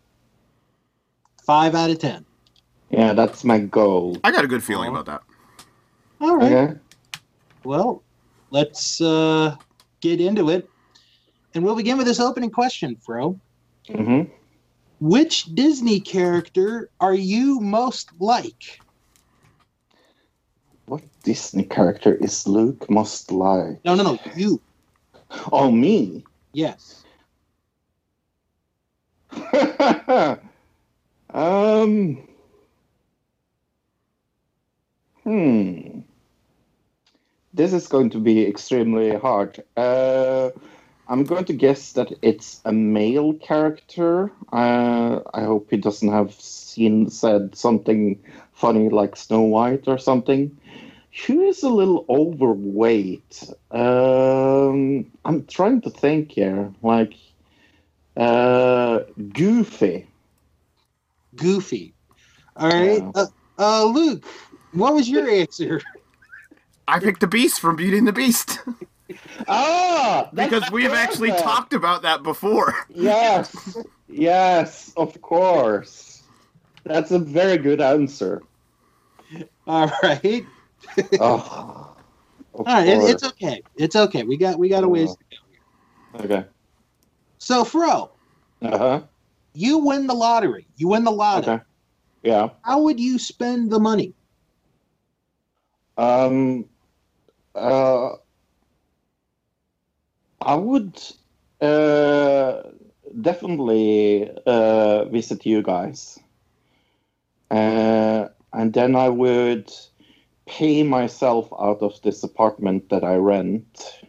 Five 1.45 1.77
out 1.77 1.91
of 1.91 2.01
ten. 2.01 2.25
Yeah, 2.91 3.13
that's 3.13 3.45
my 3.45 3.61
goal. 3.61 4.19
I 4.25 4.33
got 4.33 4.45
a 4.45 4.49
good 4.49 4.63
feeling 4.65 4.91
about 4.91 5.07
that. 5.07 5.23
All 6.21 6.37
right. 6.37 6.53
Okay. 6.53 6.79
Well, 7.63 8.03
let's 8.51 9.01
uh, 9.01 9.55
get 10.01 10.21
into 10.21 10.51
it. 10.51 10.69
And 11.55 11.65
we'll 11.65 11.77
begin 11.77 11.97
with 11.97 12.07
this 12.07 12.19
opening 12.19 12.51
question, 12.51 12.97
Fro. 12.97 13.39
hmm 13.89 14.23
Which 15.01 15.45
Disney 15.55 16.01
character 16.01 16.91
are 17.01 17.15
you 17.15 17.61
most 17.61 18.11
like? 18.19 18.81
What 20.87 21.03
Disney 21.23 21.65
character 21.65 22.15
is 22.15 22.47
Luke 22.47 22.89
most 22.89 23.31
like? 23.31 23.85
No, 23.85 23.95
no, 23.95 24.03
no. 24.03 24.19
You. 24.35 24.61
Oh, 25.53 25.71
me. 25.71 26.25
Yes. 26.53 27.05
um. 31.31 32.29
Hmm. 35.25 36.01
This 37.53 37.73
is 37.73 37.89
going 37.89 38.11
to 38.11 38.19
be 38.19 38.47
extremely 38.47 39.15
hard. 39.17 39.63
Uh, 39.77 40.51
I'm 41.09 41.25
going 41.25 41.45
to 41.45 41.53
guess 41.53 41.93
that 41.93 42.13
it's 42.23 42.61
a 42.65 42.73
male 42.73 43.35
character. 43.35 44.33
Uh, 44.53 45.21
I 45.33 45.45
hope 45.45 45.69
he 45.71 45.77
doesn't 45.77 46.11
have 46.11 46.33
seen 46.35 47.11
said 47.11 47.55
something 47.55 48.23
funny 48.53 48.89
like 48.89 49.15
Snow 49.17 49.43
White 49.43 49.85
or 49.87 49.99
something. 49.99 50.57
Who 51.27 51.43
is 51.43 51.63
a 51.63 51.69
little 51.69 52.05
overweight? 52.09 53.51
Um, 53.71 55.11
I'm 55.25 55.47
trying 55.47 55.81
to 55.83 55.91
think 55.91 56.33
here. 56.33 56.73
Like, 56.83 57.15
uh, 58.17 59.01
Goofy. 59.33 60.09
Goofy. 61.37 61.95
All 62.57 62.69
right. 62.69 63.03
Yeah. 63.03 63.11
Uh, 63.15 63.27
uh, 63.59 63.85
Luke, 63.85 64.25
what 64.73 64.95
was 64.95 65.09
your 65.09 65.29
answer? 65.29 65.81
I 66.89 66.99
picked 66.99 67.21
the 67.21 67.27
Beast 67.27 67.61
from 67.61 67.77
Beauty 67.77 67.99
and 67.99 68.07
the 68.07 68.13
Beast 68.13 68.61
Ah, 69.49 70.29
because 70.35 70.71
we've 70.71 70.93
actually 70.93 71.31
perfect. 71.31 71.49
talked 71.49 71.73
about 71.73 72.03
that 72.03 72.23
before. 72.23 72.75
Yes, 72.89 73.77
yes, 74.09 74.93
of 74.97 75.21
course. 75.21 76.23
That's 76.85 77.11
a 77.11 77.19
very 77.19 77.59
good 77.59 77.81
answer. 77.81 78.43
All 79.67 79.91
right. 80.03 80.47
oh, 81.21 81.95
All 82.55 82.65
right, 82.65 82.89
It, 82.89 83.11
it's 83.11 83.25
okay. 83.25 83.63
It's 83.77 83.97
okay. 83.97 84.23
We 84.23 84.37
got 84.37 84.59
we 84.59 84.69
got 84.69 84.85
a 84.85 84.89
ways 84.89 85.15
to 85.17 85.25
go. 86.19 86.25
okay. 86.25 86.45
So, 87.39 87.65
Fro, 87.65 88.13
Uh 88.63 88.79
huh. 88.79 89.03
you 89.55 89.79
win 89.79 90.07
the 90.07 90.15
lottery. 90.15 90.67
You 90.77 90.89
win 90.89 91.05
the 91.05 91.11
lotto. 91.13 91.53
Okay. 91.53 91.65
Yeah. 92.23 92.51
How 92.63 92.81
would 92.83 92.99
you 92.99 93.19
spend 93.19 93.71
the 93.71 93.79
money? 93.79 94.15
Um. 95.97 96.67
Uh. 97.55 98.11
I 100.47 100.55
would 100.55 101.03
uh 101.61 102.63
definitely 103.21 104.31
uh 104.47 105.05
visit 105.07 105.45
you 105.45 105.63
guys. 105.63 106.19
Uh, 107.51 108.29
and 108.53 108.73
then 108.73 108.97
I 108.97 109.09
would 109.09 109.71
pay 110.47 110.83
myself 110.83 111.49
out 111.61 111.83
of 111.83 112.01
this 112.03 112.23
apartment 112.23 112.89
that 112.91 113.05
I 113.05 113.17
rent. 113.17 114.01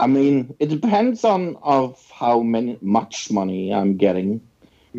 I 0.00 0.06
mean, 0.06 0.54
it 0.58 0.68
depends 0.68 1.24
on 1.24 1.56
of 1.62 2.00
how 2.10 2.40
many 2.40 2.78
much 2.80 3.30
money 3.30 3.72
I'm 3.72 3.96
getting. 3.96 4.40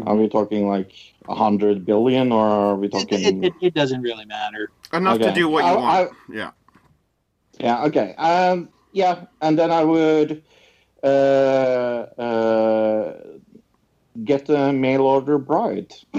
Are 0.06 0.16
we 0.16 0.28
talking 0.28 0.68
like 0.68 0.92
a 1.30 1.36
hundred 1.36 1.86
billion, 1.86 2.32
or 2.32 2.46
are 2.46 2.76
we 2.76 2.90
talking? 2.90 3.44
it, 3.44 3.48
it, 3.48 3.54
it 3.62 3.74
doesn't 3.74 4.02
really 4.02 4.26
matter. 4.26 4.70
Enough 4.92 5.20
to 5.20 5.32
do 5.32 5.48
what 5.48 5.64
you 5.64 5.72
I- 5.72 5.76
want. 5.76 6.12
I- 6.12 6.34
yeah. 6.34 6.52
Yeah. 7.60 7.86
Okay. 7.86 8.14
Um. 8.16 8.70
Yeah, 8.96 9.26
and 9.42 9.60
then 9.60 9.72
I 9.72 9.84
would 9.84 10.42
uh, 11.04 11.08
uh, 12.18 13.14
get 14.24 14.48
a 14.48 14.72
mail 14.72 15.02
order 15.02 15.38
bride. 15.38 15.94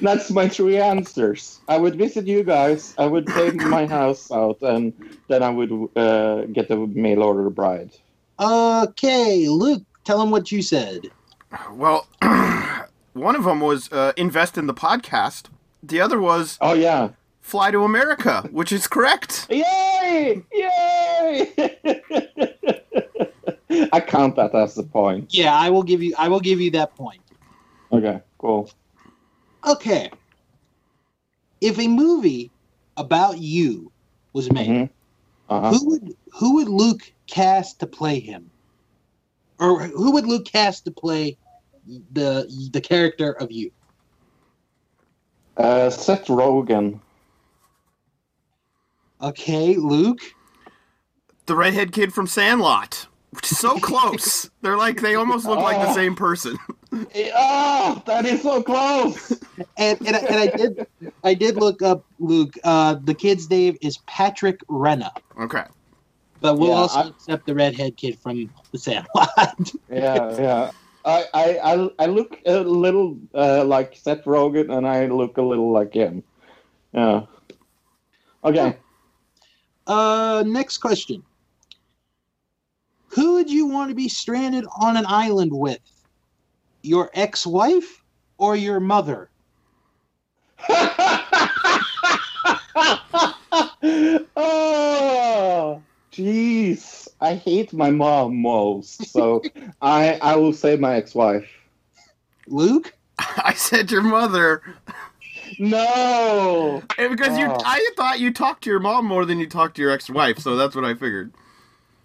That's 0.00 0.30
my 0.30 0.48
three 0.48 0.78
answers. 0.78 1.60
I 1.68 1.76
would 1.76 1.96
visit 1.96 2.26
you 2.26 2.42
guys. 2.42 2.94
I 2.96 3.04
would 3.04 3.26
pay 3.26 3.50
my 3.50 3.86
house 3.98 4.32
out, 4.32 4.62
and 4.62 4.94
then 5.28 5.42
I 5.42 5.50
would 5.50 5.90
uh, 5.94 6.46
get 6.46 6.70
a 6.70 6.78
mail 6.86 7.22
order 7.22 7.50
bride. 7.50 7.90
Okay, 8.40 9.48
Luke, 9.48 9.82
tell 10.04 10.22
him 10.22 10.30
what 10.30 10.50
you 10.50 10.62
said. 10.62 11.10
Well, 11.70 12.08
one 13.12 13.36
of 13.36 13.44
them 13.44 13.60
was 13.60 13.92
uh, 13.92 14.14
invest 14.16 14.56
in 14.56 14.66
the 14.66 14.74
podcast. 14.74 15.50
The 15.82 16.00
other 16.00 16.18
was 16.18 16.56
Oh 16.62 16.72
yeah! 16.72 17.10
Fly 17.46 17.70
to 17.70 17.84
America, 17.84 18.42
which 18.50 18.72
is 18.72 18.88
correct. 18.88 19.46
Yay! 19.48 20.42
Yay! 20.52 21.52
I 23.92 24.00
count 24.00 24.34
that 24.36 24.52
as 24.54 24.76
a 24.78 24.82
point. 24.82 25.32
Yeah, 25.32 25.54
I 25.54 25.70
will 25.70 25.84
give 25.84 26.02
you. 26.02 26.12
I 26.18 26.28
will 26.28 26.40
give 26.40 26.60
you 26.60 26.72
that 26.72 26.96
point. 26.96 27.20
Okay, 27.92 28.20
cool. 28.38 28.68
Okay. 29.64 30.10
If 31.60 31.78
a 31.78 31.86
movie 31.86 32.50
about 32.96 33.38
you 33.38 33.92
was 34.32 34.50
made, 34.52 34.68
Mhm. 34.68 34.90
Uh-huh. 35.48 35.70
who 35.70 35.88
would 35.90 36.16
who 36.32 36.54
would 36.56 36.68
Luke 36.68 37.12
cast 37.28 37.78
to 37.80 37.86
play 37.86 38.18
him, 38.18 38.50
or 39.60 39.84
who 39.84 40.10
would 40.12 40.26
Luke 40.26 40.46
cast 40.46 40.84
to 40.86 40.90
play 40.90 41.38
the 42.12 42.46
the 42.72 42.80
character 42.80 43.32
of 43.32 43.52
you? 43.52 43.70
Uh, 45.56 45.90
Seth 45.90 46.26
Rogen. 46.26 47.00
Okay, 49.22 49.76
Luke. 49.76 50.20
The 51.46 51.54
redhead 51.56 51.92
kid 51.92 52.12
from 52.12 52.26
Sandlot, 52.26 53.06
so 53.42 53.78
close. 53.80 54.50
They're 54.62 54.76
like 54.76 55.00
they 55.00 55.14
almost 55.14 55.46
look 55.46 55.58
like 55.60 55.80
the 55.80 55.90
Oh. 55.90 55.94
same 55.94 56.14
person. 56.16 56.56
Oh, 56.92 58.02
that 58.06 58.24
is 58.26 58.42
so 58.42 58.62
close. 58.62 59.30
And 59.78 59.98
and, 60.06 60.16
I- 60.16 60.20
and 60.20 60.36
I 60.36 60.46
did 60.56 60.86
I 61.24 61.34
did 61.34 61.56
look 61.56 61.82
up 61.82 62.04
Luke. 62.18 62.54
Uh, 62.64 62.94
the 63.04 63.14
kid's 63.14 63.48
name 63.48 63.76
is 63.80 63.98
Patrick 64.06 64.58
Renna, 64.68 65.10
Okay. 65.40 65.64
but 66.40 66.58
we'll 66.58 66.70
Yeah, 66.70 66.74
also 66.76 66.98
I- 67.00 67.06
accept 67.08 67.46
the 67.46 67.54
redhead 67.54 67.96
kid 67.96 68.18
from 68.18 68.50
the 68.72 68.78
Sandlot. 68.78 69.70
yeah, 69.90 70.36
yeah. 70.40 70.70
I, 71.04 71.24
I, 71.34 71.58
I, 71.74 71.90
I 72.00 72.06
look 72.06 72.40
a 72.46 72.58
little 72.62 73.16
uh, 73.32 73.64
like 73.64 73.96
Seth 73.96 74.24
Rogen, 74.24 74.76
and 74.76 74.84
I 74.88 75.06
look 75.06 75.36
a 75.38 75.42
little 75.42 75.70
like 75.70 75.94
him. 75.94 76.24
Yeah. 76.92 77.26
Okay. 78.42 78.76
Uh, 79.86 80.42
next 80.46 80.78
question. 80.78 81.22
Who 83.08 83.34
would 83.34 83.50
you 83.50 83.66
want 83.66 83.90
to 83.90 83.94
be 83.94 84.08
stranded 84.08 84.66
on 84.80 84.96
an 84.96 85.04
island 85.06 85.52
with? 85.52 85.80
Your 86.82 87.10
ex-wife 87.14 88.02
or 88.38 88.56
your 88.56 88.80
mother? 88.80 89.30
oh, 94.36 95.82
jeez. 96.12 97.08
I 97.20 97.34
hate 97.34 97.72
my 97.72 97.90
mom 97.90 98.36
most, 98.36 99.06
so 99.06 99.42
I 99.82 100.18
I 100.20 100.36
will 100.36 100.52
say 100.52 100.76
my 100.76 100.96
ex-wife. 100.96 101.48
Luke? 102.46 102.92
I 103.18 103.54
said 103.54 103.90
your 103.90 104.02
mother 104.02 104.62
No. 105.58 106.82
Eh, 106.98 107.08
because 107.08 107.38
you. 107.38 107.46
Oh. 107.46 107.56
I 107.64 107.90
thought 107.96 108.20
you 108.20 108.32
talked 108.32 108.64
to 108.64 108.70
your 108.70 108.80
mom 108.80 109.06
more 109.06 109.24
than 109.24 109.38
you 109.38 109.46
talked 109.46 109.76
to 109.76 109.82
your 109.82 109.90
ex-wife, 109.90 110.38
so 110.38 110.56
that's 110.56 110.74
what 110.74 110.84
I 110.84 110.94
figured. 110.94 111.32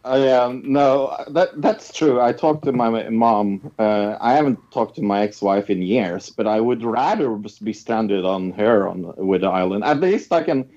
Oh 0.04 0.24
yeah, 0.24 0.52
no, 0.64 1.16
that 1.28 1.62
that's 1.62 1.94
true. 1.94 2.20
I 2.20 2.34
talked 2.34 2.66
to 2.66 2.72
my 2.72 3.08
mom. 3.10 3.72
Uh, 3.78 4.18
I 4.20 4.34
haven't 4.34 4.60
talked 4.72 4.96
to 4.96 5.04
my 5.04 5.22
ex-wife 5.22 5.70
in 5.70 5.84
years, 5.84 6.30
but 6.32 6.48
I 6.48 6.60
would 6.60 6.84
rather 6.84 7.36
be 7.36 7.74
stranded 7.74 8.26
on 8.26 8.52
her 8.54 8.88
on 8.88 9.14
with 9.16 9.42
the 9.42 9.50
island. 9.50 9.84
At 9.84 10.00
least 10.00 10.32
I 10.32 10.42
can 10.42 10.68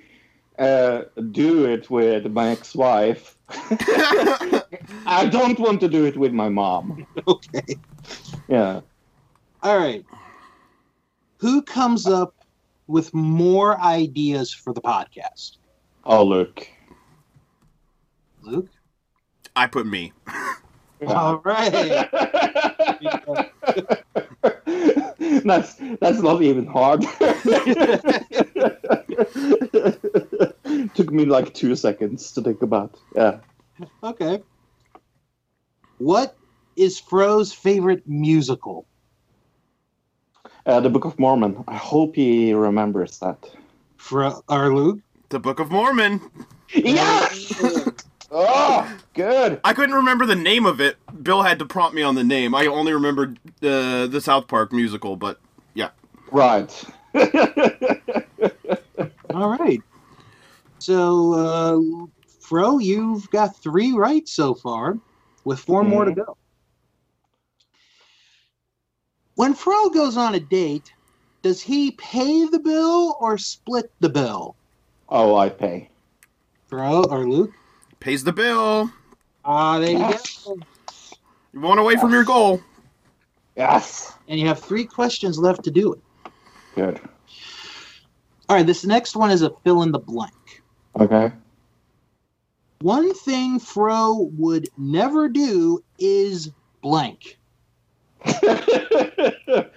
uh, 0.58 1.02
do 1.30 1.64
it 1.64 1.88
with 1.88 2.26
my 2.26 2.50
ex-wife. 2.50 3.38
I 5.06 5.26
don't 5.30 5.58
want 5.58 5.80
to 5.80 5.88
do 5.88 6.04
it 6.04 6.18
with 6.18 6.32
my 6.32 6.50
mom. 6.50 7.06
Okay. 7.26 7.76
Yeah. 8.48 8.80
All 9.62 9.78
right. 9.78 10.04
Who 11.38 11.62
comes 11.62 12.06
up 12.06 12.34
with 12.86 13.12
more 13.14 13.80
ideas 13.80 14.52
for 14.52 14.72
the 14.72 14.80
podcast? 14.80 15.56
Oh 16.04 16.24
look. 16.24 16.68
Luke? 18.42 18.68
I 19.56 19.66
put 19.66 19.86
me. 19.86 20.12
All 21.06 21.38
right. 21.38 22.08
that's 25.44 25.74
that's 26.00 26.20
not 26.20 26.42
even 26.42 26.66
hard. 26.66 27.02
Took 30.94 31.12
me 31.12 31.24
like 31.24 31.54
two 31.54 31.76
seconds 31.76 32.32
to 32.32 32.42
think 32.42 32.62
about. 32.62 32.96
Yeah. 33.14 33.38
Okay. 34.02 34.42
What 35.98 36.36
is 36.76 36.98
Fro's 36.98 37.52
favorite 37.52 38.02
musical? 38.06 38.86
Uh, 40.66 40.80
the 40.80 40.88
Book 40.88 41.04
of 41.04 41.18
Mormon. 41.18 41.62
I 41.68 41.76
hope 41.76 42.16
he 42.16 42.54
remembers 42.54 43.18
that. 43.18 43.36
Fro 43.98 44.42
our 44.48 44.72
Luke? 44.74 45.00
The 45.28 45.38
Book 45.38 45.60
of 45.60 45.70
Mormon. 45.70 46.20
Yes. 46.72 47.52
oh, 48.30 48.98
good. 49.12 49.60
I 49.62 49.74
couldn't 49.74 49.94
remember 49.94 50.24
the 50.24 50.34
name 50.34 50.64
of 50.64 50.80
it. 50.80 50.96
Bill 51.22 51.42
had 51.42 51.58
to 51.58 51.66
prompt 51.66 51.94
me 51.94 52.00
on 52.02 52.14
the 52.14 52.24
name. 52.24 52.54
I 52.54 52.66
only 52.66 52.94
remembered 52.94 53.38
uh, 53.62 54.06
the 54.06 54.20
South 54.22 54.48
Park 54.48 54.72
musical, 54.72 55.16
but 55.16 55.38
yeah. 55.74 55.90
Right. 56.32 56.84
All 59.34 59.50
right. 59.50 59.82
So, 60.78 61.34
uh, 61.34 62.06
Fro, 62.40 62.78
you've 62.78 63.30
got 63.30 63.56
three 63.56 63.92
right 63.92 64.26
so 64.26 64.54
far, 64.54 64.98
with 65.44 65.58
4 65.58 65.84
more 65.84 66.06
to 66.06 66.12
go. 66.12 66.36
When 69.36 69.54
Fro 69.54 69.88
goes 69.90 70.16
on 70.16 70.34
a 70.34 70.40
date, 70.40 70.92
does 71.42 71.60
he 71.60 71.90
pay 71.92 72.46
the 72.46 72.58
bill 72.58 73.16
or 73.20 73.36
split 73.38 73.90
the 74.00 74.08
bill? 74.08 74.56
oh, 75.08 75.36
I 75.36 75.48
pay. 75.48 75.90
Fro 76.66 77.04
or 77.04 77.28
Luke? 77.28 77.52
Pays 78.00 78.24
the 78.24 78.32
bill. 78.32 78.90
Ah, 79.44 79.78
there 79.78 79.90
you 79.90 79.98
go. 79.98 80.56
You 81.52 81.60
want 81.60 81.78
away 81.78 81.96
from 81.96 82.10
your 82.12 82.24
goal. 82.24 82.60
Yes. 83.56 84.12
And 84.28 84.40
you 84.40 84.46
have 84.46 84.58
three 84.58 84.84
questions 84.84 85.38
left 85.38 85.62
to 85.64 85.70
do 85.70 85.92
it. 85.92 86.00
Good. 86.74 87.00
All 88.48 88.56
right, 88.56 88.66
this 88.66 88.84
next 88.84 89.16
one 89.16 89.30
is 89.30 89.42
a 89.42 89.50
fill 89.62 89.82
in 89.82 89.92
the 89.92 89.98
blank. 89.98 90.62
Okay. 90.98 91.32
One 92.80 93.14
thing 93.14 93.58
Fro 93.58 94.30
would 94.36 94.68
never 94.76 95.28
do 95.28 95.82
is 95.98 96.50
blank. 96.82 97.38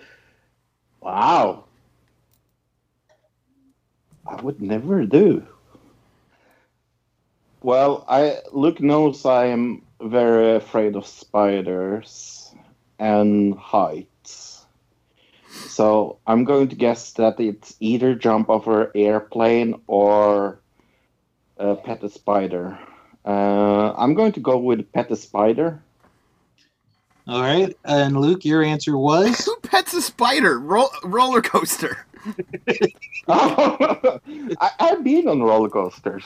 wow. 1.01 1.65
I 4.25 4.41
would 4.41 4.61
never 4.61 5.05
do. 5.05 5.45
Well, 7.61 8.05
I 8.07 8.39
Luke 8.51 8.79
knows 8.81 9.25
I 9.25 9.47
am 9.47 9.83
very 10.01 10.55
afraid 10.55 10.95
of 10.95 11.07
spiders 11.07 12.53
and 12.99 13.55
heights. 13.57 14.65
So 15.65 16.19
I'm 16.25 16.43
going 16.43 16.69
to 16.69 16.75
guess 16.75 17.13
that 17.13 17.39
it's 17.39 17.75
either 17.79 18.15
jump 18.15 18.49
an 18.67 18.87
airplane 18.95 19.81
or 19.87 20.59
uh, 21.59 21.75
pet 21.75 22.03
a 22.03 22.09
spider. 22.09 22.77
Uh, 23.25 23.93
I'm 23.97 24.13
going 24.13 24.31
to 24.33 24.39
go 24.39 24.57
with 24.57 24.91
pet 24.93 25.11
a 25.11 25.15
spider. 25.15 25.83
All 27.27 27.41
right, 27.41 27.75
and 27.83 28.15
Luke, 28.19 28.45
your 28.45 28.63
answer 28.63 28.97
was 28.97 29.39
Who 29.45 29.55
pets 29.63 29.93
a 29.93 30.01
spider? 30.01 30.59
Ro- 30.59 30.87
roller 31.03 31.41
coaster. 31.41 32.05
I, 33.27 34.19
I've 34.79 35.03
been 35.03 35.27
on 35.27 35.41
roller 35.43 35.69
coasters. 35.69 36.25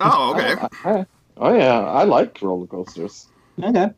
Oh, 0.00 0.32
okay. 0.34 0.54
I- 0.84 0.90
I- 0.90 1.06
oh 1.36 1.54
yeah, 1.54 1.80
I 1.80 2.04
like 2.04 2.38
roller 2.40 2.66
coasters. 2.66 3.26
okay. 3.62 3.90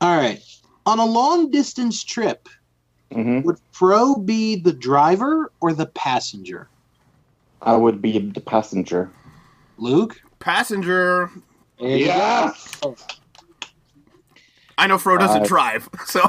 All 0.00 0.16
right, 0.16 0.42
on 0.84 0.98
a 0.98 1.04
long 1.06 1.50
distance 1.50 2.02
trip, 2.04 2.48
hmm 3.12 3.40
would 3.42 3.58
Fro 3.72 4.16
be 4.16 4.56
the 4.56 4.72
driver 4.72 5.52
or 5.60 5.72
the 5.72 5.86
passenger? 5.86 6.68
I 7.62 7.76
would 7.76 8.02
be 8.02 8.18
the 8.18 8.40
passenger. 8.40 9.10
Luke. 9.78 10.20
Passenger. 10.38 11.30
There 11.78 11.88
you 11.96 12.06
Yes. 12.06 12.76
I 14.78 14.86
know 14.86 14.98
Fro 14.98 15.16
doesn't 15.18 15.42
Uh, 15.42 15.46
drive, 15.46 15.88
so 16.06 16.20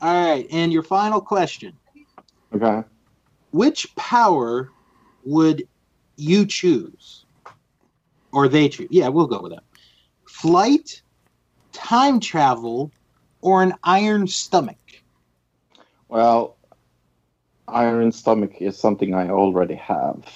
All 0.00 0.26
right, 0.26 0.46
and 0.50 0.72
your 0.72 0.82
final 0.82 1.20
question. 1.20 1.76
okay. 2.54 2.82
Which 3.52 3.94
power 3.96 4.70
would 5.24 5.66
you 6.16 6.44
choose? 6.46 7.24
Or 8.32 8.48
they 8.48 8.68
choose? 8.68 8.88
Yeah, 8.90 9.08
we'll 9.08 9.26
go 9.28 9.40
with 9.40 9.52
that. 9.52 9.62
Flight, 10.26 11.00
time 11.72 12.18
travel, 12.20 12.90
or 13.40 13.62
an 13.62 13.74
iron 13.84 14.26
stomach? 14.26 14.76
Well, 16.08 16.56
iron 17.68 18.10
stomach 18.12 18.60
is 18.60 18.76
something 18.76 19.14
I 19.14 19.30
already 19.30 19.76
have. 19.76 20.26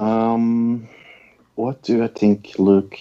Um, 0.00 0.88
what 1.54 1.82
do 1.82 2.02
I 2.02 2.08
think, 2.08 2.58
Luke? 2.58 2.98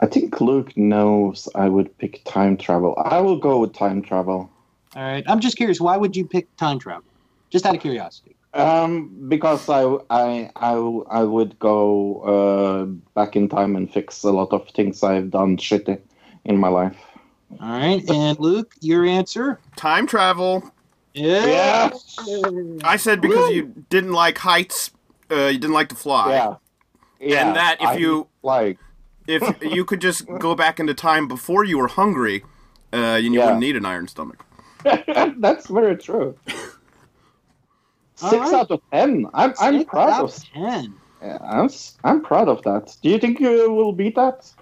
I 0.00 0.06
think 0.06 0.40
Luke 0.40 0.76
knows 0.76 1.48
I 1.54 1.68
would 1.68 1.96
pick 1.98 2.24
time 2.24 2.56
travel. 2.56 2.94
I 3.04 3.20
will 3.20 3.38
go 3.38 3.58
with 3.58 3.72
time 3.72 4.02
travel. 4.02 4.50
All 4.96 5.02
right. 5.02 5.24
I'm 5.26 5.40
just 5.40 5.56
curious, 5.56 5.80
why 5.80 5.96
would 5.96 6.16
you 6.16 6.26
pick 6.26 6.54
time 6.56 6.78
travel? 6.78 7.04
Just 7.50 7.66
out 7.66 7.74
of 7.74 7.80
curiosity. 7.80 8.36
Um, 8.52 9.10
because 9.28 9.68
I, 9.68 9.82
I, 10.10 10.50
I, 10.56 10.74
I 11.10 11.22
would 11.24 11.58
go 11.58 12.20
uh, 12.20 12.84
back 13.14 13.36
in 13.36 13.48
time 13.48 13.74
and 13.74 13.92
fix 13.92 14.22
a 14.22 14.30
lot 14.30 14.52
of 14.52 14.68
things 14.70 15.02
I've 15.02 15.30
done 15.30 15.56
shitty 15.56 16.00
in 16.44 16.58
my 16.58 16.68
life. 16.68 16.96
All 17.60 17.68
right. 17.68 18.08
And 18.08 18.38
Luke, 18.38 18.74
your 18.80 19.04
answer? 19.04 19.60
time 19.76 20.06
travel. 20.06 20.70
Yeah. 21.14 21.90
yeah. 22.26 22.78
I 22.82 22.96
said 22.96 23.20
because 23.20 23.50
you 23.50 23.72
didn't 23.88 24.12
like 24.12 24.38
heights, 24.38 24.90
uh, 25.30 25.46
you 25.46 25.58
didn't 25.58 25.74
like 25.74 25.88
to 25.88 25.94
fly. 25.94 26.30
Yeah. 26.30 26.54
Yeah. 27.24 27.46
And 27.46 27.56
that 27.56 27.76
if 27.80 27.88
I 27.88 27.96
you 27.96 28.28
like, 28.42 28.78
if 29.26 29.42
you 29.62 29.84
could 29.84 30.00
just 30.00 30.26
go 30.38 30.54
back 30.54 30.78
into 30.80 30.94
time 30.94 31.28
before 31.28 31.64
you 31.64 31.78
were 31.78 31.88
hungry, 31.88 32.44
uh, 32.92 33.18
you 33.20 33.32
Yeah. 33.32 33.44
wouldn't 33.44 33.60
need 33.60 33.76
an 33.76 33.84
iron 33.84 34.08
stomach. 34.08 34.44
that's 35.38 35.66
very 35.68 35.96
true. 35.96 36.36
Six 38.16 38.32
right. 38.32 38.54
out 38.54 38.70
of 38.70 38.80
ten. 38.92 39.26
I'm, 39.34 39.54
I'm 39.58 39.84
proud 39.84 40.10
out 40.10 40.24
of. 40.24 40.30
of 40.36 40.44
ten. 40.52 40.94
Yeah, 41.22 41.38
I'm, 41.42 41.64
s- 41.66 41.96
I'm 42.04 42.22
proud 42.22 42.48
of 42.48 42.62
that. 42.62 42.94
Do 43.02 43.08
you 43.08 43.18
think 43.18 43.40
you 43.40 43.72
will 43.72 43.92
beat 43.92 44.14
that? 44.16 44.52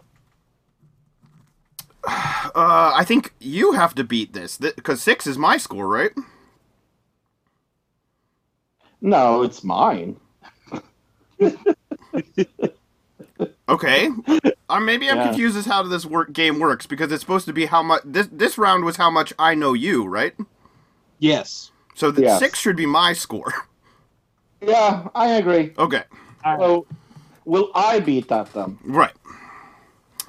Uh, 2.55 2.93
I 2.95 3.05
think 3.05 3.33
you 3.39 3.73
have 3.73 3.95
to 3.95 4.05
beat 4.05 4.33
this 4.35 4.59
because 4.59 5.01
six 5.01 5.27
is 5.27 5.39
my 5.39 5.57
score, 5.57 5.87
right? 5.89 6.11
No, 9.01 9.43
it's 9.43 9.65
mine. 9.65 10.17
Okay. 13.69 14.11
Uh, 14.69 14.81
maybe 14.81 15.09
I'm 15.09 15.17
Yeah. 15.17 15.29
confused 15.29 15.57
as 15.57 15.67
how 15.67 15.83
this 15.83 16.05
work 16.05 16.33
game 16.33 16.59
works 16.59 16.87
because 16.87 17.13
it's 17.13 17.21
supposed 17.21 17.47
to 17.47 17.53
be 17.53 17.67
how 17.67 17.83
much 17.83 18.03
this 18.05 18.29
this 18.33 18.59
round 18.59 18.85
was 18.85 18.97
how 18.97 19.11
much 19.11 19.33
I 19.39 19.55
know 19.55 19.73
you, 19.73 20.05
right? 20.07 20.35
Yes. 21.19 21.71
So 21.95 22.11
the 22.11 22.23
Yes. 22.23 22.39
six 22.39 22.59
should 22.59 22.77
be 22.77 22.87
my 22.87 23.13
score. 23.13 23.53
Yeah, 24.61 25.09
I 25.15 25.29
agree. 25.33 25.73
Okay. 25.79 26.05
So, 26.59 26.87
will 27.45 27.71
I 27.75 28.01
beat 28.01 28.29
that 28.29 28.53
then? 28.53 28.79
Right. 28.85 29.13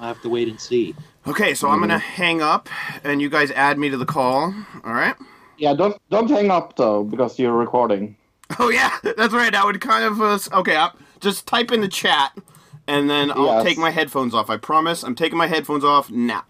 I 0.00 0.08
have 0.08 0.20
to 0.22 0.28
wait 0.28 0.48
and 0.48 0.60
see. 0.60 0.94
Okay, 1.26 1.54
so 1.54 1.70
I'm 1.70 1.80
gonna 1.80 1.98
hang 1.98 2.42
up, 2.42 2.68
and 3.04 3.22
you 3.22 3.30
guys 3.30 3.50
add 3.52 3.78
me 3.78 3.88
to 3.90 3.96
the 3.96 4.04
call. 4.04 4.54
All 4.84 4.92
right. 4.92 5.14
Yeah, 5.56 5.74
don't 5.74 5.96
don't 6.10 6.28
hang 6.28 6.50
up 6.50 6.76
though 6.76 7.04
because 7.04 7.38
you're 7.38 7.52
recording. 7.56 8.16
Oh 8.58 8.68
yeah, 8.70 8.98
that's 9.16 9.32
right. 9.32 9.52
That 9.52 9.64
would 9.64 9.80
kind 9.80 10.04
of 10.04 10.20
uh, 10.20 10.38
okay. 10.60 10.76
i 10.76 10.90
just 11.24 11.46
type 11.48 11.72
in 11.72 11.80
the 11.80 11.88
chat, 11.88 12.38
and 12.86 13.10
then 13.10 13.32
I'll 13.32 13.46
Yes. 13.46 13.62
take 13.64 13.78
my 13.78 13.90
headphones 13.90 14.34
off. 14.34 14.48
I 14.50 14.56
promise. 14.56 15.02
I'm 15.02 15.14
taking 15.16 15.38
my 15.38 15.46
headphones 15.48 15.84
off 15.84 16.10
now. 16.10 16.44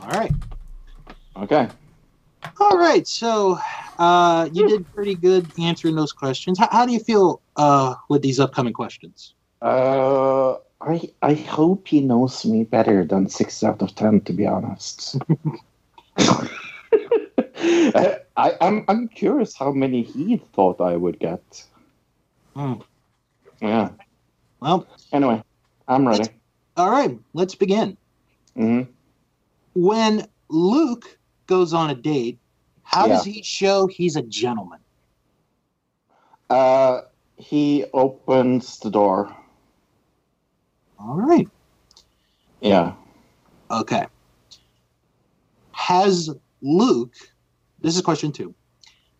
All 0.00 0.08
right. 0.10 0.32
Okay. 1.36 1.68
All 2.60 2.76
right. 2.78 3.06
So 3.08 3.58
uh, 3.98 4.48
you 4.52 4.68
did 4.68 4.86
pretty 4.94 5.14
good 5.14 5.46
answering 5.58 5.96
those 5.96 6.12
questions. 6.12 6.58
How, 6.58 6.68
how 6.70 6.86
do 6.86 6.92
you 6.92 7.00
feel 7.00 7.40
uh, 7.56 7.94
with 8.08 8.22
these 8.22 8.38
upcoming 8.38 8.72
questions? 8.74 9.34
Uh, 9.62 10.56
I 10.80 11.08
I 11.22 11.34
hope 11.34 11.88
he 11.88 12.00
knows 12.00 12.44
me 12.44 12.64
better 12.64 13.04
than 13.04 13.28
six 13.28 13.64
out 13.64 13.80
of 13.82 13.94
ten, 13.94 14.20
to 14.22 14.32
be 14.32 14.46
honest. 14.46 15.16
I, 16.18 16.48
I 18.36 18.56
I'm 18.60 18.84
I'm 18.88 19.08
curious 19.08 19.56
how 19.56 19.72
many 19.72 20.02
he 20.02 20.36
thought 20.54 20.80
I 20.80 20.96
would 20.96 21.18
get. 21.18 21.64
Hmm. 22.54 22.74
Yeah. 23.60 23.90
Well, 24.60 24.86
Anyway, 25.12 25.42
I'm 25.88 26.06
ready. 26.08 26.24
all 26.76 26.90
right. 26.90 27.18
Let's 27.32 27.54
begin. 27.54 27.96
hmm 28.56 28.82
When 29.74 30.26
Luke 30.48 31.18
goes 31.46 31.72
on 31.74 31.90
a 31.90 31.94
date, 31.94 32.38
how 32.82 33.06
does 33.06 33.24
he 33.24 33.42
show 33.42 33.86
he's 33.86 34.16
a 34.16 34.22
gentleman? 34.22 34.80
Uh, 36.50 37.02
he 37.36 37.84
opens 37.92 38.78
the 38.78 38.90
door. 38.90 39.34
All 40.98 41.16
right. 41.16 41.48
Yeah. 42.60 42.94
Okay. 43.70 44.06
Has 45.72 46.30
Luke, 46.62 47.14
this 47.80 47.96
is 47.96 48.02
question 48.02 48.32
two, 48.32 48.54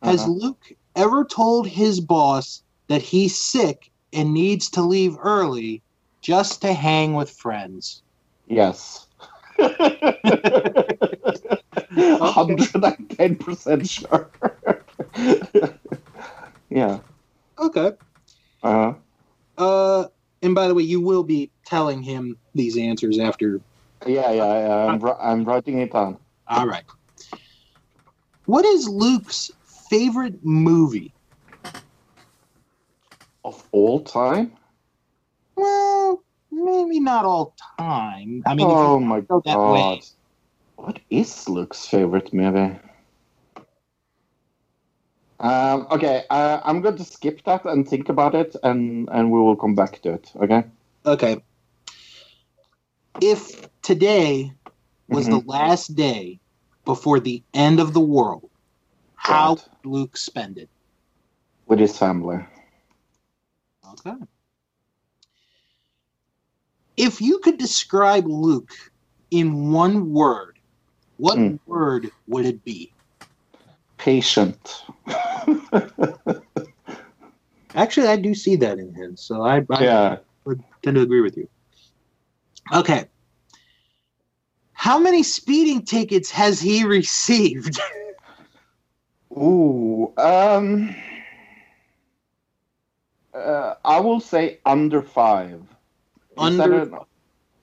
has 0.03 0.23
Uh-huh. 0.23 0.31
Luke 0.33 0.65
ever 0.97 1.25
told 1.25 1.67
his 1.67 2.01
boss 2.01 2.63
that 2.89 3.03
he's 3.03 3.39
sick 3.39 3.91
and 4.15 4.33
needs 4.33 4.71
to 4.71 4.83
leave 4.83 5.17
early 5.23 5.83
just 6.21 6.63
to 6.63 6.73
hang 6.73 7.15
with 7.15 7.31
friends? 7.31 8.03
Yes. 8.47 9.07
Hundred 11.97 12.75
and 12.75 13.11
ten 13.17 13.37
percent 13.37 13.89
sure. 13.89 14.31
yeah. 16.71 16.99
Okay. 17.59 17.93
Uh-huh. 18.63 18.95
Uh, 19.57 20.09
and 20.43 20.55
by 20.55 20.69
the 20.69 20.75
way, 20.75 20.83
you 20.83 21.01
will 21.01 21.23
be 21.23 21.51
telling 21.65 22.03
him 22.03 22.37
these 22.55 22.77
answers 22.77 23.19
after. 23.19 23.61
yeah, 24.07 24.31
yeah, 24.33 24.67
yeah. 24.67 24.87
I'm, 24.87 25.05
I'm 25.21 25.45
writing 25.45 25.79
it 25.79 25.93
down. 25.93 26.19
All 26.49 26.67
right. 26.67 26.85
What 28.47 28.65
is 28.65 28.89
Luke's 28.89 29.51
favorite 29.89 30.45
movie? 30.45 31.14
Of 33.45 33.63
all 33.73 34.01
time? 34.03 34.53
Well, 35.57 36.25
maybe 36.51 37.01
not 37.01 37.25
all 37.25 37.55
time. 37.79 38.43
I 38.47 38.55
mean, 38.55 38.67
oh 38.71 38.99
my 38.99 39.21
go 39.21 39.41
god. 39.41 39.73
way. 39.73 40.03
What 40.77 40.99
is 41.11 41.49
Luke's 41.49 41.87
favorite 41.87 42.33
movie? 42.33 42.79
Um, 45.41 45.87
okay, 45.91 46.25
uh, 46.31 46.61
I'm 46.65 46.81
going 46.81 46.97
to 46.97 47.05
skip 47.05 47.45
that 47.45 47.65
and 47.67 47.87
think 47.87 48.09
about 48.09 48.35
it, 48.35 48.57
and, 48.63 49.09
and 49.13 49.31
we 49.31 49.39
will 49.41 49.57
come 49.57 49.75
back 49.75 50.01
to 50.03 50.15
it. 50.15 50.33
Okay. 50.37 50.65
Okay. 51.05 51.43
If 53.21 53.69
today 53.83 54.53
was 55.09 55.27
Mhm. 55.27 55.31
the 55.31 55.51
last 55.51 55.95
day 55.95 56.41
before 56.85 57.21
the 57.21 57.43
end 57.53 57.79
of 57.81 57.93
the 57.93 58.01
world, 58.01 58.51
how 59.17 59.51
would 59.51 59.63
Luke 59.85 60.17
spend 60.17 60.59
it? 60.59 60.71
With 61.67 61.79
his 61.79 61.99
family. 61.99 62.45
Okay. 63.95 64.17
If 66.97 67.21
you 67.21 67.39
could 67.39 67.59
describe 67.59 68.27
Luke 68.27 68.73
in 69.31 69.73
one 69.73 70.13
word, 70.13 70.59
what 71.17 71.39
Hmm. 71.39 71.57
word 71.67 72.11
would 72.27 72.47
it 72.47 72.65
be? 72.65 72.95
Patient. 73.99 74.85
Actually, 77.75 78.09
I 78.09 78.17
do 78.17 78.35
see 78.35 78.57
that 78.57 78.79
in 78.79 78.95
him, 78.95 79.17
so 79.17 79.43
I, 79.43 79.59
I 79.71 79.85
yeah. 79.85 80.19
would 80.45 80.63
tend 80.83 80.97
to 80.97 81.03
agree 81.03 81.21
with 81.21 81.37
you. 81.37 81.49
Okay. 82.73 83.07
How 84.73 84.99
many 84.99 85.23
speeding 85.23 85.85
tickets 85.85 86.31
has 86.31 86.61
he 86.61 86.85
received? 86.87 87.81
Ooh. 89.33 90.13
Um. 90.19 91.04
Uh, 93.35 93.75
I 93.85 93.99
will 94.01 94.21
say 94.21 94.61
under 94.65 95.03
five. 95.03 95.61
Under- 96.39 96.89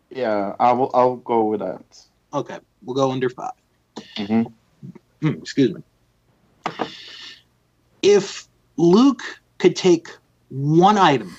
yeah, 0.10 0.56
I 0.60 0.74
will. 0.74 0.92
I'll 0.94 1.16
go 1.18 1.46
with 1.46 1.62
that. 1.62 2.06
Okay, 2.34 2.60
we'll 2.84 2.96
go 2.96 3.12
under 3.12 3.30
5 3.30 3.52
Mhm. 4.18 4.52
Hmm, 5.22 5.28
excuse 5.28 5.74
me. 5.74 5.84
If 8.02 8.48
Luke 8.78 9.22
could 9.58 9.76
take 9.76 10.08
one 10.50 10.98
item 10.98 11.36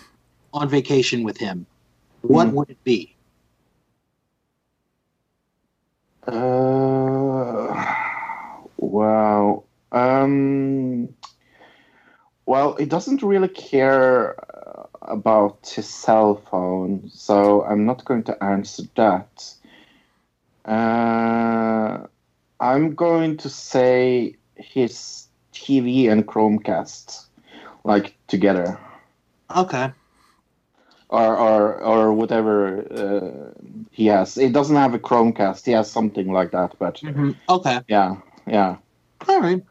on 0.52 0.68
vacation 0.68 1.22
with 1.22 1.36
him, 1.38 1.66
what 2.22 2.48
Hmm. 2.48 2.54
would 2.54 2.70
it 2.70 2.84
be? 2.84 3.14
Uh, 6.26 7.94
wow. 8.78 9.64
Um, 9.90 11.08
well, 12.52 12.74
he 12.76 12.84
doesn't 12.84 13.22
really 13.22 13.48
care 13.48 14.36
uh, 14.54 14.82
about 15.00 15.72
his 15.74 15.88
cell 15.88 16.34
phone, 16.50 17.08
so 17.08 17.64
I'm 17.64 17.86
not 17.86 18.04
going 18.04 18.24
to 18.24 18.44
answer 18.44 18.82
that. 18.94 19.54
Uh, 20.66 22.06
I'm 22.60 22.94
going 22.94 23.38
to 23.38 23.48
say 23.48 24.36
his 24.54 25.28
TV 25.54 26.10
and 26.12 26.26
Chromecast, 26.26 27.24
like 27.84 28.16
together, 28.28 28.78
Okay. 29.56 29.90
or 31.08 31.36
or 31.48 31.80
or 31.80 32.12
whatever 32.12 32.56
uh, 33.02 33.60
he 33.90 34.06
has. 34.08 34.34
He 34.34 34.50
doesn't 34.50 34.76
have 34.76 34.92
a 34.92 34.98
Chromecast. 34.98 35.64
He 35.64 35.72
has 35.72 35.90
something 35.90 36.30
like 36.30 36.50
that, 36.50 36.76
but 36.78 37.00
Mhm. 37.00 37.34
Okay. 37.48 37.80
yeah, 37.88 38.16
yeah. 38.46 38.76
All 39.26 39.40
right. 39.40 39.62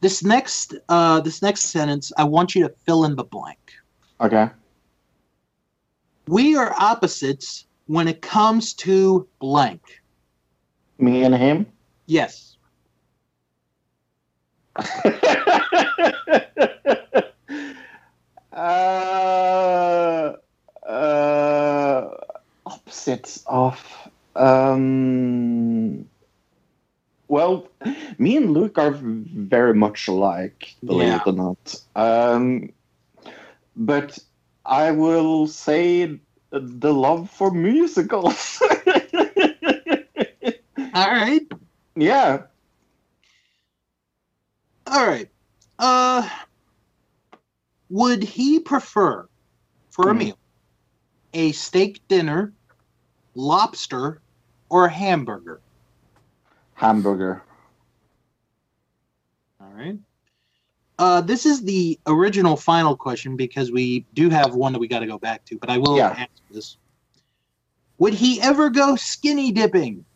This 0.00 0.24
next 0.24 0.74
uh 0.88 1.20
this 1.20 1.42
next 1.42 1.64
sentence, 1.64 2.12
I 2.16 2.24
want 2.24 2.54
you 2.54 2.66
to 2.66 2.74
fill 2.86 3.04
in 3.04 3.16
the 3.16 3.24
blank. 3.24 3.58
Okay. 4.20 4.48
We 6.26 6.56
are 6.56 6.74
opposites 6.78 7.66
when 7.86 8.08
it 8.08 8.22
comes 8.22 8.72
to 8.74 9.26
blank. 9.40 10.00
Me 10.98 11.24
and 11.24 11.34
him. 11.34 11.66
Yes. 12.06 12.56
uh, 18.52 20.32
uh, 20.86 22.08
opposites 22.66 23.42
of. 23.46 24.10
Um, 24.36 26.08
well, 27.30 27.68
me 28.18 28.36
and 28.36 28.52
Luke 28.52 28.78
are 28.78 28.92
very 29.00 29.74
much 29.74 30.08
alike, 30.08 30.76
believe 30.84 31.14
Yeah. 31.14 31.24
it 31.24 31.26
or 31.26 31.32
not. 31.32 31.76
Um, 31.96 32.70
but 33.76 34.18
I 34.64 34.90
will 34.92 35.46
say 35.46 36.20
the 36.52 36.92
love 36.94 37.30
for 37.30 37.50
musicals. 37.52 38.60
All 40.94 41.10
right. 41.10 41.42
yeah. 41.96 42.44
All 44.86 45.06
right. 45.06 45.28
Uh 45.78 46.28
would 47.90 48.22
he 48.22 48.60
prefer 48.60 49.28
for 49.90 50.10
a 50.10 50.14
Hmm. 50.14 50.14
meal 50.14 50.38
a 51.32 51.52
steak 51.52 52.02
dinner, 52.08 52.54
lobster, 53.34 54.22
or 54.70 54.86
a 54.86 54.90
hamburger? 54.90 55.62
Hamburger. 56.80 57.42
All 59.60 59.70
right. 59.74 59.98
Uh, 60.98 61.20
this 61.20 61.44
is 61.44 61.62
the 61.62 61.98
original 62.06 62.56
final 62.56 62.96
question 62.96 63.36
because 63.36 63.70
we 63.70 64.06
do 64.14 64.30
have 64.30 64.54
one 64.54 64.72
that 64.72 64.78
we 64.78 64.88
got 64.88 65.00
to 65.00 65.06
go 65.06 65.18
back 65.18 65.44
to, 65.44 65.58
but 65.58 65.68
I 65.68 65.76
will 65.76 65.98
Yeah. 65.98 66.08
answer 66.12 66.42
this. 66.50 66.78
Would 67.98 68.14
he 68.14 68.40
ever 68.40 68.70
go 68.70 68.96
skinny 68.96 69.52
dipping? 69.52 70.06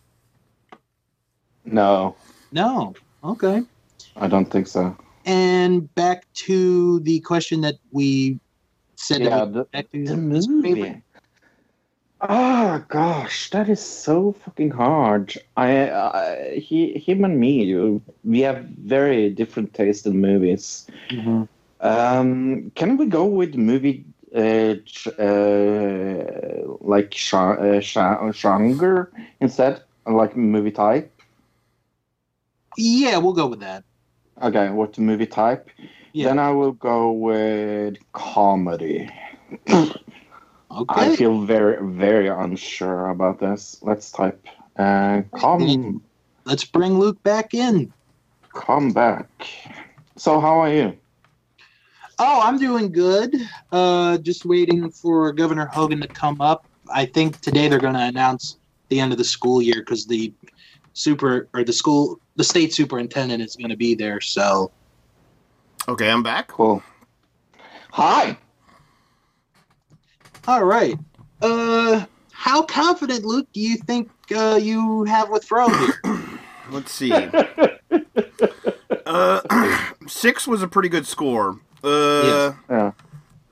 No. 1.66 2.16
No. 2.51 2.95
Okay. 3.23 3.62
I 4.16 4.27
don't 4.27 4.47
think 4.51 4.66
so. 4.66 4.97
And 5.27 5.95
back 5.95 6.24
to 6.47 7.01
the 7.01 7.20
question 7.20 7.61
that 7.61 7.74
we 7.93 8.41
said. 8.97 9.20
that 9.20 9.24
Yeah, 9.28 9.45
we- 9.45 9.53
the, 9.53 9.65
back 9.66 9.91
to 9.93 10.05
the 10.07 10.16
movie. 10.16 11.03
Oh 12.27 12.83
gosh, 12.89 13.51
that 13.51 13.69
is 13.69 13.81
so 13.85 14.33
fucking 14.33 14.71
hard. 14.71 15.35
I, 15.59 15.91
I 15.91 16.57
he, 16.59 16.99
him 16.99 17.23
and 17.23 17.39
me, 17.39 18.01
we 18.25 18.41
have 18.41 18.65
very 18.65 19.29
different 19.29 19.75
taste 19.75 20.07
in 20.07 20.21
movies. 20.21 20.87
Mhm. 21.11 21.49
Um, 21.81 22.73
can 22.77 22.97
we 22.97 23.07
go 23.07 23.27
with 23.27 23.57
movie 23.57 24.07
uh, 24.35 24.77
ch- 24.87 25.09
uh, 25.19 26.63
like 26.81 27.13
sha- 27.13 27.59
uh, 27.61 27.81
sha- 27.81 28.33
genre 28.33 29.09
instead, 29.41 29.83
like 30.07 30.35
movie 30.35 30.71
type? 30.71 31.13
Yeah, 32.79 33.19
we'll 33.19 33.35
go 33.35 33.47
with 33.49 33.61
that. 33.61 33.85
Okay, 34.43 34.71
what 34.71 34.99
movie 34.99 35.27
type? 35.27 35.69
Yeah. 36.15 36.29
Then 36.29 36.39
I 36.39 36.51
will 36.53 36.73
go 36.73 37.13
with 37.13 37.99
comedy. 38.13 39.11
Okay. 40.75 41.13
I 41.13 41.17
feel 41.17 41.43
very, 41.43 41.77
very 41.95 42.29
unsure 42.29 43.11
about 43.11 43.39
this. 43.39 43.79
Let's 43.83 44.11
type. 44.11 44.45
Uh, 44.77 45.23
come, 45.39 46.03
Let's 46.45 46.65
bring 46.65 46.99
Luke 46.99 47.23
back 47.23 47.55
in. 47.55 47.93
come 48.53 48.91
back. 48.93 49.29
So, 50.17 50.41
how 50.41 50.59
are 50.61 50.73
you? 50.73 50.97
Oh, 52.19 52.41
I'm 52.43 52.59
doing 52.59 52.91
good. 52.93 53.35
Uh, 53.73 54.19
just 54.19 54.45
waiting 54.45 54.91
for 54.91 55.33
Governor 55.33 55.67
Hogan 55.67 56.01
to 56.01 56.09
come 56.09 56.41
up. 56.41 56.67
I 56.93 57.07
think 57.07 57.41
today 57.41 57.69
they're 57.69 57.79
going 57.79 57.95
to 57.95 58.01
announce 58.01 58.59
the 58.89 59.01
end 59.01 59.13
of 59.13 59.19
the 59.19 59.25
school 59.25 59.63
year 59.63 59.77
because 59.77 60.07
the 60.07 60.33
super 60.93 61.49
or 61.55 61.65
the 61.65 61.73
school, 61.73 62.21
the 62.37 62.45
state 62.45 62.73
superintendent 62.75 63.43
is 63.43 63.57
going 63.57 63.71
to 63.71 63.77
be 63.77 63.95
there. 63.95 64.21
So, 64.21 64.71
Okay, 65.89 66.11
I'm 66.11 66.23
back. 66.23 66.49
Cool. 66.49 66.83
Hi. 67.93 68.39
All 70.47 70.65
right. 70.65 70.99
Uh, 71.43 72.05
how 72.33 72.62
confident, 72.62 73.25
Luke, 73.25 73.49
do 73.53 73.61
you 73.61 73.77
think 73.77 74.11
uh, 74.35 74.59
you 74.61 75.05
have 75.05 75.29
with 75.31 75.45
Fro 75.45 75.69
here? 75.69 76.01
Let's 76.71 76.93
see. 76.93 77.12
uh, 79.07 79.77
six 80.07 80.47
was 80.47 80.62
a 80.62 80.69
pretty 80.69 80.89
good 80.89 81.07
score. 81.07 81.59
Uh, 81.83 82.53
Yeah. 82.71 82.93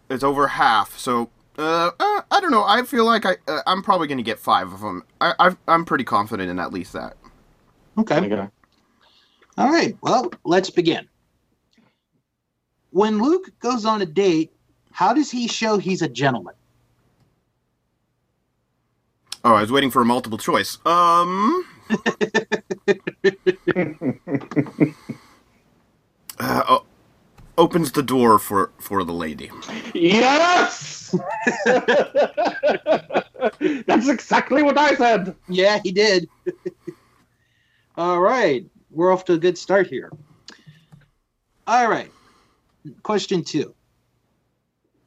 it's 0.08 0.24
over 0.24 0.46
half. 0.48 0.98
So, 0.98 1.28
uh, 1.58 1.90
uh, 2.00 2.22
I 2.30 2.40
don't 2.40 2.50
know. 2.50 2.64
I 2.64 2.82
feel 2.82 3.04
like 3.04 3.26
I, 3.26 3.36
uh, 3.46 3.60
I'm 3.66 3.82
probably 3.82 4.06
going 4.08 4.18
to 4.18 4.24
get 4.24 4.38
five 4.38 4.72
of 4.72 4.80
them. 4.80 5.02
I, 5.20 5.34
I've, 5.38 5.56
I'm 5.68 5.84
pretty 5.84 6.04
confident 6.04 6.50
in 6.50 6.58
at 6.58 6.72
least 6.72 6.92
that. 6.94 7.16
Okay. 7.98 8.16
Okay. 8.18 8.48
All 9.58 9.70
right. 9.70 9.96
Well, 10.02 10.32
let's 10.44 10.70
begin. 10.70 11.06
When 12.90 13.22
Luke 13.22 13.50
goes 13.60 13.84
on 13.84 14.00
a 14.02 14.06
date, 14.06 14.52
how 14.92 15.12
does 15.12 15.30
he 15.30 15.46
show 15.48 15.76
he's 15.78 16.00
a 16.02 16.08
gentleman? 16.08 16.54
Oh, 19.44 19.54
I 19.54 19.60
was 19.60 19.72
waiting 19.72 19.90
for 19.90 20.02
a 20.02 20.04
multiple 20.04 20.38
choice. 20.38 20.78
Um. 20.86 21.66
uh, 26.38 26.62
oh, 26.68 26.84
opens 27.58 27.92
the 27.92 28.02
door 28.02 28.38
for 28.38 28.70
for 28.78 29.02
the 29.04 29.12
lady. 29.12 29.50
Yes. 29.94 31.14
That's 33.86 34.08
exactly 34.08 34.62
what 34.62 34.78
I 34.78 34.94
said. 34.94 35.34
Yeah, 35.48 35.80
he 35.82 35.90
did. 35.92 36.28
All 37.96 38.20
right. 38.20 38.64
We're 38.90 39.12
off 39.12 39.24
to 39.26 39.34
a 39.34 39.38
good 39.38 39.58
start 39.58 39.86
here. 39.88 40.12
All 41.66 41.88
right. 41.88 42.10
Question 43.02 43.42
two 43.42 43.74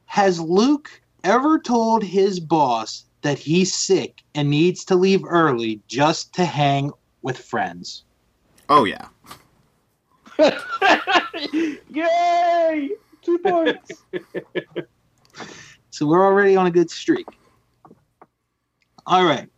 Has 0.06 0.40
Luke 0.40 0.90
ever 1.24 1.57
told 1.57 2.03
his 2.03 2.40
boss 2.40 3.05
that 3.26 3.39
he's 3.39 3.73
sick 3.73 4.22
and 4.35 4.52
needs 4.52 4.85
to 4.85 4.95
leave 4.95 5.23
early 5.27 5.81
just 5.88 6.31
to 6.31 6.45
hang 6.45 6.91
with 7.23 7.39
friends? 7.39 8.03
Oh 8.69 8.84
yeah. 8.84 9.07
Yay! 11.89 12.91
Two 13.23 13.39
points. 13.39 14.03
So 15.89 16.06
we're 16.06 16.23
already 16.23 16.56
on 16.56 16.68
a 16.68 16.72
good 16.72 16.91
streak. 16.91 17.26
All 19.07 19.26
right. 19.26 19.49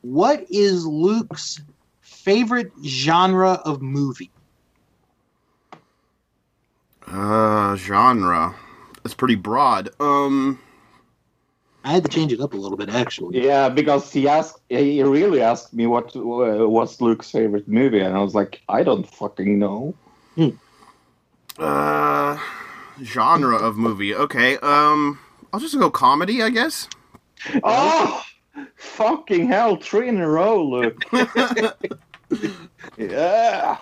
What 0.00 0.44
is 0.50 0.84
Luke's 0.84 1.60
favorite 2.00 2.72
genre 2.84 3.60
of 3.64 3.82
movie? 3.82 4.32
Uh, 7.06 7.76
genre. 7.76 8.56
That's 9.04 9.14
pretty 9.14 9.36
broad. 9.36 9.90
Um. 10.00 10.58
I 11.84 11.92
had 11.92 12.02
to 12.04 12.08
change 12.08 12.32
it 12.32 12.40
up 12.40 12.54
a 12.54 12.56
little 12.56 12.78
bit, 12.78 12.88
actually. 12.88 13.44
yeah, 13.44 13.68
because 13.68 14.10
he 14.10 14.26
asked, 14.26 14.58
he 14.70 15.02
really 15.02 15.42
asked 15.42 15.74
me 15.74 15.86
what 15.86 16.16
uh, 16.16 16.66
what's 16.68 17.00
Luke's 17.00 17.30
favorite 17.30 17.68
movie, 17.68 18.00
and 18.00 18.16
I 18.16 18.20
was 18.22 18.34
like, 18.34 18.62
I 18.68 18.82
don't 18.82 19.06
fucking 19.08 19.58
know. 19.58 19.94
Uh, 21.58 22.38
genre 23.02 23.56
of 23.56 23.76
movie. 23.76 24.14
Okay. 24.14 24.56
Um, 24.58 25.18
I'll 25.52 25.60
just 25.60 25.78
go 25.78 25.90
comedy, 25.90 26.42
I 26.42 26.50
guess. 26.50 26.88
Oh, 27.62 28.22
fucking 28.76 29.48
hell! 29.48 29.76
Three 29.76 30.08
in 30.08 30.18
a 30.18 30.26
row, 30.26 30.64
Luke. 30.64 31.04
yeah. 32.96 33.76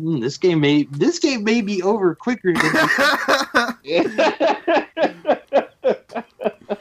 Hmm, 0.00 0.18
this 0.18 0.36
game 0.36 0.58
may 0.60 0.82
this 0.84 1.20
game 1.20 1.44
may 1.44 1.60
be 1.60 1.80
over 1.82 2.16
quicker 2.16 2.54
than. 2.54 3.76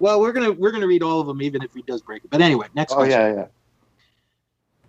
well, 0.00 0.20
we're 0.20 0.32
gonna 0.32 0.50
we're 0.52 0.72
gonna 0.72 0.86
read 0.86 1.02
all 1.02 1.20
of 1.20 1.26
them, 1.28 1.40
even 1.42 1.62
if 1.62 1.72
he 1.72 1.82
does 1.82 2.02
break 2.02 2.24
it. 2.24 2.30
But 2.30 2.40
anyway, 2.40 2.66
next 2.74 2.92
oh 2.92 2.96
question. 2.96 3.20
yeah, 3.20 3.34
yeah. 3.34 3.46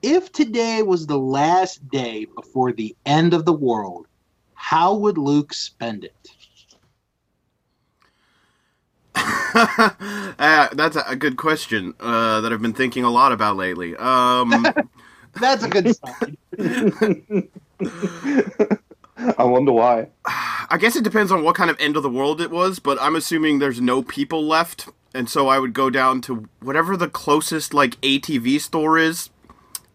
If 0.01 0.31
today 0.31 0.81
was 0.81 1.05
the 1.05 1.19
last 1.19 1.87
day 1.89 2.25
before 2.35 2.71
the 2.71 2.95
end 3.05 3.35
of 3.35 3.45
the 3.45 3.53
world, 3.53 4.07
how 4.55 4.95
would 4.95 5.19
Luke 5.19 5.53
spend 5.53 6.05
it? 6.05 6.29
uh, 9.15 10.69
that's 10.73 10.95
a, 10.95 11.03
a 11.07 11.15
good 11.15 11.37
question 11.37 11.93
uh, 11.99 12.41
that 12.41 12.51
I've 12.51 12.61
been 12.61 12.73
thinking 12.73 13.03
a 13.03 13.11
lot 13.11 13.31
about 13.31 13.57
lately. 13.57 13.95
Um, 13.97 14.65
That's 15.39 15.63
a 15.63 15.69
good 15.69 15.95
sign. 15.95 16.37
I 19.37 19.43
wonder 19.43 19.71
why. 19.71 20.07
I 20.25 20.77
guess 20.79 20.95
it 20.95 21.03
depends 21.03 21.31
on 21.31 21.43
what 21.43 21.55
kind 21.55 21.69
of 21.69 21.79
end 21.79 21.95
of 21.95 22.03
the 22.03 22.09
world 22.09 22.41
it 22.41 22.51
was, 22.51 22.79
but 22.79 22.97
I'm 23.01 23.15
assuming 23.15 23.59
there's 23.59 23.81
no 23.81 24.01
people 24.01 24.45
left, 24.45 24.89
and 25.13 25.29
so 25.29 25.47
I 25.47 25.59
would 25.59 25.73
go 25.73 25.89
down 25.89 26.21
to 26.21 26.49
whatever 26.61 26.97
the 26.97 27.09
closest 27.09 27.73
like 27.73 27.99
ATV 28.01 28.61
store 28.61 28.97
is, 28.97 29.29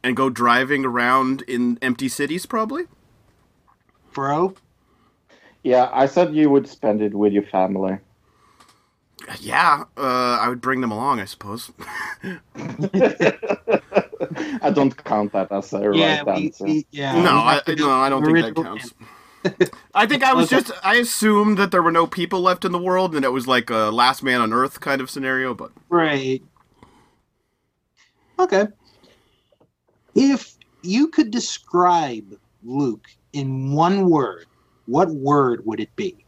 and 0.03 0.17
go 0.17 0.31
driving 0.31 0.85
around 0.85 1.43
in 1.43 1.79
empty 1.83 2.09
cities, 2.09 2.47
probably. 2.47 2.85
Bro, 4.13 4.55
Yeah, 5.63 5.91
I 5.93 6.07
said 6.07 6.35
you 6.35 6.49
would 6.51 6.69
spend 6.69 7.03
it 7.03 7.15
with 7.15 7.33
your 7.33 7.43
family. 7.43 7.99
Yeah, 9.41 9.85
uh, 9.97 10.39
I 10.41 10.49
would 10.49 10.61
bring 10.61 10.81
them 10.81 10.93
along, 10.93 11.21
I 11.21 11.25
suppose. 11.25 11.73
I 14.63 14.71
don't 14.73 14.97
count 15.05 15.33
that 15.33 15.51
as 15.51 15.73
a 15.73 15.91
yeah, 15.93 16.23
right 16.25 16.37
we, 16.37 16.47
answer. 16.47 16.65
we, 16.65 16.87
yeah. 16.91 17.21
no, 17.21 17.31
I, 17.31 17.61
no, 17.77 17.91
I 17.91 18.09
don't 18.09 18.25
think 18.25 18.41
that 18.41 18.55
original 18.55 18.65
counts. 18.65 18.95
I 19.95 20.07
think 20.07 20.25
I 20.25 20.35
was 20.35 20.49
Okay. 20.49 20.51
just 20.51 20.73
I 20.85 20.97
assumed 20.97 21.59
that 21.59 21.71
there 21.73 21.83
were 21.83 21.93
no 21.93 22.07
people 22.07 22.41
left 22.43 22.65
in 22.65 22.73
the 22.73 22.79
world 22.79 23.15
and 23.17 23.25
it 23.25 23.33
was 23.33 23.47
like 23.49 23.71
a 23.71 23.91
last 23.91 24.23
man 24.23 24.41
on 24.41 24.53
earth 24.53 24.81
kind 24.81 25.01
of 25.01 25.11
scenario, 25.11 25.55
but 25.55 25.73
Right. 25.91 26.43
Okay. 28.39 28.67
If 30.15 30.55
you 30.83 31.09
could 31.09 31.31
describe 31.33 32.35
Luke 32.65 33.09
in 33.33 33.73
one 33.73 34.11
word, 34.11 34.47
what 34.87 35.11
word 35.11 35.65
would 35.67 35.81
it 35.81 35.95
be? 35.97 36.27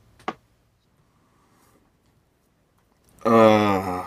uh 3.27 4.05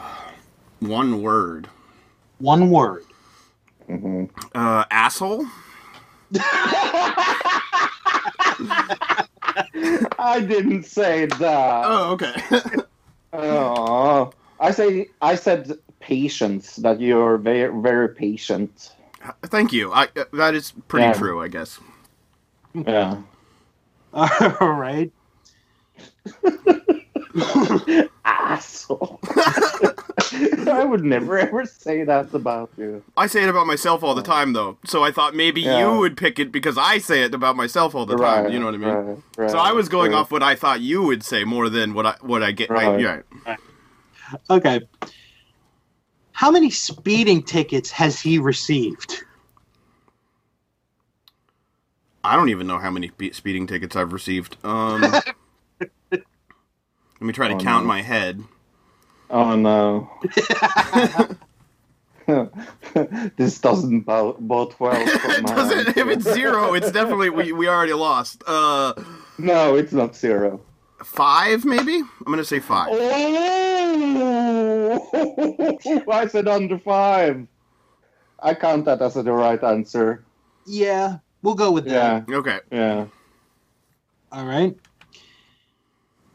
one 0.79 1.21
word. 1.21 1.69
One 2.39 2.69
word. 2.71 3.05
Mm-hmm. 3.89 4.25
Uh 4.55 4.85
asshole? 4.91 5.45
I 10.19 10.41
didn't 10.47 10.83
say 10.85 11.25
that. 11.27 11.83
Oh, 11.83 12.13
okay. 12.13 12.35
Oh, 13.33 14.33
I 14.59 14.71
say 14.71 15.11
I 15.21 15.35
said 15.35 15.71
patience. 16.01 16.77
That 16.77 16.99
you're 17.01 17.37
very 17.37 17.81
very 17.81 18.09
patient. 18.15 18.91
Thank 19.43 19.73
you. 19.73 19.91
I 19.93 20.09
uh, 20.15 20.25
that 20.33 20.55
is 20.55 20.73
pretty 20.87 21.07
Yeah. 21.07 21.11
true, 21.11 21.41
I 21.41 21.47
guess. 21.49 21.79
Yeah. 22.73 23.21
All 24.13 24.73
right. 24.73 25.11
Asshole. 28.39 29.19
I 29.23 29.93
I 30.71 30.83
would 30.85 31.03
never 31.03 31.37
ever 31.37 31.65
say 31.65 32.03
that 32.03 32.33
about 32.33 32.69
you. 32.77 33.03
I 33.17 33.27
say 33.27 33.43
it 33.43 33.49
about 33.49 33.67
myself 33.67 34.03
all 34.03 34.15
the 34.15 34.21
time, 34.21 34.53
though. 34.53 34.77
So 34.85 35.03
I 35.03 35.11
thought 35.11 35.35
maybe 35.35 35.61
Yeah. 35.61 35.79
you 35.93 35.99
would 35.99 36.15
pick 36.17 36.39
it 36.39 36.51
because 36.51 36.77
I 36.77 36.97
say 36.99 37.23
it 37.23 37.33
about 37.33 37.55
myself 37.55 37.93
all 37.95 38.05
the 38.05 38.15
time. 38.15 38.45
Right, 38.45 38.53
You 38.53 38.59
know 38.59 38.65
what 38.65 38.75
I 38.75 38.77
mean? 38.77 38.89
right, 38.89 39.17
right, 39.37 39.51
so 39.51 39.57
I 39.57 39.71
was 39.73 39.89
going 39.89 40.11
right. 40.11 40.19
off 40.19 40.31
what 40.31 40.43
I 40.43 40.55
thought 40.55 40.81
you 40.81 41.03
would 41.03 41.23
say 41.23 41.43
more 41.43 41.69
than 41.69 41.93
what 41.93 42.05
I 42.05 42.15
what 42.21 42.43
I 42.43 42.51
get. 42.51 42.71
I, 42.71 42.73
Right. 42.95 43.23
yeah. 43.47 43.55
Okay. 44.49 44.81
How 46.31 46.49
many 46.51 46.69
speeding 46.69 47.43
tickets 47.43 47.91
has 47.91 48.19
he 48.19 48.39
received? 48.39 49.23
I 52.23 52.35
don't 52.35 52.49
even 52.49 52.67
know 52.67 52.77
how 52.77 52.91
many 52.91 53.11
speeding 53.31 53.67
tickets 53.67 53.95
I've 53.95 54.13
received. 54.13 54.57
Um, 54.63 55.01
let 55.01 55.27
me 57.27 57.33
try 57.33 57.47
to 57.49 57.55
Oh, 57.55 57.59
count 57.59 57.83
no. 57.85 57.87
my 57.87 58.01
head. 58.01 58.43
Oh 59.29 59.55
no. 59.55 60.09
this 63.37 63.59
doesn't 63.59 64.01
bode 64.01 64.39
well 64.79 64.93
it 65.07 65.45
doesn't. 65.45 65.97
If 65.97 66.07
it's 66.07 66.23
zero, 66.33 66.73
it's 66.73 66.91
definitely 66.91 67.29
we, 67.29 67.51
we 67.51 67.67
already 67.67 67.93
lost. 67.93 68.43
Uh, 68.47 68.93
No, 69.37 69.75
it's 69.75 69.91
not 69.93 70.15
zero. 70.15 70.61
five 71.03 71.65
maybe. 71.65 71.97
I'm 71.97 72.25
gonna 72.25 72.43
say 72.45 72.59
five. 72.59 72.89
Oh! 72.91 72.99
I 76.11 76.27
said 76.27 76.47
under 76.47 76.77
five. 76.79 77.47
I 78.39 78.53
count 78.55 78.85
that 78.85 79.01
as 79.01 79.13
the 79.15 79.23
right 79.31 79.61
answer. 79.63 80.23
Yeah, 80.65 81.17
we'll 81.41 81.55
go 81.55 81.71
with 81.71 81.85
that. 81.85 82.25
Yeah, 82.27 82.35
Okay. 82.37 82.59
yeah. 82.71 83.05
All 84.31 84.45
right. 84.45 84.75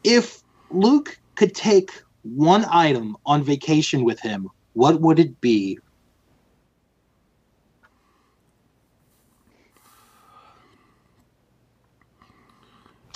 If 0.03 0.41
Luke 0.69 1.17
could 1.35 1.55
take 1.55 1.91
one 2.23 2.65
item 2.69 3.15
on 3.25 3.43
vacation 3.43 4.03
with 4.03 4.19
him, 4.19 4.49
what 4.73 5.01
would 5.01 5.19
it 5.19 5.39
be? 5.41 5.79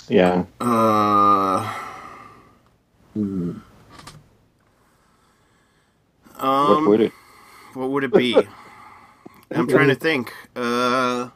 Yeah. 0.08 0.44
Uh. 0.60 1.78
Um, 6.42 6.84
what 6.84 6.84
would 6.84 7.00
it? 7.00 7.12
What 7.74 7.90
would 7.90 8.04
it 8.04 8.12
be? 8.14 8.48
I'm 9.54 9.68
trying 9.68 9.88
to 9.88 9.94
think. 9.94 10.32
Uh, 10.56 11.28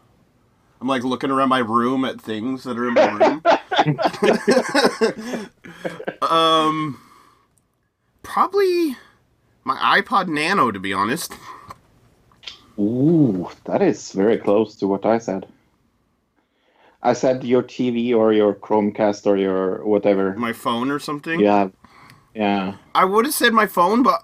I'm 0.81 0.89
like 0.89 1.05
looking 1.05 1.31
around 1.31 1.51
my 1.51 1.61
room 1.61 2.05
at 2.05 2.21
things 2.21 2.65
that 2.65 2.79
are 2.79 2.89
in 2.89 2.95
my 2.95 3.05
room. 3.05 3.45
um, 6.23 7.01
probably 8.23 8.97
my 9.65 10.01
iPod 10.01 10.29
Nano, 10.29 10.71
to 10.71 10.79
be 10.81 10.93
honest. 10.93 11.35
Ooh, 12.79 13.49
that 13.65 13.83
is 13.83 14.13
very 14.13 14.39
close 14.39 14.77
to 14.77 14.87
what 14.87 15.07
I 15.07 15.19
said. 15.19 15.47
I 17.03 17.13
said 17.13 17.45
your 17.45 17.63
TV 17.63 18.15
or 18.15 18.33
your 18.33 18.55
Chromecast 18.55 19.27
or 19.27 19.37
your 19.37 19.85
whatever. 19.85 20.35
My 20.35 20.53
phone 20.53 20.91
or 20.91 20.99
something. 20.99 21.41
Yeah. 21.41 21.69
Yeah. 22.35 22.75
I 22.95 23.05
would 23.05 23.25
have 23.25 23.35
said 23.35 23.53
my 23.53 23.67
phone, 23.67 24.03
but 24.03 24.23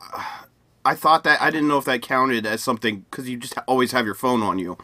I 0.84 0.94
thought 0.94 1.24
that 1.24 1.40
I 1.40 1.50
didn't 1.50 1.68
know 1.68 1.78
if 1.78 1.84
that 1.84 2.02
counted 2.02 2.44
as 2.44 2.62
something 2.62 3.04
because 3.10 3.28
you 3.28 3.36
just 3.36 3.54
always 3.68 3.92
have 3.92 4.04
your 4.04 4.14
phone 4.14 4.42
on 4.42 4.58
you. 4.58 4.76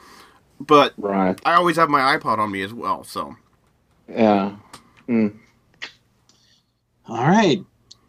But 0.60 0.94
Right. 0.96 1.38
I 1.44 1.54
always 1.54 1.76
have 1.76 1.90
my 1.90 2.16
iPod 2.16 2.38
on 2.38 2.52
me 2.52 2.62
as 2.62 2.72
well, 2.72 3.04
so. 3.04 3.36
Yeah. 4.08 4.56
Mm. 5.08 5.38
All 7.08 7.24
right. 7.26 7.64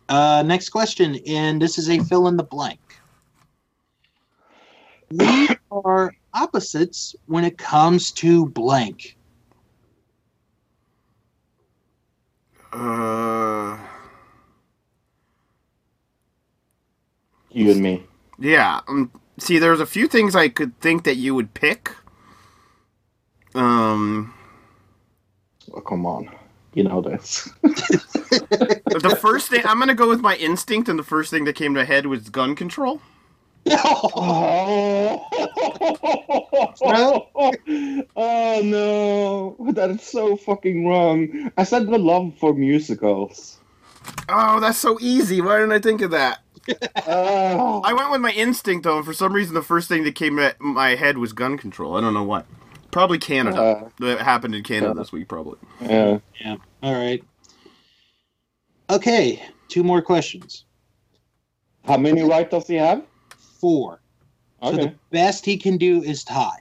Uh, 0.09 0.43
next 0.45 0.69
question, 0.69 1.17
and 1.27 1.61
this 1.61 1.77
is 1.77 1.89
a 1.89 1.99
fill 1.99 2.27
in 2.27 2.35
the 2.35 2.43
blank. 2.43 2.79
We 5.11 5.49
are 5.71 6.13
opposites 6.33 7.15
when 7.25 7.43
it 7.45 7.57
comes 7.57 8.11
to 8.13 8.47
blank. 8.47 9.15
Uh, 12.71 13.77
You 17.51 17.71
and 17.71 17.81
me. 17.81 18.03
yeah. 18.37 18.81
Um, 18.87 19.11
see, 19.37 19.57
there's 19.57 19.79
a 19.79 19.85
few 19.85 20.07
things 20.07 20.35
I 20.35 20.49
could 20.49 20.79
think 20.79 21.03
that 21.05 21.15
you 21.15 21.33
would 21.33 21.53
pick. 21.53 21.91
Um, 23.55 24.33
Oh, 25.73 25.81
come 25.81 26.05
on. 26.05 26.29
You 26.79 26.85
know 26.85 27.01
this. 27.01 27.49
the 27.61 29.17
first 29.19 29.49
thing 29.49 29.63
I'm 29.65 29.79
gonna 29.79 29.93
go 29.93 30.07
with 30.07 30.21
my 30.21 30.37
instinct, 30.37 30.87
and 30.87 30.97
the 30.97 31.03
first 31.03 31.29
thing 31.29 31.43
that 31.43 31.57
came 31.57 31.75
to 31.75 31.83
head 31.83 32.05
was 32.05 32.29
gun 32.29 32.55
control. 32.55 33.01
oh. 33.69 35.21
oh 38.15 38.61
no. 38.63 39.57
That 39.73 39.89
is 39.89 40.03
so 40.03 40.37
fucking 40.37 40.87
wrong. 40.87 41.51
I 41.57 41.65
said 41.65 41.87
the 41.87 41.97
love 41.97 42.33
for 42.39 42.53
musicals. 42.53 43.57
Oh, 44.29 44.61
that's 44.61 44.77
so 44.77 44.97
easy. 45.01 45.41
Why 45.41 45.57
didn't 45.57 45.73
I 45.73 45.79
think 45.79 45.99
of 45.99 46.11
that? 46.11 46.39
Oh. 47.07 47.81
I 47.83 47.91
went 47.91 48.09
with 48.09 48.21
my 48.21 48.31
instinct 48.31 48.85
though, 48.85 48.95
and 48.95 49.05
for 49.05 49.11
some 49.13 49.33
reason, 49.33 49.53
the 49.53 49.61
first 49.61 49.89
thing 49.89 50.05
that 50.05 50.15
came 50.15 50.37
to 50.37 50.55
my 50.59 50.95
head 50.95 51.17
was 51.17 51.33
gun 51.33 51.57
control. 51.57 51.97
I 51.97 52.01
don't 52.01 52.13
know 52.13 52.23
why. 52.23 52.43
Probably 52.91 53.19
Canada. 53.19 53.61
Uh, 53.61 53.89
that 53.99 54.21
happened 54.21 54.55
in 54.55 54.63
Canada 54.63 54.93
yeah. 54.95 55.01
this 55.01 55.11
week, 55.11 55.27
probably. 55.27 55.59
yeah. 55.81 56.19
Yeah. 56.39 56.55
All 56.83 56.93
right. 56.93 57.23
Okay. 58.89 59.41
Two 59.67 59.83
more 59.83 60.01
questions. 60.01 60.65
How 61.85 61.97
many 61.97 62.23
right 62.23 62.49
does 62.49 62.67
he 62.67 62.75
have? 62.75 63.03
Four. 63.59 64.01
So 64.63 64.69
Okay. 64.69 64.85
the 64.87 64.95
best 65.11 65.45
he 65.45 65.57
can 65.57 65.77
do 65.77 66.01
is 66.03 66.23
tie. 66.23 66.59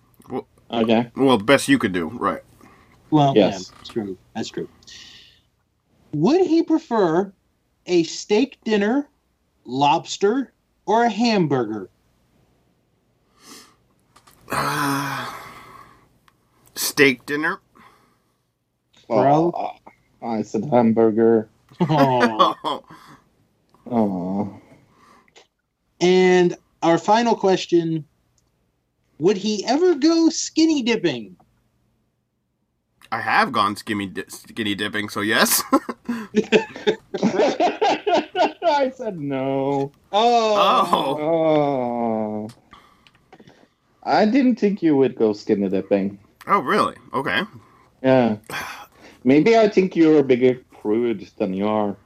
Okay. 0.71 1.11
Well, 1.17 1.39
best 1.39 1.69
you 1.69 1.79
could 1.79 1.93
do, 1.93 2.09
right? 2.09 2.43
Well, 3.11 3.33
Yes. 3.35 3.71
yeah, 3.71 3.77
that's 3.79 3.89
true. 3.89 4.19
That's 4.35 4.49
true. 4.51 4.69
Would 6.13 6.47
he 6.47 6.63
prefer 6.63 7.33
a 7.87 8.03
steak 8.05 8.59
dinner, 8.65 9.09
lobster, 9.65 10.53
or 10.85 11.05
a 11.05 11.11
hamburger? 11.11 11.89
Steak 16.79 17.27
dinner. 17.27 17.59
Bro. 19.09 19.51
Oh, 19.53 19.73
I 20.23 20.43
said 20.43 20.65
hamburger. 20.67 21.49
Oh. 21.81 22.55
Oh, 22.65 22.85
Oh. 23.91 24.61
and 26.01 26.57
our 26.83 26.99
final 26.99 27.35
question 27.35 28.05
Would 29.19 29.37
he 29.37 29.65
ever 29.67 29.95
go 29.97 30.29
skinny 30.29 30.83
dipping? 30.83 31.37
I 33.11 33.21
have 33.21 33.51
gone 33.53 33.75
skinny 33.77 34.07
di- 34.07 34.25
skinny 34.29 34.75
dipping, 34.77 35.09
so 35.09 35.21
yes. 35.21 35.63
I 38.63 38.93
said 38.95 39.19
no. 39.19 39.91
Oh. 40.13 40.55
oh, 40.93 41.19
Oh. 41.21 42.49
I 44.05 44.25
didn't 44.27 44.57
think 44.57 44.83
you 44.83 44.97
would 44.97 45.17
go 45.17 45.33
skinny 45.33 45.69
dipping. 45.69 46.19
Oh, 46.49 46.61
really? 46.61 46.97
Okay. 47.15 47.43
Yeah. 48.03 48.39
Maybe 49.25 49.57
I 49.57 49.69
think 49.69 49.97
you're 49.97 50.19
a 50.19 50.25
bigger 50.25 50.57
prude 50.73 51.31
than 51.39 51.55
you 51.55 51.69
are. 51.69 51.97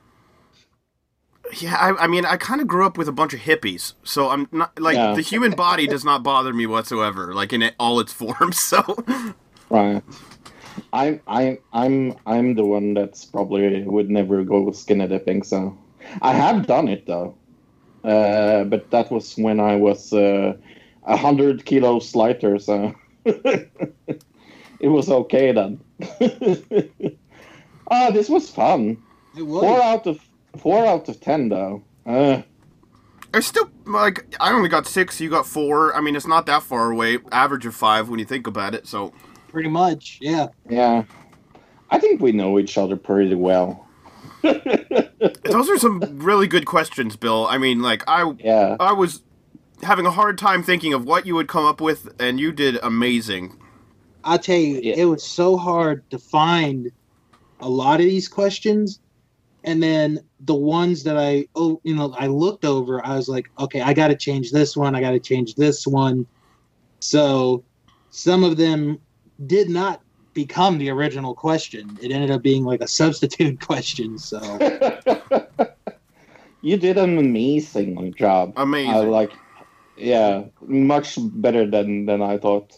Yeah, 1.59 1.77
I, 1.77 2.05
I 2.05 2.07
mean, 2.07 2.25
I 2.25 2.37
kind 2.37 2.61
of 2.61 2.67
grew 2.69 2.87
up 2.87 2.97
with 2.97 3.09
a 3.09 3.13
bunch 3.13 3.35
of 3.35 3.41
hippies, 3.41 3.95
so 4.05 4.31
I'm 4.31 4.49
not 4.53 4.79
like 4.81 5.03
Yeah. 5.03 5.13
the 5.13 5.23
human 5.23 5.53
body 5.55 5.87
does 5.87 6.05
not 6.05 6.23
bother 6.23 6.53
me 6.55 6.67
whatsoever, 6.67 7.35
like 7.35 7.53
in 7.53 7.63
it, 7.63 7.75
all 7.79 8.01
its 8.01 8.13
forms. 8.13 8.59
So, 8.73 9.05
Right. 9.71 10.03
I'm 10.93 11.21
I'm 11.27 11.59
I'm 11.73 12.15
I'm 12.27 12.55
the 12.55 12.65
one 12.65 12.95
that's 12.95 13.25
probably 13.27 13.85
would 13.85 14.11
never 14.11 14.45
go 14.45 14.63
with 14.63 14.77
skinny 14.77 15.07
dipping. 15.09 15.43
So 15.43 15.79
I 16.23 16.33
have 16.35 16.67
done 16.67 16.89
it 16.89 17.07
though, 17.07 17.39
uh, 18.05 18.65
but 18.65 18.91
that 18.91 19.11
was 19.11 19.35
when 19.37 19.61
I 19.61 19.77
was 19.77 20.13
uh, 20.13 20.55
a 21.05 21.17
hundred 21.17 21.65
kilos 21.67 22.15
lighter. 22.17 22.59
So 22.59 22.95
it 24.83 24.89
was 24.89 25.09
okay 25.09 25.53
then. 25.53 25.81
Ah, 27.91 28.11
this 28.11 28.31
was 28.31 28.49
fun. 28.49 28.97
It 29.37 29.43
Four 29.43 29.83
out 29.83 30.07
of 30.07 30.19
four 30.59 30.87
out 30.87 31.09
of 31.11 31.21
ten 31.21 31.51
though. 31.51 31.83
Uh, 32.07 32.41
I 33.35 33.41
still 33.41 33.71
like. 33.85 34.35
I 34.41 34.53
only 34.53 34.71
got 34.71 34.87
six. 34.87 35.21
You 35.21 35.29
got 35.29 35.47
four. 35.47 35.95
I 35.95 36.01
mean, 36.01 36.17
it's 36.17 36.27
not 36.27 36.47
that 36.47 36.63
far 36.63 36.91
away. 36.91 37.19
Average 37.33 37.67
of 37.67 37.75
five 37.75 38.09
when 38.09 38.19
you 38.19 38.25
think 38.25 38.47
about 38.47 38.75
it. 38.75 38.87
So, 38.87 39.13
Pretty 39.49 39.69
much, 39.69 40.19
yeah. 40.23 40.49
yeah, 40.71 41.05
I 41.91 41.99
think 41.99 42.23
we 42.23 42.33
know 42.33 42.59
each 42.59 42.79
other 42.79 42.97
pretty 42.97 43.35
well. 43.35 43.87
those 44.43 45.69
are 45.69 45.79
some 45.79 46.01
really 46.21 46.47
good 46.47 46.65
questions, 46.65 47.17
Bill. 47.17 47.47
I 47.47 47.59
mean, 47.59 47.83
like 47.83 48.05
I 48.09 48.33
Yeah. 48.39 48.77
I 48.81 48.93
was 48.93 49.23
having 49.83 50.07
a 50.07 50.11
hard 50.13 50.39
time 50.39 50.63
thinking 50.63 50.95
of 50.95 51.05
what 51.05 51.27
you 51.27 51.35
would 51.35 51.49
come 51.49 51.67
up 51.67 51.81
with, 51.81 52.09
and 52.19 52.41
you 52.41 52.53
did 52.53 52.79
amazing. 52.83 53.59
I'll 54.25 54.39
tell 54.39 54.59
you, 54.59 54.81
Yeah. 54.83 54.95
it 54.97 55.05
was 55.05 55.25
so 55.25 55.57
hard 55.57 56.09
to 56.11 56.19
find 56.19 56.91
a 57.61 57.69
lot 57.69 58.01
of 58.01 58.07
these 58.07 58.29
questions 58.29 59.01
and 59.65 59.83
then 59.83 60.21
the 60.41 60.55
ones 60.55 61.05
that 61.05 61.17
I 61.17 61.47
oh 61.55 61.81
you 61.85 61.95
know 61.95 62.15
I 62.19 62.27
looked 62.27 62.65
over, 62.65 63.05
I 63.05 63.17
was 63.17 63.29
like, 63.29 63.47
okay, 63.59 63.81
I 63.81 63.95
got 63.95 64.09
to 64.09 64.17
change 64.17 64.51
this 64.51 64.77
one. 64.77 64.95
I 64.95 65.01
got 65.01 65.13
to 65.13 65.21
change 65.21 65.55
this 65.55 65.87
one. 65.87 66.27
So 67.01 67.65
some 68.11 68.45
of 68.45 68.57
them 68.57 68.99
did 69.47 69.69
not 69.69 70.01
become 70.35 70.79
the 70.79 70.91
original 70.91 71.35
question. 71.35 71.99
It 72.03 72.11
ended 72.11 72.31
up 72.31 72.43
being 72.43 72.65
like 72.65 72.81
a 72.81 72.89
substitute 72.89 73.61
question. 73.67 74.19
So 74.19 74.41
you 76.63 76.77
did 76.77 76.99
an 76.99 77.19
amazing 77.19 78.15
job. 78.15 78.55
Amazing. 78.57 78.91
I 78.91 78.99
like, 79.01 79.33
yeah, 79.97 80.45
much 80.67 81.19
better 81.21 81.71
than 81.71 82.07
than 82.07 82.21
I 82.23 82.39
thought. 82.39 82.73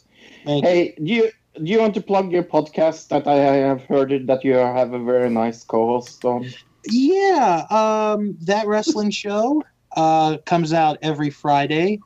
Hey, 0.44 0.94
do 1.02 1.12
you 1.12 1.30
do 1.62 1.70
you 1.70 1.78
want 1.78 1.94
to 1.94 2.00
plug 2.00 2.32
your 2.32 2.42
podcast 2.42 3.08
that 3.08 3.26
I 3.26 3.36
have 3.36 3.82
heard 3.82 4.12
it, 4.12 4.26
that 4.26 4.44
you 4.44 4.54
have 4.54 4.92
a 4.92 4.98
very 4.98 5.30
nice 5.30 5.64
co-host 5.64 6.24
on? 6.24 6.50
Yeah, 6.86 7.64
um, 7.70 8.36
that 8.42 8.66
wrestling 8.66 9.10
show 9.22 9.62
uh, 9.96 10.38
comes 10.44 10.72
out 10.72 10.98
every 11.00 11.30
Friday. 11.30 12.00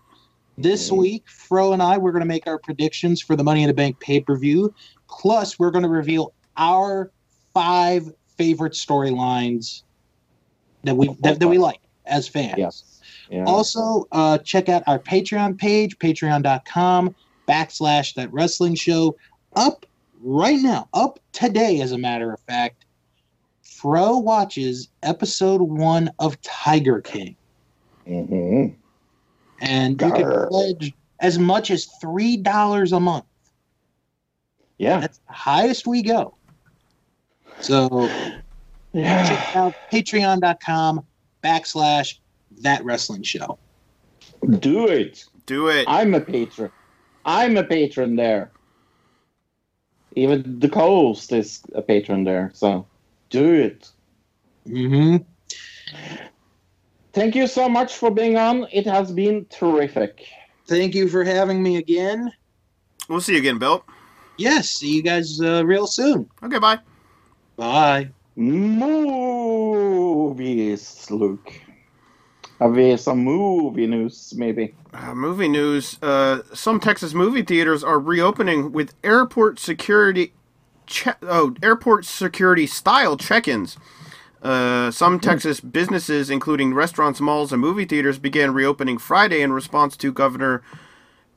This 0.56 0.90
week, 0.90 1.23
Fro 1.28 1.73
and 1.73 1.81
I 1.81 1.98
we're 1.98 2.10
going 2.10 2.20
to 2.20 2.27
make 2.27 2.48
our 2.48 2.59
predictions 2.59 3.23
for 3.23 3.36
the 3.36 3.44
Money 3.44 3.62
in 3.62 3.69
the 3.69 3.74
Bank 3.74 4.01
pay 4.01 4.20
per 4.20 4.36
view. 4.36 4.74
Plus, 5.09 5.59
we're 5.59 5.70
going 5.70 5.85
to 5.85 5.89
reveal 5.89 6.35
our 6.56 7.12
five 7.55 8.12
favorite 8.36 8.73
storylines 8.73 9.82
that 10.82 10.97
we 10.97 11.15
that, 11.20 11.39
that 11.39 11.48
we 11.48 11.59
like 11.59 11.81
as 12.06 12.27
fans. 12.27 12.55
Yes. 12.59 13.01
Yeah. 13.31 13.44
Also, 13.44 14.06
uh, 14.10 14.39
check 14.39 14.69
out 14.69 14.82
our 14.86 14.98
Patreon 14.98 15.59
page, 15.59 15.97
patreon.com 15.98 17.15
backslash 17.48 18.14
that 18.14 18.32
wrestling 18.32 18.74
show. 18.74 19.16
Up 19.56 19.86
right 20.20 20.58
now, 20.60 20.88
up 20.94 21.18
today, 21.32 21.80
as 21.80 21.92
a 21.92 21.98
matter 21.98 22.32
of 22.32 22.40
fact, 22.40 22.84
Fro 23.62 24.18
watches 24.18 24.88
episode 25.02 25.62
one 25.62 26.10
of 26.18 26.40
Tiger 26.42 27.00
King. 27.00 27.36
hmm 28.06 28.66
And 29.60 30.00
you 30.00 30.12
can 30.12 30.22
Grr. 30.24 30.48
pledge 30.48 30.92
as 31.20 31.38
much 31.38 31.70
as 31.70 31.88
$3 32.02 32.92
a 32.96 33.00
month. 33.00 33.24
Yeah. 34.78 35.00
That's 35.00 35.18
the 35.18 35.32
highest 35.32 35.86
we 35.86 36.02
go. 36.02 36.34
So 37.60 38.08
Yeah. 38.92 39.28
check 39.28 39.56
out 39.56 39.74
patreon.com 39.92 41.04
backslash 41.42 42.18
that 42.62 42.84
wrestling 42.84 43.22
show. 43.22 43.58
Do 44.60 44.86
it. 44.86 45.24
Do 45.46 45.68
it. 45.68 45.84
I'm 45.88 46.14
a 46.14 46.20
patron. 46.20 46.70
I'm 47.28 47.59
a 47.59 47.62
patron 47.62 48.16
there. 48.16 48.50
Even 50.16 50.60
the 50.60 50.68
co-host 50.70 51.30
is 51.30 51.60
a 51.74 51.82
patron 51.82 52.24
there. 52.24 52.50
So 52.55 52.86
do 53.28 53.52
it. 53.52 53.90
Mm-hmm. 54.66 55.18
Thank 57.12 57.34
you 57.34 57.46
so 57.46 57.68
much 57.68 57.96
for 57.96 58.10
being 58.10 58.38
on. 58.38 58.66
It 58.72 58.86
has 58.86 59.12
been 59.12 59.44
terrific. 59.50 60.26
Thank 60.66 60.94
you 60.94 61.06
for 61.06 61.22
having 61.22 61.62
me 61.62 61.76
again. 61.76 62.32
We'll 63.10 63.20
see 63.20 63.34
you 63.34 63.40
again, 63.40 63.59
Bill. 63.59 63.84
Yes, 64.38 64.70
see 64.70 64.96
you 64.96 65.02
guys 65.02 65.38
uh, 65.38 65.66
real 65.66 65.86
soon. 65.86 66.30
Okay, 66.42 66.59
bye. 66.59 66.78
Bye. 67.56 68.09
Movies, 68.36 68.70
Luke. 71.10 71.52
Have 72.60 72.72
we 72.72 72.97
some 72.97 73.20
movie 73.20 73.86
news, 73.86 74.35
maybe? 74.36 74.74
Uh, 74.93 75.14
movie 75.14 75.48
news. 75.48 75.97
Uh, 76.02 76.40
some 76.52 76.80
Texas 76.80 77.14
movie 77.14 77.43
theaters 77.43 77.85
are 77.85 78.01
reopening 78.01 78.72
with 78.72 78.94
airport 79.05 79.60
security. 79.60 80.32
Che- 80.86 81.12
oh, 81.22 81.55
airport 81.62 82.05
security 82.05 82.66
style 82.66 83.16
check-ins. 83.16 83.76
Uh, 84.43 84.90
some 84.90 85.20
Texas 85.20 85.60
businesses, 85.60 86.30
including 86.30 86.74
restaurants, 86.74 87.20
malls, 87.20 87.52
and 87.52 87.60
movie 87.60 87.85
theaters, 87.85 88.18
began 88.18 88.55
reopening 88.55 88.98
Friday 88.98 89.40
in 89.40 89.52
response 89.52 89.97
to 89.97 90.12
Governor 90.12 90.62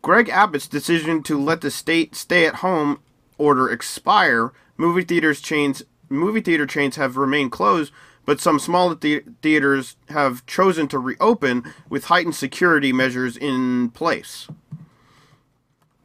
Greg 0.01 0.29
Abbott's 0.29 0.67
decision 0.67 1.21
to 1.23 1.39
let 1.39 1.61
the 1.61 1.69
state 1.69 2.15
stay-at-home 2.15 2.99
order 3.37 3.69
expire. 3.69 4.51
Movie 4.77 5.03
theaters 5.03 5.41
chains, 5.41 5.83
movie 6.09 6.41
theater 6.41 6.65
chains 6.65 6.95
have 6.95 7.17
remained 7.17 7.51
closed, 7.51 7.91
but 8.25 8.39
some 8.39 8.59
smaller 8.59 8.95
the- 8.95 9.23
theaters 9.41 9.95
have 10.09 10.45
chosen 10.45 10.87
to 10.89 10.99
reopen 10.99 11.73
with 11.89 12.05
heightened 12.05 12.35
security 12.35 12.93
measures 12.93 13.37
in 13.37 13.89
place. 13.91 14.47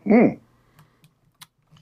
Hmm. 0.05 0.28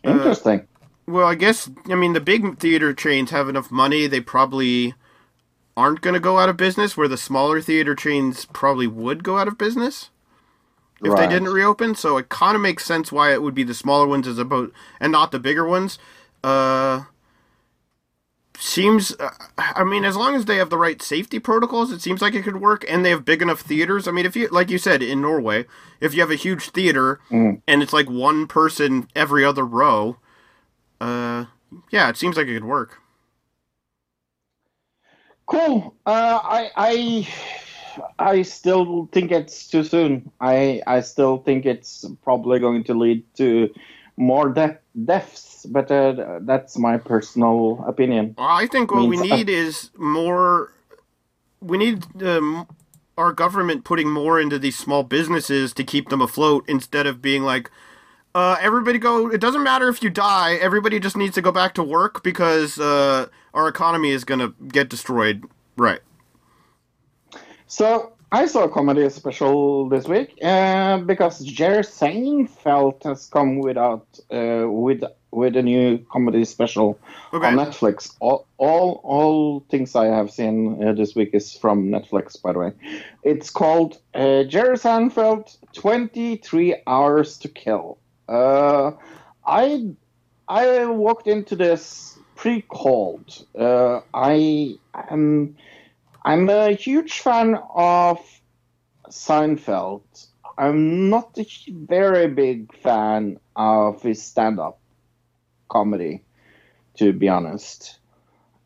Interesting. 0.02 0.66
Well, 1.06 1.26
I 1.26 1.34
guess 1.34 1.70
I 1.90 1.94
mean 1.94 2.12
the 2.14 2.20
big 2.20 2.58
theater 2.58 2.92
chains 2.94 3.30
have 3.30 3.48
enough 3.48 3.70
money; 3.70 4.06
they 4.06 4.20
probably 4.20 4.94
aren't 5.76 6.00
going 6.00 6.14
to 6.14 6.20
go 6.20 6.38
out 6.38 6.48
of 6.48 6.56
business. 6.56 6.96
Where 6.96 7.08
the 7.08 7.16
smaller 7.16 7.60
theater 7.60 7.94
chains 7.94 8.46
probably 8.46 8.86
would 8.86 9.22
go 9.24 9.38
out 9.38 9.48
of 9.48 9.58
business 9.58 10.10
if 11.02 11.12
Right. 11.12 11.28
they 11.28 11.34
didn't 11.34 11.52
reopen. 11.52 11.94
So 11.94 12.16
it 12.16 12.28
kind 12.30 12.54
of 12.56 12.62
makes 12.62 12.84
sense 12.86 13.12
why 13.12 13.32
it 13.32 13.42
would 13.42 13.54
be 13.54 13.64
the 13.64 13.74
smaller 13.74 14.06
ones 14.06 14.26
as 14.26 14.38
opposed 14.38 14.72
and 15.00 15.12
not 15.12 15.30
the 15.32 15.38
bigger 15.38 15.66
ones. 15.66 15.98
Uh, 16.42 17.02
seems. 18.58 19.12
Uh, 19.18 19.30
I 19.58 19.84
mean, 19.84 20.04
as 20.04 20.16
long 20.16 20.34
as 20.34 20.44
they 20.44 20.56
have 20.56 20.70
the 20.70 20.78
right 20.78 21.00
safety 21.02 21.38
protocols, 21.38 21.92
it 21.92 22.00
seems 22.00 22.22
like 22.22 22.34
it 22.34 22.44
could 22.44 22.60
work, 22.60 22.84
and 22.88 23.04
they 23.04 23.10
have 23.10 23.24
big 23.24 23.42
enough 23.42 23.60
theaters. 23.60 24.06
I 24.08 24.12
mean, 24.12 24.26
if 24.26 24.36
you 24.36 24.48
like 24.48 24.70
you 24.70 24.78
said 24.78 25.02
in 25.02 25.20
Norway, 25.20 25.66
if 26.00 26.14
you 26.14 26.20
have 26.20 26.30
a 26.30 26.36
huge 26.36 26.70
theater 26.70 27.20
Mm. 27.30 27.62
and 27.66 27.82
it's 27.82 27.92
like 27.92 28.08
one 28.10 28.46
person 28.46 29.08
every 29.14 29.44
other 29.44 29.64
row. 29.64 30.16
Uh, 31.00 31.46
yeah, 31.90 32.08
it 32.08 32.16
seems 32.16 32.36
like 32.36 32.46
it 32.46 32.54
could 32.54 32.64
work. 32.64 33.00
Cool. 35.46 35.94
Uh, 36.06 36.40
I 36.42 36.70
I 36.76 37.28
I 38.18 38.42
still 38.42 39.08
think 39.12 39.30
it's 39.30 39.68
too 39.68 39.84
soon. 39.84 40.30
I 40.40 40.80
I 40.86 41.00
still 41.00 41.38
think 41.38 41.66
it's 41.66 42.04
probably 42.22 42.58
going 42.58 42.84
to 42.84 42.94
lead 42.94 43.24
to 43.36 43.68
more 44.16 44.48
de- 44.48 44.78
deaths, 45.04 45.66
but 45.68 45.90
uh, 45.90 46.40
that's 46.42 46.78
my 46.78 46.98
personal 46.98 47.84
opinion. 47.86 48.34
Well, 48.38 48.46
I 48.48 48.66
think 48.66 48.92
what 48.92 49.08
we 49.08 49.18
uh, 49.18 49.22
need 49.22 49.48
is 49.48 49.90
more. 49.96 50.72
We 51.60 51.78
need 51.78 52.22
um, 52.22 52.66
our 53.16 53.32
government 53.32 53.84
putting 53.84 54.10
more 54.10 54.40
into 54.40 54.58
these 54.58 54.76
small 54.76 55.02
businesses 55.02 55.72
to 55.74 55.84
keep 55.84 56.08
them 56.08 56.20
afloat 56.20 56.64
instead 56.68 57.06
of 57.06 57.22
being 57.22 57.42
like, 57.42 57.70
uh, 58.34 58.56
everybody 58.60 58.98
go. 58.98 59.30
It 59.30 59.40
doesn't 59.40 59.62
matter 59.62 59.88
if 59.88 60.02
you 60.02 60.10
die. 60.10 60.54
Everybody 60.54 60.98
just 61.00 61.16
needs 61.16 61.34
to 61.34 61.42
go 61.42 61.52
back 61.52 61.74
to 61.74 61.82
work 61.82 62.22
because 62.22 62.78
uh, 62.78 63.26
our 63.52 63.68
economy 63.68 64.10
is 64.10 64.24
going 64.24 64.40
to 64.40 64.54
get 64.68 64.88
destroyed. 64.88 65.44
Right. 65.76 66.00
So 67.66 68.13
I 68.34 68.46
saw 68.46 68.64
a 68.64 68.68
comedy 68.68 69.08
special 69.10 69.88
this 69.88 70.08
week 70.08 70.36
uh, 70.42 70.98
because 70.98 71.38
Jerry 71.44 71.84
Seinfeld 71.84 73.04
has 73.04 73.28
come 73.28 73.60
without 73.60 74.08
uh, 74.28 74.66
with 74.68 75.04
with 75.30 75.54
a 75.54 75.62
new 75.62 76.04
comedy 76.10 76.44
special 76.44 76.98
Okay. 77.32 77.46
on 77.46 77.54
Netflix. 77.54 78.12
All 78.18 78.48
all 78.58 79.00
all 79.04 79.60
things 79.70 79.94
I 79.94 80.06
have 80.06 80.32
seen 80.32 80.82
uh, 80.82 80.94
this 80.94 81.14
week 81.14 81.30
is 81.32 81.52
from 81.56 81.90
Netflix, 81.90 82.42
by 82.42 82.52
the 82.54 82.58
way. 82.58 82.72
It's 83.22 83.50
called 83.50 83.98
uh, 84.14 84.42
Jerry 84.42 84.78
Seinfeld: 84.78 85.56
Twenty 85.72 86.38
Three 86.38 86.74
Hours 86.88 87.38
to 87.38 87.48
Kill. 87.48 87.98
Uh, 88.28 88.90
I 89.46 89.94
I 90.48 90.86
walked 90.86 91.28
into 91.28 91.54
this 91.54 92.18
pre-called. 92.34 93.46
Uh, 93.56 94.00
I 94.12 94.74
am 95.08 95.56
I'm 96.24 96.48
a 96.48 96.72
huge 96.72 97.20
fan 97.20 97.58
of 97.74 98.18
Seinfeld. 99.10 100.02
I'm 100.56 101.10
not 101.10 101.36
a 101.38 101.46
very 101.70 102.28
big 102.28 102.74
fan 102.78 103.40
of 103.56 104.02
his 104.02 104.22
stand-up 104.22 104.78
comedy, 105.68 106.22
to 106.96 107.12
be 107.12 107.28
honest. 107.28 107.98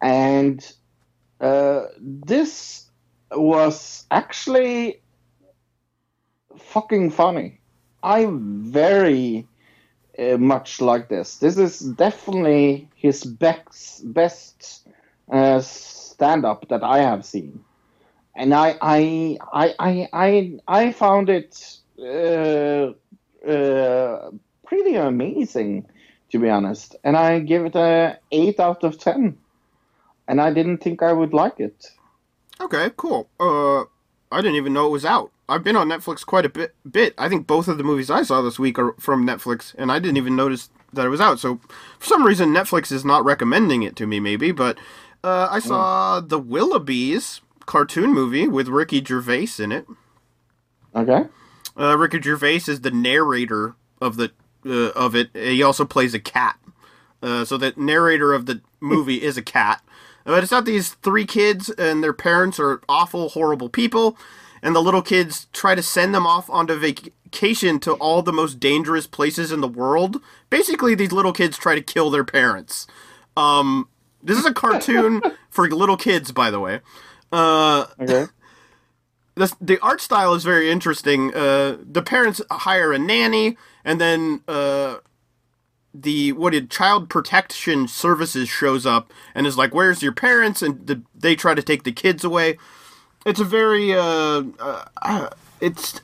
And 0.00 0.64
uh, 1.40 1.86
this 2.00 2.88
was 3.32 4.06
actually 4.10 5.02
fucking 6.56 7.10
funny. 7.10 7.60
I 8.02 8.28
very 8.30 9.48
uh, 10.18 10.36
much 10.36 10.80
like 10.80 11.08
this. 11.08 11.38
This 11.38 11.58
is 11.58 11.80
definitely 11.80 12.88
his 12.94 13.24
best 13.24 14.12
best 14.12 14.86
uh, 15.32 15.60
stand-up 16.18 16.68
that 16.68 16.82
I 16.82 16.98
have 16.98 17.24
seen, 17.24 17.64
and 18.34 18.52
I 18.52 18.76
I 18.82 19.38
I 19.52 19.74
I 19.78 20.08
I, 20.12 20.58
I 20.66 20.92
found 20.92 21.30
it 21.30 21.78
uh, 21.96 22.92
uh, 23.48 24.30
pretty 24.66 24.96
amazing, 24.96 25.86
to 26.30 26.38
be 26.40 26.50
honest. 26.50 26.96
And 27.04 27.16
I 27.16 27.38
give 27.38 27.66
it 27.66 27.76
a 27.76 28.18
eight 28.32 28.58
out 28.58 28.82
of 28.82 28.98
ten, 28.98 29.38
and 30.26 30.40
I 30.40 30.52
didn't 30.52 30.78
think 30.78 31.02
I 31.02 31.12
would 31.12 31.32
like 31.32 31.60
it. 31.60 31.86
Okay. 32.60 32.90
Cool. 32.96 33.28
Uh, 33.38 33.82
I 34.30 34.42
didn't 34.42 34.56
even 34.56 34.72
know 34.72 34.86
it 34.88 34.90
was 34.90 35.04
out. 35.04 35.30
I've 35.48 35.62
been 35.62 35.76
on 35.76 35.88
Netflix 35.88 36.26
quite 36.26 36.44
a 36.44 36.48
bit. 36.48 36.74
Bit. 36.90 37.14
I 37.16 37.28
think 37.28 37.46
both 37.46 37.68
of 37.68 37.78
the 37.78 37.84
movies 37.84 38.10
I 38.10 38.24
saw 38.24 38.42
this 38.42 38.58
week 38.58 38.76
are 38.78 38.92
from 38.98 39.24
Netflix, 39.24 39.72
and 39.78 39.92
I 39.92 40.00
didn't 40.00 40.16
even 40.16 40.34
notice 40.34 40.68
that 40.92 41.06
it 41.06 41.10
was 41.10 41.20
out. 41.20 41.38
So 41.38 41.60
for 41.98 42.06
some 42.06 42.26
reason, 42.26 42.52
Netflix 42.52 42.90
is 42.90 43.04
not 43.04 43.24
recommending 43.24 43.84
it 43.84 43.94
to 43.96 44.06
me. 44.06 44.18
Maybe, 44.20 44.52
but 44.52 44.78
Uh, 45.22 45.48
I 45.50 45.58
saw 45.58 46.20
the 46.20 46.40
Willoughbys 46.40 47.40
cartoon 47.66 48.12
movie 48.12 48.46
with 48.48 48.68
Ricky 48.68 49.04
Gervais 49.04 49.48
in 49.58 49.72
it. 49.72 49.86
Okay. 50.94 51.26
Uh, 51.78 51.96
Ricky 51.96 52.20
Gervais 52.20 52.62
is 52.68 52.80
the 52.80 52.90
narrator 52.90 53.76
of 54.00 54.16
the 54.16 54.32
uh, 54.66 54.90
of 54.90 55.14
it. 55.14 55.30
He 55.34 55.62
also 55.62 55.84
plays 55.84 56.14
a 56.14 56.20
cat. 56.20 56.58
Uh, 57.22 57.44
so 57.44 57.56
the 57.56 57.74
narrator 57.76 58.32
of 58.32 58.46
the 58.46 58.60
movie 58.80 59.22
is 59.22 59.36
a 59.36 59.42
cat. 59.42 59.82
But 60.24 60.42
it's 60.42 60.52
about 60.52 60.66
these 60.66 60.90
three 60.94 61.24
kids, 61.24 61.70
and 61.70 62.02
their 62.02 62.12
parents 62.12 62.60
are 62.60 62.82
awful, 62.88 63.30
horrible 63.30 63.68
people. 63.68 64.18
And 64.62 64.74
the 64.74 64.82
little 64.82 65.02
kids 65.02 65.46
try 65.52 65.74
to 65.74 65.82
send 65.82 66.14
them 66.14 66.26
off 66.26 66.50
onto 66.50 66.74
vacation 66.74 67.78
to 67.80 67.92
all 67.94 68.22
the 68.22 68.32
most 68.32 68.60
dangerous 68.60 69.06
places 69.06 69.52
in 69.52 69.60
the 69.60 69.68
world. 69.68 70.20
Basically, 70.50 70.94
these 70.94 71.12
little 71.12 71.32
kids 71.32 71.56
try 71.56 71.74
to 71.74 71.80
kill 71.80 72.10
their 72.10 72.24
parents. 72.24 72.86
Um, 73.36 73.88
this 74.22 74.38
is 74.38 74.46
a 74.46 74.52
cartoon 74.52 75.22
for 75.50 75.68
little 75.68 75.96
kids, 75.96 76.32
by 76.32 76.50
the 76.50 76.60
way. 76.60 76.80
Uh, 77.32 77.86
Okay. 78.00 78.26
the 79.34 79.54
the 79.60 79.78
art 79.80 80.00
style 80.00 80.34
is 80.34 80.44
very 80.44 80.70
interesting. 80.70 81.34
Uh, 81.34 81.76
the 81.82 82.02
parents 82.02 82.40
hire 82.50 82.92
a 82.92 82.98
nanny, 82.98 83.56
and 83.84 84.00
then 84.00 84.42
uh, 84.48 84.96
the 85.94 86.32
what 86.32 86.50
did 86.52 86.70
child 86.70 87.08
protection 87.08 87.88
services 87.88 88.48
shows 88.48 88.84
up 88.86 89.12
and 89.34 89.46
is 89.46 89.56
like, 89.56 89.74
"Where's 89.74 90.02
your 90.02 90.12
parents?" 90.12 90.62
And 90.62 90.86
the, 90.86 91.02
they 91.14 91.36
try 91.36 91.54
to 91.54 91.62
take 91.62 91.84
the 91.84 91.92
kids 91.92 92.24
away. 92.24 92.58
It's 93.26 93.40
a 93.40 93.44
very 93.44 93.92
uh, 93.92 94.42
uh, 94.58 94.84
uh, 95.02 95.28
it's 95.60 96.00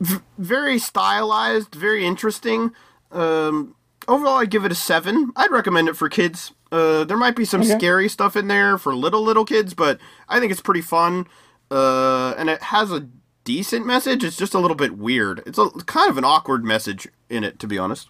v- 0.00 0.20
very 0.38 0.78
stylized, 0.78 1.74
very 1.74 2.04
interesting. 2.04 2.72
Um, 3.12 3.74
overall, 4.08 4.38
I'd 4.38 4.50
give 4.50 4.64
it 4.64 4.72
a 4.72 4.74
seven. 4.76 5.32
I'd 5.36 5.50
recommend 5.50 5.88
it 5.88 5.96
for 5.96 6.08
kids. 6.08 6.52
Uh, 6.72 7.04
there 7.04 7.16
might 7.16 7.36
be 7.36 7.44
some 7.44 7.60
Okay. 7.62 7.76
scary 7.78 8.08
stuff 8.08 8.36
in 8.36 8.48
there 8.48 8.78
for 8.78 8.94
little 8.94 9.22
little 9.22 9.44
kids, 9.44 9.74
but 9.74 9.98
I 10.28 10.40
think 10.40 10.50
it's 10.52 10.60
pretty 10.62 10.80
fun. 10.80 11.26
Uh, 11.70 12.34
and 12.36 12.48
it 12.50 12.62
has 12.64 12.90
a 12.92 13.06
decent 13.44 13.86
message. 13.86 14.24
It's 14.24 14.36
just 14.36 14.54
a 14.54 14.58
little 14.58 14.74
bit 14.76 14.96
weird. 14.96 15.42
It's 15.46 15.58
a 15.58 15.68
kind 15.86 16.10
of 16.10 16.18
an 16.18 16.24
awkward 16.24 16.64
message 16.64 17.08
in 17.28 17.44
it, 17.44 17.58
to 17.60 17.66
be 17.66 17.78
honest. 17.78 18.08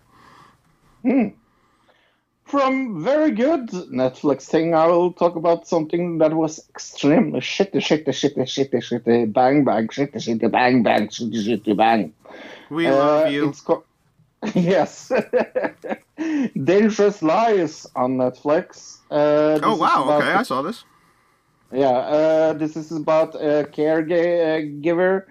Hmm. 1.03 1.29
From 2.45 3.03
very 3.03 3.31
good 3.31 3.69
Netflix 3.71 4.43
thing, 4.43 4.75
I 4.75 4.87
will 4.87 5.13
talk 5.13 5.35
about 5.35 5.67
something 5.67 6.19
that 6.19 6.35
was 6.35 6.67
extremely 6.69 7.41
shitty, 7.41 7.77
shitty, 7.77 8.09
shitty, 8.09 8.43
shitty, 8.43 8.75
shitty, 8.83 9.33
bang, 9.33 9.65
bang, 9.65 9.89
shitty, 9.89 10.17
shitty, 10.17 10.51
bang, 10.51 10.83
bang, 10.83 11.09
shitty, 11.09 11.43
shitty, 11.43 11.77
bang. 11.77 12.13
We 12.71 12.87
Uh, 12.87 12.95
love 12.97 13.33
you. 13.33 13.49
It's 13.49 13.61
co- 13.63 13.85
yes. 14.55 15.11
Dangerous 16.65 17.23
Lies 17.23 17.87
on 17.97 18.17
Netflix. 18.17 18.99
Uh, 19.11 19.59
Oh 19.63 19.77
wow! 19.77 20.19
Okay, 20.19 20.33
I 20.33 20.43
saw 20.43 20.63
this. 20.63 20.85
Yeah, 21.73 21.89
uh, 21.89 22.53
this 22.53 22.77
is 22.77 22.93
about 22.93 23.35
a 23.35 23.65
caregiver 23.73 25.25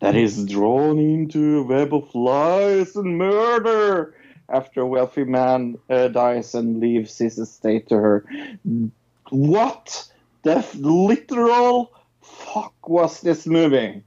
that 0.00 0.14
is 0.14 0.44
drawn 0.44 0.98
into 0.98 1.58
a 1.58 1.62
web 1.64 1.92
of 1.92 2.14
lies 2.14 2.94
and 2.94 3.18
murder 3.18 4.14
after 4.48 4.82
a 4.82 4.86
wealthy 4.86 5.24
man 5.24 5.76
uh, 5.90 6.08
dies 6.08 6.54
and 6.54 6.78
leaves 6.80 7.18
his 7.18 7.38
estate 7.38 7.88
to 7.88 7.96
her. 7.96 8.24
What 9.30 10.08
the 10.42 10.58
f- 10.58 10.74
literal 10.76 11.92
fuck 12.22 12.88
was 12.88 13.20
this 13.20 13.46
movie? 13.46 14.02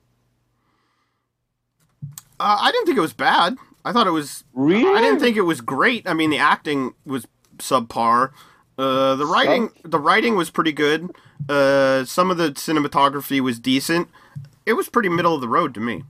Uh, 2.40 2.58
I 2.60 2.72
didn't 2.72 2.86
think 2.86 2.98
it 2.98 3.02
was 3.02 3.14
bad. 3.14 3.58
I 3.84 3.92
thought 3.92 4.08
it 4.08 4.12
was. 4.12 4.44
Really? 4.54 4.94
I 4.96 5.02
didn't 5.02 5.20
think 5.20 5.38
it 5.38 5.42
was 5.42 5.62
great. 5.62 6.08
I 6.08 6.14
mean, 6.14 6.30
the 6.30 6.38
acting 6.38 6.94
was 7.06 7.28
subpar. 7.58 8.32
Uh, 8.78 9.16
the 9.16 9.26
writing, 9.26 9.70
the 9.84 10.00
writing 10.00 10.36
was 10.36 10.50
pretty 10.50 10.72
good. 10.72 11.12
Uh, 11.48 12.06
some 12.06 12.32
of 12.32 12.38
the 12.38 12.52
cinematography 12.52 13.40
was 13.40 13.60
decent. 13.60 14.08
It 14.66 14.74
was 14.74 14.90
pretty 14.90 15.10
middle 15.10 15.36
of 15.36 15.42
the 15.42 15.48
road 15.48 15.74
to 15.76 15.80
me. 15.80 16.04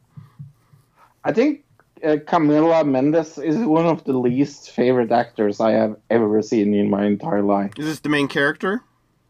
I 1.23 1.31
think 1.31 1.64
uh, 2.03 2.18
Camila 2.26 2.88
Mendes 2.88 3.38
is 3.38 3.57
one 3.57 3.85
of 3.85 4.03
the 4.03 4.14
least 4.14 4.72
favorite 4.72 5.11
actors 5.11 5.60
I 5.60 5.72
have 5.72 5.98
ever 6.10 6.41
seen 6.41 6.73
in 6.73 6.89
my 6.89 7.06
entire 7.06 7.41
life. 7.41 7.73
Is 7.77 7.85
this 7.85 7.99
the 7.99 8.10
main 8.10 8.27
character? 8.27 8.84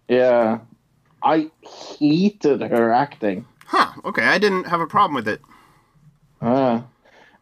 Yeah, 0.08 0.60
I 1.24 1.50
hated 1.90 2.62
her 2.62 2.92
acting. 2.92 3.46
Huh. 3.66 3.92
Okay, 4.06 4.24
I 4.24 4.38
didn't 4.38 4.66
have 4.66 4.82
a 4.82 4.88
problem 4.88 5.16
with 5.16 5.28
it. 5.28 5.42
Uh, 6.42 6.82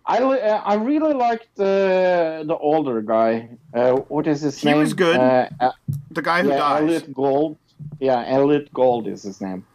I 0.09 0.19
li- 0.23 0.41
uh, 0.41 0.61
I 0.65 0.73
really 0.75 1.13
liked 1.13 1.47
the 1.55 2.43
the 2.45 2.57
older 2.57 3.01
guy. 3.01 3.49
Uh, 3.73 3.91
what 4.13 4.25
is 4.27 4.41
his 4.41 4.57
He 4.57 4.69
name? 4.69 4.79
was 4.79 4.93
good. 4.93 5.17
Uh, 5.17 5.47
uh, 5.59 5.71
The 6.11 6.21
guy 6.21 6.41
who 6.41 6.49
yeah, 6.49 6.57
dies. 6.57 6.81
Elliott 6.81 7.13
Gould. 7.13 7.57
Yeah, 7.99 8.23
Elliott 8.27 8.73
Gould 8.73 9.07
is 9.07 9.23
his 9.23 9.39
name. 9.39 9.65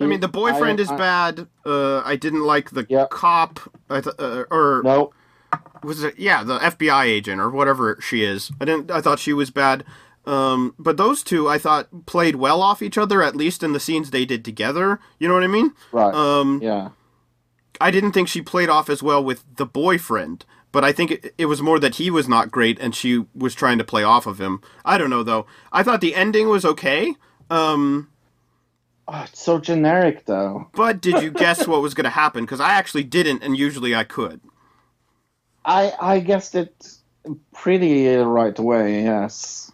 I 0.00 0.06
mean, 0.06 0.20
the 0.20 0.28
boyfriend 0.28 0.80
I- 0.80 0.82
is 0.82 0.90
I- 0.90 0.96
bad. 0.96 1.46
Uh, 1.64 2.00
I 2.04 2.16
didn't 2.16 2.42
like 2.44 2.70
the 2.70 2.84
Yeah. 2.88 3.06
cop. 3.10 3.60
I 3.88 4.00
th- 4.00 4.16
uh, 4.18 4.44
or 4.50 4.82
No, 4.84 5.12
was 5.82 6.02
it? 6.04 6.18
Yeah, 6.18 6.42
the 6.44 6.58
FBI 6.58 7.04
agent 7.06 7.40
or 7.40 7.48
whatever 7.50 7.98
she 8.02 8.22
is. 8.24 8.50
I 8.60 8.64
didn't. 8.66 8.90
I 8.90 9.00
thought 9.00 9.18
she 9.18 9.32
was 9.32 9.50
bad. 9.50 9.84
Um, 10.26 10.74
but 10.78 10.96
those 10.96 11.22
two, 11.22 11.48
I 11.48 11.58
thought 11.58 12.06
played 12.06 12.36
well 12.36 12.60
off 12.62 12.82
each 12.82 12.98
other, 12.98 13.22
at 13.22 13.36
least 13.36 13.62
in 13.62 13.72
the 13.72 13.80
scenes 13.80 14.10
they 14.10 14.24
did 14.24 14.44
together. 14.44 14.98
You 15.18 15.28
know 15.28 15.34
what 15.34 15.44
I 15.44 15.48
mean? 15.48 15.72
right. 15.92 16.14
Um, 16.14 16.60
yeah. 16.62 16.88
I 17.80 17.90
didn't 17.90 18.12
think 18.12 18.28
she 18.28 18.40
played 18.42 18.68
off 18.68 18.88
as 18.88 19.02
well 19.02 19.22
with 19.22 19.44
the 19.56 19.66
boyfriend, 19.66 20.44
but 20.72 20.84
I 20.84 20.92
think 20.92 21.10
it, 21.10 21.34
it 21.38 21.46
was 21.46 21.60
more 21.62 21.78
that 21.80 21.96
he 21.96 22.10
was 22.10 22.28
not 22.28 22.50
great 22.50 22.78
and 22.80 22.94
she 22.94 23.24
was 23.34 23.54
trying 23.54 23.78
to 23.78 23.84
play 23.84 24.02
off 24.04 24.26
of 24.26 24.40
him. 24.40 24.60
I 24.84 24.98
don't 24.98 25.10
know 25.10 25.22
though. 25.22 25.46
I 25.72 25.82
thought 25.82 26.00
the 26.00 26.14
ending 26.14 26.48
was 26.48 26.64
okay. 26.64 27.14
Um, 27.50 28.08
Oh, 29.06 29.24
it's 29.28 29.42
so 29.42 29.58
generic 29.58 30.24
though. 30.24 30.68
but 30.72 31.00
did 31.02 31.22
you 31.22 31.30
guess 31.44 31.66
what 31.66 31.82
was 31.82 31.92
going 31.92 32.04
to 32.04 32.10
happen? 32.10 32.44
Because 32.44 32.60
I 32.60 32.70
actually 32.70 33.04
didn't, 33.04 33.42
and 33.42 33.54
usually 33.56 33.94
I 33.94 34.02
could. 34.04 34.40
I 35.64 35.92
I 36.00 36.20
guessed 36.20 36.54
it 36.54 36.74
pretty 37.52 38.08
right 38.16 38.58
away. 38.58 39.02
Yes. 39.02 39.70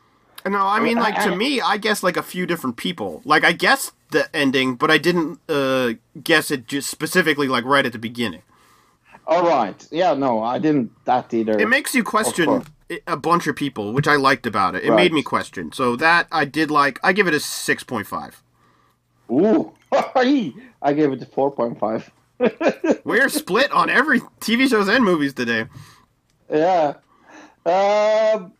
No, 0.46 0.58
I 0.58 0.80
mean, 0.80 0.98
I- 0.98 1.02
like 1.02 1.22
to 1.24 1.36
me, 1.36 1.60
I 1.60 1.76
guess 1.76 2.02
like 2.02 2.16
a 2.16 2.22
few 2.24 2.44
different 2.46 2.76
people. 2.76 3.22
Like 3.24 3.44
I 3.44 3.52
guessed 3.52 3.92
the 4.10 4.34
ending, 4.34 4.76
but 4.76 4.90
I 4.90 4.98
didn't 4.98 5.40
uh, 5.48 5.94
guess 6.22 6.50
it 6.50 6.66
just 6.66 6.90
specifically 6.90 7.48
like 7.48 7.64
right 7.64 7.84
at 7.86 7.92
the 7.92 7.98
beginning. 7.98 8.42
All 9.26 9.46
right. 9.46 9.86
Yeah. 9.90 10.14
No, 10.14 10.42
I 10.42 10.58
didn't 10.58 10.90
that 11.04 11.32
either. 11.32 11.58
It 11.58 11.68
makes 11.68 11.94
you 11.94 12.02
question 12.02 12.64
a 13.06 13.16
bunch 13.16 13.46
of 13.46 13.54
people, 13.56 13.92
which 13.92 14.08
I 14.08 14.16
liked 14.16 14.46
about 14.46 14.74
it. 14.74 14.82
It 14.84 14.90
Right. 14.90 14.96
made 14.96 15.12
me 15.12 15.22
question. 15.22 15.72
So 15.72 15.94
that 15.96 16.26
I 16.32 16.44
did 16.44 16.70
like. 16.70 16.98
I 17.04 17.12
give 17.12 17.28
it 17.28 17.34
a 17.34 17.40
six 17.40 17.84
point 17.84 18.06
five. 18.06 18.42
Ooh. 19.30 19.72
I 19.92 20.92
gave 20.94 21.12
it 21.12 21.22
a 21.22 21.26
four 21.26 21.50
point 21.50 21.78
five. 21.78 22.10
We're 23.04 23.28
split 23.28 23.70
on 23.70 23.90
every 23.90 24.20
TV 24.40 24.68
shows 24.68 24.88
and 24.88 25.04
movies 25.04 25.34
today. 25.34 25.66
Yeah. 26.50 26.94
Um. 27.66 28.52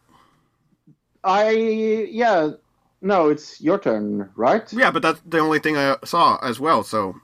I 1.24 1.51
yeah. 1.51 2.51
No, 3.02 3.28
it's 3.28 3.60
your 3.60 3.78
turn, 3.78 4.31
right? 4.36 4.70
Yeah, 4.72 4.90
but 4.90 5.02
that's 5.02 5.20
the 5.24 5.39
only 5.39 5.59
thing 5.59 5.77
I 5.77 5.97
saw 6.05 6.39
as 6.43 6.60
well. 6.60 6.82
So 6.82 7.14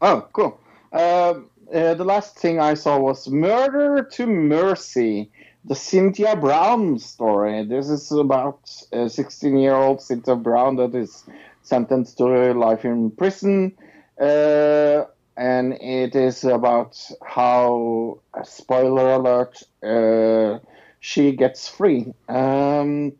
Oh, 0.00 0.26
cool. 0.32 0.60
Um, 0.92 1.50
uh, 1.74 1.94
the 1.94 2.04
last 2.04 2.38
thing 2.38 2.60
I 2.60 2.74
saw 2.74 2.98
was 2.98 3.28
Murder 3.28 4.04
to 4.12 4.26
Mercy, 4.26 5.30
the 5.64 5.74
Cyntoia 5.74 6.40
Brown 6.40 6.98
story. 6.98 7.64
This 7.64 7.88
is 7.88 8.10
about 8.12 8.70
a 8.92 9.08
16 9.08 9.56
year 9.56 9.74
old 9.74 9.98
Cyntoia 9.98 10.40
Brown 10.40 10.76
that 10.76 10.94
is 10.94 11.24
sentenced 11.62 12.18
to 12.18 12.54
life 12.54 12.84
in 12.84 13.10
prison. 13.10 13.76
Uh, 14.20 15.04
and 15.36 15.74
it 15.74 16.14
is 16.16 16.44
about 16.44 16.98
how, 17.24 18.20
uh, 18.34 18.42
spoiler 18.42 19.14
alert, 19.14 19.62
uh, 19.82 20.58
she 21.00 21.32
gets 21.32 21.68
free. 21.68 22.12
Um, 22.28 23.12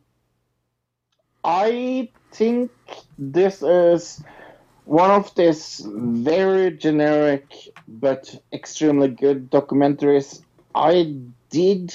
I 1.49 2.11
think 2.31 2.71
this 3.19 3.63
is 3.63 4.23
one 4.85 5.11
of 5.11 5.35
these 5.35 5.81
very 5.89 6.77
generic 6.77 7.71
but 7.89 8.39
extremely 8.53 9.09
good 9.09 9.51
documentaries. 9.51 10.43
I 10.75 11.17
did 11.49 11.95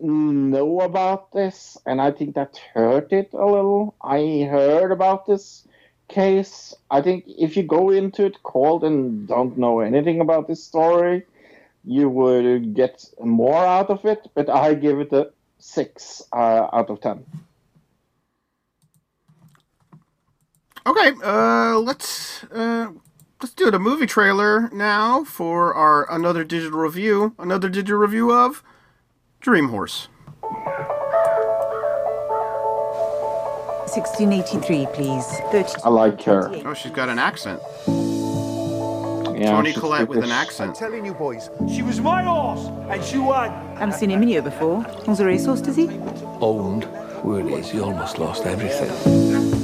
know 0.00 0.80
about 0.80 1.30
this, 1.30 1.78
and 1.86 2.00
I 2.00 2.10
think 2.10 2.34
that 2.34 2.60
hurt 2.74 3.12
it 3.12 3.32
a 3.34 3.46
little. 3.46 3.94
I 4.02 4.48
heard 4.50 4.90
about 4.90 5.26
this 5.26 5.68
case. 6.08 6.74
I 6.90 7.02
think 7.02 7.22
if 7.28 7.56
you 7.56 7.62
go 7.62 7.90
into 7.90 8.24
it 8.24 8.42
cold 8.42 8.82
and 8.82 9.28
don't 9.28 9.56
know 9.56 9.78
anything 9.78 10.20
about 10.20 10.48
this 10.48 10.64
story, 10.64 11.24
you 11.84 12.08
would 12.08 12.74
get 12.74 13.04
more 13.20 13.64
out 13.64 13.90
of 13.90 14.04
it. 14.04 14.26
But 14.34 14.50
I 14.50 14.74
give 14.74 14.98
it 14.98 15.12
a 15.12 15.30
six 15.60 16.20
uh, 16.32 16.66
out 16.72 16.90
of 16.90 17.00
ten. 17.00 17.24
Okay, 20.88 21.12
uh, 21.22 21.78
let's 21.80 22.44
uh, 22.44 22.88
let's 23.42 23.52
do 23.54 23.70
the 23.70 23.78
movie 23.78 24.06
trailer 24.06 24.70
now 24.72 25.22
for 25.22 25.74
our 25.74 26.10
another 26.10 26.44
digital 26.44 26.78
review. 26.80 27.34
Another 27.38 27.68
digital 27.68 27.98
review 27.98 28.32
of 28.32 28.62
Dream 29.40 29.68
Horse. 29.68 30.08
1683, 33.88 34.86
please. 34.94 35.26
30. 35.52 35.82
I 35.84 35.88
like 35.90 36.22
her. 36.22 36.50
Oh, 36.64 36.72
she's 36.72 36.92
got 36.92 37.10
an 37.10 37.18
accent. 37.18 37.60
Yeah, 39.38 39.50
Toni 39.52 39.72
she's 39.72 39.78
Collette 39.80 40.08
with 40.08 40.18
an 40.18 40.22
British. 40.24 40.36
accent. 40.36 40.74
telling 40.74 41.04
you 41.04 41.12
boys, 41.12 41.50
she 41.70 41.82
was 41.82 42.00
my 42.00 42.22
horse, 42.22 42.66
and 42.90 43.04
she 43.04 43.18
won. 43.18 43.50
I 43.50 43.78
Haven't 43.78 43.94
seen 43.94 44.10
him 44.10 44.22
in 44.22 44.28
here 44.28 44.42
before. 44.42 44.86
Owns 45.06 45.20
a 45.20 45.26
racehorse, 45.26 45.60
does 45.60 45.76
he? 45.76 45.88
Owned. 46.40 46.86
Word 47.24 47.46
is, 47.46 47.70
he 47.70 47.78
almost 47.80 48.18
lost 48.18 48.46
everything. 48.46 49.57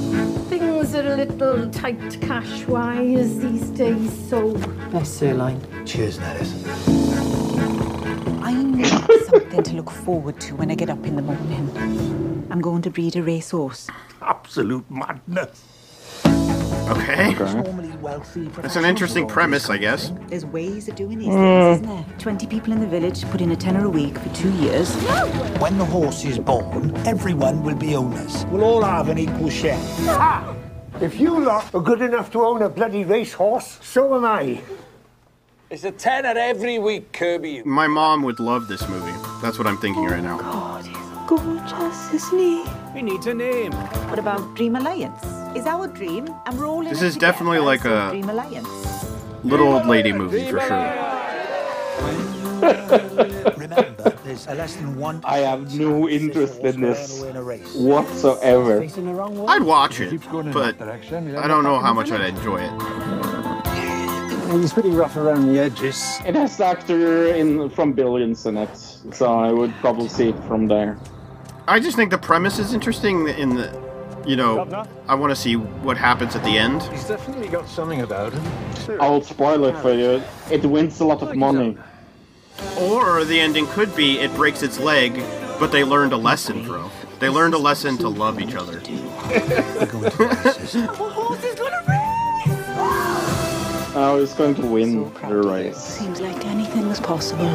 Things 0.95 1.07
are 1.07 1.13
a 1.13 1.17
little 1.17 1.69
tight 1.71 2.21
cash 2.21 2.65
wise 2.67 3.39
these 3.39 3.69
days, 3.71 4.29
so. 4.29 4.53
Nice 4.93 5.09
sirloin. 5.09 5.59
Cheers, 5.85 6.19
Nettis. 6.19 6.53
I 8.41 8.53
need 8.53 8.87
something 9.25 9.61
to 9.61 9.73
look 9.75 9.91
forward 9.91 10.39
to 10.39 10.55
when 10.55 10.71
I 10.71 10.75
get 10.75 10.89
up 10.89 11.05
in 11.05 11.17
the 11.17 11.21
morning. 11.21 12.47
I'm 12.49 12.61
going 12.61 12.81
to 12.83 12.89
breed 12.89 13.17
a 13.17 13.23
racehorse. 13.23 13.89
Absolute 14.21 14.89
madness. 14.89 15.65
Okay. 16.87 17.35
Okay. 17.35 18.47
That's 18.61 18.77
an 18.77 18.85
interesting 18.85 19.27
premise, 19.27 19.69
I 19.69 19.77
guess. 19.77 20.13
There's 20.27 20.45
ways 20.45 20.87
of 20.87 20.95
doing 20.95 21.19
these 21.19 21.27
hmm. 21.27 21.33
things, 21.33 21.81
isn't 21.81 21.87
there? 21.87 22.05
20 22.19 22.47
people 22.47 22.71
in 22.71 22.79
the 22.79 22.87
village 22.87 23.25
put 23.31 23.41
in 23.41 23.51
a 23.51 23.55
tenner 23.57 23.83
a 23.83 23.89
week 23.89 24.17
for 24.17 24.29
two 24.33 24.53
years. 24.53 24.95
When 25.59 25.77
the 25.77 25.83
horse 25.83 26.23
is 26.23 26.39
born, 26.39 26.95
everyone 27.05 27.63
will 27.63 27.75
be 27.75 27.97
owners. 27.97 28.45
We'll 28.45 28.63
all 28.63 28.83
have 28.83 29.09
an 29.09 29.17
equal 29.17 29.49
share. 29.49 29.81
If 31.01 31.19
you 31.19 31.39
lot 31.43 31.73
are 31.75 31.81
good 31.81 32.01
enough 32.01 32.31
to 32.31 32.41
own 32.45 32.61
a 32.61 32.69
bloody 32.69 33.03
racehorse, 33.03 33.79
so 33.81 34.15
am 34.15 34.23
I. 34.25 34.61
It's 35.69 35.83
a 35.83 35.91
tenner 35.91 36.33
every 36.39 36.79
week, 36.79 37.11
Kirby. 37.11 37.63
My 37.63 37.85
mom 37.87 38.21
would 38.23 38.39
love 38.39 38.67
this 38.69 38.87
movie. 38.87 39.11
That's 39.41 39.57
what 39.57 39.67
I'm 39.67 39.77
thinking 39.77 40.05
right 40.05 40.23
now. 40.23 40.37
God, 40.37 40.85
he's 40.85 40.97
gorgeous, 41.27 42.13
isn't 42.13 42.39
he? 42.39 42.63
We 42.93 43.01
need 43.01 43.25
a 43.27 43.33
name. 43.33 43.73
What 44.09 44.19
about 44.19 44.55
Dream 44.55 44.77
Alliance? 44.77 45.21
Is 45.57 45.65
our 45.65 45.87
dream, 45.87 46.29
and 46.45 46.57
we're 46.57 46.67
all 46.67 46.81
in 46.81 46.87
This 46.89 47.01
it 47.01 47.07
is 47.07 47.17
definitely 47.17 47.59
like 47.59 47.83
a- 47.83 48.09
Dream 48.11 48.29
Alliance. 48.29 48.69
Little 49.43 49.73
old 49.73 49.87
lady 49.87 50.13
movie 50.13 50.49
for 50.49 50.61
sure. 50.61 52.34
Remember, 53.57 54.09
there's 54.23 54.47
a 54.47 54.55
less 54.55 54.75
than 54.75 54.95
one. 54.97 55.21
I 55.23 55.39
have 55.39 55.73
no 55.75 56.09
interest 56.09 56.59
in 56.59 56.81
this 56.81 57.21
In 57.21 57.35
a 57.35 57.43
race. 57.43 57.75
whatsoever. 57.75 58.81
I'd 59.47 59.63
watch 59.63 59.99
it, 59.99 60.21
but 60.53 60.81
I 60.81 61.47
don't 61.47 61.63
know 61.63 61.79
how 61.79 61.93
much 61.93 62.11
I'd 62.11 62.21
enjoy 62.35 62.57
it. 62.61 62.71
It's 64.47 64.73
pretty 64.73 64.91
rough 64.91 65.17
around 65.17 65.47
the 65.47 65.59
edges. 65.59 66.19
It 66.25 66.35
has 66.35 66.57
the 66.57 66.65
actor 66.65 67.27
in 67.33 67.69
from 67.71 67.93
Billions 67.93 68.45
in 68.45 68.57
it, 68.57 68.75
so 69.11 69.37
I 69.39 69.51
would 69.51 69.73
probably 69.75 70.07
see 70.07 70.29
it 70.29 70.43
from 70.45 70.67
there. 70.67 70.97
I 71.67 71.79
just 71.79 71.95
think 71.95 72.11
the 72.11 72.17
premise 72.17 72.59
is 72.59 72.73
interesting. 72.73 73.27
In 73.27 73.55
the, 73.55 73.69
you 74.25 74.35
know, 74.35 74.85
I 75.07 75.15
want 75.15 75.31
to 75.31 75.35
see 75.35 75.55
what 75.55 75.97
happens 75.97 76.35
at 76.35 76.43
the 76.43 76.57
end. 76.57 76.83
He's 76.83 77.05
definitely 77.07 77.47
got 77.47 77.67
something 77.67 78.01
about 78.01 78.33
him. 78.33 79.01
I'll 79.01 79.21
spoil 79.21 79.65
it 79.65 79.75
for 79.79 79.91
you. 79.93 80.21
It 80.51 80.63
wins 80.63 80.99
a 80.99 81.05
lot 81.05 81.23
of 81.23 81.35
money. 81.35 81.77
Or 82.79 83.23
the 83.23 83.39
ending 83.39 83.67
could 83.67 83.95
be 83.95 84.19
it 84.19 84.33
breaks 84.35 84.63
its 84.63 84.79
leg, 84.79 85.15
but 85.59 85.71
they 85.71 85.83
learned 85.83 86.13
a 86.13 86.17
lesson, 86.17 86.65
bro. 86.65 86.89
They 87.19 87.29
learned 87.29 87.53
a 87.53 87.57
lesson 87.57 87.97
to 87.99 88.09
love 88.09 88.41
each 88.41 88.55
other. 88.55 88.81
We're 88.85 89.85
going 89.85 90.11
to 90.11 90.27
races. 90.27 90.75
Our 90.75 90.95
horse 90.95 91.43
is 91.43 91.55
gonna 91.55 91.83
race! 91.87 93.95
Now 93.95 94.17
he's 94.19 94.33
going 94.33 94.55
to 94.55 94.65
win 94.65 95.05
So 95.05 95.09
proud 95.11 95.31
the 95.31 95.39
of 95.39 95.45
race. 95.45 95.77
Seems 95.77 96.19
like 96.19 96.45
anything 96.45 96.87
was 96.87 96.99
possible. 96.99 97.47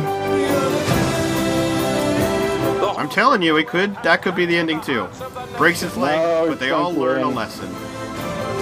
I'm 2.97 3.11
telling 3.11 3.43
you, 3.43 3.57
it 3.59 3.69
could. 3.69 3.95
That 4.03 4.23
could 4.23 4.35
be 4.35 4.47
the 4.47 4.57
ending 4.57 4.81
too. 4.81 5.09
Breaks 5.57 5.83
its 5.83 5.97
leg, 5.97 6.19
No, 6.19 6.49
but 6.49 6.59
they 6.59 6.71
all 6.71 6.93
going 6.93 6.95
to 6.95 7.01
learn 7.01 7.23
a 7.23 7.29
lesson. 7.29 7.71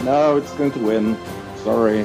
No, 0.05 0.37
it's 0.37 0.53
going 0.55 0.73
to 0.73 0.79
win. 0.81 1.17
Sorry. 1.57 2.05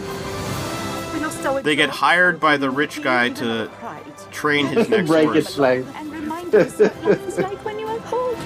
We 1.14 1.20
lost 1.20 1.46
our 1.46 1.62
They 1.62 1.76
get 1.76 1.90
hired 1.90 2.40
by 2.40 2.58
the 2.58 2.70
rich 2.70 3.02
guy 3.02 3.30
to 3.30 3.70
pride 3.80 4.13
train 4.34 4.66
his 4.68 4.90
next 4.90 5.08
Break 5.10 5.26
horse. 5.28 5.38
its 5.38 5.58
leg. 5.58 5.86
and 5.96 6.12
remind 6.12 6.54
us 6.56 6.80
what 6.80 7.04
life 7.04 7.28
is 7.28 7.38
like 7.40 7.64
when 7.66 7.80
you 7.80 7.88
have 7.88 8.02
hope. 8.04 8.38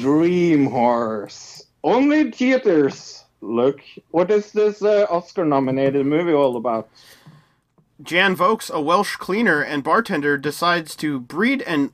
Dream 0.00 0.66
Horse. 0.66 1.64
Only 1.84 2.30
theaters. 2.30 3.24
Look, 3.42 3.80
what 4.10 4.30
is 4.30 4.52
this 4.52 4.82
uh, 4.82 5.06
Oscar-nominated 5.10 6.04
movie 6.06 6.32
all 6.32 6.56
about? 6.56 6.88
Jan 8.02 8.34
Vokes, 8.34 8.70
a 8.70 8.80
Welsh 8.80 9.16
cleaner 9.16 9.60
and 9.62 9.82
bartender, 9.84 10.38
decides 10.38 10.96
to 10.96 11.20
breed 11.20 11.62
and 11.62 11.92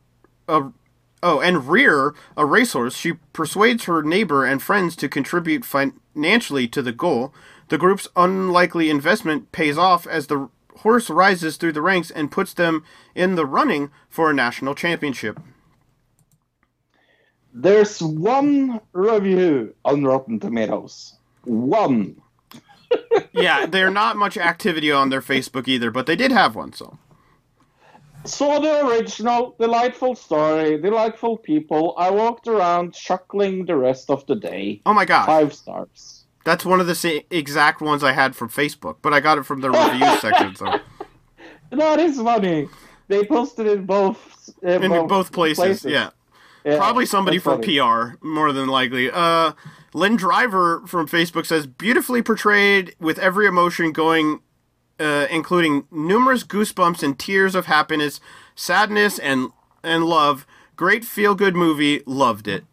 uh, 0.48 0.70
oh 1.22 1.40
and 1.40 1.68
rear 1.68 2.14
a 2.36 2.44
racehorse. 2.46 2.96
She 2.96 3.14
persuades 3.32 3.84
her 3.84 4.02
neighbor 4.02 4.44
and 4.44 4.62
friends 4.62 4.94
to 4.96 5.08
contribute 5.08 5.64
financially 5.64 6.68
to 6.68 6.82
the 6.82 6.92
goal. 6.92 7.32
The 7.68 7.78
group's 7.78 8.08
unlikely 8.16 8.90
investment 8.90 9.52
pays 9.52 9.76
off 9.76 10.06
as 10.06 10.26
the 10.26 10.48
horse 10.78 11.10
rises 11.10 11.56
through 11.56 11.72
the 11.72 11.82
ranks 11.82 12.10
and 12.10 12.30
puts 12.30 12.54
them 12.54 12.84
in 13.14 13.34
the 13.34 13.46
running 13.46 13.90
for 14.08 14.30
a 14.30 14.34
national 14.34 14.74
championship. 14.74 15.40
There's 17.52 18.02
one 18.02 18.80
review 18.92 19.74
on 19.84 20.04
Rotten 20.04 20.38
Tomatoes. 20.38 21.16
One. 21.44 22.20
yeah, 23.32 23.66
they're 23.66 23.90
not 23.90 24.16
much 24.16 24.36
activity 24.36 24.92
on 24.92 25.08
their 25.08 25.22
Facebook 25.22 25.66
either, 25.66 25.90
but 25.90 26.06
they 26.06 26.16
did 26.16 26.30
have 26.30 26.54
one. 26.54 26.72
So 26.72 26.98
Saw 28.26 28.58
the 28.58 28.86
original, 28.86 29.54
delightful 29.58 30.16
story, 30.16 30.80
delightful 30.80 31.38
people. 31.38 31.94
I 31.96 32.10
walked 32.10 32.48
around 32.48 32.92
chuckling 32.92 33.66
the 33.66 33.76
rest 33.76 34.10
of 34.10 34.26
the 34.26 34.34
day. 34.34 34.82
oh 34.84 34.92
my 34.92 35.04
god. 35.04 35.26
Five 35.26 35.54
stars. 35.54 36.15
That's 36.46 36.64
one 36.64 36.80
of 36.80 36.86
the 36.86 36.94
sa- 36.94 37.18
exact 37.30 37.80
ones 37.80 38.04
I 38.04 38.12
had 38.12 38.36
from 38.36 38.48
Facebook, 38.48 38.98
but 39.02 39.12
I 39.12 39.18
got 39.18 39.36
it 39.36 39.42
from 39.44 39.60
the 39.60 39.70
review 39.70 40.16
section. 40.20 40.54
So. 40.54 40.78
That 41.70 41.98
is 41.98 42.16
funny. 42.20 42.68
They 43.08 43.24
posted 43.26 43.66
it 43.66 43.84
both 43.84 44.48
uh, 44.64 44.68
in 44.80 45.08
both, 45.08 45.32
places, 45.32 45.84
Yeah. 45.84 46.10
Yeah, 46.64 46.78
Probably 46.78 47.04
somebody 47.06 47.38
from. 47.38 47.60
PR, 47.60 48.16
more 48.24 48.52
than 48.52 48.68
likely. 48.68 49.10
Uh, 49.12 49.52
Lynn 49.92 50.16
Driver 50.16 50.82
from 50.86 51.08
Facebook 51.08 51.46
says, 51.46 51.66
beautifully 51.66 52.22
portrayed 52.22 52.94
with 53.00 53.18
every 53.18 53.46
emotion 53.46 53.92
going, 53.92 54.40
uh, 55.00 55.26
including 55.30 55.86
numerous 55.90 56.42
goosebumps 56.44 57.02
and 57.02 57.18
tears 57.18 57.54
of 57.54 57.66
happiness, 57.66 58.20
sadness, 58.54 59.18
and 59.18 59.50
and 59.82 60.04
love. 60.04 60.46
Great 60.76 61.04
feel 61.04 61.34
good 61.34 61.54
movie. 61.56 62.02
Loved 62.06 62.46
it. 62.48 62.64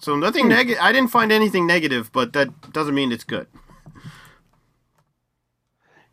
So 0.00 0.16
nothing 0.16 0.48
Hmm. 0.48 0.48
negative. 0.48 0.78
I 0.82 0.92
didn't 0.92 1.10
find 1.10 1.32
anything 1.32 1.66
negative, 1.66 2.10
but 2.12 2.32
that 2.32 2.72
doesn't 2.72 2.94
mean 2.94 3.12
it's 3.12 3.24
good. 3.24 3.46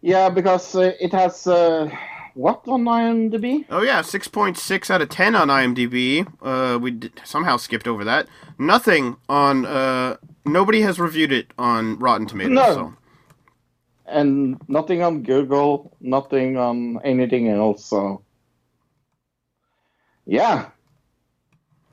Yeah, 0.02 0.30
because 0.30 0.76
uh, 0.76 0.94
it 1.00 1.14
has 1.14 1.48
uh, 1.48 1.90
what 2.36 2.64
on 2.68 2.84
IMDb? 2.86 3.66
Oh 3.70 3.82
yeah, 3.82 4.02
six 4.02 4.28
point 4.28 4.58
six 4.58 4.92
out 4.92 5.02
of 5.02 5.10
ten 5.10 5.36
on 5.36 5.48
IMDb. 5.50 6.28
Uh, 6.42 6.78
we 6.80 6.92
did, 6.92 7.22
somehow 7.24 7.58
skipped 7.58 7.88
over 7.88 8.04
that. 8.04 8.28
Nothing 8.60 9.18
on. 9.30 9.66
Uh, 9.66 10.18
nobody 10.46 10.82
has 10.82 11.00
reviewed 11.00 11.32
it 11.32 11.54
on 11.58 11.98
Rotten 12.00 12.28
Tomatoes. 12.28 12.54
No. 12.56 12.74
So. 12.74 12.94
And 14.08 14.62
nothing 14.68 15.02
on 15.02 15.24
Google, 15.24 15.98
nothing 16.00 16.58
on 16.58 17.00
anything 17.04 17.50
else. 17.50 17.86
So, 17.86 18.22
yeah. 20.26 20.70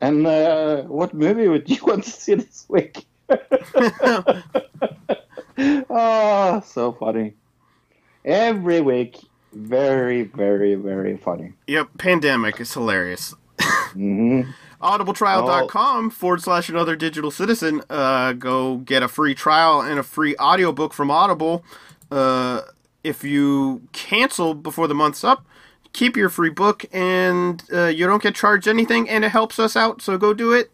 And 0.03 0.27
uh, 0.27 0.83
what 0.83 1.15
movie 1.15 1.47
would 1.47 1.71
you 1.71 1.79
want 1.87 2.05
to 2.05 2.11
see 2.11 2.35
this 2.35 2.67
week? 2.69 3.07
oh, 5.89 6.63
so 6.67 6.93
funny. 6.93 7.35
Every 8.25 8.81
week, 8.81 9.19
very, 9.53 10.25
very, 10.25 10.75
very 10.75 11.17
funny. 11.17 11.53
Yep, 11.69 11.89
pandemic 11.99 12.61
is 12.61 12.75
hilarious. 12.75 13.35
hmm 13.93 14.43
audibletrial.com 14.83 16.11
forward 16.11 16.43
slash 16.43 16.69
another 16.69 16.97
digital 16.97 17.31
citizen 17.31 17.81
uh, 17.89 18.33
go 18.33 18.79
get 18.79 19.01
a 19.01 19.07
free 19.07 19.33
trial 19.33 19.81
and 19.81 20.01
a 20.01 20.03
free 20.03 20.35
audiobook 20.39 20.93
from 20.93 21.09
audible 21.09 21.65
uh, 22.11 22.63
if 23.05 23.23
you 23.23 23.81
cancel 23.93 24.55
before 24.55 24.89
the 24.89 24.95
month's 24.95 25.23
up 25.23 25.47
keep 25.93 26.17
your 26.17 26.29
free 26.29 26.51
book 26.51 26.85
and 26.93 27.63
uh, 27.73 27.87
you 27.87 28.07
don't 28.07 28.23
get 28.23 28.35
charged 28.35 28.67
anything 28.69 29.09
and 29.09 29.25
it 29.25 29.31
helps 29.31 29.59
us 29.59 29.77
out 29.77 30.01
so 30.03 30.17
go 30.19 30.33
do 30.35 30.53
it 30.53 30.71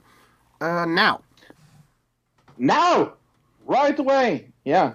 uh, 0.61 0.85
now 0.86 1.20
Now, 2.59 3.15
right 3.66 3.99
away. 3.99 4.49
Yeah. 4.65 4.95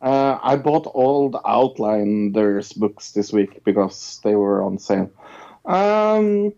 Uh, 0.00 0.38
I 0.42 0.56
bought 0.56 0.86
all 0.86 1.30
the 1.30 1.40
Outlanders 1.46 2.72
books 2.72 3.12
this 3.12 3.32
week 3.32 3.62
because 3.64 4.20
they 4.24 4.34
were 4.34 4.62
on 4.62 4.78
sale. 4.78 5.10
Um, 5.64 6.52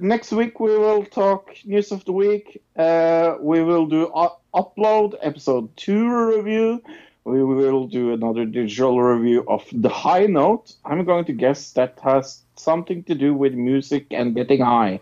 next 0.00 0.32
week 0.32 0.58
we 0.60 0.76
will 0.76 1.04
talk 1.04 1.50
news 1.64 1.92
of 1.92 2.04
the 2.04 2.12
week. 2.12 2.62
Uh, 2.76 3.36
we 3.40 3.62
will 3.62 3.86
do 3.86 4.10
u- 4.14 4.36
upload 4.54 5.14
episode 5.22 5.74
two 5.76 6.08
review. 6.36 6.82
We 7.24 7.42
will 7.42 7.86
do 7.86 8.12
another 8.12 8.44
digital 8.44 9.00
review 9.00 9.44
of 9.48 9.64
the 9.72 9.88
high 9.88 10.26
note. 10.26 10.74
I'm 10.84 11.04
going 11.04 11.24
to 11.24 11.32
guess 11.32 11.72
that 11.72 11.98
has 12.04 12.42
something 12.56 13.02
to 13.04 13.14
do 13.14 13.34
with 13.34 13.54
music 13.54 14.06
and 14.10 14.34
getting 14.34 14.60
high. 14.60 15.00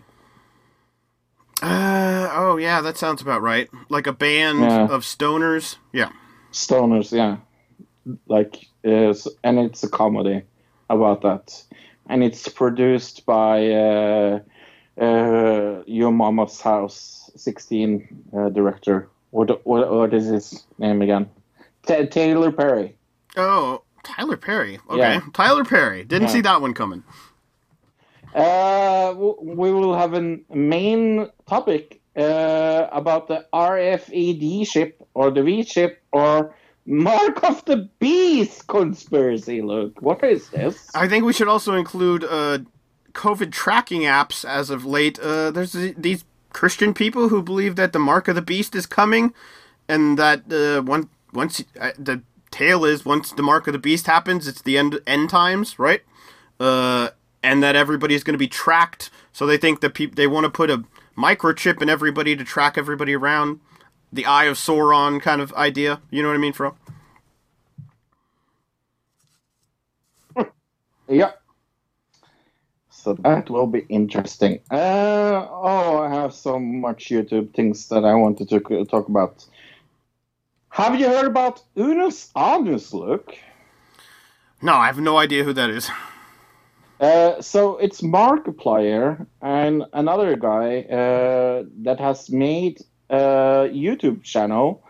Uh, 1.61 2.29
oh 2.33 2.57
yeah, 2.57 2.81
that 2.81 2.97
sounds 2.97 3.21
about 3.21 3.41
right. 3.41 3.69
Like 3.89 4.07
a 4.07 4.13
band 4.13 4.59
Yeah. 4.59 4.85
of 4.87 5.03
stoners. 5.03 5.77
Yeah. 5.91 6.11
Stoners, 6.51 7.11
yeah. 7.11 7.37
Like, 8.27 8.67
uh, 8.85 9.13
and 9.43 9.59
it's 9.59 9.83
a 9.83 9.89
comedy 9.89 10.43
about 10.89 11.21
that, 11.21 11.63
and 12.09 12.23
it's 12.23 12.47
produced 12.49 13.25
by 13.25 13.69
uh, 13.71 14.39
uh, 14.99 15.83
Your 15.85 16.11
Mama's 16.11 16.59
House 16.61 17.31
16 17.35 18.07
uh, 18.37 18.49
director. 18.49 19.07
What, 19.31 19.65
what 19.65 19.89
what 19.89 20.13
is 20.13 20.25
his 20.25 20.65
name 20.77 21.01
again? 21.01 21.29
Ta 21.85 22.03
Taylor 22.09 22.51
Perry. 22.51 22.95
Oh, 23.37 23.81
Tyler 24.03 24.37
Perry. 24.37 24.79
Okay, 24.89 24.97
Yeah. 24.99 25.21
Tyler 25.33 25.63
Perry. 25.63 26.03
Didn't 26.03 26.27
Yeah. 26.27 26.33
see 26.33 26.41
that 26.41 26.61
one 26.61 26.73
coming. 26.73 27.03
Uh, 28.35 29.13
we 29.41 29.71
will 29.71 29.95
have 29.95 30.13
a 30.13 30.37
main 30.53 31.27
topic 31.47 32.01
uh, 32.15 32.87
about 32.91 33.27
the 33.27 33.45
RFID 33.53 34.65
ship 34.67 35.01
or 35.13 35.29
the 35.31 35.43
V 35.43 35.63
ship 35.63 36.01
or 36.11 36.55
Mark 36.85 37.43
of 37.43 37.63
the 37.65 37.89
Beast 37.99 38.67
conspiracy. 38.67 39.61
Look, 39.61 40.01
what 40.01 40.23
is 40.23 40.49
this? 40.49 40.89
I 40.95 41.07
think 41.07 41.25
we 41.25 41.33
should 41.33 41.47
also 41.47 41.73
include 41.75 42.23
uh, 42.23 42.59
COVID 43.13 43.51
tracking 43.51 44.01
apps 44.01 44.43
as 44.45 44.69
of 44.69 44.83
late. 44.85 45.19
Uh, 45.19 45.51
there's 45.51 45.71
th- 45.73 45.95
these 45.97 46.25
Christian 46.51 46.93
people 46.93 47.29
who 47.29 47.41
believe 47.41 47.75
that 47.77 47.93
the 47.93 47.99
mark 47.99 48.27
of 48.27 48.35
the 48.35 48.41
beast 48.41 48.75
is 48.75 48.85
coming, 48.85 49.33
and 49.87 50.17
that 50.19 50.51
uh, 50.51 50.81
one, 50.81 51.09
once 51.33 51.63
uh, 51.81 51.91
the 51.99 52.23
tale 52.51 52.85
is 52.85 53.05
once 53.05 53.31
the 53.33 53.43
mark 53.43 53.67
of 53.67 53.73
the 53.73 53.79
beast 53.79 54.07
happens, 54.07 54.47
it's 54.47 54.63
the 54.63 54.77
end 54.77 54.99
end 55.07 55.29
times, 55.31 55.79
right? 55.79 56.01
Uh, 56.59 57.09
and 57.43 57.63
that 57.63 57.75
everybody's 57.75 58.23
going 58.23 58.35
to 58.35 58.39
be 58.39 58.47
tracked. 58.49 59.11
So 59.33 59.47
they 59.47 59.57
think 59.57 59.81
that 59.81 59.95
people 59.95 60.15
they 60.15 60.27
want 60.27 60.45
to 60.45 60.51
put 60.51 60.71
a 60.71 60.83
microchip 61.17 61.81
in 61.81 61.89
everybody 61.89 62.35
to 62.35 62.43
track 62.45 62.77
everybody 62.77 63.15
around. 63.15 63.61
The 64.13 64.25
Eye 64.25 64.45
of 64.45 64.57
Sauron 64.57 65.21
kind 65.21 65.41
of 65.41 65.53
idea. 65.53 66.01
You 66.11 66.23
know 66.23 66.29
what 66.29 66.35
I 66.35 66.39
mean, 66.39 66.53
Fro? 66.53 66.75
Yeah. 71.09 71.31
So 72.89 73.13
that 73.15 73.49
will 73.49 73.67
be 73.67 73.81
interesting. 73.89 74.61
Uh, 74.71 75.47
oh, 75.49 75.99
I 76.03 76.09
have 76.13 76.33
so 76.33 76.59
much 76.59 77.07
YouTube 77.09 77.53
things 77.55 77.89
that 77.89 78.05
I 78.05 78.15
wanted 78.15 78.49
to 78.49 78.85
talk 78.85 79.09
about. 79.09 79.45
Have 80.73 80.99
you 80.99 81.05
heard 81.07 81.27
about 81.27 81.61
Unus 81.75 82.31
Annus, 82.35 82.95
Look? 82.95 83.35
No, 84.59 84.73
I 84.73 84.87
have 84.87 84.99
no 84.99 85.19
idea 85.19 85.43
who 85.43 85.53
that 85.53 85.69
is. 85.69 85.87
Uh, 86.99 87.39
so 87.43 87.77
it's 87.77 88.01
Markiplier 88.01 89.27
and 89.39 89.83
another 89.93 90.35
guy 90.35 90.79
uh, 90.81 91.65
that 91.83 91.99
has 91.99 92.31
made 92.31 92.81
a 93.11 93.69
YouTube 93.71 94.23
channel. 94.23 94.83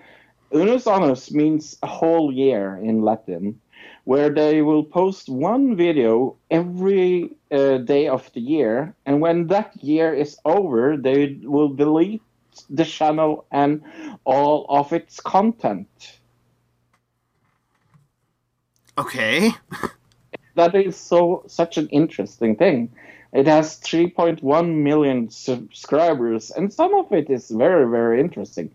Unus 0.53 0.88
Annus 0.88 1.31
means 1.31 1.77
a 1.84 1.88
whole 1.88 2.31
year 2.31 2.80
in 2.81 3.01
Latin, 3.01 3.60
where 4.05 4.30
they 4.30 4.61
will 4.61 4.85
post 4.85 5.27
one 5.27 5.76
video 5.76 6.38
every 6.49 7.35
uh, 7.51 7.80
day 7.80 8.07
of 8.07 8.31
the 8.31 8.39
year, 8.39 8.95
and 9.05 9.19
when 9.19 9.47
that 9.47 9.76
year 9.84 10.14
is 10.14 10.38
over, 10.45 10.95
they 10.95 11.41
will 11.43 11.68
delete 11.68 12.22
the 12.69 12.85
channel 12.85 13.45
and 13.51 13.81
all 14.25 14.65
of 14.69 14.93
its 14.93 15.19
content. 15.19 16.19
Okay. 18.97 19.51
that 20.55 20.75
is 20.75 20.95
so 20.95 21.43
such 21.47 21.77
an 21.77 21.88
interesting 21.89 22.55
thing. 22.55 22.91
It 23.34 23.47
has 23.47 23.80
3.1 23.80 24.84
million 24.84 25.31
subscribers, 25.31 26.51
and 26.51 26.71
some 26.71 26.93
of 26.93 27.11
it 27.11 27.31
is 27.31 27.49
very, 27.49 27.89
very 27.89 28.19
interesting. 28.19 28.69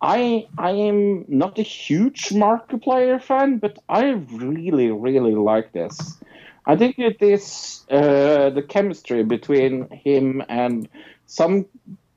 I 0.00 0.46
I 0.56 0.70
am 0.70 1.26
not 1.28 1.58
a 1.58 1.62
huge 1.62 2.30
Markiplier 2.30 3.20
fan, 3.20 3.58
but 3.58 3.78
I 3.86 4.12
really, 4.32 4.90
really 4.90 5.34
like 5.34 5.72
this. 5.72 6.16
I 6.64 6.76
think 6.76 6.98
it 6.98 7.20
is 7.20 7.84
uh, 7.90 8.48
the 8.50 8.62
chemistry 8.62 9.24
between 9.24 9.88
him 9.90 10.42
and 10.48 10.88
some 11.26 11.66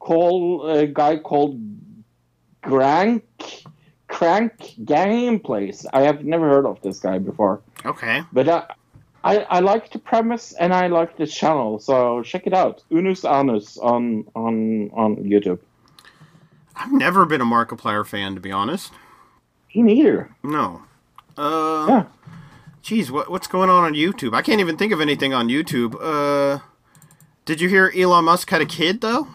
call 0.01 0.67
a 0.67 0.87
guy 0.87 1.17
called 1.17 1.61
Grank 2.61 3.23
Crank 4.07 4.53
Gameplays. 4.83 5.85
I 5.93 6.01
have 6.01 6.25
never 6.25 6.49
heard 6.49 6.65
of 6.65 6.81
this 6.81 6.99
guy 6.99 7.17
before. 7.19 7.61
Okay. 7.85 8.23
But 8.33 8.49
I, 8.49 8.65
I, 9.23 9.37
I 9.37 9.59
like 9.59 9.91
the 9.91 9.99
premise 9.99 10.53
and 10.53 10.73
I 10.73 10.87
like 10.87 11.15
the 11.17 11.27
channel, 11.27 11.79
so 11.79 12.21
check 12.23 12.47
it 12.47 12.53
out. 12.53 12.83
Unus 12.89 13.23
Annus 13.23 13.77
on 13.77 14.25
on 14.35 14.89
on 14.93 15.15
YouTube. 15.17 15.59
I've 16.75 16.91
never 16.91 17.25
been 17.25 17.41
a 17.41 17.45
Markiplier 17.45 18.05
fan, 18.05 18.33
to 18.35 18.41
be 18.41 18.51
honest. 18.51 18.91
Me 19.75 19.83
neither. 19.83 20.35
No. 20.43 20.81
Uh. 21.37 21.85
Yeah. 21.87 22.05
Geez, 22.81 23.11
what 23.11 23.29
what's 23.29 23.47
going 23.47 23.69
on 23.69 23.83
on 23.83 23.93
YouTube? 23.93 24.33
I 24.33 24.41
can't 24.41 24.59
even 24.59 24.77
think 24.77 24.91
of 24.91 24.99
anything 24.99 25.33
on 25.33 25.47
YouTube. 25.47 25.95
Uh. 26.01 26.59
Did 27.45 27.61
you 27.61 27.69
hear 27.69 27.91
Elon 27.95 28.25
Musk 28.25 28.49
had 28.49 28.61
a 28.61 28.65
kid 28.65 29.01
though? 29.01 29.27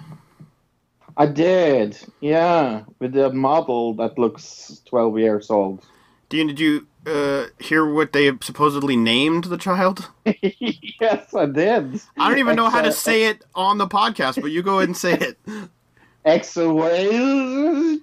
I 1.16 1.26
did, 1.26 1.98
yeah, 2.20 2.84
with 2.98 3.12
the 3.12 3.32
model 3.32 3.94
that 3.94 4.18
looks 4.18 4.82
twelve 4.84 5.18
years 5.18 5.50
old. 5.50 5.84
Do 6.28 6.36
you, 6.36 6.46
did 6.46 6.60
you 6.60 6.86
uh, 7.06 7.46
hear 7.58 7.86
what 7.86 8.12
they 8.12 8.32
supposedly 8.42 8.96
named 8.96 9.44
the 9.44 9.56
child? 9.56 10.10
yes, 11.00 11.32
I 11.34 11.46
did. 11.46 12.00
I 12.18 12.28
don't 12.28 12.38
even 12.38 12.56
know 12.56 12.68
how 12.68 12.82
to 12.82 12.92
say 12.92 13.24
it 13.24 13.44
on 13.54 13.78
the 13.78 13.86
podcast, 13.86 14.42
but 14.42 14.50
you 14.50 14.62
go 14.62 14.78
ahead 14.78 14.88
and 14.88 14.96
say 14.96 15.14
it. 15.14 15.38
X-Wave. 16.24 18.00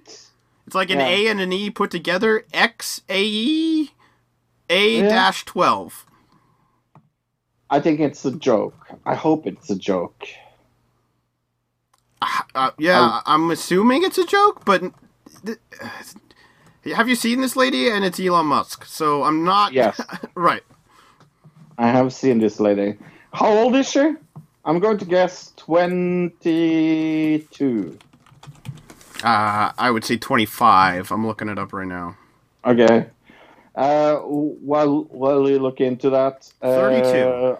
It's 0.66 0.74
like 0.74 0.90
an 0.90 1.00
Yeah. 1.00 1.08
A 1.08 1.26
and 1.28 1.40
an 1.40 1.52
E 1.52 1.70
put 1.70 1.90
together. 1.90 2.46
X 2.52 3.02
A 3.08 3.22
E 3.22 3.90
A 4.70 5.02
dash 5.02 5.44
twelve. 5.44 6.06
I 7.70 7.80
think 7.80 8.00
it's 8.00 8.24
a 8.24 8.32
joke. 8.32 8.74
I 9.04 9.14
hope 9.14 9.46
it's 9.46 9.68
a 9.70 9.76
joke. 9.76 10.26
Uh, 12.54 12.70
yeah, 12.78 13.20
I'm 13.26 13.50
assuming 13.50 14.04
it's 14.04 14.18
a 14.18 14.26
joke, 14.26 14.64
but 14.64 14.82
th- 15.44 15.58
have 16.94 17.08
you 17.08 17.16
seen 17.16 17.40
this 17.40 17.56
lady? 17.56 17.88
And 17.90 18.04
it's 18.04 18.20
Elon 18.20 18.46
Musk, 18.46 18.84
so 18.86 19.24
I'm 19.24 19.44
not. 19.44 19.72
Yes. 19.72 20.00
right. 20.34 20.62
I 21.78 21.88
have 21.88 22.12
seen 22.12 22.38
this 22.38 22.60
lady. 22.60 22.98
How 23.32 23.48
old 23.48 23.74
is 23.76 23.90
she? 23.90 24.14
I'm 24.64 24.78
going 24.78 24.98
to 24.98 25.04
guess 25.04 25.52
twenty-two. 25.56 26.30
Uh, 29.24 29.72
I 29.78 29.90
would 29.90 30.04
say 30.04 30.18
25. 30.18 31.10
I'm 31.10 31.26
looking 31.26 31.48
it 31.48 31.58
up 31.58 31.72
right 31.72 31.86
now. 31.88 32.16
Okay. 32.66 33.06
Uh, 33.74 34.16
while 34.18 35.04
while 35.04 35.48
you 35.50 35.58
look 35.58 35.80
into 35.80 36.10
that, 36.10 36.52
uh, 36.62 36.68
32. 36.74 37.58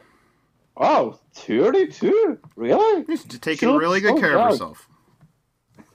Oh, 0.77 1.19
32? 1.35 2.39
Really? 2.57 3.05
She's 3.07 3.25
taking 3.25 3.69
She 3.69 3.77
really 3.77 4.01
good 4.01 4.17
so 4.17 4.21
care 4.21 4.39
of 4.39 4.51
herself. 4.51 4.89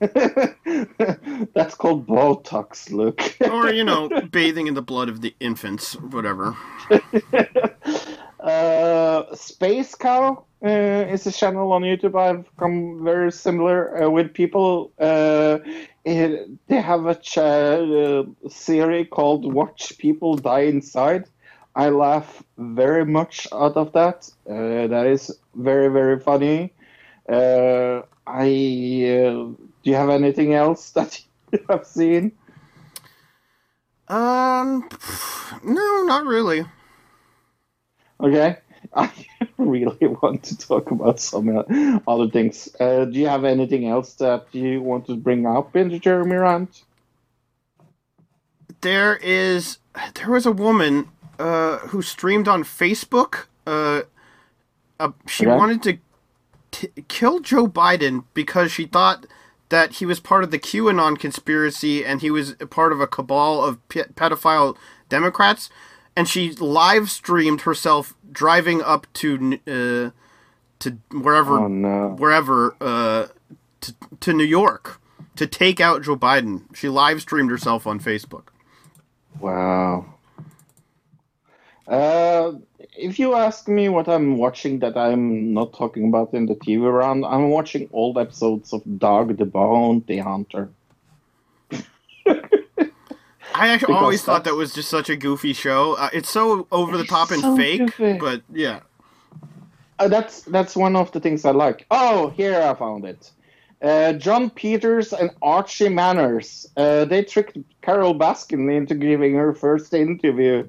That's 0.00 1.74
called 1.74 2.06
Botox, 2.06 2.90
look. 2.90 3.20
Or, 3.50 3.70
you 3.70 3.84
know, 3.84 4.08
bathing 4.30 4.66
in 4.66 4.74
the 4.74 4.82
blood 4.82 5.10
of 5.10 5.20
the 5.20 5.34
infants, 5.40 5.94
whatever. 5.94 6.56
uh, 8.40 9.34
Space 9.34 9.94
Cow 9.94 10.44
uh, 10.64 10.68
is 10.68 11.26
a 11.26 11.32
channel 11.32 11.72
on 11.72 11.82
YouTube 11.82 12.18
I've 12.18 12.46
come 12.56 13.04
very 13.04 13.30
similar 13.30 14.04
uh, 14.04 14.08
with 14.08 14.32
people. 14.32 14.92
Uh, 14.98 15.58
it, 16.06 16.48
they 16.68 16.80
have 16.80 17.04
a 17.04 17.14
ch- 17.16 17.36
uh, 17.36 18.24
series 18.48 19.08
called 19.10 19.52
Watch 19.52 19.98
People 19.98 20.36
Die 20.36 20.60
Inside. 20.60 21.26
I 21.74 21.88
laugh 21.90 22.42
very 22.58 23.04
much 23.04 23.46
out 23.52 23.76
of 23.76 23.92
that. 23.92 24.30
Uh, 24.48 24.86
that 24.88 25.06
is 25.06 25.38
very, 25.54 25.88
very 25.88 26.18
funny. 26.18 26.72
Uh, 27.28 28.02
I 28.26 28.46
uh, 28.46 29.54
do 29.82 29.84
you 29.84 29.94
have 29.94 30.10
anything 30.10 30.54
else 30.54 30.90
that 30.96 31.20
you 31.52 31.64
have 31.68 31.86
seen? 31.86 32.32
Um, 34.08 34.88
no, 35.62 36.02
not 36.02 36.26
really. 36.26 36.64
Okay. 38.20 38.56
I 38.94 39.12
really 39.58 40.06
want 40.22 40.42
to 40.44 40.58
talk 40.58 40.90
about 40.90 41.20
some 41.20 41.56
uh, 41.56 42.00
other 42.08 42.28
things. 42.28 42.68
Uh, 42.80 43.04
do 43.04 43.18
you 43.18 43.28
have 43.28 43.44
anything 43.44 43.86
else 43.86 44.14
that 44.14 44.46
you 44.52 44.82
want 44.82 45.06
to 45.06 45.16
bring 45.16 45.46
up 45.46 45.76
in 45.76 45.90
the 45.90 45.98
Jeremy 45.98 46.36
rant? 46.36 46.82
There 48.80 49.16
is. 49.16 49.78
There 50.14 50.30
was 50.30 50.46
a 50.46 50.52
woman 50.52 51.08
uh, 51.40 51.78
who 51.88 52.02
streamed 52.02 52.46
on 52.48 52.62
Facebook. 52.64 53.46
Uh, 53.66 54.02
uh, 54.98 55.10
she 55.26 55.46
Okay. 55.46 55.56
wanted 55.56 55.82
to 55.84 55.98
t- 56.70 57.02
kill 57.08 57.40
Joe 57.40 57.66
Biden 57.66 58.24
because 58.34 58.70
she 58.70 58.86
thought 58.86 59.26
that 59.70 59.92
he 59.94 60.06
was 60.06 60.20
part 60.20 60.44
of 60.44 60.50
the 60.50 60.58
QAnon 60.58 61.18
conspiracy 61.18 62.04
and 62.04 62.20
he 62.20 62.30
was 62.30 62.54
part 62.70 62.92
of 62.92 63.00
a 63.00 63.06
cabal 63.06 63.64
of 63.64 63.78
pe- 63.88 64.08
pedophile 64.14 64.76
Democrats. 65.08 65.70
And 66.16 66.28
she 66.28 66.52
live 66.52 67.10
streamed 67.10 67.62
herself 67.62 68.14
driving 68.30 68.82
up 68.82 69.06
to 69.14 69.58
uh, 69.66 70.10
to 70.80 70.96
wherever 71.12 71.58
Oh, 71.60 71.68
no. 71.68 72.08
wherever 72.18 72.74
uh, 72.80 73.28
to, 73.80 73.94
to 74.20 74.32
New 74.32 74.44
York 74.44 75.00
to 75.36 75.46
take 75.46 75.80
out 75.80 76.02
Joe 76.02 76.16
Biden. 76.16 76.62
She 76.74 76.88
live 76.88 77.22
streamed 77.22 77.50
herself 77.50 77.86
on 77.86 78.00
Facebook. 78.00 78.48
Wow. 79.38 80.14
Uh, 81.90 82.52
if 82.96 83.18
you 83.18 83.34
ask 83.34 83.66
me 83.66 83.88
what 83.88 84.08
I'm 84.08 84.38
watching 84.38 84.78
that 84.78 84.96
I'm 84.96 85.52
not 85.52 85.72
talking 85.72 86.08
about 86.08 86.32
in 86.32 86.46
the 86.46 86.54
TV 86.54 86.90
round, 86.90 87.24
I'm 87.24 87.50
watching 87.50 87.90
old 87.92 88.16
episodes 88.16 88.72
of 88.72 88.82
Dog 88.98 89.36
the 89.36 89.44
Bounty 89.44 90.18
Hunter. 90.18 90.70
I 93.52 93.68
actually 93.68 93.88
Because 93.88 94.02
always 94.02 94.22
thought 94.22 94.44
that 94.44 94.54
was 94.54 94.72
just 94.72 94.88
such 94.88 95.10
a 95.10 95.16
goofy 95.16 95.52
show. 95.52 95.94
Uh, 95.94 96.10
it's 96.12 96.30
so 96.30 96.68
over 96.70 96.96
the 96.96 97.04
top 97.04 97.32
and 97.32 97.40
so 97.40 97.56
fake, 97.56 97.80
goofy. 97.80 98.18
but 98.18 98.42
yeah. 98.52 98.80
Uh, 99.98 100.06
that's 100.06 100.42
that's 100.42 100.76
one 100.76 100.94
of 100.94 101.10
the 101.10 101.18
things 101.18 101.44
I 101.44 101.50
like. 101.50 101.86
Oh, 101.90 102.30
here 102.30 102.62
I 102.62 102.72
found 102.74 103.04
it. 103.04 103.32
Uh, 103.82 104.12
Josh 104.12 104.50
Pieters 104.52 105.12
and 105.18 105.30
Archie 105.42 105.88
Manners. 105.88 106.68
Uh, 106.76 107.04
they 107.06 107.24
tricked 107.24 107.58
Carole 107.82 108.14
Baskin 108.14 108.74
into 108.74 108.94
giving 108.94 109.34
her 109.34 109.52
first 109.54 109.92
interview. 109.92 110.68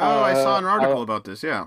Oh, 0.00 0.20
I 0.22 0.34
saw 0.34 0.58
an 0.58 0.64
Uh, 0.64 0.68
article 0.68 1.02
about 1.02 1.24
this. 1.24 1.42
Yeah. 1.42 1.66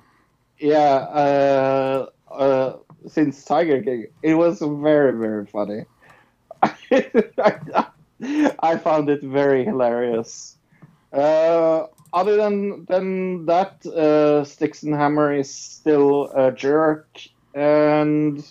Yeah, 0.60 0.96
uh, 1.22 2.06
uh, 2.32 2.78
since 3.08 3.44
Tiger 3.44 3.82
King, 3.82 4.08
it 4.22 4.36
was 4.36 4.60
very 4.60 5.14
very 5.18 5.46
funny. 5.46 5.86
I 8.62 8.78
found 8.78 9.10
it 9.10 9.22
very 9.22 9.66
hilarious. 9.66 10.58
Uh, 11.12 11.88
other 12.14 12.38
than 12.38 12.86
than 12.86 13.46
that, 13.46 13.82
uh, 13.86 14.44
Styxhexenhammer 14.46 15.38
is 15.40 15.50
still 15.54 16.32
a 16.36 16.52
jerk, 16.52 17.08
and 17.54 18.46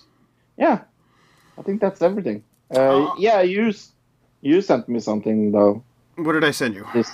yeah, 0.58 0.82
I 1.58 1.62
think 1.62 1.80
that's 1.80 2.02
everything. 2.02 2.44
Uh, 2.70 2.78
Oh. 2.92 3.14
Yeah, 3.18 3.40
you 3.42 3.72
you 4.42 4.60
sent 4.60 4.88
me 4.88 5.00
something 5.00 5.52
though. 5.52 5.82
What 6.16 6.32
did 6.32 6.44
I 6.44 6.50
send 6.52 6.74
you? 6.74 6.84
This 6.92 7.10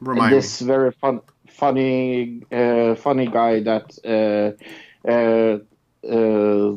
Remind 0.00 0.32
this 0.34 0.60
very 0.60 0.92
fun, 0.92 1.20
funny, 1.58 2.42
uh, 2.52 2.94
funny 2.94 3.26
guy 3.26 3.60
that 3.60 3.98
uh, 4.06 4.52
uh, 5.08 5.58
uh, 6.06 6.76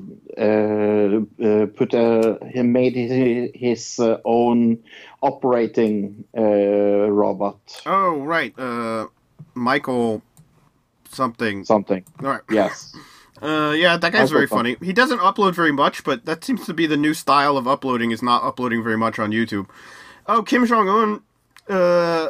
put 1.78 1.94
a 1.94 2.40
he 2.52 2.64
made 2.64 2.96
his, 2.96 3.52
his 3.54 4.00
uh, 4.00 4.18
own 4.26 4.80
operating 5.22 6.26
uh, 6.36 6.42
robot. 6.42 7.60
Oh, 7.86 8.22
right. 8.22 8.58
Uh, 8.58 9.06
Michael 9.54 10.24
something. 11.10 11.64
Something. 11.64 12.04
All 12.22 12.30
right. 12.30 12.42
Yes. 12.50 12.96
Uh, 13.42 13.74
yeah, 13.76 13.98
that 13.98 14.14
guy's 14.14 14.30
very 14.30 14.46
funny. 14.46 14.78
He 14.84 14.94
doesn't 14.94 15.18
upload 15.18 15.56
very 15.56 15.72
much, 15.72 16.04
but 16.04 16.26
that 16.26 16.44
seems 16.44 16.64
to 16.68 16.76
be 16.76 16.86
the 16.86 16.96
new 16.96 17.16
style 17.16 17.58
of 17.58 17.68
uploading. 17.68 18.12
Is 18.12 18.22
not 18.22 18.44
uploading 18.44 18.84
very 18.84 19.00
much 19.00 19.18
on 19.18 19.32
YouTube. 19.32 19.68
Oh, 20.28 20.44
Kim 20.44 20.64
Jong 20.68 20.88
Un 20.88 21.24
uh, 21.68 22.30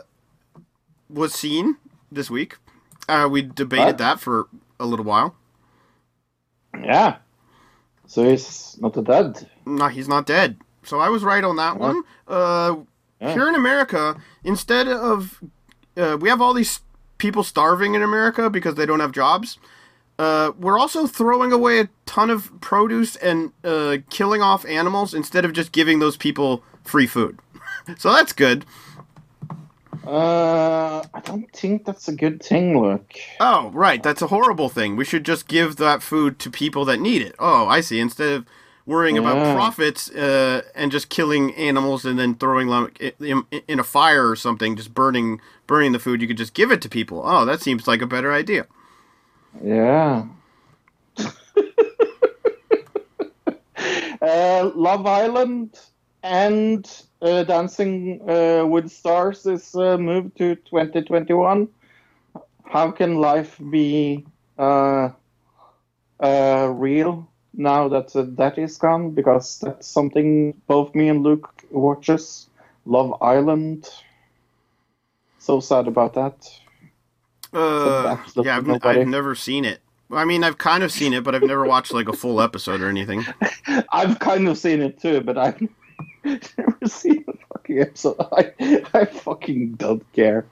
was 1.10 1.34
seen 1.34 1.76
this 2.12 2.30
week. 2.30 2.58
Uh, 3.08 3.28
we 3.32 3.42
debated 3.42 3.86
What? 3.86 3.98
that 4.00 4.20
for 4.20 4.48
a 4.80 4.86
little 4.86 5.06
while. 5.06 5.36
Yeah. 6.84 7.18
So 8.08 8.30
he's 8.30 8.78
not 8.80 8.94
dead. 9.06 9.50
No, 9.66 9.88
he's 9.88 10.08
not 10.08 10.26
dead. 10.26 10.58
So 10.84 11.00
I 11.00 11.10
was 11.10 11.24
right 11.24 11.44
on 11.44 11.56
that 11.58 11.78
one. 11.78 12.04
Uh, 12.28 12.76
Yeah. 13.20 13.34
Here 13.34 13.48
in 13.48 13.54
America, 13.56 14.16
instead 14.44 14.88
of 14.88 15.42
uh, 15.96 16.18
we 16.20 16.28
have 16.30 16.42
all 16.42 16.56
these 16.56 16.80
people 17.20 17.44
starving 17.44 17.94
in 17.94 18.02
America 18.02 18.50
because 18.50 18.74
they 18.76 18.86
don't 18.88 19.00
have 19.00 19.12
jobs. 19.12 19.60
Uh, 20.18 20.52
we're 20.60 20.80
also 20.80 21.06
throwing 21.06 21.52
away 21.52 21.80
a 21.82 21.90
ton 22.08 22.32
of 22.32 22.52
produce 22.62 23.16
and 23.18 23.52
uh, 23.64 23.98
killing 24.10 24.42
off 24.42 24.66
animals 24.66 25.14
instead 25.14 25.46
of 25.46 25.54
just 25.54 25.72
giving 25.72 26.00
those 26.00 26.18
people 26.18 26.64
free 26.84 27.06
food. 27.06 27.38
so 27.98 28.12
that's 28.12 28.34
good. 28.34 28.66
Uh, 30.06 31.04
I 31.14 31.20
don't 31.24 31.52
think 31.52 31.86
that's 31.86 32.08
a 32.08 32.16
good 32.16 32.42
thing. 32.42 32.82
Look. 32.82 33.14
Oh, 33.40 33.70
right. 33.72 34.02
That's 34.02 34.22
a 34.22 34.28
horrible 34.28 34.70
thing. 34.70 34.96
We 34.96 35.06
should 35.06 35.24
just 35.24 35.48
give 35.48 35.76
that 35.76 36.02
food 36.02 36.40
to 36.40 36.50
people 36.50 36.86
that 36.86 37.00
need 37.00 37.22
it. 37.22 37.36
Oh, 37.38 37.68
I 37.68 37.82
see. 37.82 38.00
Instead 38.00 38.34
of 38.34 38.46
worrying 38.88 39.18
about 39.18 39.56
profits 39.56 40.10
uh, 40.10 40.64
and 40.74 40.92
just 40.92 41.10
killing 41.10 41.54
animals 41.56 42.04
and 42.04 42.18
then 42.18 42.36
throwing 42.36 42.68
them 42.68 42.92
in, 43.20 43.46
in 43.68 43.80
a 43.80 43.84
fire 43.84 44.28
or 44.28 44.36
something, 44.36 44.76
just 44.76 44.94
burning 44.94 45.40
burning 45.68 45.92
the 45.92 46.00
food, 46.00 46.22
you 46.22 46.28
could 46.28 46.38
just 46.38 46.54
give 46.56 46.72
it 46.72 46.82
to 46.82 46.90
people. 46.90 47.22
Oh, 47.24 47.46
that 47.46 47.62
seems 47.62 47.88
like 47.88 48.02
a 48.02 48.08
better 48.08 48.34
idea. 48.34 48.66
Yeah. 49.64 50.26
uh, 54.22 54.72
Love 54.76 55.06
Island 55.06 55.80
and 56.24 57.04
uh, 57.22 57.44
Dancing 57.44 58.22
uh, 58.30 58.66
with 58.66 58.90
Stars 58.90 59.46
is 59.46 59.76
uh, 59.76 59.98
moved 59.98 60.38
to 60.38 60.56
2021. 60.56 61.68
How 62.66 62.92
can 62.92 63.16
life 63.16 63.60
be 63.70 64.26
uh, 64.58 65.10
uh, 66.20 66.72
real 66.74 67.28
now 67.54 67.88
that 67.90 68.16
uh, 68.16 68.26
that 68.30 68.58
is 68.58 68.78
gone? 68.78 69.12
Because 69.12 69.60
that's 69.60 69.88
something 69.88 70.54
both 70.68 70.96
me 70.96 71.10
and 71.10 71.24
Luke 71.24 71.50
watches. 71.70 72.48
Love 72.86 73.22
Island. 73.22 73.88
So 75.40 75.60
sad 75.60 75.88
about 75.88 76.14
that. 76.14 76.50
Uh, 77.54 78.18
yeah, 78.38 78.58
I've, 78.58 78.68
nobody. 78.68 79.02
I've 79.02 79.08
never 79.08 79.36
seen 79.36 79.66
it. 79.66 79.82
I 80.10 80.26
mean, 80.26 80.44
I've 80.44 80.58
kind 80.58 80.84
of 80.84 80.92
seen 80.92 81.14
it, 81.14 81.24
but 81.24 81.36
I've 81.36 81.44
never 81.44 81.66
watched 81.66 81.94
like 81.94 82.08
a 82.10 82.14
full 82.14 82.42
episode 82.42 82.82
or 82.82 82.90
anything. 82.90 83.26
I've 83.92 84.20
kind 84.20 84.48
of 84.48 84.58
seen 84.58 84.82
it 84.82 85.00
too, 85.00 85.22
but 85.22 85.38
I've 85.38 85.68
never 86.24 86.88
seen 86.88 87.26
a 87.28 87.34
fucking 87.54 87.80
episode. 87.80 88.16
I, 88.20 88.84
I 88.94 89.06
fucking 89.06 89.74
don't 89.74 90.04
care. 90.14 90.46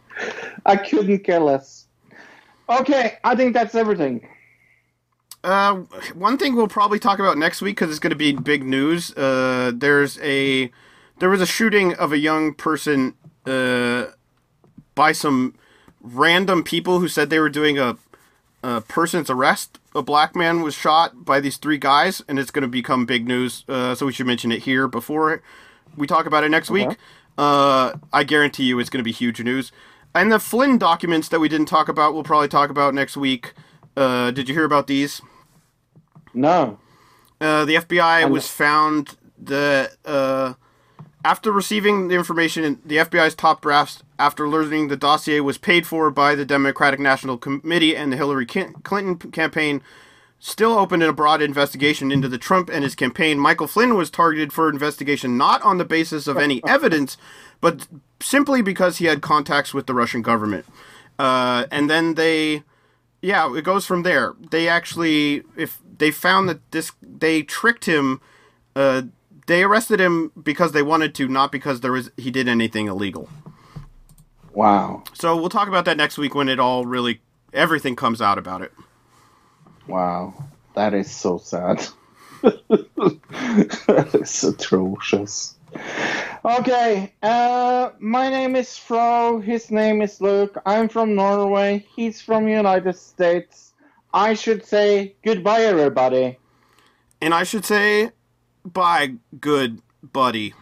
I 0.66 0.76
couldn't 0.76 1.20
care 1.24 1.40
less. 1.40 1.86
Okay, 2.70 3.18
I 3.24 3.36
think 3.36 3.54
that's 3.54 3.76
everything. 3.76 4.28
Uh, 5.44 5.76
one 6.14 6.38
thing 6.38 6.56
we'll 6.56 6.68
probably 6.68 7.00
talk 7.00 7.20
about 7.20 7.38
next 7.38 7.62
week 7.62 7.78
because 7.78 7.90
it's 7.90 8.00
going 8.00 8.12
to 8.12 8.16
be 8.16 8.34
big 8.34 8.64
news. 8.64 9.16
Uh, 9.16 9.72
there's 9.74 10.20
a 10.20 10.70
there 11.20 11.30
was 11.30 11.42
a 11.42 11.46
shooting 11.46 11.94
of 11.96 12.12
a 12.12 12.18
young 12.18 12.54
person 12.54 13.16
uh, 13.46 14.06
by 14.96 15.12
some 15.12 15.56
random 16.02 16.64
people 16.64 17.00
who 17.00 17.08
said 17.08 17.30
they 17.30 17.40
were 17.40 17.50
doing 17.50 17.78
a, 17.78 17.98
a 18.64 18.82
person's 18.82 19.30
arrest. 19.30 19.80
A 19.96 20.02
black 20.02 20.36
man 20.36 20.62
was 20.62 20.76
shot 20.76 21.26
by 21.26 21.40
these 21.40 21.58
three 21.58 21.78
guys, 21.78 22.22
and 22.28 22.38
it's 22.38 22.52
going 22.52 22.62
to 22.64 22.68
become 22.68 23.06
big 23.06 23.28
news. 23.28 23.64
Uh, 23.68 23.96
so 23.96 24.06
we 24.06 24.14
should 24.14 24.28
mention 24.28 24.52
it 24.52 24.64
here 24.64 24.88
before 24.88 25.42
we 25.96 26.08
talk 26.08 26.26
about 26.26 26.44
it 26.44 26.50
next 26.50 26.70
week. 26.70 26.98
Uh, 27.38 27.94
I 28.12 28.24
guarantee 28.24 28.64
you 28.64 28.80
it's 28.80 28.90
going 28.90 29.00
to 29.00 29.04
be 29.04 29.12
huge 29.12 29.42
news. 29.42 29.72
And 30.14 30.32
the 30.32 30.40
Flynn 30.40 30.78
documents 30.78 31.30
that 31.30 31.40
we 31.40 31.48
didn't 31.50 31.68
talk 31.68 31.88
about, 31.88 32.14
we'll 32.14 32.24
probably 32.24 32.48
talk 32.48 32.70
about 32.70 32.94
next 32.94 33.16
week. 33.16 33.54
Uh, 33.96 34.32
did 34.32 34.50
you 34.50 34.56
hear 34.56 34.66
about 34.66 34.88
these? 34.88 35.22
No. 36.34 36.80
Uh, 37.40 37.66
the 37.66 37.76
FBI 37.76 38.30
was 38.30 38.48
found 38.48 39.16
that 39.38 39.96
uh, 40.06 40.54
after 41.24 41.52
receiving 41.52 42.08
the 42.08 42.16
information, 42.16 42.82
the 42.86 42.98
FBI's 42.98 43.36
top 43.36 43.62
brass, 43.62 44.04
after 44.18 44.48
learning 44.48 44.88
the 44.88 44.98
dossier 44.98 45.40
was 45.40 45.58
paid 45.58 45.86
for 45.86 46.10
by 46.10 46.36
the 46.36 46.46
Democratic 46.46 47.00
National 47.00 47.38
Committee 47.38 47.96
and 47.96 48.12
the 48.12 48.18
Hillary 48.18 48.46
Clinton 48.46 49.18
campaign, 49.32 49.82
still 50.40 50.78
opened 50.78 51.04
a 51.04 51.12
broad 51.12 51.42
investigation 51.42 52.12
into 52.12 52.30
the 52.30 52.38
Trump 52.38 52.70
and 52.70 52.84
his 52.84 52.96
campaign. 52.96 53.38
Michael 53.38 53.68
Flynn 53.68 53.96
was 53.96 54.10
targeted 54.10 54.54
for 54.54 54.70
investigation 54.70 55.38
not 55.38 55.62
on 55.64 55.78
the 55.78 55.86
basis 55.86 56.28
of 56.28 56.38
any 56.38 56.62
evidence, 56.68 57.18
but 57.60 57.88
simply 58.22 58.62
because 58.62 58.98
he 58.98 59.06
had 59.06 59.22
contacts 59.22 59.74
with 59.74 59.88
the 59.88 59.94
Russian 59.94 60.22
government. 60.22 60.66
Uh, 61.18 61.66
and 61.70 61.90
then 61.90 62.16
they 62.16 62.64
yeah, 63.22 63.54
it 63.54 63.64
goes 63.64 63.86
from 63.86 64.04
there. 64.04 64.34
They 64.52 64.68
actually, 64.68 65.44
if 65.58 65.80
they 65.98 66.12
found 66.12 66.48
that 66.48 66.72
this, 66.72 66.92
they 67.02 67.44
tricked 67.44 67.86
him. 67.86 68.22
Uh, 68.76 69.04
they 69.50 69.64
arrested 69.64 70.00
him 70.00 70.32
because 70.42 70.74
they 70.74 70.84
wanted 70.84 71.16
to, 71.16 71.28
not 71.28 71.52
because 71.52 71.82
there 71.82 71.92
was 71.92 72.12
he 72.18 72.30
did 72.30 72.48
anything 72.48 72.88
illegal. 72.88 73.28
Wow. 74.54 75.04
So 75.14 75.36
we'll 75.36 75.50
talk 75.50 75.68
about 75.68 75.86
that 75.86 75.98
next 75.98 76.20
week 76.20 76.36
when 76.36 76.48
it 76.48 76.60
all 76.60 76.86
really 76.86 77.20
everything 77.52 77.96
comes 77.96 78.22
out 78.22 78.38
about 78.38 78.62
it. 78.62 78.72
Wow. 79.88 80.36
That 80.76 80.94
is 80.94 81.10
so 81.10 81.40
sad. 81.40 81.84
that 82.44 84.10
is 84.22 84.44
atrocious. 84.44 85.56
Okay, 86.46 87.12
uh, 87.24 87.90
my 88.00 88.30
name 88.30 88.56
is 88.56 88.78
Fro. 88.78 89.40
His 89.40 89.72
name 89.72 90.04
is 90.04 90.22
Luke. 90.22 90.62
I'm 90.66 90.90
from 90.90 91.16
Norway. 91.16 91.86
He's 91.96 92.22
from 92.22 92.48
United 92.48 92.96
States. 92.96 93.74
I 94.14 94.36
should 94.36 94.64
say 94.64 95.16
goodbye, 95.24 95.64
everybody. 95.64 96.38
And 97.20 97.34
I 97.34 97.44
should 97.44 97.66
say, 97.66 98.12
bye, 98.66 99.16
good 99.40 99.82
buddy. 100.14 100.54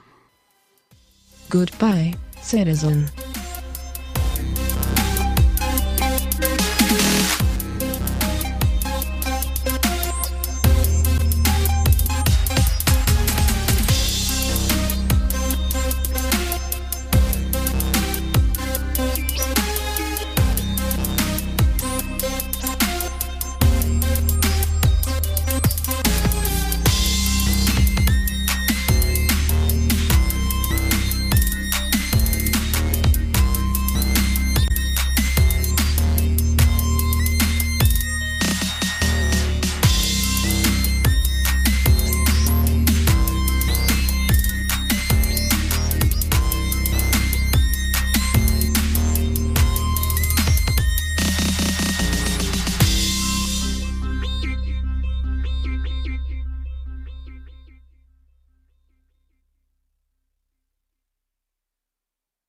Goodbye, 1.50 2.14
citizen. 2.42 3.10